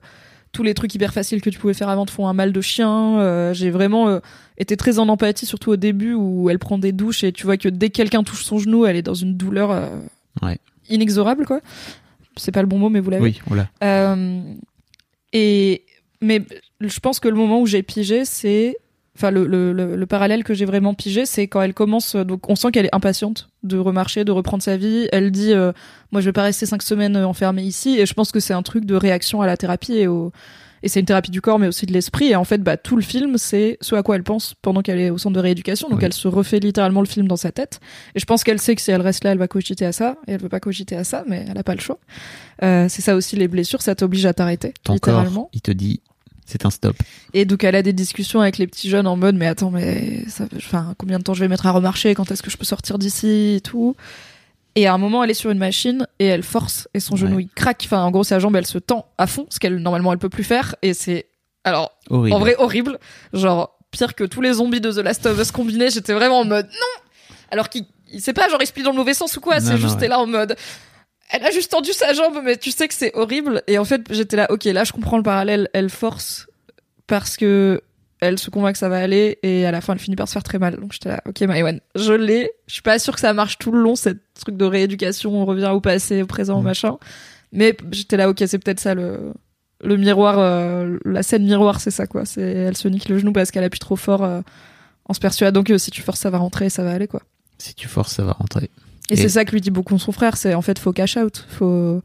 tous 0.52 0.64
les 0.64 0.74
trucs 0.74 0.93
hyper 0.95 1.14
faciles 1.14 1.41
que 1.41 1.50
tu 1.50 1.60
pouvais 1.60 1.74
faire 1.74 1.89
avant 1.89 2.06
te 2.06 2.12
font 2.12 2.28
un 2.28 2.34
mal 2.34 2.52
de 2.52 2.62
chien. 2.62 3.20
Euh, 3.20 3.54
j'ai 3.54 3.70
vraiment 3.70 4.08
euh, 4.10 4.20
été 4.58 4.76
très 4.78 4.97
en 5.00 5.08
empathie, 5.10 5.45
surtout 5.45 5.72
au 5.72 5.76
début 5.76 6.14
où 6.14 6.50
elle 6.50 6.60
prend 6.60 6.78
des 6.78 6.91
douches 6.91 7.24
et 7.24 7.32
tu 7.32 7.45
vois 7.45 7.58
que 7.58 7.70
dès 7.70 7.89
que 7.89 7.95
quelqu'un 7.95 8.24
touche 8.24 8.43
son 8.43 8.58
genou, 8.58 8.86
elle 8.86 8.95
est 8.95 9.02
dans 9.04 9.14
une 9.14 9.36
douleur 9.38 9.72
euh, 9.72 9.88
Ouais. 10.41 10.58
inexorable, 10.89 11.45
quoi. 11.45 11.60
C'est 12.38 12.52
pas 12.52 12.62
le 12.62 12.68
bon 12.68 12.78
mot, 12.80 12.89
mais 12.89 13.00
vous 13.00 13.10
l'avez. 13.10 13.24
Oui, 13.24 13.41
voilà. 13.47 13.68
Et 15.34 15.84
mais 16.22 16.41
je 16.82 17.00
pense 17.00 17.20
que 17.20 17.28
le 17.28 17.36
moment 17.36 17.62
où 17.62 17.66
j'ai 17.66 17.84
pigé, 17.84 18.26
c'est 18.26 18.76
enfin 19.20 19.32
le, 19.32 19.45
le, 19.45 19.74
le, 19.74 19.95
le 19.95 20.05
parallèle 20.05 20.43
que 20.43 20.53
j'ai 20.53 20.65
vraiment 20.65 20.93
pigé, 20.93 21.26
c'est 21.26 21.47
quand 21.47 21.61
elle 21.61 21.74
commence. 21.74 22.15
Donc 22.15 22.49
on 22.49 22.55
sent 22.55 22.72
qu'elle 22.72 22.86
est 22.86 22.95
impatiente 22.95 23.49
de 23.63 23.78
remarcher, 23.78 24.24
de 24.24 24.32
reprendre 24.32 24.63
sa 24.63 24.78
vie. 24.78 25.07
Elle 25.11 25.32
dit 25.32 25.53
euh, 25.53 25.74
moi 26.11 26.22
je 26.22 26.26
vais 26.28 26.34
pas 26.34 26.43
rester 26.43 26.65
cinq 26.65 26.82
semaines 26.82 27.15
euh, 27.17 27.28
enfermée 27.28 27.63
ici. 27.63 27.99
Et 27.99 28.05
je 28.05 28.13
pense 28.13 28.32
que 28.32 28.39
c'est 28.39 28.53
un 28.53 28.63
truc 28.63 28.86
de 28.86 28.95
réaction 28.95 29.41
à 29.41 29.45
la 29.47 29.57
thérapie 29.57 29.93
et 29.97 30.07
au 30.07 30.32
et 30.82 30.88
c'est 30.88 31.01
une 31.01 31.05
thérapie 31.05 31.30
du 31.30 31.41
corps 31.41 31.59
mais 31.59 31.67
aussi 31.67 31.86
de 31.86 31.91
l'esprit 31.91 32.28
et 32.30 32.38
en 32.38 32.45
fait 32.45 32.59
bah 32.63 32.78
tout 32.78 32.95
le 32.95 33.01
film 33.01 33.38
c'est 33.38 33.78
ce 33.82 33.95
à 33.95 34.01
quoi 34.01 34.15
elle 34.15 34.24
pense 34.24 34.53
pendant 34.61 34.82
qu'elle 34.82 34.97
est 35.01 35.09
au 35.09 35.17
centre 35.17 35.36
de 35.36 35.41
rééducation 35.41 35.89
donc 35.89 35.99
Oui. 35.99 36.05
elle 36.05 36.13
se 36.13 36.30
refait 36.30 36.59
littéralement 36.61 37.01
le 37.01 37.05
film 37.05 37.28
dans 37.28 37.36
sa 37.36 37.51
tête 37.51 37.82
et 38.15 38.20
je 38.22 38.24
pense 38.24 38.45
qu'elle 38.45 38.61
sait 38.61 38.76
que 38.76 38.82
si 38.82 38.89
elle 38.89 39.01
reste 39.01 39.26
là 39.26 39.34
elle 39.34 39.38
va 39.39 39.49
cogiter 39.49 39.86
à 39.86 39.91
ça 39.91 40.15
et 40.26 40.32
elle 40.32 40.39
veut 40.41 40.47
pas 40.47 40.61
cogiter 40.61 40.95
à 40.95 41.03
ça 41.03 41.26
mais 41.28 41.45
elle 41.51 41.57
a 41.57 41.63
pas 41.63 41.76
le 41.76 41.82
choix 41.82 41.99
euh, 42.63 42.86
c'est 42.88 43.01
ça 43.01 43.17
aussi 43.17 43.36
les 43.36 43.49
blessures, 43.49 43.82
ça 43.82 43.93
t'oblige 43.93 44.26
à 44.26 44.34
t'arrêter, 44.34 44.74
Ton 44.86 44.93
littéralement. 44.93 45.41
corps, 45.41 45.49
il 45.51 45.59
te 45.61 45.72
dit 45.72 45.99
c'est 46.50 46.66
un 46.66 46.70
stop. 46.70 46.95
Et 47.34 47.45
donc 47.45 47.64
elle 47.64 47.76
a 47.76 47.82
des 47.82 47.93
discussions 47.93 48.41
avec 48.41 48.58
les 48.58 48.68
petits 48.68 48.89
jeunes 48.89 49.08
en 49.08 49.16
mode 49.16 49.36
mais 49.36 49.47
attends 49.47 49.72
mais 49.72 50.24
ça, 50.28 50.45
enfin 50.58 50.93
combien 50.97 51.20
de 51.20 51.24
temps 51.24 51.34
je 51.34 51.39
vais 51.41 51.47
mettre 51.47 51.66
à 51.68 51.72
remarcher, 51.72 52.16
quand 52.16 52.32
est-ce 52.32 52.41
que 52.43 52.50
je 52.50 52.58
peux 52.58 52.66
sortir 52.66 52.97
d'ici 52.97 53.56
et 53.58 53.62
tout? 53.62 53.95
Et 54.76 54.88
à 54.88 54.93
un 54.93 54.97
moment 54.97 55.24
elle 55.24 55.30
est 55.32 55.36
sur 55.36 55.52
une 55.52 55.58
machine 55.58 56.08
et 56.20 56.26
elle 56.26 56.43
force 56.43 56.88
et 56.93 57.00
son 57.00 57.14
Ouais. 57.14 57.20
genou 57.22 57.39
il 57.39 57.50
craque, 57.50 57.84
enfin 57.86 58.02
en 58.04 58.12
gros 58.12 58.24
sa 58.24 58.39
jambe 58.39 58.56
elle 58.56 58.66
se 58.68 58.78
tend 58.78 59.06
à 59.18 59.28
fond, 59.28 59.45
ce 59.50 59.60
qu'elle 59.60 59.78
normalement 59.78 60.12
elle 60.14 60.20
peut 60.20 60.30
plus 60.30 60.43
faire 60.43 60.76
et 60.82 60.93
c'est 60.93 61.28
alors 61.64 61.91
Horrible. 62.10 62.36
en 62.36 62.39
vrai 62.39 62.56
horrible, 62.58 63.00
genre 63.34 63.78
pire 63.91 64.16
que 64.16 64.24
tous 64.24 64.41
les 64.41 64.54
zombies 64.54 64.82
de 64.82 64.91
The 64.91 64.97
Last 65.04 65.26
of 65.26 65.39
Us 65.39 65.52
combinés, 65.52 65.89
j'étais 65.89 66.14
vraiment 66.14 66.39
en 66.39 66.45
mode 66.45 66.68
non. 66.68 67.04
Alors 67.52 67.70
qu'il 67.70 67.86
il 68.12 68.22
sait 68.22 68.34
pas 68.34 68.47
genre 68.50 68.60
il 68.62 68.66
se 68.68 68.74
plie 68.74 68.82
dans 68.84 68.91
le 68.91 68.97
mauvais 68.97 69.14
sens 69.14 69.36
ou 69.38 69.41
quoi, 69.41 69.60
c'est 69.60 69.78
juste 69.78 69.95
ouais. 69.95 70.00
t'es 70.02 70.08
là 70.08 70.20
en 70.20 70.26
mode 70.28 70.56
elle 71.30 71.43
a 71.45 71.51
juste 71.51 71.71
tendu 71.71 71.91
sa 71.93 72.13
jambe, 72.13 72.39
mais 72.43 72.57
tu 72.57 72.71
sais 72.71 72.88
que 72.88 72.93
c'est 72.93 73.15
horrible. 73.15 73.61
Et 73.67 73.77
en 73.77 73.86
fait, 73.86 74.01
j'étais 74.11 74.36
là, 74.38 74.47
ok, 74.51 74.63
là, 74.65 74.84
je 74.84 74.91
comprends 74.91 75.17
le 75.17 75.23
parallèle. 75.23 75.69
Elle 75.73 75.89
force 75.89 76.47
parce 77.07 77.38
que 77.38 77.82
elle 78.21 78.38
se 78.38 78.49
convainc 78.49 78.73
que 78.73 78.80
ça 78.80 78.89
va 78.89 78.97
aller, 78.97 79.39
et 79.43 79.65
à 79.65 79.71
la 79.71 79.80
fin, 79.80 79.93
elle 79.93 79.99
finit 79.99 80.17
par 80.17 80.27
se 80.27 80.34
faire 80.34 80.43
très 80.43 80.59
mal. 80.59 80.75
Donc 80.75 80.91
j'étais 80.91 81.07
là, 81.09 81.21
ok, 81.25 81.39
Maïwan, 81.41 81.80
je 81.95 82.11
l'ai. 82.13 82.51
Je 82.67 82.73
suis 82.73 82.82
pas 82.82 82.99
sûre 82.99 83.13
que 83.13 83.21
ça 83.21 83.34
marche 83.34 83.57
tout 83.59 83.71
le 83.71 83.80
long, 83.82 83.95
cette 83.95 84.17
truc 84.34 84.57
de 84.57 84.65
rééducation, 84.65 85.34
on 85.41 85.45
revient 85.45 85.69
au 85.73 85.80
passé, 85.80 86.21
au 86.21 86.25
présent, 86.25 86.57
au 86.57 86.61
Mm. 86.61 86.65
machin. 86.65 86.97
Mais 87.53 87.77
j'étais 87.91 88.17
là, 88.17 88.30
ok, 88.30 88.43
c'est 88.45 88.59
peut-être 88.59 88.80
ça 88.82 88.93
le 88.93 89.34
le 89.82 89.95
miroir, 89.95 90.36
euh, 90.39 90.97
la 91.05 91.23
scène 91.23 91.45
miroir, 91.45 91.80
c'est 91.80 91.91
ça 91.91 92.05
quoi. 92.05 92.25
C'est 92.25 92.41
elle 92.41 92.75
se 92.75 92.89
nique 92.89 93.07
le 93.07 93.17
genou 93.17 93.32
parce 93.32 93.49
qu'elle 93.51 93.63
appuie 93.63 93.80
trop 93.80 93.95
fort. 93.95 94.23
euh, 94.25 94.41
en 95.05 95.13
se 95.13 95.19
persuadant 95.21 95.63
que 95.63 95.77
si 95.77 95.89
tu 95.89 96.01
forces, 96.01 96.19
ça 96.19 96.30
va 96.30 96.38
rentrer, 96.38 96.69
ça 96.69 96.84
va 96.84 96.91
aller 96.91 97.07
quoi. 97.07 97.21
Si 97.57 97.73
tu 97.73 97.88
forces, 97.88 98.13
ça 98.15 98.23
va 98.25 98.34
rentrer. 98.34 98.69
Et, 99.10 99.14
Et- 99.14 99.18
c'est 99.18 99.30
ça 99.30 99.45
que 99.45 99.51
lui 99.51 99.62
dit 99.62 99.72
beaucoup 99.72 99.97
son 99.97 100.12
frère, 100.12 100.38
c'est 100.38 100.53
en 100.53 100.62
fait 100.62 100.78
faut 100.80 100.93
cash 100.93 101.18
out, 101.18 101.45
faut 101.49 102.01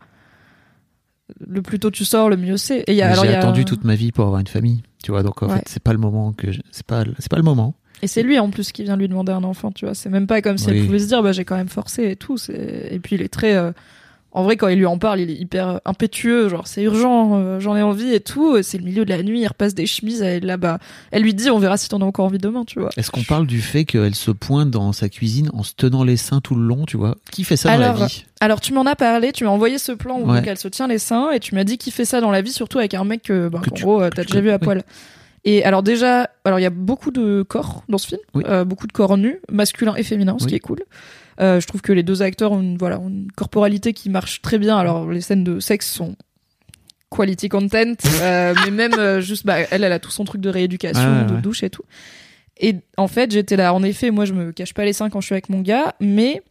le 1.47 1.63
plus 1.63 1.79
tôt 1.79 1.91
tu 1.91 2.05
sors, 2.05 2.29
le 2.29 2.37
mieux 2.37 2.57
c'est. 2.57 2.85
J'ai 2.89 3.03
a- 3.03 3.39
attendu 3.39 3.65
toute 3.65 3.85
ma 3.85 3.95
vie 3.95 4.13
pour 4.13 4.25
avoir 4.27 4.41
une 4.41 4.47
famille. 4.47 4.83
Tu 5.03 5.11
vois, 5.11 5.23
donc 5.23 5.43
en 5.43 5.49
Ouais. 5.49 5.57
fait, 5.57 5.65
c'est 5.67 5.83
pas 5.83 5.93
le 5.93 5.99
moment 5.99 6.33
que 6.33 6.51
je- 6.53 6.61
c'est 6.71 6.87
pas 6.87 7.05
c'est 7.19 7.31
pas 7.31 7.37
le 7.37 7.43
moment. 7.43 7.75
et 8.03 8.07
c'est 8.07 8.23
lui 8.23 8.39
en 8.39 8.51
plus 8.51 8.73
qui 8.73 8.83
vient 8.83 8.97
lui 8.97 9.09
demander 9.09 9.33
un 9.33 9.45
enfant, 9.45 9.71
tu 9.73 9.85
vois. 9.87 9.95
C'est 9.95 10.11
même 10.11 10.27
pas 10.27 10.43
comme 10.43 10.59
si 10.59 10.69
Oui. 10.71 10.79
elle 10.79 10.87
pouvait 10.87 10.99
se 10.99 11.07
dire 11.07 11.23
bah 11.23 11.33
j'ai 11.33 11.45
quand 11.45 11.57
même 11.57 11.69
forcé 11.69 12.11
et 12.11 12.17
tout. 12.17 12.37
Et 12.51 12.99
puis 13.03 13.17
il 13.17 13.23
est 13.23 13.29
très 13.33 13.55
euh, 13.55 13.73
en 14.35 14.43
vrai 14.43 14.57
quand 14.57 14.69
il 14.69 14.79
lui 14.79 14.85
en 14.87 14.99
parle, 14.99 15.21
il 15.21 15.31
est 15.31 15.35
hyper 15.37 15.81
impétueux, 15.85 16.49
genre 16.49 16.67
c'est 16.67 16.83
urgent, 16.83 17.39
euh, 17.39 17.61
j'en 17.61 17.77
ai 17.77 17.83
envie 17.83 18.13
et 18.13 18.21
tout. 18.21 18.61
C'est 18.63 18.79
le 18.79 18.85
milieu 18.85 19.05
de 19.05 19.11
la 19.11 19.23
nuit, 19.23 19.41
il 19.41 19.47
repasse 19.47 19.75
des 19.75 19.87
chemises, 19.87 20.21
elle 20.23 20.45
là-bas. 20.45 20.79
Elle 21.13 21.23
lui 21.23 21.33
dit 21.35 21.51
on 21.51 21.59
verra 21.59 21.77
si 21.77 21.89
t'en 21.89 22.01
as 22.01 22.05
encore 22.05 22.27
envie 22.27 22.39
demain, 22.39 22.65
tu 22.65 22.81
vois. 22.81 22.91
Est-ce 22.97 23.11
qu'on 23.11 23.23
parle 23.23 23.47
du 23.47 23.61
fait 23.63 23.85
qu'elle 23.85 24.15
se 24.15 24.31
pointe 24.33 24.71
dans 24.71 24.93
sa 24.93 25.09
cuisine 25.09 25.51
en 25.55 25.63
se 25.63 25.73
tenant 25.75 26.05
les 26.05 26.17
seins 26.17 26.41
tout 26.41 26.55
le 26.57 26.67
long, 26.67 26.85
tu 26.85 26.97
vois? 26.97 27.17
Qui 27.31 27.45
fait 27.45 27.57
ça 27.57 27.69
dans 27.77 27.83
Alors, 27.83 27.99
la 28.01 28.07
vie? 28.07 28.25
Alors 28.41 28.61
tu 28.61 28.73
m'en 28.75 28.85
as 28.87 28.97
parlé, 28.97 29.33
tu 29.33 29.45
m'as 29.45 29.51
envoyé 29.51 29.79
ce 29.79 29.93
plan 29.93 30.19
où 30.21 30.31
Ouais. 30.31 30.43
elle 30.47 30.59
se 30.59 30.69
tient 30.69 30.89
les 30.89 30.99
seins 30.99 31.31
et 31.31 31.41
tu 31.41 31.55
m'as 31.55 31.65
dit 31.65 31.79
qu'il 31.79 31.93
fait 31.93 32.05
ça 32.05 32.21
dans 32.21 32.31
la 32.33 32.43
vie, 32.43 32.53
surtout 32.53 32.79
avec 32.79 32.95
un 32.95 33.05
mec 33.05 33.23
que, 33.23 33.49
bah, 33.49 33.61
Que 33.63 33.71
en 33.71 33.73
tu- 33.73 33.83
gros, 33.85 34.03
euh, 34.03 34.11
t'as 34.15 34.25
déjà 34.25 34.41
vu 34.41 34.51
à 34.51 34.59
poil. 34.59 34.83
Et 35.47 35.63
alors 35.65 35.83
déjà, 35.83 36.31
alors 36.45 36.59
il 36.59 36.63
y 36.63 36.67
a 36.67 36.71
beaucoup 36.71 37.11
de 37.11 37.43
corps 37.47 37.85
dans 37.89 37.99
ce 37.99 38.07
film, 38.09 38.21
Oui. 38.35 38.43
euh, 38.49 38.65
beaucoup 38.65 38.87
de 38.87 38.93
corps 38.93 39.17
nus, 39.17 39.39
masculins 39.51 39.95
et 39.95 40.03
féminins, 40.03 40.37
ce 40.39 40.45
Oui. 40.45 40.51
qui 40.51 40.57
est 40.57 40.61
cool. 40.61 40.79
Euh, 41.41 41.61
je 41.61 41.67
trouve 41.67 41.81
que 41.83 41.93
les 41.93 42.03
deux 42.03 42.23
acteurs 42.23 42.53
ont 42.53 42.61
une, 42.61 42.77
voilà, 42.79 43.01
ont 43.01 43.09
une 43.09 43.31
corporalité 43.35 43.93
qui 43.93 44.11
marche 44.11 44.43
très 44.43 44.59
bien. 44.59 44.77
Alors 44.77 45.11
les 45.11 45.21
scènes 45.21 45.45
de 45.45 45.61
sexe 45.61 45.91
sont 45.91 46.17
quality 47.15 47.49
content, 47.49 47.95
euh, 48.23 48.55
mais 48.65 48.71
même 48.71 48.95
euh, 48.99 49.21
juste, 49.21 49.47
bah, 49.47 49.57
elle, 49.71 49.85
elle 49.85 49.93
a 49.93 49.99
tout 49.99 50.11
son 50.11 50.25
truc 50.25 50.41
de 50.41 50.49
rééducation, 50.49 51.25
de 51.27 51.35
ouais. 51.35 51.41
douche 51.41 51.63
et 51.63 51.71
tout. 51.71 51.85
Et 52.59 52.77
en 52.97 53.09
fait, 53.09 53.33
j'étais 53.33 53.57
là. 53.57 53.75
En 53.75 53.83
effet, 53.83 54.11
moi, 54.11 54.25
je 54.25 54.33
me 54.33 54.53
cache 54.53 54.75
pas 54.75 54.85
les 54.85 54.93
seins 54.93 55.11
quand 55.11 55.21
je 55.21 55.27
suis 55.27 55.35
avec 55.35 55.49
mon 55.49 55.61
gars, 55.61 55.95
mais 56.01 56.43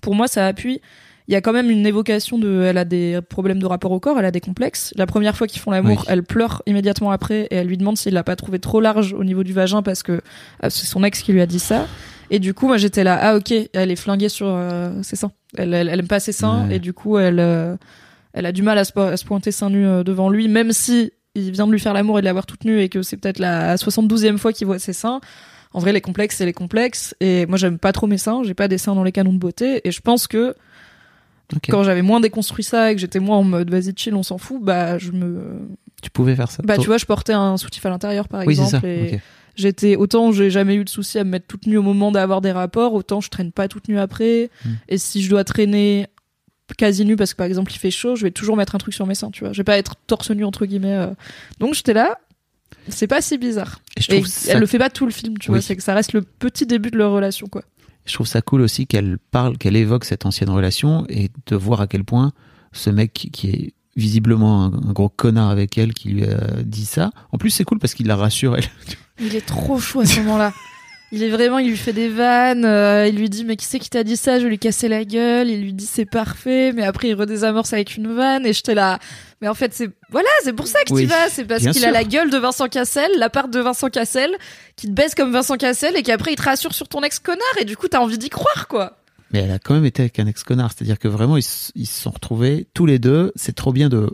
pour 0.00 0.14
moi, 0.14 0.28
ça 0.28 0.46
appuie. 0.46 0.80
Il 1.26 1.32
y 1.32 1.36
a 1.36 1.40
quand 1.40 1.52
même 1.52 1.70
une 1.70 1.86
évocation 1.86 2.38
de. 2.38 2.62
Elle 2.62 2.78
a 2.78 2.84
des 2.84 3.20
problèmes 3.28 3.60
de 3.60 3.66
rapport 3.66 3.92
au 3.92 4.00
corps, 4.00 4.18
elle 4.18 4.24
a 4.24 4.30
des 4.32 4.40
complexes. 4.40 4.92
La 4.96 5.06
première 5.06 5.36
fois 5.36 5.46
qu'ils 5.46 5.60
font 5.60 5.70
l'amour, 5.70 5.98
Oui. 5.98 6.04
elle 6.08 6.22
pleure 6.24 6.62
immédiatement 6.66 7.10
après 7.12 7.42
et 7.50 7.56
elle 7.56 7.68
lui 7.68 7.76
demande 7.76 7.96
s'il 7.96 8.14
l'a 8.14 8.24
pas 8.24 8.34
trouvé 8.36 8.58
trop 8.58 8.80
large 8.80 9.12
au 9.12 9.22
niveau 9.22 9.44
du 9.44 9.52
vagin 9.52 9.82
parce 9.82 10.02
que 10.02 10.22
c'est 10.62 10.86
son 10.86 11.04
ex 11.04 11.20
qui 11.22 11.32
lui 11.32 11.40
a 11.40 11.46
dit 11.46 11.60
ça. 11.60 11.86
Et 12.30 12.38
du 12.38 12.54
coup, 12.54 12.66
moi, 12.68 12.76
j'étais 12.76 13.02
là, 13.04 13.18
ah 13.20 13.36
ok, 13.36 13.52
elle 13.72 13.90
est 13.90 13.96
flinguée 13.96 14.28
sur 14.28 14.46
euh, 14.48 15.02
ses 15.02 15.16
seins. 15.16 15.32
Elle, 15.56 15.74
elle, 15.74 15.88
elle 15.88 15.98
aime 16.00 16.06
pas 16.08 16.20
ses 16.20 16.32
seins 16.32 16.68
Ouais. 16.68 16.76
et 16.76 16.78
du 16.78 16.92
coup, 16.92 17.18
elle, 17.18 17.40
euh, 17.40 17.76
elle 18.32 18.46
a 18.46 18.52
du 18.52 18.62
mal 18.62 18.78
à 18.78 18.84
se, 18.84 18.92
po- 18.92 19.00
à 19.00 19.16
se 19.16 19.24
pointer 19.24 19.50
seins 19.50 19.70
nus 19.70 19.86
euh, 19.86 20.04
devant 20.04 20.30
lui, 20.30 20.46
même 20.48 20.72
si 20.72 21.12
il 21.34 21.50
vient 21.50 21.66
de 21.66 21.72
lui 21.72 21.80
faire 21.80 21.92
l'amour 21.92 22.18
et 22.18 22.22
de 22.22 22.26
l'avoir 22.26 22.46
toute 22.46 22.64
nue 22.64 22.80
et 22.80 22.88
que 22.88 23.02
c'est 23.02 23.16
peut-être 23.16 23.38
la 23.40 23.74
72e 23.76 24.38
fois 24.38 24.52
qu'il 24.52 24.66
voit 24.66 24.78
ses 24.78 24.92
seins. 24.92 25.20
En 25.72 25.78
vrai, 25.80 25.92
les 25.92 26.00
complexes, 26.00 26.36
c'est 26.36 26.46
les 26.46 26.52
complexes. 26.52 27.14
Et 27.20 27.46
moi, 27.46 27.56
j'aime 27.58 27.78
pas 27.78 27.92
trop 27.92 28.06
mes 28.08 28.18
seins. 28.18 28.42
J'ai 28.44 28.54
pas 28.54 28.66
des 28.68 28.78
seins 28.78 28.94
dans 28.94 29.04
les 29.04 29.12
canons 29.12 29.32
de 29.32 29.38
beauté. 29.38 29.80
Et 29.86 29.90
je 29.92 30.00
pense 30.00 30.26
que 30.26 30.54
quand 31.68 31.82
j'avais 31.82 32.02
moins 32.02 32.20
déconstruit 32.20 32.62
ça 32.64 32.92
et 32.92 32.94
que 32.94 33.00
j'étais 33.00 33.18
moins 33.18 33.38
en 33.38 33.42
mode 33.44 33.70
vas-y 33.70 33.92
chill, 33.96 34.14
on 34.14 34.22
s'en 34.22 34.38
fout, 34.38 34.62
bah 34.62 34.98
je 34.98 35.10
me, 35.10 35.58
Tu 36.00 36.08
pouvais 36.10 36.36
faire 36.36 36.50
ça. 36.50 36.62
bah 36.64 36.78
tu 36.78 36.86
vois, 36.86 36.96
je 36.96 37.06
portais 37.06 37.32
un 37.32 37.56
soutif 37.56 37.84
à 37.86 37.90
l'intérieur 37.90 38.28
par 38.28 38.44
oui, 38.46 38.54
c'est 38.54 38.62
exemple. 38.62 38.82
ça. 38.86 38.88
Et 38.88 39.14
ok. 39.14 39.20
J'étais 39.56 39.96
autant 39.96 40.32
j'ai 40.32 40.50
jamais 40.50 40.74
eu 40.76 40.84
de 40.84 40.88
souci 40.90 41.18
à 41.18 41.24
me 41.24 41.30
mettre 41.30 41.46
toute 41.46 41.66
nue 41.66 41.76
au 41.76 41.82
moment 41.82 42.10
d'avoir 42.12 42.40
des 42.40 42.52
rapports, 42.52 42.94
autant 42.94 43.20
je 43.20 43.28
traîne 43.30 43.52
pas 43.52 43.68
toute 43.68 43.88
nue 43.88 43.98
après. 43.98 44.50
Hmm. 44.64 44.70
Et 44.88 44.98
si 44.98 45.22
je 45.22 45.30
dois 45.30 45.44
traîner 45.44 46.06
quasi 46.76 47.04
nue 47.04 47.16
parce 47.16 47.32
que 47.32 47.36
par 47.38 47.46
exemple 47.46 47.72
il 47.72 47.78
fait 47.78 47.90
chaud, 47.90 48.14
je 48.16 48.22
vais 48.22 48.30
toujours 48.30 48.56
mettre 48.56 48.74
un 48.74 48.78
truc 48.78 48.94
sur 48.94 49.06
mes 49.06 49.14
seins, 49.14 49.30
tu 49.30 49.44
vois. 49.44 49.52
Je 49.52 49.58
vais 49.58 49.64
pas 49.64 49.76
être 49.78 49.96
torse 50.06 50.30
nu 50.30 50.44
entre 50.44 50.66
guillemets. 50.66 50.94
euh. 50.96 51.08
Donc 51.58 51.74
j'étais 51.74 51.94
là. 51.94 52.18
C'est 52.88 53.08
pas 53.08 53.20
si 53.20 53.36
bizarre. 53.38 53.80
Et 53.96 54.00
je 54.00 54.12
Et 54.12 54.22
ça, 54.24 54.52
elle 54.52 54.60
le 54.60 54.66
fait 54.66 54.78
pas 54.78 54.90
tout 54.90 55.04
le 55.04 55.10
film, 55.12 55.36
tu 55.38 55.50
vois. 55.50 55.60
C'est 55.60 55.76
que 55.76 55.82
ça 55.82 55.92
reste 55.94 56.12
le 56.12 56.22
petit 56.22 56.66
début 56.66 56.90
de 56.90 56.96
leur 56.96 57.10
relation, 57.12 57.46
quoi. 57.48 57.62
je 58.06 58.14
trouve 58.14 58.26
ça 58.28 58.40
cool 58.42 58.60
aussi 58.62 58.86
qu'elle 58.86 59.18
parle, 59.32 59.58
qu'elle 59.58 59.76
évoque 59.76 60.04
cette 60.04 60.24
ancienne 60.26 60.48
relation 60.50 61.04
et 61.08 61.28
de 61.46 61.56
voir 61.56 61.80
à 61.80 61.86
quel 61.88 62.04
point 62.04 62.32
ce 62.72 62.88
mec 62.90 63.12
qui- 63.12 63.30
qui 63.30 63.50
est 63.50 63.72
visiblement 63.96 64.64
un, 64.64 64.72
un 64.72 64.92
gros 64.92 65.08
connard 65.08 65.50
avec 65.50 65.76
elle 65.76 65.92
qui 65.92 66.08
lui 66.10 66.24
a 66.24 66.62
dit 66.64 66.84
ça. 66.86 67.10
En 67.32 67.38
plus, 67.38 67.50
c'est 67.50 67.64
cool 67.64 67.78
parce 67.80 67.94
qu'il 67.94 68.06
la 68.06 68.16
rassure. 68.16 68.56
Elle. 68.56 68.64
Il 69.20 69.36
est 69.36 69.44
trop 69.46 69.78
chaud 69.78 70.00
à 70.00 70.06
ce 70.06 70.20
moment-là. 70.20 70.52
Il 71.12 71.24
est 71.24 71.28
vraiment, 71.28 71.58
il 71.58 71.68
lui 71.68 71.76
fait 71.76 71.92
des 71.92 72.08
vannes, 72.08 72.64
euh, 72.64 73.08
il 73.08 73.16
lui 73.16 73.28
dit 73.28 73.44
mais 73.44 73.56
qui 73.56 73.64
c'est 73.66 73.80
qui 73.80 73.90
t'a 73.90 74.04
dit 74.04 74.16
ça, 74.16 74.38
je 74.38 74.44
vais 74.44 74.50
lui 74.50 74.60
casser 74.60 74.86
la 74.86 75.04
gueule, 75.04 75.50
il 75.50 75.60
lui 75.60 75.72
dit 75.72 75.86
c'est 75.86 76.04
parfait, 76.04 76.72
mais 76.72 76.84
après 76.84 77.08
il 77.08 77.14
redésamorce 77.14 77.72
avec 77.72 77.96
une 77.96 78.14
vanne 78.14 78.46
et 78.46 78.52
j'étais 78.52 78.76
là. 78.76 79.00
Mais 79.42 79.48
en 79.48 79.54
fait 79.54 79.74
c'est 79.74 79.90
voilà, 80.12 80.28
c'est 80.44 80.52
pour 80.52 80.68
ça 80.68 80.78
que 80.86 80.92
Oui, 80.92 81.02
tu 81.02 81.08
vas, 81.08 81.28
c'est 81.28 81.44
parce 81.44 81.66
qu'il 81.66 81.84
a 81.84 81.90
la 81.90 82.04
gueule 82.04 82.30
de 82.30 82.38
Vincent 82.38 82.68
Cassel, 82.68 83.10
l'appart 83.18 83.50
de 83.50 83.58
Vincent 83.58 83.88
Cassel, 83.88 84.30
qui 84.76 84.86
te 84.86 84.92
baisse 84.92 85.16
comme 85.16 85.32
Vincent 85.32 85.56
Cassel 85.56 85.96
et 85.96 86.04
qu'après 86.04 86.32
il 86.32 86.36
te 86.36 86.42
rassure 86.42 86.74
sur 86.74 86.86
ton 86.86 87.02
ex 87.02 87.18
connard 87.18 87.42
et 87.60 87.64
du 87.64 87.76
coup 87.76 87.88
t'as 87.88 87.98
envie 87.98 88.18
d'y 88.18 88.30
croire 88.30 88.68
quoi. 88.68 88.96
Mais 89.32 89.40
elle 89.40 89.50
a 89.50 89.58
quand 89.58 89.74
même 89.74 89.84
été 89.84 90.02
avec 90.02 90.18
un 90.18 90.26
ex-connard. 90.26 90.72
C'est-à-dire 90.74 90.98
que 90.98 91.08
vraiment, 91.08 91.36
ils, 91.36 91.44
ils 91.76 91.86
se 91.86 92.02
sont 92.02 92.10
retrouvés 92.10 92.66
tous 92.74 92.86
les 92.86 92.98
deux. 92.98 93.32
C'est 93.36 93.54
trop 93.54 93.72
bien 93.72 93.88
de. 93.88 94.10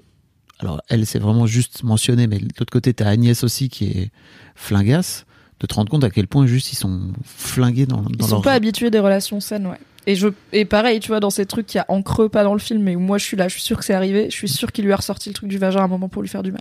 Alors, 0.59 0.83
elle, 0.89 1.07
c'est 1.07 1.19
vraiment 1.19 1.47
juste 1.47 1.83
mentionné, 1.83 2.27
mais 2.27 2.39
de 2.39 2.49
l'autre 2.59 2.73
côté, 2.73 2.93
t'as 2.95 3.09
Agnès 3.09 3.43
aussi 3.45 3.69
qui 3.69 3.87
est 3.87 4.11
flingasse. 4.57 5.25
De 5.61 5.67
te 5.67 5.73
rendre 5.75 5.91
compte 5.91 6.05
à 6.05 6.11
quel 6.11 6.27
point 6.27 6.47
juste 6.47 6.73
ils 6.73 6.77
sont 6.77 7.13
flingués 7.25 7.87
dans, 7.87 8.03
dans 8.03 8.11
Ils 8.19 8.25
sont 8.27 8.35
leur. 8.37 8.43
pas 8.43 8.53
habitués 8.53 8.91
des 8.91 8.99
relations 8.99 9.41
saines, 9.41 9.67
ouais. 9.67 9.79
Et 10.07 10.15
je 10.15 10.29
et 10.53 10.65
pareil, 10.67 11.01
tu 11.01 11.09
vois, 11.09 11.19
dans 11.19 11.31
ces 11.31 11.47
trucs 11.47 11.67
qu'il 11.67 11.79
y 11.79 11.81
a 11.81 11.87
en 11.89 12.03
creux, 12.03 12.29
pas 12.29 12.45
dans 12.45 12.53
le 12.53 12.59
film, 12.61 12.83
mais 12.83 12.95
où 12.95 13.01
moi 13.01 13.17
je 13.17 13.25
suis 13.25 13.37
là, 13.39 13.49
je 13.49 13.55
suis 13.55 13.63
sûre 13.63 13.79
que 13.79 13.85
c'est 13.85 13.95
arrivé. 13.95 14.27
Je 14.31 14.35
suis 14.37 14.49
sûre 14.49 14.71
qu'il 14.71 14.85
lui 14.85 14.93
a 14.93 14.97
ressorti 14.97 15.31
le 15.31 15.35
truc 15.35 15.49
du 15.49 15.57
vagin 15.59 15.81
à 15.81 15.85
un 15.85 15.89
moment 15.89 16.09
pour 16.11 16.21
lui 16.23 16.29
faire 16.29 16.43
du 16.43 16.53
mal. 16.53 16.61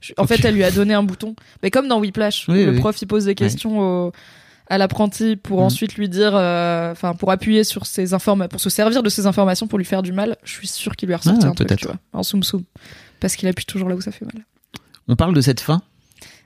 Je- 0.00 0.12
en 0.16 0.26
fait, 0.26 0.44
elle 0.44 0.54
lui 0.54 0.64
a 0.64 0.70
donné 0.72 0.94
un 0.94 1.02
bouton, 1.04 1.34
mais 1.62 1.70
comme 1.70 1.86
dans 1.88 2.00
Whiplash, 2.00 2.46
Oui, 2.48 2.64
le 2.64 2.72
oui. 2.72 2.78
prof 2.80 3.00
il 3.00 3.06
pose 3.06 3.24
des 3.26 3.34
questions 3.36 3.80
au- 4.08 4.12
à 4.68 4.78
l'apprenti 4.78 5.36
pour 5.36 5.60
Mhm. 5.60 5.64
ensuite 5.66 5.94
lui 5.94 6.08
dire, 6.08 6.32
euh, 6.34 6.90
enfin 6.92 7.14
pour 7.14 7.30
appuyer 7.30 7.62
sur 7.64 7.86
ses 7.86 8.14
informations, 8.14 8.48
pour 8.50 8.60
se 8.60 8.68
servir 8.68 9.02
de 9.04 9.08
ses 9.08 9.26
informations 9.26 9.66
pour 9.68 9.78
lui 9.78 9.84
faire 9.86 10.02
du 10.02 10.12
mal. 10.12 10.36
Je 10.44 10.52
suis 10.52 10.66
sûre 10.68 10.94
qu'il 10.96 11.06
lui 11.06 11.14
a 11.14 11.18
ressorti 11.18 11.40
Ah, 11.46 11.48
un 11.50 11.52
truc, 11.52 11.74
tu 11.76 11.86
vois, 11.86 11.96
en 12.12 12.22
soum 12.24 12.42
soum, 12.42 12.64
parce 13.20 13.36
qu'il 13.36 13.48
appuie 13.48 13.64
toujours 13.64 13.88
là 13.88 13.94
où 13.94 14.00
ça 14.00 14.10
fait 14.10 14.24
mal. 14.26 14.44
On 15.06 15.14
parle 15.16 15.34
de 15.34 15.40
cette 15.40 15.60
fin. 15.60 15.80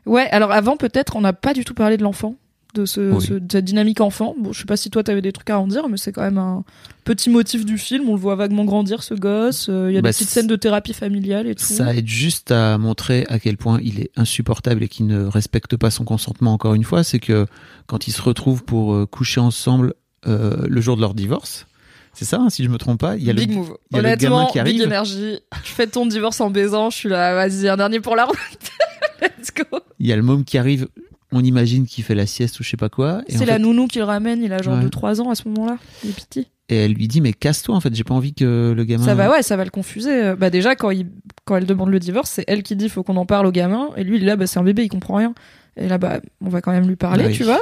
Ouais, 0.06 0.28
alors 0.30 0.52
avant 0.52 0.76
peut-être, 0.76 1.16
on 1.16 1.20
n'a 1.20 1.32
pas 1.32 1.54
du 1.54 1.64
tout 1.64 1.74
parlé 1.74 1.96
de 1.96 2.02
l'enfant, 2.02 2.34
de, 2.74 2.86
ce, 2.86 3.12
Oui. 3.12 3.24
ce- 3.24 3.34
de 3.34 3.46
cette 3.52 3.64
dynamique 3.64 4.00
enfant. 4.00 4.34
Bon, 4.38 4.52
je 4.52 4.58
sais 4.60 4.64
pas 4.64 4.76
si 4.76 4.90
toi 4.90 5.02
t'avais 5.04 5.20
des 5.22 5.30
trucs 5.32 5.50
à 5.50 5.58
en 5.60 5.66
dire, 5.66 5.88
mais 5.88 5.96
c'est 5.96 6.10
quand 6.10 6.22
même 6.22 6.38
un 6.38 6.64
petit 7.04 7.30
motif 7.30 7.64
du 7.64 7.78
film. 7.78 8.08
On 8.08 8.14
le 8.14 8.18
voit 8.20 8.34
vaguement 8.34 8.64
grandir, 8.64 9.02
ce 9.02 9.14
gosse. 9.14 9.68
Euh, 9.68 9.88
Il 9.90 9.94
y 9.94 9.98
a 9.98 10.00
Bah, 10.02 10.08
des 10.08 10.12
petites 10.14 10.28
c'est- 10.28 10.40
scènes 10.40 10.46
de 10.48 10.56
thérapie 10.56 10.94
familiale 10.94 11.46
et 11.46 11.54
tout. 11.54 11.64
Ça 11.64 11.94
aide 11.94 12.08
juste 12.08 12.50
à 12.50 12.78
montrer 12.78 13.26
à 13.28 13.38
quel 13.38 13.56
point 13.56 13.78
il 13.82 14.00
est 14.00 14.10
insupportable 14.16 14.82
et 14.82 14.88
qu'il 14.88 15.06
ne 15.06 15.24
respecte 15.26 15.76
pas 15.76 15.90
son 15.90 16.04
consentement 16.04 16.52
encore 16.52 16.74
une 16.74 16.84
fois. 16.84 17.04
C'est 17.04 17.20
que 17.20 17.46
quand 17.86 18.06
ils 18.08 18.12
se 18.12 18.22
retrouvent 18.22 18.64
pour 18.64 18.94
euh, 18.94 19.06
coucher 19.06 19.40
ensemble 19.40 19.94
euh, 20.26 20.66
le 20.68 20.80
jour 20.80 20.96
de 20.96 21.00
leur 21.02 21.14
divorce, 21.14 21.66
c'est 22.14 22.24
ça, 22.24 22.38
hein, 22.38 22.50
si 22.50 22.62
je 22.64 22.68
me 22.68 22.76
trompe 22.78 23.00
pas, 23.00 23.16
il 23.16 23.24
y 23.24 23.30
a 23.30 23.32
Big 23.32 23.50
le, 23.50 23.56
move. 23.56 23.76
il 23.90 23.96
y 23.96 23.98
a 23.98 24.02
le 24.02 24.08
Honnêtement, 24.08 24.36
gamin 24.38 24.46
qui 24.46 24.52
big 24.52 24.60
arrive. 24.60 24.82
énergie. 24.82 25.38
Tu 25.64 25.72
fais 25.72 25.86
ton 25.86 26.06
divorce 26.06 26.40
en 26.40 26.50
baisant, 26.50 26.90
je 26.90 26.96
suis 26.96 27.08
là, 27.08 27.34
vas-y, 27.34 27.68
un 27.68 27.76
dernier 27.76 28.00
pour 28.00 28.16
la 28.16 28.24
route. 28.26 28.36
Let's 29.22 29.52
go. 29.54 29.78
il 29.98 30.06
y 30.06 30.12
a 30.12 30.16
le 30.16 30.22
môme 30.22 30.44
qui 30.44 30.58
arrive. 30.58 30.88
On 31.34 31.42
imagine 31.42 31.86
qu'il 31.86 32.04
fait 32.04 32.14
la 32.14 32.26
sieste 32.26 32.60
ou 32.60 32.62
je 32.62 32.68
sais 32.68 32.76
pas 32.76 32.90
quoi. 32.90 33.22
C'est 33.28 33.46
la 33.46 33.54
fait- 33.54 33.58
nounou 33.58 33.86
qui 33.86 33.98
le 33.98 34.04
ramène, 34.04 34.42
il 34.42 34.52
a 34.52 34.60
genre 34.60 34.74
Ouais. 34.76 34.84
2-3 34.84 35.20
ans 35.22 35.30
à 35.30 35.34
ce 35.34 35.48
moment-là. 35.48 35.78
Il 36.04 36.10
est 36.10 36.12
petit. 36.14 36.48
et 36.68 36.76
elle 36.76 36.92
lui 36.92 37.08
dit 37.08 37.20
mais 37.22 37.32
casse-toi 37.32 37.74
en 37.74 37.80
fait, 37.80 37.94
j'ai 37.94 38.04
pas 38.04 38.14
envie 38.14 38.34
que 38.34 38.74
le 38.76 38.84
gamin. 38.84 39.04
Ça 39.04 39.14
va, 39.14 39.30
ouais, 39.30 39.42
ça 39.42 39.56
va 39.56 39.64
le 39.64 39.70
confuser. 39.70 40.34
Bah 40.38 40.50
déjà, 40.50 40.74
quand, 40.76 40.90
il, 40.90 41.06
quand 41.46 41.56
elle 41.56 41.64
demande 41.66 41.88
le 41.90 41.98
divorce, 41.98 42.30
c'est 42.30 42.44
elle 42.48 42.62
qui 42.62 42.76
dit 42.76 42.88
faut 42.90 43.02
qu'on 43.02 43.16
en 43.16 43.24
parle 43.26 43.46
au 43.46 43.50
gamin. 43.52 43.88
Et 43.96 44.04
lui, 44.04 44.18
là, 44.20 44.36
bah, 44.36 44.46
c'est 44.46 44.58
un 44.58 44.62
bébé, 44.62 44.84
il 44.84 44.88
comprend 44.90 45.16
rien. 45.16 45.34
Et 45.78 45.88
là, 45.88 45.96
bah, 45.96 46.20
on 46.44 46.50
va 46.50 46.60
quand 46.60 46.72
même 46.72 46.86
lui 46.86 46.96
parler, 46.96 47.26
oui. 47.28 47.32
tu 47.32 47.44
vois. 47.44 47.60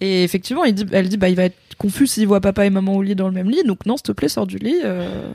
Et 0.00 0.24
effectivement, 0.24 0.64
il 0.64 0.74
dit, 0.74 0.86
elle 0.92 1.08
dit, 1.08 1.16
bah, 1.18 1.28
il 1.28 1.36
va 1.36 1.44
être 1.44 1.56
confus 1.78 2.06
s'il 2.06 2.26
voit 2.26 2.40
papa 2.40 2.64
et 2.66 2.70
maman 2.70 2.94
au 2.94 3.02
lit 3.02 3.14
dans 3.14 3.28
le 3.28 3.34
même 3.34 3.50
lit. 3.50 3.62
Donc 3.66 3.84
non, 3.86 3.96
s'il 3.98 4.04
te 4.04 4.12
plaît, 4.12 4.28
sors 4.28 4.46
du 4.46 4.56
lit. 4.56 4.76
euh. 4.82 5.30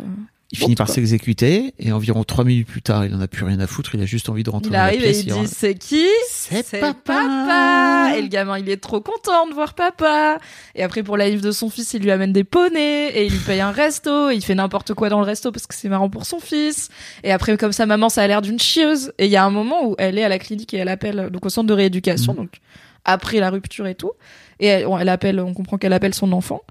Il 0.52 0.58
finit 0.58 0.74
par 0.76 0.90
s'exécuter 0.90 1.76
et 1.78 1.92
environ 1.92 2.24
trois 2.24 2.44
minutes 2.44 2.68
plus 2.68 2.82
tard, 2.82 3.06
il 3.06 3.14
en 3.14 3.22
a 3.22 3.28
plus 3.28 3.46
rien 3.46 3.60
à 3.60 3.68
foutre. 3.68 3.94
Il 3.94 4.02
a 4.02 4.06
juste 4.08 4.30
envie 4.30 4.42
de 4.42 4.50
rentrer 4.50 4.70
Il 4.70 4.72
dans 4.72 4.78
la 4.80 4.84
arrive 4.86 5.02
et 5.06 5.12
pièce. 5.12 5.24
il 5.28 5.34
dit, 5.34 5.48
c'est 5.48 5.76
qui 5.76 6.08
C'est 6.28 6.80
papa. 6.80 8.14
Et 8.18 8.22
le 8.24 8.28
gamin, 8.30 8.58
il 8.58 8.68
est 8.68 8.78
trop 8.82 9.00
content 9.00 9.48
de 9.48 9.54
voir 9.54 9.76
papa. 9.76 10.40
Et 10.74 10.82
après, 10.84 11.04
pour 11.04 11.18
la 11.18 11.30
livre 11.30 11.44
de 11.44 11.52
son 11.52 11.70
fils, 11.70 11.94
il 11.94 12.02
lui 12.02 12.10
amène 12.10 12.34
des 12.34 12.44
poneys 12.44 13.10
et 13.16 13.26
il 13.28 13.32
lui 13.32 13.38
paye 13.40 13.62
un 13.62 13.70
resto. 13.72 14.32
Et 14.32 14.36
il 14.36 14.42
fait 14.44 14.56
n'importe 14.56 14.96
quoi 14.96 15.10
dans 15.10 15.20
le 15.20 15.26
resto 15.26 15.52
parce 15.52 15.68
que 15.68 15.76
c'est 15.76 15.88
marrant 15.90 16.10
pour 16.10 16.26
son 16.26 16.40
fils. 16.40 16.90
Et 17.24 17.32
après, 17.32 17.56
comme 17.56 17.72
sa 17.72 17.86
maman, 17.86 18.10
ça 18.10 18.24
a 18.24 18.28
l'air 18.28 18.42
d'une 18.42 18.60
chieuse. 18.60 19.12
Et 19.20 19.26
il 19.26 19.32
y 19.32 19.36
a 19.38 19.46
un 19.46 19.52
moment 19.52 19.86
où 19.88 19.96
elle 20.00 20.18
est 20.18 20.24
à 20.24 20.30
la 20.30 20.40
clinique 20.40 20.74
et 20.74 20.78
elle 20.78 20.90
appelle, 20.90 21.30
donc 21.32 21.46
au 21.46 21.50
centre 21.50 21.68
de 21.68 21.74
rééducation, 21.74 22.34
Mhm. 22.34 22.40
donc 22.40 22.50
après 23.06 23.40
la 23.40 23.52
rupture 23.52 23.86
et 23.86 23.94
tout. 23.96 24.12
Et 24.60 24.66
elle 24.68 25.10
appelle, 25.10 25.40
on 25.40 25.54
comprend 25.54 25.78
qu'elle 25.78 25.94
appelle 25.94 26.14
son 26.16 26.32
enfant. 26.34 26.62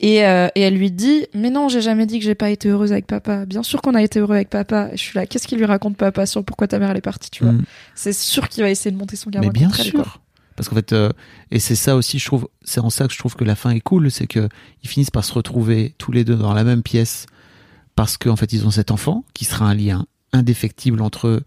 Et, 0.00 0.24
euh, 0.24 0.46
et 0.54 0.60
elle 0.60 0.76
lui 0.76 0.92
dit 0.92 1.26
mais 1.34 1.50
non 1.50 1.68
j'ai 1.68 1.80
jamais 1.80 2.06
dit 2.06 2.20
que 2.20 2.24
j'ai 2.24 2.36
pas 2.36 2.50
été 2.50 2.68
heureuse 2.68 2.92
avec 2.92 3.06
papa 3.08 3.46
bien 3.46 3.64
sûr 3.64 3.82
qu'on 3.82 3.94
a 3.94 4.02
été 4.02 4.20
heureux 4.20 4.36
avec 4.36 4.48
papa 4.48 4.90
et 4.92 4.96
je 4.96 5.02
suis 5.02 5.18
là 5.18 5.26
qu'est-ce 5.26 5.48
qu'il 5.48 5.58
lui 5.58 5.64
raconte 5.64 5.96
papa 5.96 6.24
sur 6.24 6.44
pourquoi 6.44 6.68
ta 6.68 6.78
mère 6.78 6.90
elle 6.90 6.96
est 6.98 7.00
partie 7.00 7.30
tu 7.30 7.42
vois 7.42 7.52
Mm. 7.52 7.64
c'est 7.96 8.12
sûr 8.12 8.48
qu'il 8.48 8.62
va 8.62 8.70
essayer 8.70 8.92
de 8.92 8.96
monter 8.96 9.16
son 9.16 9.28
gamin 9.30 9.46
Mais 9.46 9.52
bien 9.52 9.66
contre 9.68 9.80
elle, 9.80 9.92
quoi. 9.92 10.04
sûr. 10.04 10.20
Parce 10.54 10.68
qu'en 10.68 10.74
fait, 10.76 10.92
euh, 10.92 11.10
et 11.52 11.58
c'est 11.60 11.76
ça 11.76 11.94
aussi, 11.94 12.18
je 12.18 12.26
trouve, 12.26 12.48
c'est 12.62 12.80
en 12.80 12.90
ça 12.90 13.06
que 13.06 13.12
je 13.12 13.18
trouve 13.18 13.36
que 13.36 13.44
la 13.44 13.54
fin 13.54 13.70
est 13.70 13.80
cool, 13.80 14.10
c'est 14.10 14.26
que 14.26 14.48
ils 14.82 14.88
finissent 14.88 15.10
par 15.12 15.24
se 15.24 15.32
retrouver 15.32 15.94
tous 15.98 16.10
les 16.10 16.24
deux 16.24 16.34
dans 16.34 16.52
la 16.52 16.64
même 16.64 16.82
pièce 16.82 17.26
parce 17.94 18.16
qu'en 18.16 18.34
fait, 18.36 18.52
ils 18.52 18.66
ont 18.66 18.70
cet 18.72 18.90
enfant 18.90 19.24
qui 19.34 19.44
sera 19.44 19.66
un 19.66 19.74
lien 19.74 20.06
indéfectible 20.32 21.00
entre 21.00 21.28
eux 21.28 21.44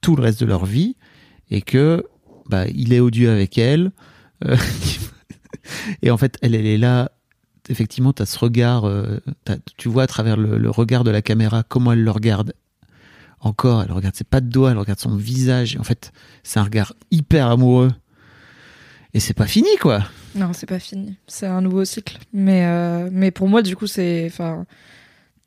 tout 0.00 0.16
le 0.16 0.22
reste 0.22 0.40
de 0.40 0.46
leur 0.46 0.64
vie 0.64 0.96
et 1.50 1.62
que 1.62 2.04
bah, 2.48 2.66
il 2.74 2.92
est 2.92 2.98
odieux 3.00 3.30
avec 3.30 3.56
elle. 3.58 3.92
euh, 4.44 4.56
et 6.02 6.10
en 6.10 6.16
fait, 6.16 6.36
elle, 6.42 6.54
elle 6.54 6.66
est 6.66 6.78
là. 6.78 7.10
Effectivement, 7.70 8.12
tu 8.12 8.20
as 8.22 8.26
ce 8.26 8.38
regard, 8.38 8.86
euh, 8.86 9.20
tu 9.76 9.88
vois 9.88 10.02
à 10.02 10.06
travers 10.06 10.36
le, 10.36 10.58
le 10.58 10.70
regard 10.70 11.04
de 11.04 11.10
la 11.10 11.22
caméra 11.22 11.62
comment 11.62 11.92
elle 11.92 12.02
le 12.04 12.10
regarde. 12.10 12.52
Encore, 13.40 13.82
elle 13.82 13.92
regarde 13.92 14.14
ses 14.14 14.24
pas 14.24 14.40
de 14.42 14.48
doigts, 14.50 14.72
elle 14.72 14.78
regarde 14.78 14.98
son 14.98 15.16
visage. 15.16 15.76
En 15.80 15.84
fait, 15.84 16.12
c'est 16.42 16.58
un 16.60 16.64
regard 16.64 16.92
hyper 17.10 17.46
amoureux. 17.46 17.90
Et 19.14 19.20
c'est 19.20 19.34
pas 19.34 19.46
fini, 19.46 19.68
quoi. 19.80 20.04
Non, 20.34 20.52
c'est 20.52 20.66
pas 20.66 20.78
fini. 20.78 21.16
C'est 21.26 21.46
un 21.46 21.60
nouveau 21.62 21.84
cycle. 21.84 22.18
Mais, 22.32 22.64
euh, 22.66 23.08
mais 23.10 23.30
pour 23.30 23.48
moi, 23.48 23.62
du 23.62 23.76
coup, 23.76 23.86
c'est. 23.86 24.26
Enfin. 24.26 24.66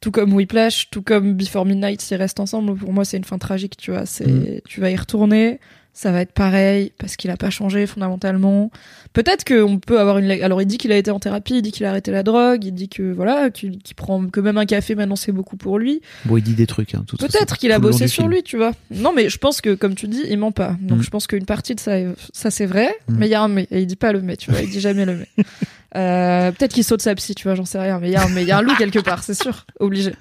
Tout 0.02 0.12
comme 0.12 0.34
Whiplash, 0.34 0.90
tout 0.90 1.02
comme 1.02 1.34
Before 1.34 1.66
Midnight, 1.66 2.02
s'ils 2.02 2.18
restent 2.18 2.42
ensemble, 2.42 2.76
pour 2.76 2.92
moi, 2.92 3.06
c'est 3.06 3.16
une 3.16 3.24
fin 3.24 3.38
tragique, 3.38 3.78
tu 3.78 3.92
vois. 3.92 4.06
C'est, 4.06 4.28
Mm. 4.28 4.60
tu 4.68 4.82
vas 4.82 4.90
y 4.92 4.96
retourner, 4.98 5.62
ça 5.96 6.12
va 6.12 6.22
être 6.22 6.32
pareil, 6.34 6.92
parce 6.98 7.16
qu'il 7.16 7.30
a 7.30 7.38
pas 7.38 7.52
changé 7.52 7.86
fondamentalement. 7.86 8.72
Peut-être 9.14 9.46
qu'on 9.46 9.78
peut 9.78 10.00
avoir 10.00 10.18
une. 10.18 10.32
Alors, 10.32 10.60
il 10.62 10.66
dit 10.66 10.78
qu'il 10.80 10.92
a 10.92 10.98
été 10.98 11.12
en 11.12 11.20
thérapie, 11.20 11.56
il 11.58 11.62
dit 11.62 11.72
qu'il 11.72 11.86
a 11.86 11.90
arrêté 11.92 12.12
la 12.12 12.24
drogue, 12.24 12.66
il 12.66 12.72
dit 12.74 12.90
que, 12.90 13.12
voilà, 13.14 13.52
qu'il, 13.52 13.80
prend, 13.96 14.26
que 14.28 14.40
même 14.40 14.58
un 14.58 14.66
café 14.66 14.96
maintenant, 14.96 15.16
c'est 15.16 15.32
beaucoup 15.32 15.56
pour 15.56 15.78
lui. 15.78 16.02
Bon, 16.26 16.38
il 16.38 16.42
dit 16.44 16.56
des 16.56 16.66
trucs, 16.66 16.96
hein, 16.96 17.06
Peut-être 17.20 17.58
qu'il 17.58 17.72
a 17.72 17.78
bossé 17.80 18.08
sur 18.08 18.24
film. 18.24 18.32
lui, 18.34 18.42
tu 18.44 18.58
vois. 18.58 18.72
Non, 18.90 19.14
mais 19.16 19.30
je 19.30 19.38
pense 19.38 19.62
que, 19.62 19.76
comme 19.76 19.94
tu 19.94 20.08
dis, 20.08 20.24
il 20.28 20.38
ment 20.40 20.52
pas. 20.52 20.76
Donc, 20.82 21.00
Mm. 21.00 21.04
je 21.04 21.10
pense 21.12 21.28
qu'une 21.28 21.46
partie 21.46 21.76
de 21.76 21.80
ça, 21.80 21.92
ça 22.34 22.50
c'est 22.50 22.66
vrai, 22.66 22.96
Mm. 23.08 23.16
mais 23.20 23.28
il 23.28 23.32
y 23.32 23.36
a 23.36 23.42
un 23.44 23.48
mais. 23.48 23.68
Et 23.70 23.82
il 23.82 23.86
dit 23.88 23.96
pas 23.96 24.12
le 24.14 24.22
mais, 24.22 24.36
tu 24.36 24.50
vois. 24.52 24.62
Il 24.62 24.70
dit 24.72 24.80
jamais 24.82 25.06
le 25.06 25.16
mais. 25.18 25.44
Euh, 25.96 26.52
peut-être 26.52 26.74
qu'il 26.74 26.84
saute 26.84 27.04
sa 27.04 27.14
psy, 27.14 27.36
tu 27.36 27.44
vois, 27.44 27.54
j'en 27.54 27.66
sais 27.66 27.78
rien. 27.80 28.00
Mais 28.00 28.10
il 28.10 28.14
y 28.14 28.16
a 28.16 28.24
un, 28.24 28.30
mais 28.30 28.42
il 28.42 28.48
y 28.48 28.52
a 28.52 28.58
un 28.58 28.64
loup 28.64 28.74
quelque 28.80 28.98
part, 28.98 29.22
c'est 29.24 29.36
sûr. 29.36 29.68
Obligé. 29.80 30.12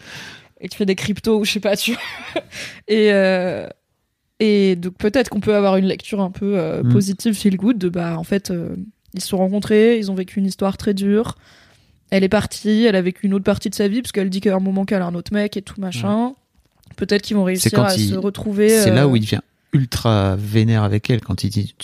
Et 0.60 0.68
tu 0.68 0.76
fais 0.76 0.84
des 0.84 0.94
cryptos 0.96 1.38
ou 1.40 1.44
je 1.46 1.52
sais 1.52 1.60
pas, 1.60 1.76
tu 1.78 1.92
vois. 1.92 2.42
Et, 2.88 3.10
euh, 3.10 3.66
et 4.44 4.76
donc, 4.76 4.94
peut-être 4.94 5.28
qu'on 5.28 5.40
peut 5.40 5.54
avoir 5.54 5.76
une 5.76 5.86
lecture 5.86 6.20
un 6.20 6.30
peu 6.30 6.58
euh, 6.58 6.82
Mm. 6.82 6.92
positive, 6.92 7.34
feel 7.34 7.56
good, 7.56 7.78
de 7.78 7.88
bah, 7.88 8.18
en 8.18 8.24
fait, 8.24 8.50
euh, 8.50 8.74
ils 9.14 9.20
se 9.20 9.28
sont 9.28 9.36
rencontrés, 9.36 9.98
ils 9.98 10.10
ont 10.10 10.14
vécu 10.14 10.38
une 10.40 10.46
histoire 10.46 10.76
très 10.76 10.94
dure. 10.94 11.36
Elle 12.10 12.24
est 12.24 12.28
partie, 12.28 12.84
elle 12.84 12.96
a 12.96 13.02
vécu 13.02 13.26
une 13.26 13.34
autre 13.34 13.44
partie 13.44 13.70
de 13.70 13.74
sa 13.74 13.88
vie, 13.88 14.02
parce 14.02 14.12
qu'elle 14.12 14.28
dit 14.30 14.40
qu'à 14.40 14.54
un 14.54 14.60
moment 14.60 14.84
qu'elle 14.84 15.02
a 15.02 15.06
un 15.06 15.14
autre 15.14 15.32
mec 15.32 15.56
et 15.56 15.62
tout 15.62 15.80
machin. 15.80 16.32
Peut-être 16.96 17.22
qu'ils 17.22 17.36
vont 17.36 17.44
réussir 17.44 17.78
à 17.80 17.94
il- 17.94 18.10
se 18.10 18.14
retrouver. 18.16 18.68
C'est 18.68 18.90
là 18.90 19.04
euh, 19.04 19.06
où 19.06 19.16
il 19.16 19.20
devient 19.20 19.40
ultra 19.72 20.36
vénère 20.36 20.82
avec 20.82 21.08
elle 21.08 21.22
quand 21.22 21.44
il 21.44 21.48
dit 21.50 21.74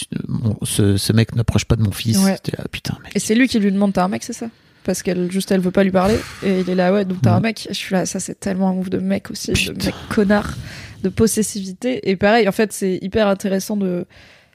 ce, 0.64 0.98
ce 0.98 1.12
mec 1.14 1.34
n'approche 1.34 1.64
pas 1.64 1.76
de 1.76 1.82
mon 1.82 1.92
fils. 1.92 2.18
Ouais. 2.18 2.32
J'étais 2.44 2.56
là, 2.58 2.64
putain, 2.70 2.98
mec. 3.02 3.12
Et 3.14 3.18
c'est 3.18 3.34
lui 3.34 3.48
qui 3.48 3.58
lui 3.58 3.72
demande 3.72 3.94
t'as 3.94 4.04
un 4.04 4.08
mec, 4.08 4.22
c'est 4.24 4.34
ça? 4.34 4.48
Parce 4.84 5.02
qu'elle 5.02 5.30
juste 5.32 5.50
elle 5.50 5.60
veut 5.60 5.70
pas 5.70 5.84
lui 5.84 5.90
parler 5.90 6.16
et 6.44 6.60
il 6.60 6.70
est 6.70 6.74
là 6.74 6.92
ouais 6.92 7.04
donc 7.04 7.18
t'as 7.22 7.32
un 7.32 7.36
Ouais. 7.36 7.40
mec. 7.48 7.66
Je 7.70 7.74
suis 7.74 7.94
là 7.94 8.04
ça 8.06 8.20
c'est 8.20 8.38
tellement 8.40 8.68
un 8.70 8.74
move 8.74 8.90
de 8.90 8.98
mec 8.98 9.30
aussi, 9.30 9.48
de 9.52 9.56
Putain. 9.56 9.86
mec 9.86 9.94
connard, 10.10 10.56
de 11.02 11.08
possessivité. 11.08 12.08
Et 12.10 12.16
pareil 12.16 12.48
en 12.48 12.52
fait 12.52 12.72
c'est 12.72 12.98
hyper 13.02 13.28
intéressant 13.28 13.76
de 13.76 14.06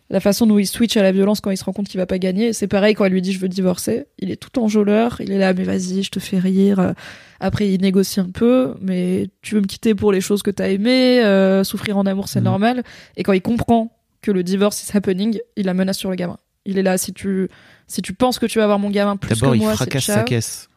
la 0.10 0.20
façon 0.20 0.46
dont 0.46 0.60
il 0.60 0.68
switch 0.68 0.96
à 0.98 1.02
la 1.02 1.12
violence 1.12 1.40
quand 1.42 1.50
il 1.50 1.58
se 1.58 1.64
rend 1.64 1.72
compte 1.74 1.88
qu'il 1.88 2.00
va 2.00 2.06
pas 2.06 2.20
gagner. 2.20 2.54
C'est 2.54 2.68
pareil 2.68 2.94
quand 2.94 3.06
elle 3.06 3.14
lui 3.14 3.22
dit 3.22 3.32
je 3.34 3.40
veux 3.40 3.50
divorcer. 3.50 4.06
Il 4.20 4.30
est 4.32 4.36
tout 4.36 4.60
enjôleur, 4.60 5.20
il 5.22 5.32
est 5.32 5.40
là 5.40 5.54
mais 5.54 5.64
vas-y 5.64 6.04
je 6.04 6.12
te 6.12 6.20
fais 6.20 6.38
rire. 6.40 6.94
Après 7.40 7.70
il 7.70 7.82
négocie 7.82 8.20
un 8.20 8.30
peu 8.30 8.76
mais 8.82 9.30
tu 9.42 9.56
veux 9.56 9.62
me 9.62 9.66
quitter 9.68 9.96
pour 9.96 10.12
les 10.12 10.22
choses 10.22 10.44
que 10.44 10.52
t'as 10.52 10.70
aimées, 10.70 11.24
euh, 11.24 11.64
souffrir 11.64 11.98
en 11.98 12.06
amour 12.06 12.28
c'est 12.28 12.40
Mhm. 12.40 12.46
normal. 12.46 12.84
Et 13.18 13.24
quand 13.24 13.34
il 13.34 13.42
comprend 13.42 13.92
que 14.22 14.32
le 14.32 14.44
divorce 14.44 14.84
is 14.88 14.96
happening, 14.96 15.40
il 15.58 15.66
la 15.66 15.74
menace 15.74 15.98
sur 15.98 16.10
le 16.10 16.16
gamin. 16.16 16.38
Il 16.66 16.78
est 16.78 16.84
là 16.84 16.98
si 16.98 17.12
tu 17.14 17.50
si 17.88 18.02
tu 18.02 18.14
penses 18.14 18.40
que 18.40 18.46
tu 18.46 18.58
vas 18.60 18.64
avoir 18.66 18.80
mon 18.80 18.90
gamin 18.90 19.18
plus 19.18 19.30
que 19.30 19.40
D'abord, 19.40 19.56
il 19.56 19.62
moi, 19.62 19.72
c'est 19.72 19.78
fracasse 19.78 20.04
sa 20.06 20.24
caisse. 20.24 20.70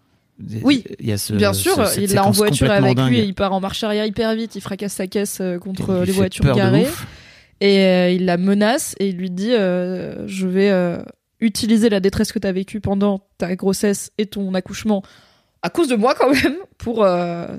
Oui, 0.63 0.85
il 1.01 1.07
y 1.07 1.13
a 1.13 1.19
ce, 1.19 1.33
Bien 1.33 1.53
sûr, 1.55 1.87
ce- 1.87 2.01
il 2.01 2.13
l'a 2.13 2.27
en 2.27 2.31
voiture 2.31 2.71
avec 2.71 2.99
lui 3.09 3.19
et 3.21 3.25
il 3.25 3.35
part 3.35 3.53
en 3.53 3.61
marche 3.61 3.83
arrière 3.85 4.05
hyper 4.07 4.35
vite, 4.35 4.55
il 4.55 4.61
fracasse 4.61 4.93
sa 4.95 5.07
caisse 5.07 5.39
euh, 5.41 5.59
contre 5.59 5.95
les 6.05 6.13
voitures 6.13 6.45
garées. 6.55 6.87
et 7.61 7.79
euh, 7.85 8.11
il 8.11 8.25
la 8.27 8.37
menace 8.37 8.95
et 9.01 9.09
il 9.09 9.17
lui 9.17 9.31
dit 9.31 9.53
euh, 9.55 10.27
je 10.29 10.47
vais 10.47 10.71
euh, 10.71 10.99
utiliser 11.41 11.89
la 11.89 12.01
détresse 12.01 12.33
que 12.33 12.39
tu 12.39 12.47
as 12.47 12.53
vécue 12.53 12.81
pendant 12.81 13.21
ta 13.39 13.57
grossesse 13.57 14.11
et 14.19 14.27
ton 14.27 14.53
accouchement 14.55 15.03
à 15.63 15.71
cause 15.71 15.89
de 15.89 15.97
moi 15.97 16.15
quand 16.15 16.31
même 16.31 16.57
pour 16.79 16.97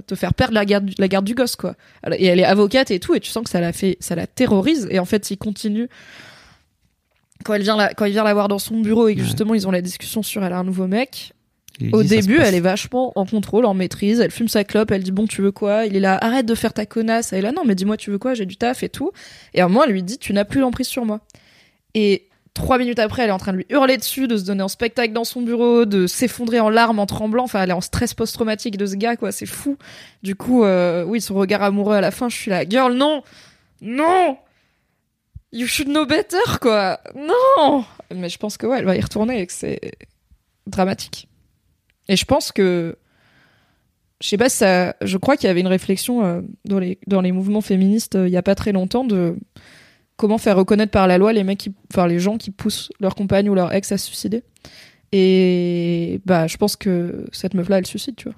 te 0.05 0.15
faire 0.15 0.33
perdre 0.35 0.53
la 0.53 0.63
garde 0.65 0.91
la 0.99 1.07
garde 1.07 1.25
du 1.25 1.33
gosse 1.33 1.55
quoi. 1.55 1.75
Et 2.15 2.27
elle 2.27 2.39
est 2.39 2.43
avocate 2.45 2.91
et 2.91 2.99
tout 2.99 3.15
et 3.15 3.19
tu 3.19 3.31
sens 3.31 3.43
que 3.43 3.49
ça 3.49 3.59
la 3.59 3.73
fait 3.73 3.97
ça 3.99 4.15
la 4.15 4.27
terrorise. 4.27 4.87
Et 4.91 4.99
en 4.99 5.05
fait 5.05 5.29
il 5.31 5.37
continue. 5.37 5.89
Quand 7.43 7.53
elle 7.53 7.61
vient 7.63 7.75
la, 7.75 7.93
quand 7.93 8.05
il 8.05 8.11
vient 8.11 8.23
la 8.23 8.33
voir 8.33 8.47
dans 8.47 8.59
son 8.59 8.79
bureau 8.81 9.07
et 9.07 9.15
que 9.15 9.21
justement 9.23 9.53
ils 9.55 9.67
ont 9.67 9.71
la 9.71 9.81
discussion 9.81 10.23
sur 10.23 10.43
elle 10.43 10.53
a 10.53 10.57
un 10.59 10.63
nouveau 10.63 10.87
mec 10.87 11.33
au 11.91 12.03
dit, 12.03 12.09
début, 12.09 12.39
elle 12.39 12.55
est 12.55 12.59
vachement 12.59 13.11
en 13.15 13.25
contrôle, 13.25 13.65
en 13.65 13.73
maîtrise. 13.73 14.19
Elle 14.19 14.31
fume 14.31 14.47
sa 14.47 14.63
clope, 14.63 14.91
elle 14.91 15.03
dit 15.03 15.11
bon, 15.11 15.27
tu 15.27 15.41
veux 15.41 15.51
quoi? 15.51 15.85
Il 15.85 15.95
est 15.95 15.99
là, 15.99 16.17
arrête 16.21 16.45
de 16.45 16.55
faire 16.55 16.73
ta 16.73 16.85
connasse. 16.85 17.33
Elle 17.33 17.39
est 17.39 17.41
là, 17.43 17.51
non, 17.51 17.63
mais 17.65 17.75
dis-moi, 17.75 17.97
tu 17.97 18.11
veux 18.11 18.17
quoi? 18.17 18.33
J'ai 18.33 18.45
du 18.45 18.57
taf 18.57 18.83
et 18.83 18.89
tout. 18.89 19.11
Et 19.53 19.61
à 19.61 19.65
un 19.65 19.67
moment, 19.67 19.83
elle 19.83 19.91
lui 19.91 20.03
dit, 20.03 20.17
tu 20.17 20.33
n'as 20.33 20.45
plus 20.45 20.59
l'emprise 20.59 20.87
sur 20.87 21.05
moi. 21.05 21.21
Et 21.93 22.27
trois 22.53 22.77
minutes 22.77 22.99
après, 22.99 23.23
elle 23.23 23.29
est 23.29 23.33
en 23.33 23.37
train 23.37 23.51
de 23.51 23.57
lui 23.57 23.65
hurler 23.69 23.97
dessus, 23.97 24.27
de 24.27 24.37
se 24.37 24.43
donner 24.43 24.63
en 24.63 24.67
spectacle 24.67 25.13
dans 25.13 25.23
son 25.23 25.41
bureau, 25.41 25.85
de 25.85 26.07
s'effondrer 26.07 26.59
en 26.59 26.69
larmes, 26.69 26.99
en 26.99 27.05
tremblant. 27.05 27.43
Enfin, 27.43 27.63
elle 27.63 27.69
est 27.69 27.73
en 27.73 27.81
stress 27.81 28.13
post-traumatique 28.13 28.77
de 28.77 28.85
ce 28.85 28.95
gars, 28.95 29.15
quoi. 29.15 29.31
C'est 29.31 29.45
fou. 29.45 29.77
Du 30.23 30.35
coup, 30.35 30.63
euh, 30.63 31.03
oui, 31.03 31.21
son 31.21 31.35
regard 31.35 31.61
amoureux 31.61 31.95
à 31.95 32.01
la 32.01 32.11
fin, 32.11 32.29
je 32.29 32.35
suis 32.35 32.49
là, 32.49 32.67
girl, 32.67 32.93
non, 32.93 33.23
non. 33.81 34.37
You 35.53 35.65
should 35.67 35.87
know 35.87 36.05
better, 36.05 36.59
quoi. 36.59 36.99
Non. 37.15 37.85
Mais 38.13 38.29
je 38.29 38.37
pense 38.37 38.57
que 38.57 38.65
ouais, 38.67 38.79
elle 38.79 38.85
va 38.85 38.95
y 38.95 39.01
retourner 39.01 39.41
et 39.41 39.47
que 39.47 39.53
c'est 39.53 39.79
dramatique. 40.65 41.27
Et 42.09 42.15
je 42.15 42.25
pense 42.25 42.51
que 42.51 42.95
je 44.21 44.27
sais 44.29 44.37
pas 44.37 44.49
ça 44.49 44.95
je 45.01 45.17
crois 45.17 45.37
qu'il 45.37 45.47
y 45.47 45.49
avait 45.49 45.59
une 45.61 45.67
réflexion 45.67 46.23
euh, 46.25 46.41
dans 46.65 46.79
les 46.79 46.97
dans 47.07 47.21
les 47.21 47.31
mouvements 47.31 47.61
féministes 47.61 48.15
euh, 48.15 48.27
il 48.27 48.31
y 48.31 48.37
a 48.37 48.41
pas 48.41 48.55
très 48.55 48.71
longtemps 48.71 49.03
de 49.03 49.35
comment 50.15 50.39
faire 50.39 50.57
reconnaître 50.57 50.91
par 50.91 51.05
la 51.07 51.19
loi 51.19 51.33
les 51.33 51.43
mecs 51.43 51.59
qui 51.59 51.71
enfin 51.93 52.07
les 52.07 52.17
gens 52.19 52.37
qui 52.37 52.49
poussent 52.49 52.89
leur 52.99 53.13
compagne 53.13 53.47
ou 53.49 53.53
leur 53.55 53.73
ex 53.73 53.91
à 53.91 53.97
se 53.97 54.07
suicider. 54.07 54.43
Et 55.21 56.19
bah 56.25 56.47
je 56.47 56.57
pense 56.57 56.75
que 56.75 57.25
cette 57.31 57.53
meuf 57.53 57.69
là 57.69 57.77
elle 57.77 57.85
suicide, 57.85 58.15
tu 58.15 58.25
vois. 58.29 58.37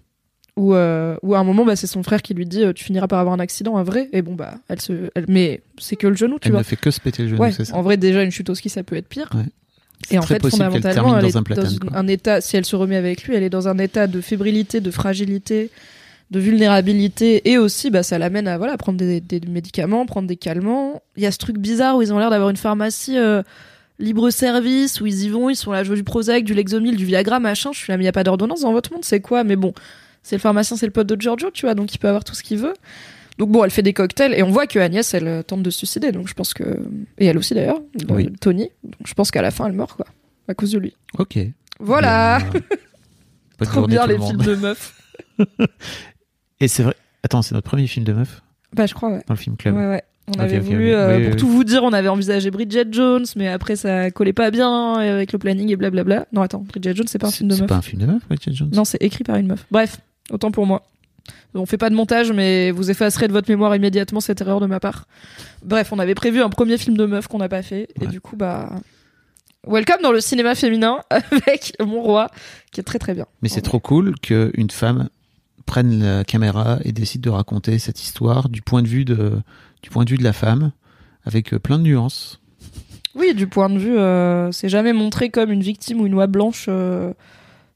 Ou 0.55 0.73
euh, 0.75 1.15
ou 1.23 1.35
à 1.35 1.39
un 1.39 1.43
moment 1.43 1.65
bah 1.65 1.75
c'est 1.75 1.87
son 1.87 2.03
frère 2.03 2.21
qui 2.21 2.33
lui 2.33 2.45
dit 2.45 2.63
tu 2.75 2.83
finiras 2.83 3.07
par 3.07 3.19
avoir 3.19 3.33
un 3.33 3.39
accident 3.39 3.77
un 3.77 3.83
vrai 3.83 4.09
et 4.11 4.21
bon 4.21 4.35
bah 4.35 4.55
elle 4.67 4.81
se 4.81 5.09
elle- 5.15 5.25
mais 5.29 5.61
c'est 5.77 5.95
que 5.95 6.07
le 6.07 6.15
genou, 6.15 6.37
tu 6.39 6.49
Elle 6.49 6.51
vois. 6.53 6.59
ne 6.59 6.65
fait 6.65 6.75
que 6.75 6.91
se 6.91 6.99
péter 6.99 7.23
le 7.23 7.29
genou, 7.29 7.41
Ouais, 7.41 7.51
c'est 7.51 7.65
ça. 7.65 7.75
en 7.75 7.81
vrai, 7.81 7.95
déjà, 7.97 8.21
une 8.23 8.31
chute 8.31 8.49
au 8.49 8.55
ski, 8.55 8.67
ça 8.69 8.83
peut 8.83 8.97
être 8.97 9.07
pire. 9.07 9.29
Ouais. 9.33 9.45
Et 10.11 10.17
en 10.17 10.21
fait, 10.23 10.39
fondamentalement, 10.49 11.17
elle 11.17 11.25
est 11.25 11.31
dans 11.31 11.37
un 11.37 11.41
dans 11.41 11.43
platane, 11.43 11.71
une- 11.73 11.79
quoi. 11.79 11.97
un 11.97 12.07
état, 12.07 12.41
si 12.41 12.57
elle 12.57 12.65
se 12.65 12.75
remet 12.75 12.95
avec 12.95 13.23
lui, 13.23 13.35
elle 13.35 13.43
est 13.43 13.49
dans 13.49 13.67
un 13.67 13.77
état 13.77 14.07
de 14.07 14.21
fébrilité, 14.21 14.79
de 14.81 14.91
fragilité, 14.91 15.69
de 16.31 16.39
vulnérabilité, 16.39 17.49
et 17.49 17.57
aussi, 17.57 17.89
bah, 17.89 18.03
ça 18.03 18.17
l'amène 18.17 18.47
à, 18.47 18.57
voilà, 18.57 18.77
prendre 18.77 18.97
des, 18.97 19.19
des 19.21 19.41
médicaments, 19.47 20.05
prendre 20.05 20.27
des 20.27 20.35
calmants. 20.35 21.01
Il 21.17 21.23
y 21.23 21.25
a 21.25 21.31
ce 21.31 21.37
truc 21.37 21.57
bizarre 21.57 21.97
où 21.97 22.01
ils 22.01 22.13
ont 22.13 22.19
l'air 22.19 22.29
d'avoir 22.29 22.49
une 22.49 22.57
pharmacie, 22.57 23.17
euh, 23.17 23.41
libre 23.99 24.29
service, 24.29 25.01
où 25.01 25.05
ils 25.07 25.23
y 25.25 25.29
vont, 25.29 25.49
ils 25.49 25.55
sont 25.55 25.71
là, 25.71 25.83
je 25.83 25.89
veux 25.89 25.95
du 25.95 26.03
Prozac, 26.03 26.43
du 26.43 26.53
Lexomil, 26.53 26.95
du 26.95 27.05
Viagra, 27.05 27.39
machin. 27.39 27.71
Je 27.73 27.79
suis 27.79 27.91
là, 27.91 27.97
mais 27.97 28.03
il 28.03 28.05
n'y 28.05 28.09
a 28.09 28.13
pas 28.13 28.23
d'ordonnance 28.23 28.61
dans 28.61 28.71
votre 28.71 28.93
monde, 28.93 29.03
c'est 29.03 29.19
quoi? 29.19 29.43
Mais 29.43 29.55
bon, 29.57 29.73
c'est 30.23 30.35
le 30.37 30.41
pharmacien, 30.41 30.77
c'est 30.77 30.85
le 30.85 30.91
pote 30.91 31.07
de 31.07 31.19
Giorgio, 31.19 31.49
tu 31.51 31.65
vois, 31.65 31.75
donc 31.75 31.93
il 31.93 31.97
peut 31.97 32.07
avoir 32.07 32.23
tout 32.23 32.33
ce 32.35 32.43
qu'il 32.43 32.57
veut. 32.59 32.73
Donc 33.39 33.49
bon, 33.49 33.63
elle 33.63 33.71
fait 33.71 33.81
des 33.81 33.93
cocktails 33.93 34.33
et 34.33 34.43
on 34.43 34.51
voit 34.51 34.67
que 34.67 34.77
Agnès, 34.79 35.13
elle 35.13 35.27
euh, 35.27 35.41
tente 35.43 35.63
de 35.63 35.69
se 35.69 35.79
suicider. 35.79 36.11
Donc 36.11 36.27
je 36.27 36.33
pense 36.33 36.53
que 36.53 36.63
et 37.17 37.25
elle 37.25 37.37
aussi 37.37 37.53
d'ailleurs, 37.53 37.79
euh, 38.01 38.13
Oui. 38.13 38.31
Tony. 38.41 38.69
Donc 38.83 39.07
je 39.07 39.13
pense 39.13 39.31
qu'à 39.31 39.41
la 39.41 39.49
fin, 39.49 39.65
elle 39.65 39.73
meurt 39.73 39.93
quoi, 39.95 40.05
à 40.47 40.53
cause 40.53 40.71
de 40.73 40.77
lui. 40.79 40.95
Ok. 41.17 41.39
Voilà, 41.79 42.39
trop 43.61 43.87
bien 43.87 44.05
le 44.05 44.15
les 44.15 44.19
films 44.21 44.41
de 44.41 44.55
meufs. 44.55 44.93
Et 46.59 46.67
c'est 46.67 46.83
vrai. 46.83 46.95
Attends, 47.23 47.41
c'est 47.41 47.55
notre 47.55 47.69
premier 47.69 47.87
film 47.87 48.05
de 48.05 48.13
meuf 48.13 48.41
Bah 48.73 48.85
je 48.85 48.93
crois 48.93 49.09
ouais. 49.09 49.23
dans 49.27 49.33
le 49.33 49.39
film 49.39 49.55
club. 49.57 49.75
Ouais 49.75 49.87
ouais. 49.87 50.03
On 50.37 50.39
avait 50.39 50.59
voulu, 50.59 50.93
euh, 50.93 51.17
Oui, 51.17 51.23
pour 51.23 51.31
oui, 51.33 51.37
tout 51.39 51.47
vous 51.47 51.63
dire, 51.63 51.81
on 51.83 51.91
avait 51.91 52.07
envisagé 52.07 52.51
Bridget 52.51 52.85
Jones, 52.91 53.25
mais 53.35 53.47
après 53.47 53.75
ça 53.75 54.11
collait 54.11 54.31
pas 54.33 54.51
bien 54.51 54.93
avec 54.93 55.31
le 55.33 55.39
planning 55.39 55.71
et 55.71 55.75
blablabla. 55.75 56.27
Non 56.33 56.41
attends, 56.43 56.59
Bridget 56.59 56.93
Jones 56.93 57.07
c'est 57.07 57.17
pas 57.17 57.27
un 57.27 57.31
film 57.31 57.49
de 57.49 57.55
C'est 57.55 57.61
meuf. 57.61 57.69
pas 57.69 57.77
un 57.77 57.81
film 57.81 58.01
de 58.01 58.05
meuf, 58.05 58.27
Bridget 58.27 58.51
Jones? 58.53 58.69
Non, 58.73 58.85
c'est 58.85 59.01
écrit 59.01 59.23
par 59.23 59.37
une 59.37 59.47
meuf. 59.47 59.65
Bref, 59.71 59.97
autant 60.29 60.51
pour 60.51 60.67
moi. 60.67 60.83
On 61.53 61.65
fait 61.65 61.77
pas 61.77 61.89
de 61.89 61.95
montage, 61.95 62.31
mais 62.31 62.71
vous 62.71 62.91
effacerez 62.91 63.27
de 63.27 63.33
votre 63.33 63.49
mémoire 63.49 63.75
immédiatement 63.75 64.19
cette 64.19 64.41
erreur 64.41 64.59
de 64.59 64.65
ma 64.65 64.79
part. 64.79 65.05
Bref, 65.63 65.91
on 65.91 65.99
avait 65.99 66.15
prévu 66.15 66.41
un 66.41 66.49
premier 66.49 66.77
film 66.77 66.95
de 66.97 67.05
meuf 67.05 67.27
qu'on 67.27 67.39
n'a 67.39 67.49
pas 67.49 67.61
fait, 67.61 67.87
et 68.01 68.07
du 68.07 68.21
coup, 68.21 68.35
bah. 68.35 68.69
Welcome 69.67 70.01
dans 70.01 70.13
le 70.13 70.21
cinéma 70.21 70.55
féminin 70.55 70.99
avec 71.09 71.73
Mon 71.79 72.01
Roi, 72.01 72.29
qui 72.71 72.79
est 72.79 72.83
très 72.83 72.97
très 72.99 73.13
bien. 73.13 73.25
Mais 73.41 73.49
c'est 73.49 73.61
trop 73.61 73.79
cool 73.79 74.15
qu'une 74.19 74.69
femme 74.69 75.09
prenne 75.65 76.01
la 76.01 76.23
caméra 76.23 76.79
et 76.83 76.91
décide 76.93 77.21
de 77.21 77.29
raconter 77.29 77.77
cette 77.77 78.01
histoire 78.01 78.49
du 78.49 78.61
point 78.61 78.81
de 78.81 78.87
vue 78.87 79.05
de, 79.05 79.39
du 79.83 79.89
point 79.89 80.05
de 80.05 80.09
vue 80.09 80.17
de 80.17 80.23
la 80.23 80.33
femme, 80.33 80.71
avec 81.25 81.53
euh, 81.53 81.59
plein 81.59 81.77
de 81.77 81.83
nuances. 81.83 82.39
Oui, 83.15 83.33
du 83.33 83.47
point 83.47 83.69
de 83.69 83.77
vue, 83.77 83.97
euh, 83.97 84.51
c'est 84.51 84.69
jamais 84.69 84.93
montré 84.93 85.29
comme 85.29 85.51
une 85.51 85.61
victime 85.61 85.99
ou 85.99 86.05
une 86.07 86.13
oie 86.13 86.27
blanche. 86.27 86.65
euh, 86.69 87.13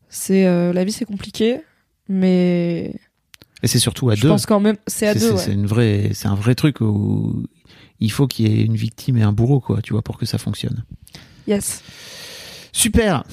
c'est 0.09 0.45
euh, 0.45 0.71
la 0.73 0.83
vie, 0.85 0.91
c'est 0.91 1.05
compliqué, 1.05 1.59
mais 2.07 2.93
Et 3.63 3.67
c'est 3.67 3.79
surtout 3.79 4.09
à 4.09 4.15
je 4.15 4.21
deux. 4.21 4.27
pense 4.29 4.45
quand 4.45 4.59
même 4.59 4.75
c'est 4.87 5.07
à 5.07 5.13
deux. 5.13 5.35
c'est- 5.37 5.47
ouais. 5.49 5.53
Une 5.53 5.65
vraie, 5.65 6.09
c'est 6.13 6.27
un 6.27 6.35
vrai 6.35 6.53
truc 6.53 6.81
où 6.81 7.43
il 7.99 8.11
faut 8.11 8.27
qu'il 8.27 8.47
y 8.47 8.59
ait 8.61 8.63
une 8.65 8.75
victime 8.75 9.17
et 9.17 9.23
un 9.23 9.31
bourreau, 9.31 9.59
quoi, 9.61 9.81
tu 9.81 9.93
vois, 9.93 10.01
pour 10.01 10.17
que 10.17 10.25
ça 10.25 10.37
fonctionne. 10.37 10.83
Yes. 11.47 11.81
Super. 12.71 13.23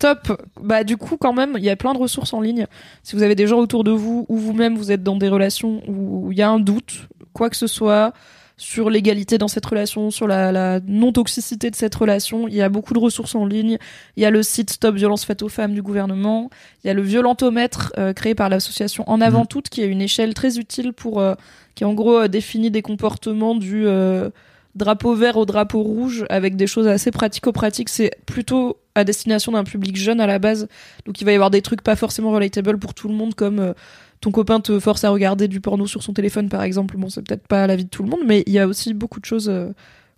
Top. 0.00 0.42
Bah 0.62 0.82
du 0.84 0.96
coup 0.96 1.16
quand 1.16 1.32
même, 1.32 1.54
il 1.56 1.64
y 1.64 1.70
a 1.70 1.76
plein 1.76 1.94
de 1.94 1.98
ressources 1.98 2.32
en 2.32 2.40
ligne. 2.40 2.66
Si 3.04 3.14
vous 3.16 3.22
avez 3.22 3.34
des 3.36 3.46
gens 3.46 3.58
autour 3.58 3.84
de 3.84 3.92
vous 3.92 4.26
ou 4.28 4.36
vous-même 4.36 4.76
vous 4.76 4.90
êtes 4.90 5.02
dans 5.02 5.16
des 5.16 5.28
relations 5.28 5.82
où 5.88 6.32
il 6.32 6.38
y 6.38 6.42
a 6.42 6.50
un 6.50 6.58
doute, 6.58 7.08
quoi 7.32 7.48
que 7.48 7.56
ce 7.56 7.66
soit 7.68 8.12
sur 8.58 8.90
l'égalité 8.90 9.38
dans 9.38 9.48
cette 9.48 9.64
relation, 9.64 10.10
sur 10.10 10.26
la, 10.26 10.52
la 10.52 10.80
non-toxicité 10.86 11.70
de 11.70 11.76
cette 11.76 11.94
relation, 11.94 12.48
il 12.48 12.54
y 12.54 12.62
a 12.62 12.68
beaucoup 12.68 12.92
de 12.92 12.98
ressources 12.98 13.34
en 13.36 13.46
ligne. 13.46 13.78
Il 14.16 14.22
y 14.22 14.26
a 14.26 14.30
le 14.30 14.42
site 14.42 14.70
Stop 14.70 14.96
violence 14.96 15.24
faite 15.24 15.42
aux 15.42 15.48
femmes 15.48 15.72
du 15.72 15.80
gouvernement. 15.80 16.50
Il 16.82 16.88
y 16.88 16.90
a 16.90 16.94
le 16.94 17.02
violentomètre 17.02 17.92
euh, 17.98 18.12
créé 18.12 18.34
par 18.34 18.48
l'association 18.48 19.04
En 19.06 19.20
avant 19.20 19.42
Mhm. 19.42 19.46
toute 19.46 19.68
qui 19.68 19.80
est 19.82 19.86
une 19.86 20.02
échelle 20.02 20.34
très 20.34 20.58
utile 20.58 20.92
pour 20.92 21.20
euh, 21.20 21.34
qui 21.76 21.84
en 21.84 21.94
gros 21.94 22.18
euh, 22.18 22.28
définit 22.28 22.72
des 22.72 22.82
comportements 22.82 23.54
du 23.54 23.86
euh, 23.86 24.30
drapeau 24.74 25.14
vert 25.14 25.36
au 25.36 25.46
drapeau 25.46 25.82
rouge 25.82 26.24
avec 26.28 26.56
des 26.56 26.66
choses 26.66 26.88
assez 26.88 27.10
pratico-pratiques. 27.10 27.88
C'est 27.88 28.10
plutôt 28.26 28.78
à 28.94 29.04
destination 29.04 29.52
d'un 29.52 29.64
public 29.64 29.96
jeune 29.96 30.20
à 30.20 30.26
la 30.26 30.38
base. 30.38 30.68
Donc 31.06 31.20
il 31.20 31.24
va 31.24 31.32
y 31.32 31.34
avoir 31.34 31.50
des 31.50 31.62
trucs 31.62 31.82
pas 31.82 31.96
forcément 31.96 32.32
relatable 32.32 32.78
pour 32.78 32.94
tout 32.94 33.08
le 33.08 33.14
monde 33.14 33.34
comme 33.34 33.60
euh, 33.60 33.72
ton 34.20 34.30
copain 34.30 34.60
te 34.60 34.78
force 34.80 35.04
à 35.04 35.10
regarder 35.10 35.48
du 35.48 35.60
porno 35.60 35.86
sur 35.86 36.02
son 36.02 36.12
téléphone 36.12 36.48
par 36.48 36.62
exemple. 36.62 36.96
Bon, 36.96 37.08
c'est 37.08 37.22
peut-être 37.22 37.46
pas 37.46 37.66
la 37.66 37.76
vie 37.76 37.84
de 37.84 37.90
tout 37.90 38.02
le 38.02 38.08
monde, 38.08 38.22
mais 38.26 38.42
il 38.46 38.52
y 38.52 38.58
a 38.58 38.66
aussi 38.66 38.94
beaucoup 38.94 39.20
de 39.20 39.24
choses 39.24 39.48
euh, 39.48 39.68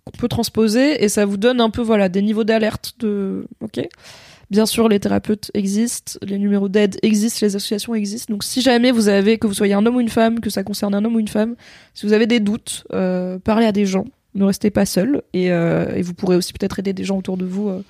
qu'on 0.05 0.17
peut 0.17 0.27
transposer 0.27 1.03
et 1.03 1.09
ça 1.09 1.25
vous 1.25 1.37
donne 1.37 1.61
un 1.61 1.69
peu 1.69 1.81
voilà 1.81 2.09
des 2.09 2.21
niveaux 2.21 2.43
d'alerte 2.43 2.95
de 2.99 3.45
OK. 3.61 3.79
Bien 4.49 4.65
sûr, 4.65 4.89
les 4.89 4.99
thérapeutes 4.99 5.49
existent, 5.53 6.19
les 6.21 6.37
numéros 6.37 6.67
d'aide 6.67 6.97
existent, 7.03 7.39
les 7.45 7.55
associations 7.55 7.95
existent. 7.95 8.33
Donc, 8.33 8.43
si 8.43 8.61
jamais 8.61 8.91
vous 8.91 9.07
avez, 9.07 9.37
que 9.37 9.47
vous 9.47 9.53
soyez 9.53 9.73
un 9.73 9.85
homme 9.85 9.95
ou 9.95 10.01
une 10.01 10.09
femme, 10.09 10.41
que 10.41 10.49
ça 10.49 10.61
concerne 10.63 10.93
un 10.93 11.05
homme 11.05 11.15
ou 11.15 11.19
une 11.21 11.29
femme, 11.29 11.55
si 11.93 12.05
vous 12.05 12.11
avez 12.11 12.27
des 12.27 12.41
doutes, 12.41 12.83
euh, 12.91 13.39
parlez 13.39 13.65
à 13.65 13.71
des 13.71 13.85
gens. 13.85 14.03
Ne 14.35 14.43
restez 14.43 14.69
pas 14.69 14.85
seul 14.85 15.21
et, 15.31 15.53
euh, 15.53 15.95
et 15.95 16.01
vous 16.01 16.13
pourrez 16.13 16.35
aussi 16.35 16.51
peut-être 16.51 16.79
aider 16.79 16.91
des 16.91 17.05
gens 17.05 17.17
autour 17.17 17.37
de 17.37 17.45
vous 17.45 17.81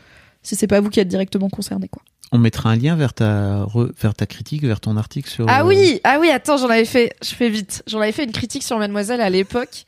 si 0.44 0.56
c'est 0.56 0.68
pas 0.68 0.80
vous 0.80 0.90
qui 0.90 1.00
êtes 1.00 1.08
directement 1.08 1.50
concerné, 1.50 1.88
quoi. 1.88 2.04
On 2.32 2.38
mettra 2.38 2.70
un 2.70 2.76
lien 2.76 2.96
vers 2.96 3.14
ta, 3.14 3.64
re- 3.64 3.92
vers 4.00 4.14
ta 4.14 4.26
critique, 4.26 4.64
vers 4.64 4.80
ton 4.80 4.96
article 4.96 5.30
sur. 5.30 5.46
Ah 5.50 5.62
euh, 5.62 5.66
oui, 5.66 6.00
ah 6.04 6.18
oui, 6.20 6.30
attends, 6.30 6.58
j'en 6.58 6.70
avais 6.70 6.86
fait, 6.86 7.14
je 7.22 7.36
fais 7.36 7.50
vite. 7.50 7.84
J'en 7.88 8.00
avais 8.00 8.14
fait 8.14 8.24
une 8.24 8.32
critique 8.32 8.64
sur 8.64 8.78
Mademoiselle 8.78 9.20
à 9.22 9.30
l'époque 9.30 9.86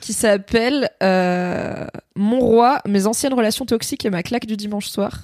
qui 0.00 0.12
s'appelle 0.12 0.90
euh, 1.02 1.86
Mon 2.14 2.40
roi, 2.40 2.80
mes 2.86 3.06
anciennes 3.06 3.34
relations 3.34 3.64
toxiques 3.64 4.04
et 4.04 4.10
ma 4.10 4.22
claque 4.22 4.46
du 4.46 4.56
dimanche 4.56 4.86
soir. 4.86 5.20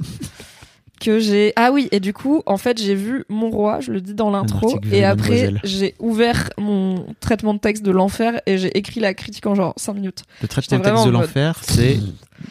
Que 1.03 1.19
j'ai. 1.19 1.53
Ah 1.57 1.73
oui, 1.73 1.89
et 1.93 2.01
du 2.01 2.13
coup, 2.13 2.43
en 2.47 2.57
fait, 2.57 2.81
j'ai 2.81 2.95
vu 2.95 3.25
Mon 3.29 3.51
Roi, 3.51 3.81
je 3.81 3.93
le 3.93 4.01
dis 4.01 4.15
dans 4.15 4.31
l'intro, 4.31 4.69
et 4.93 5.05
après, 5.05 5.51
j'ai 5.65 5.95
ouvert 5.99 6.51
mon 6.59 7.07
traitement 7.21 7.55
de 7.55 7.59
texte 7.59 7.83
de 7.83 7.91
l'enfer 7.91 8.41
et 8.47 8.59
j'ai 8.59 8.77
écrit 8.79 9.01
la 9.01 9.15
critique 9.15 9.47
en 9.47 9.55
genre 9.55 9.75
5 9.77 9.95
minutes. 9.95 10.23
Le 10.41 10.49
traitement 10.49 10.79
de 10.79 10.83
texte 10.85 11.05
de 11.07 11.11
l'enfer, 11.11 11.61
c'est 11.63 11.99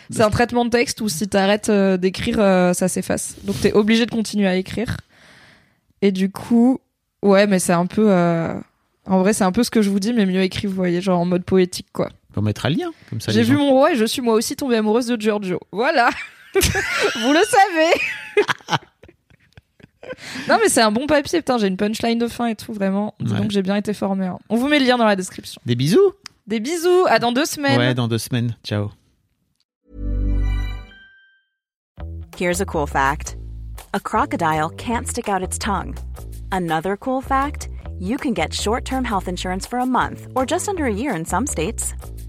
C'est 0.10 0.22
un 0.22 0.30
traitement 0.30 0.66
de 0.66 0.70
texte 0.70 1.02
où 1.02 1.10
si 1.10 1.28
t'arrêtes 1.28 1.70
euh, 1.70 1.98
d'écrire, 1.98 2.38
euh, 2.40 2.74
ça 2.74 2.88
s'efface. 2.88 3.36
Donc 3.44 3.60
t'es 3.62 3.74
obligé 3.74 4.06
de 4.06 4.12
continuer 4.12 4.48
à 4.48 4.56
écrire. 4.56 4.98
Et 6.02 6.12
du 6.12 6.30
coup, 6.32 6.80
ouais, 7.22 7.48
mais 7.48 7.60
c'est 7.60 7.74
un 7.74 7.86
peu. 7.86 8.06
euh, 8.10 8.54
En 9.08 9.20
vrai, 9.20 9.34
c'est 9.34 9.44
un 9.44 9.52
peu 9.52 9.64
ce 9.64 9.70
que 9.72 9.82
je 9.82 9.90
vous 9.90 10.00
dis, 10.00 10.14
mais 10.14 10.26
mieux 10.26 10.42
écrit, 10.42 10.68
vous 10.68 10.76
voyez, 10.76 11.02
genre 11.02 11.20
en 11.20 11.26
mode 11.26 11.44
poétique, 11.44 11.88
quoi. 11.94 12.10
on 12.36 12.42
mettra 12.42 12.70
le 12.70 12.76
lien 12.78 12.92
comme 13.10 13.20
ça. 13.22 13.32
J'ai 13.32 13.44
vu 13.44 13.54
gens- 13.54 13.60
mon 13.60 13.72
roi 13.72 13.92
et 13.94 13.96
je 13.96 14.06
suis 14.06 14.22
moi 14.22 14.34
aussi 14.36 14.56
tombée 14.56 14.78
amoureuse 14.78 15.08
de 15.08 15.20
Giorgio. 15.20 15.60
Voilà. 15.72 16.10
Vous 17.24 17.34
le 17.34 17.44
savez. 17.46 18.78
non 20.50 20.58
mais 20.62 20.70
c'est 20.70 20.82
un 20.82 20.92
bon 20.92 21.08
papier, 21.08 21.40
putain, 21.40 21.58
j'ai 21.58 21.68
une 21.68 21.78
punchline 21.78 22.18
de 22.20 22.28
fin 22.28 22.48
et 22.48 22.56
tout, 22.56 22.74
vraiment. 22.74 23.14
Dis 23.20 23.32
Ouais. 23.34 23.40
Donc 23.40 23.52
j'ai 23.52 23.62
bien 23.62 23.76
été 23.76 23.94
formée. 23.94 24.28
hein. 24.28 24.38
On 24.50 24.56
vous 24.58 24.68
met 24.68 24.80
le 24.80 24.86
lien 24.86 24.98
dans 24.98 25.06
la 25.06 25.16
description. 25.16 25.62
Des 25.66 25.76
bisous. 25.76 26.14
Des 26.48 26.60
bisous, 26.60 27.06
à 27.08 27.20
dans 27.20 27.32
deux 27.32 27.46
semaines. 27.46 27.78
Ouais, 27.80 27.94
dans 27.94 28.08
deux 28.08 28.18
semaines. 28.18 28.56
Ciao. 28.64 28.92
Here's 32.38 32.60
a 32.62 32.66
cool 32.66 32.88
fact 32.88 33.38
a 33.94 34.00
crocodile 34.00 34.70
can't 34.78 35.08
stick 35.08 35.28
out 35.30 35.44
its 35.44 35.58
tongue. 35.60 35.96
Another 36.52 36.98
cool 36.98 37.22
fact 37.22 37.70
you 38.00 38.18
can 38.18 38.34
get 38.34 38.54
short 38.54 38.84
term 38.84 39.06
health 39.06 39.28
insurance 39.28 39.68
for 39.68 39.80
a 39.80 39.86
month 39.86 40.28
or 40.36 40.46
just 40.46 40.68
under 40.68 40.86
a 40.86 40.94
year 40.94 41.16
in 41.16 41.24
some 41.26 41.46
states. 41.46 41.94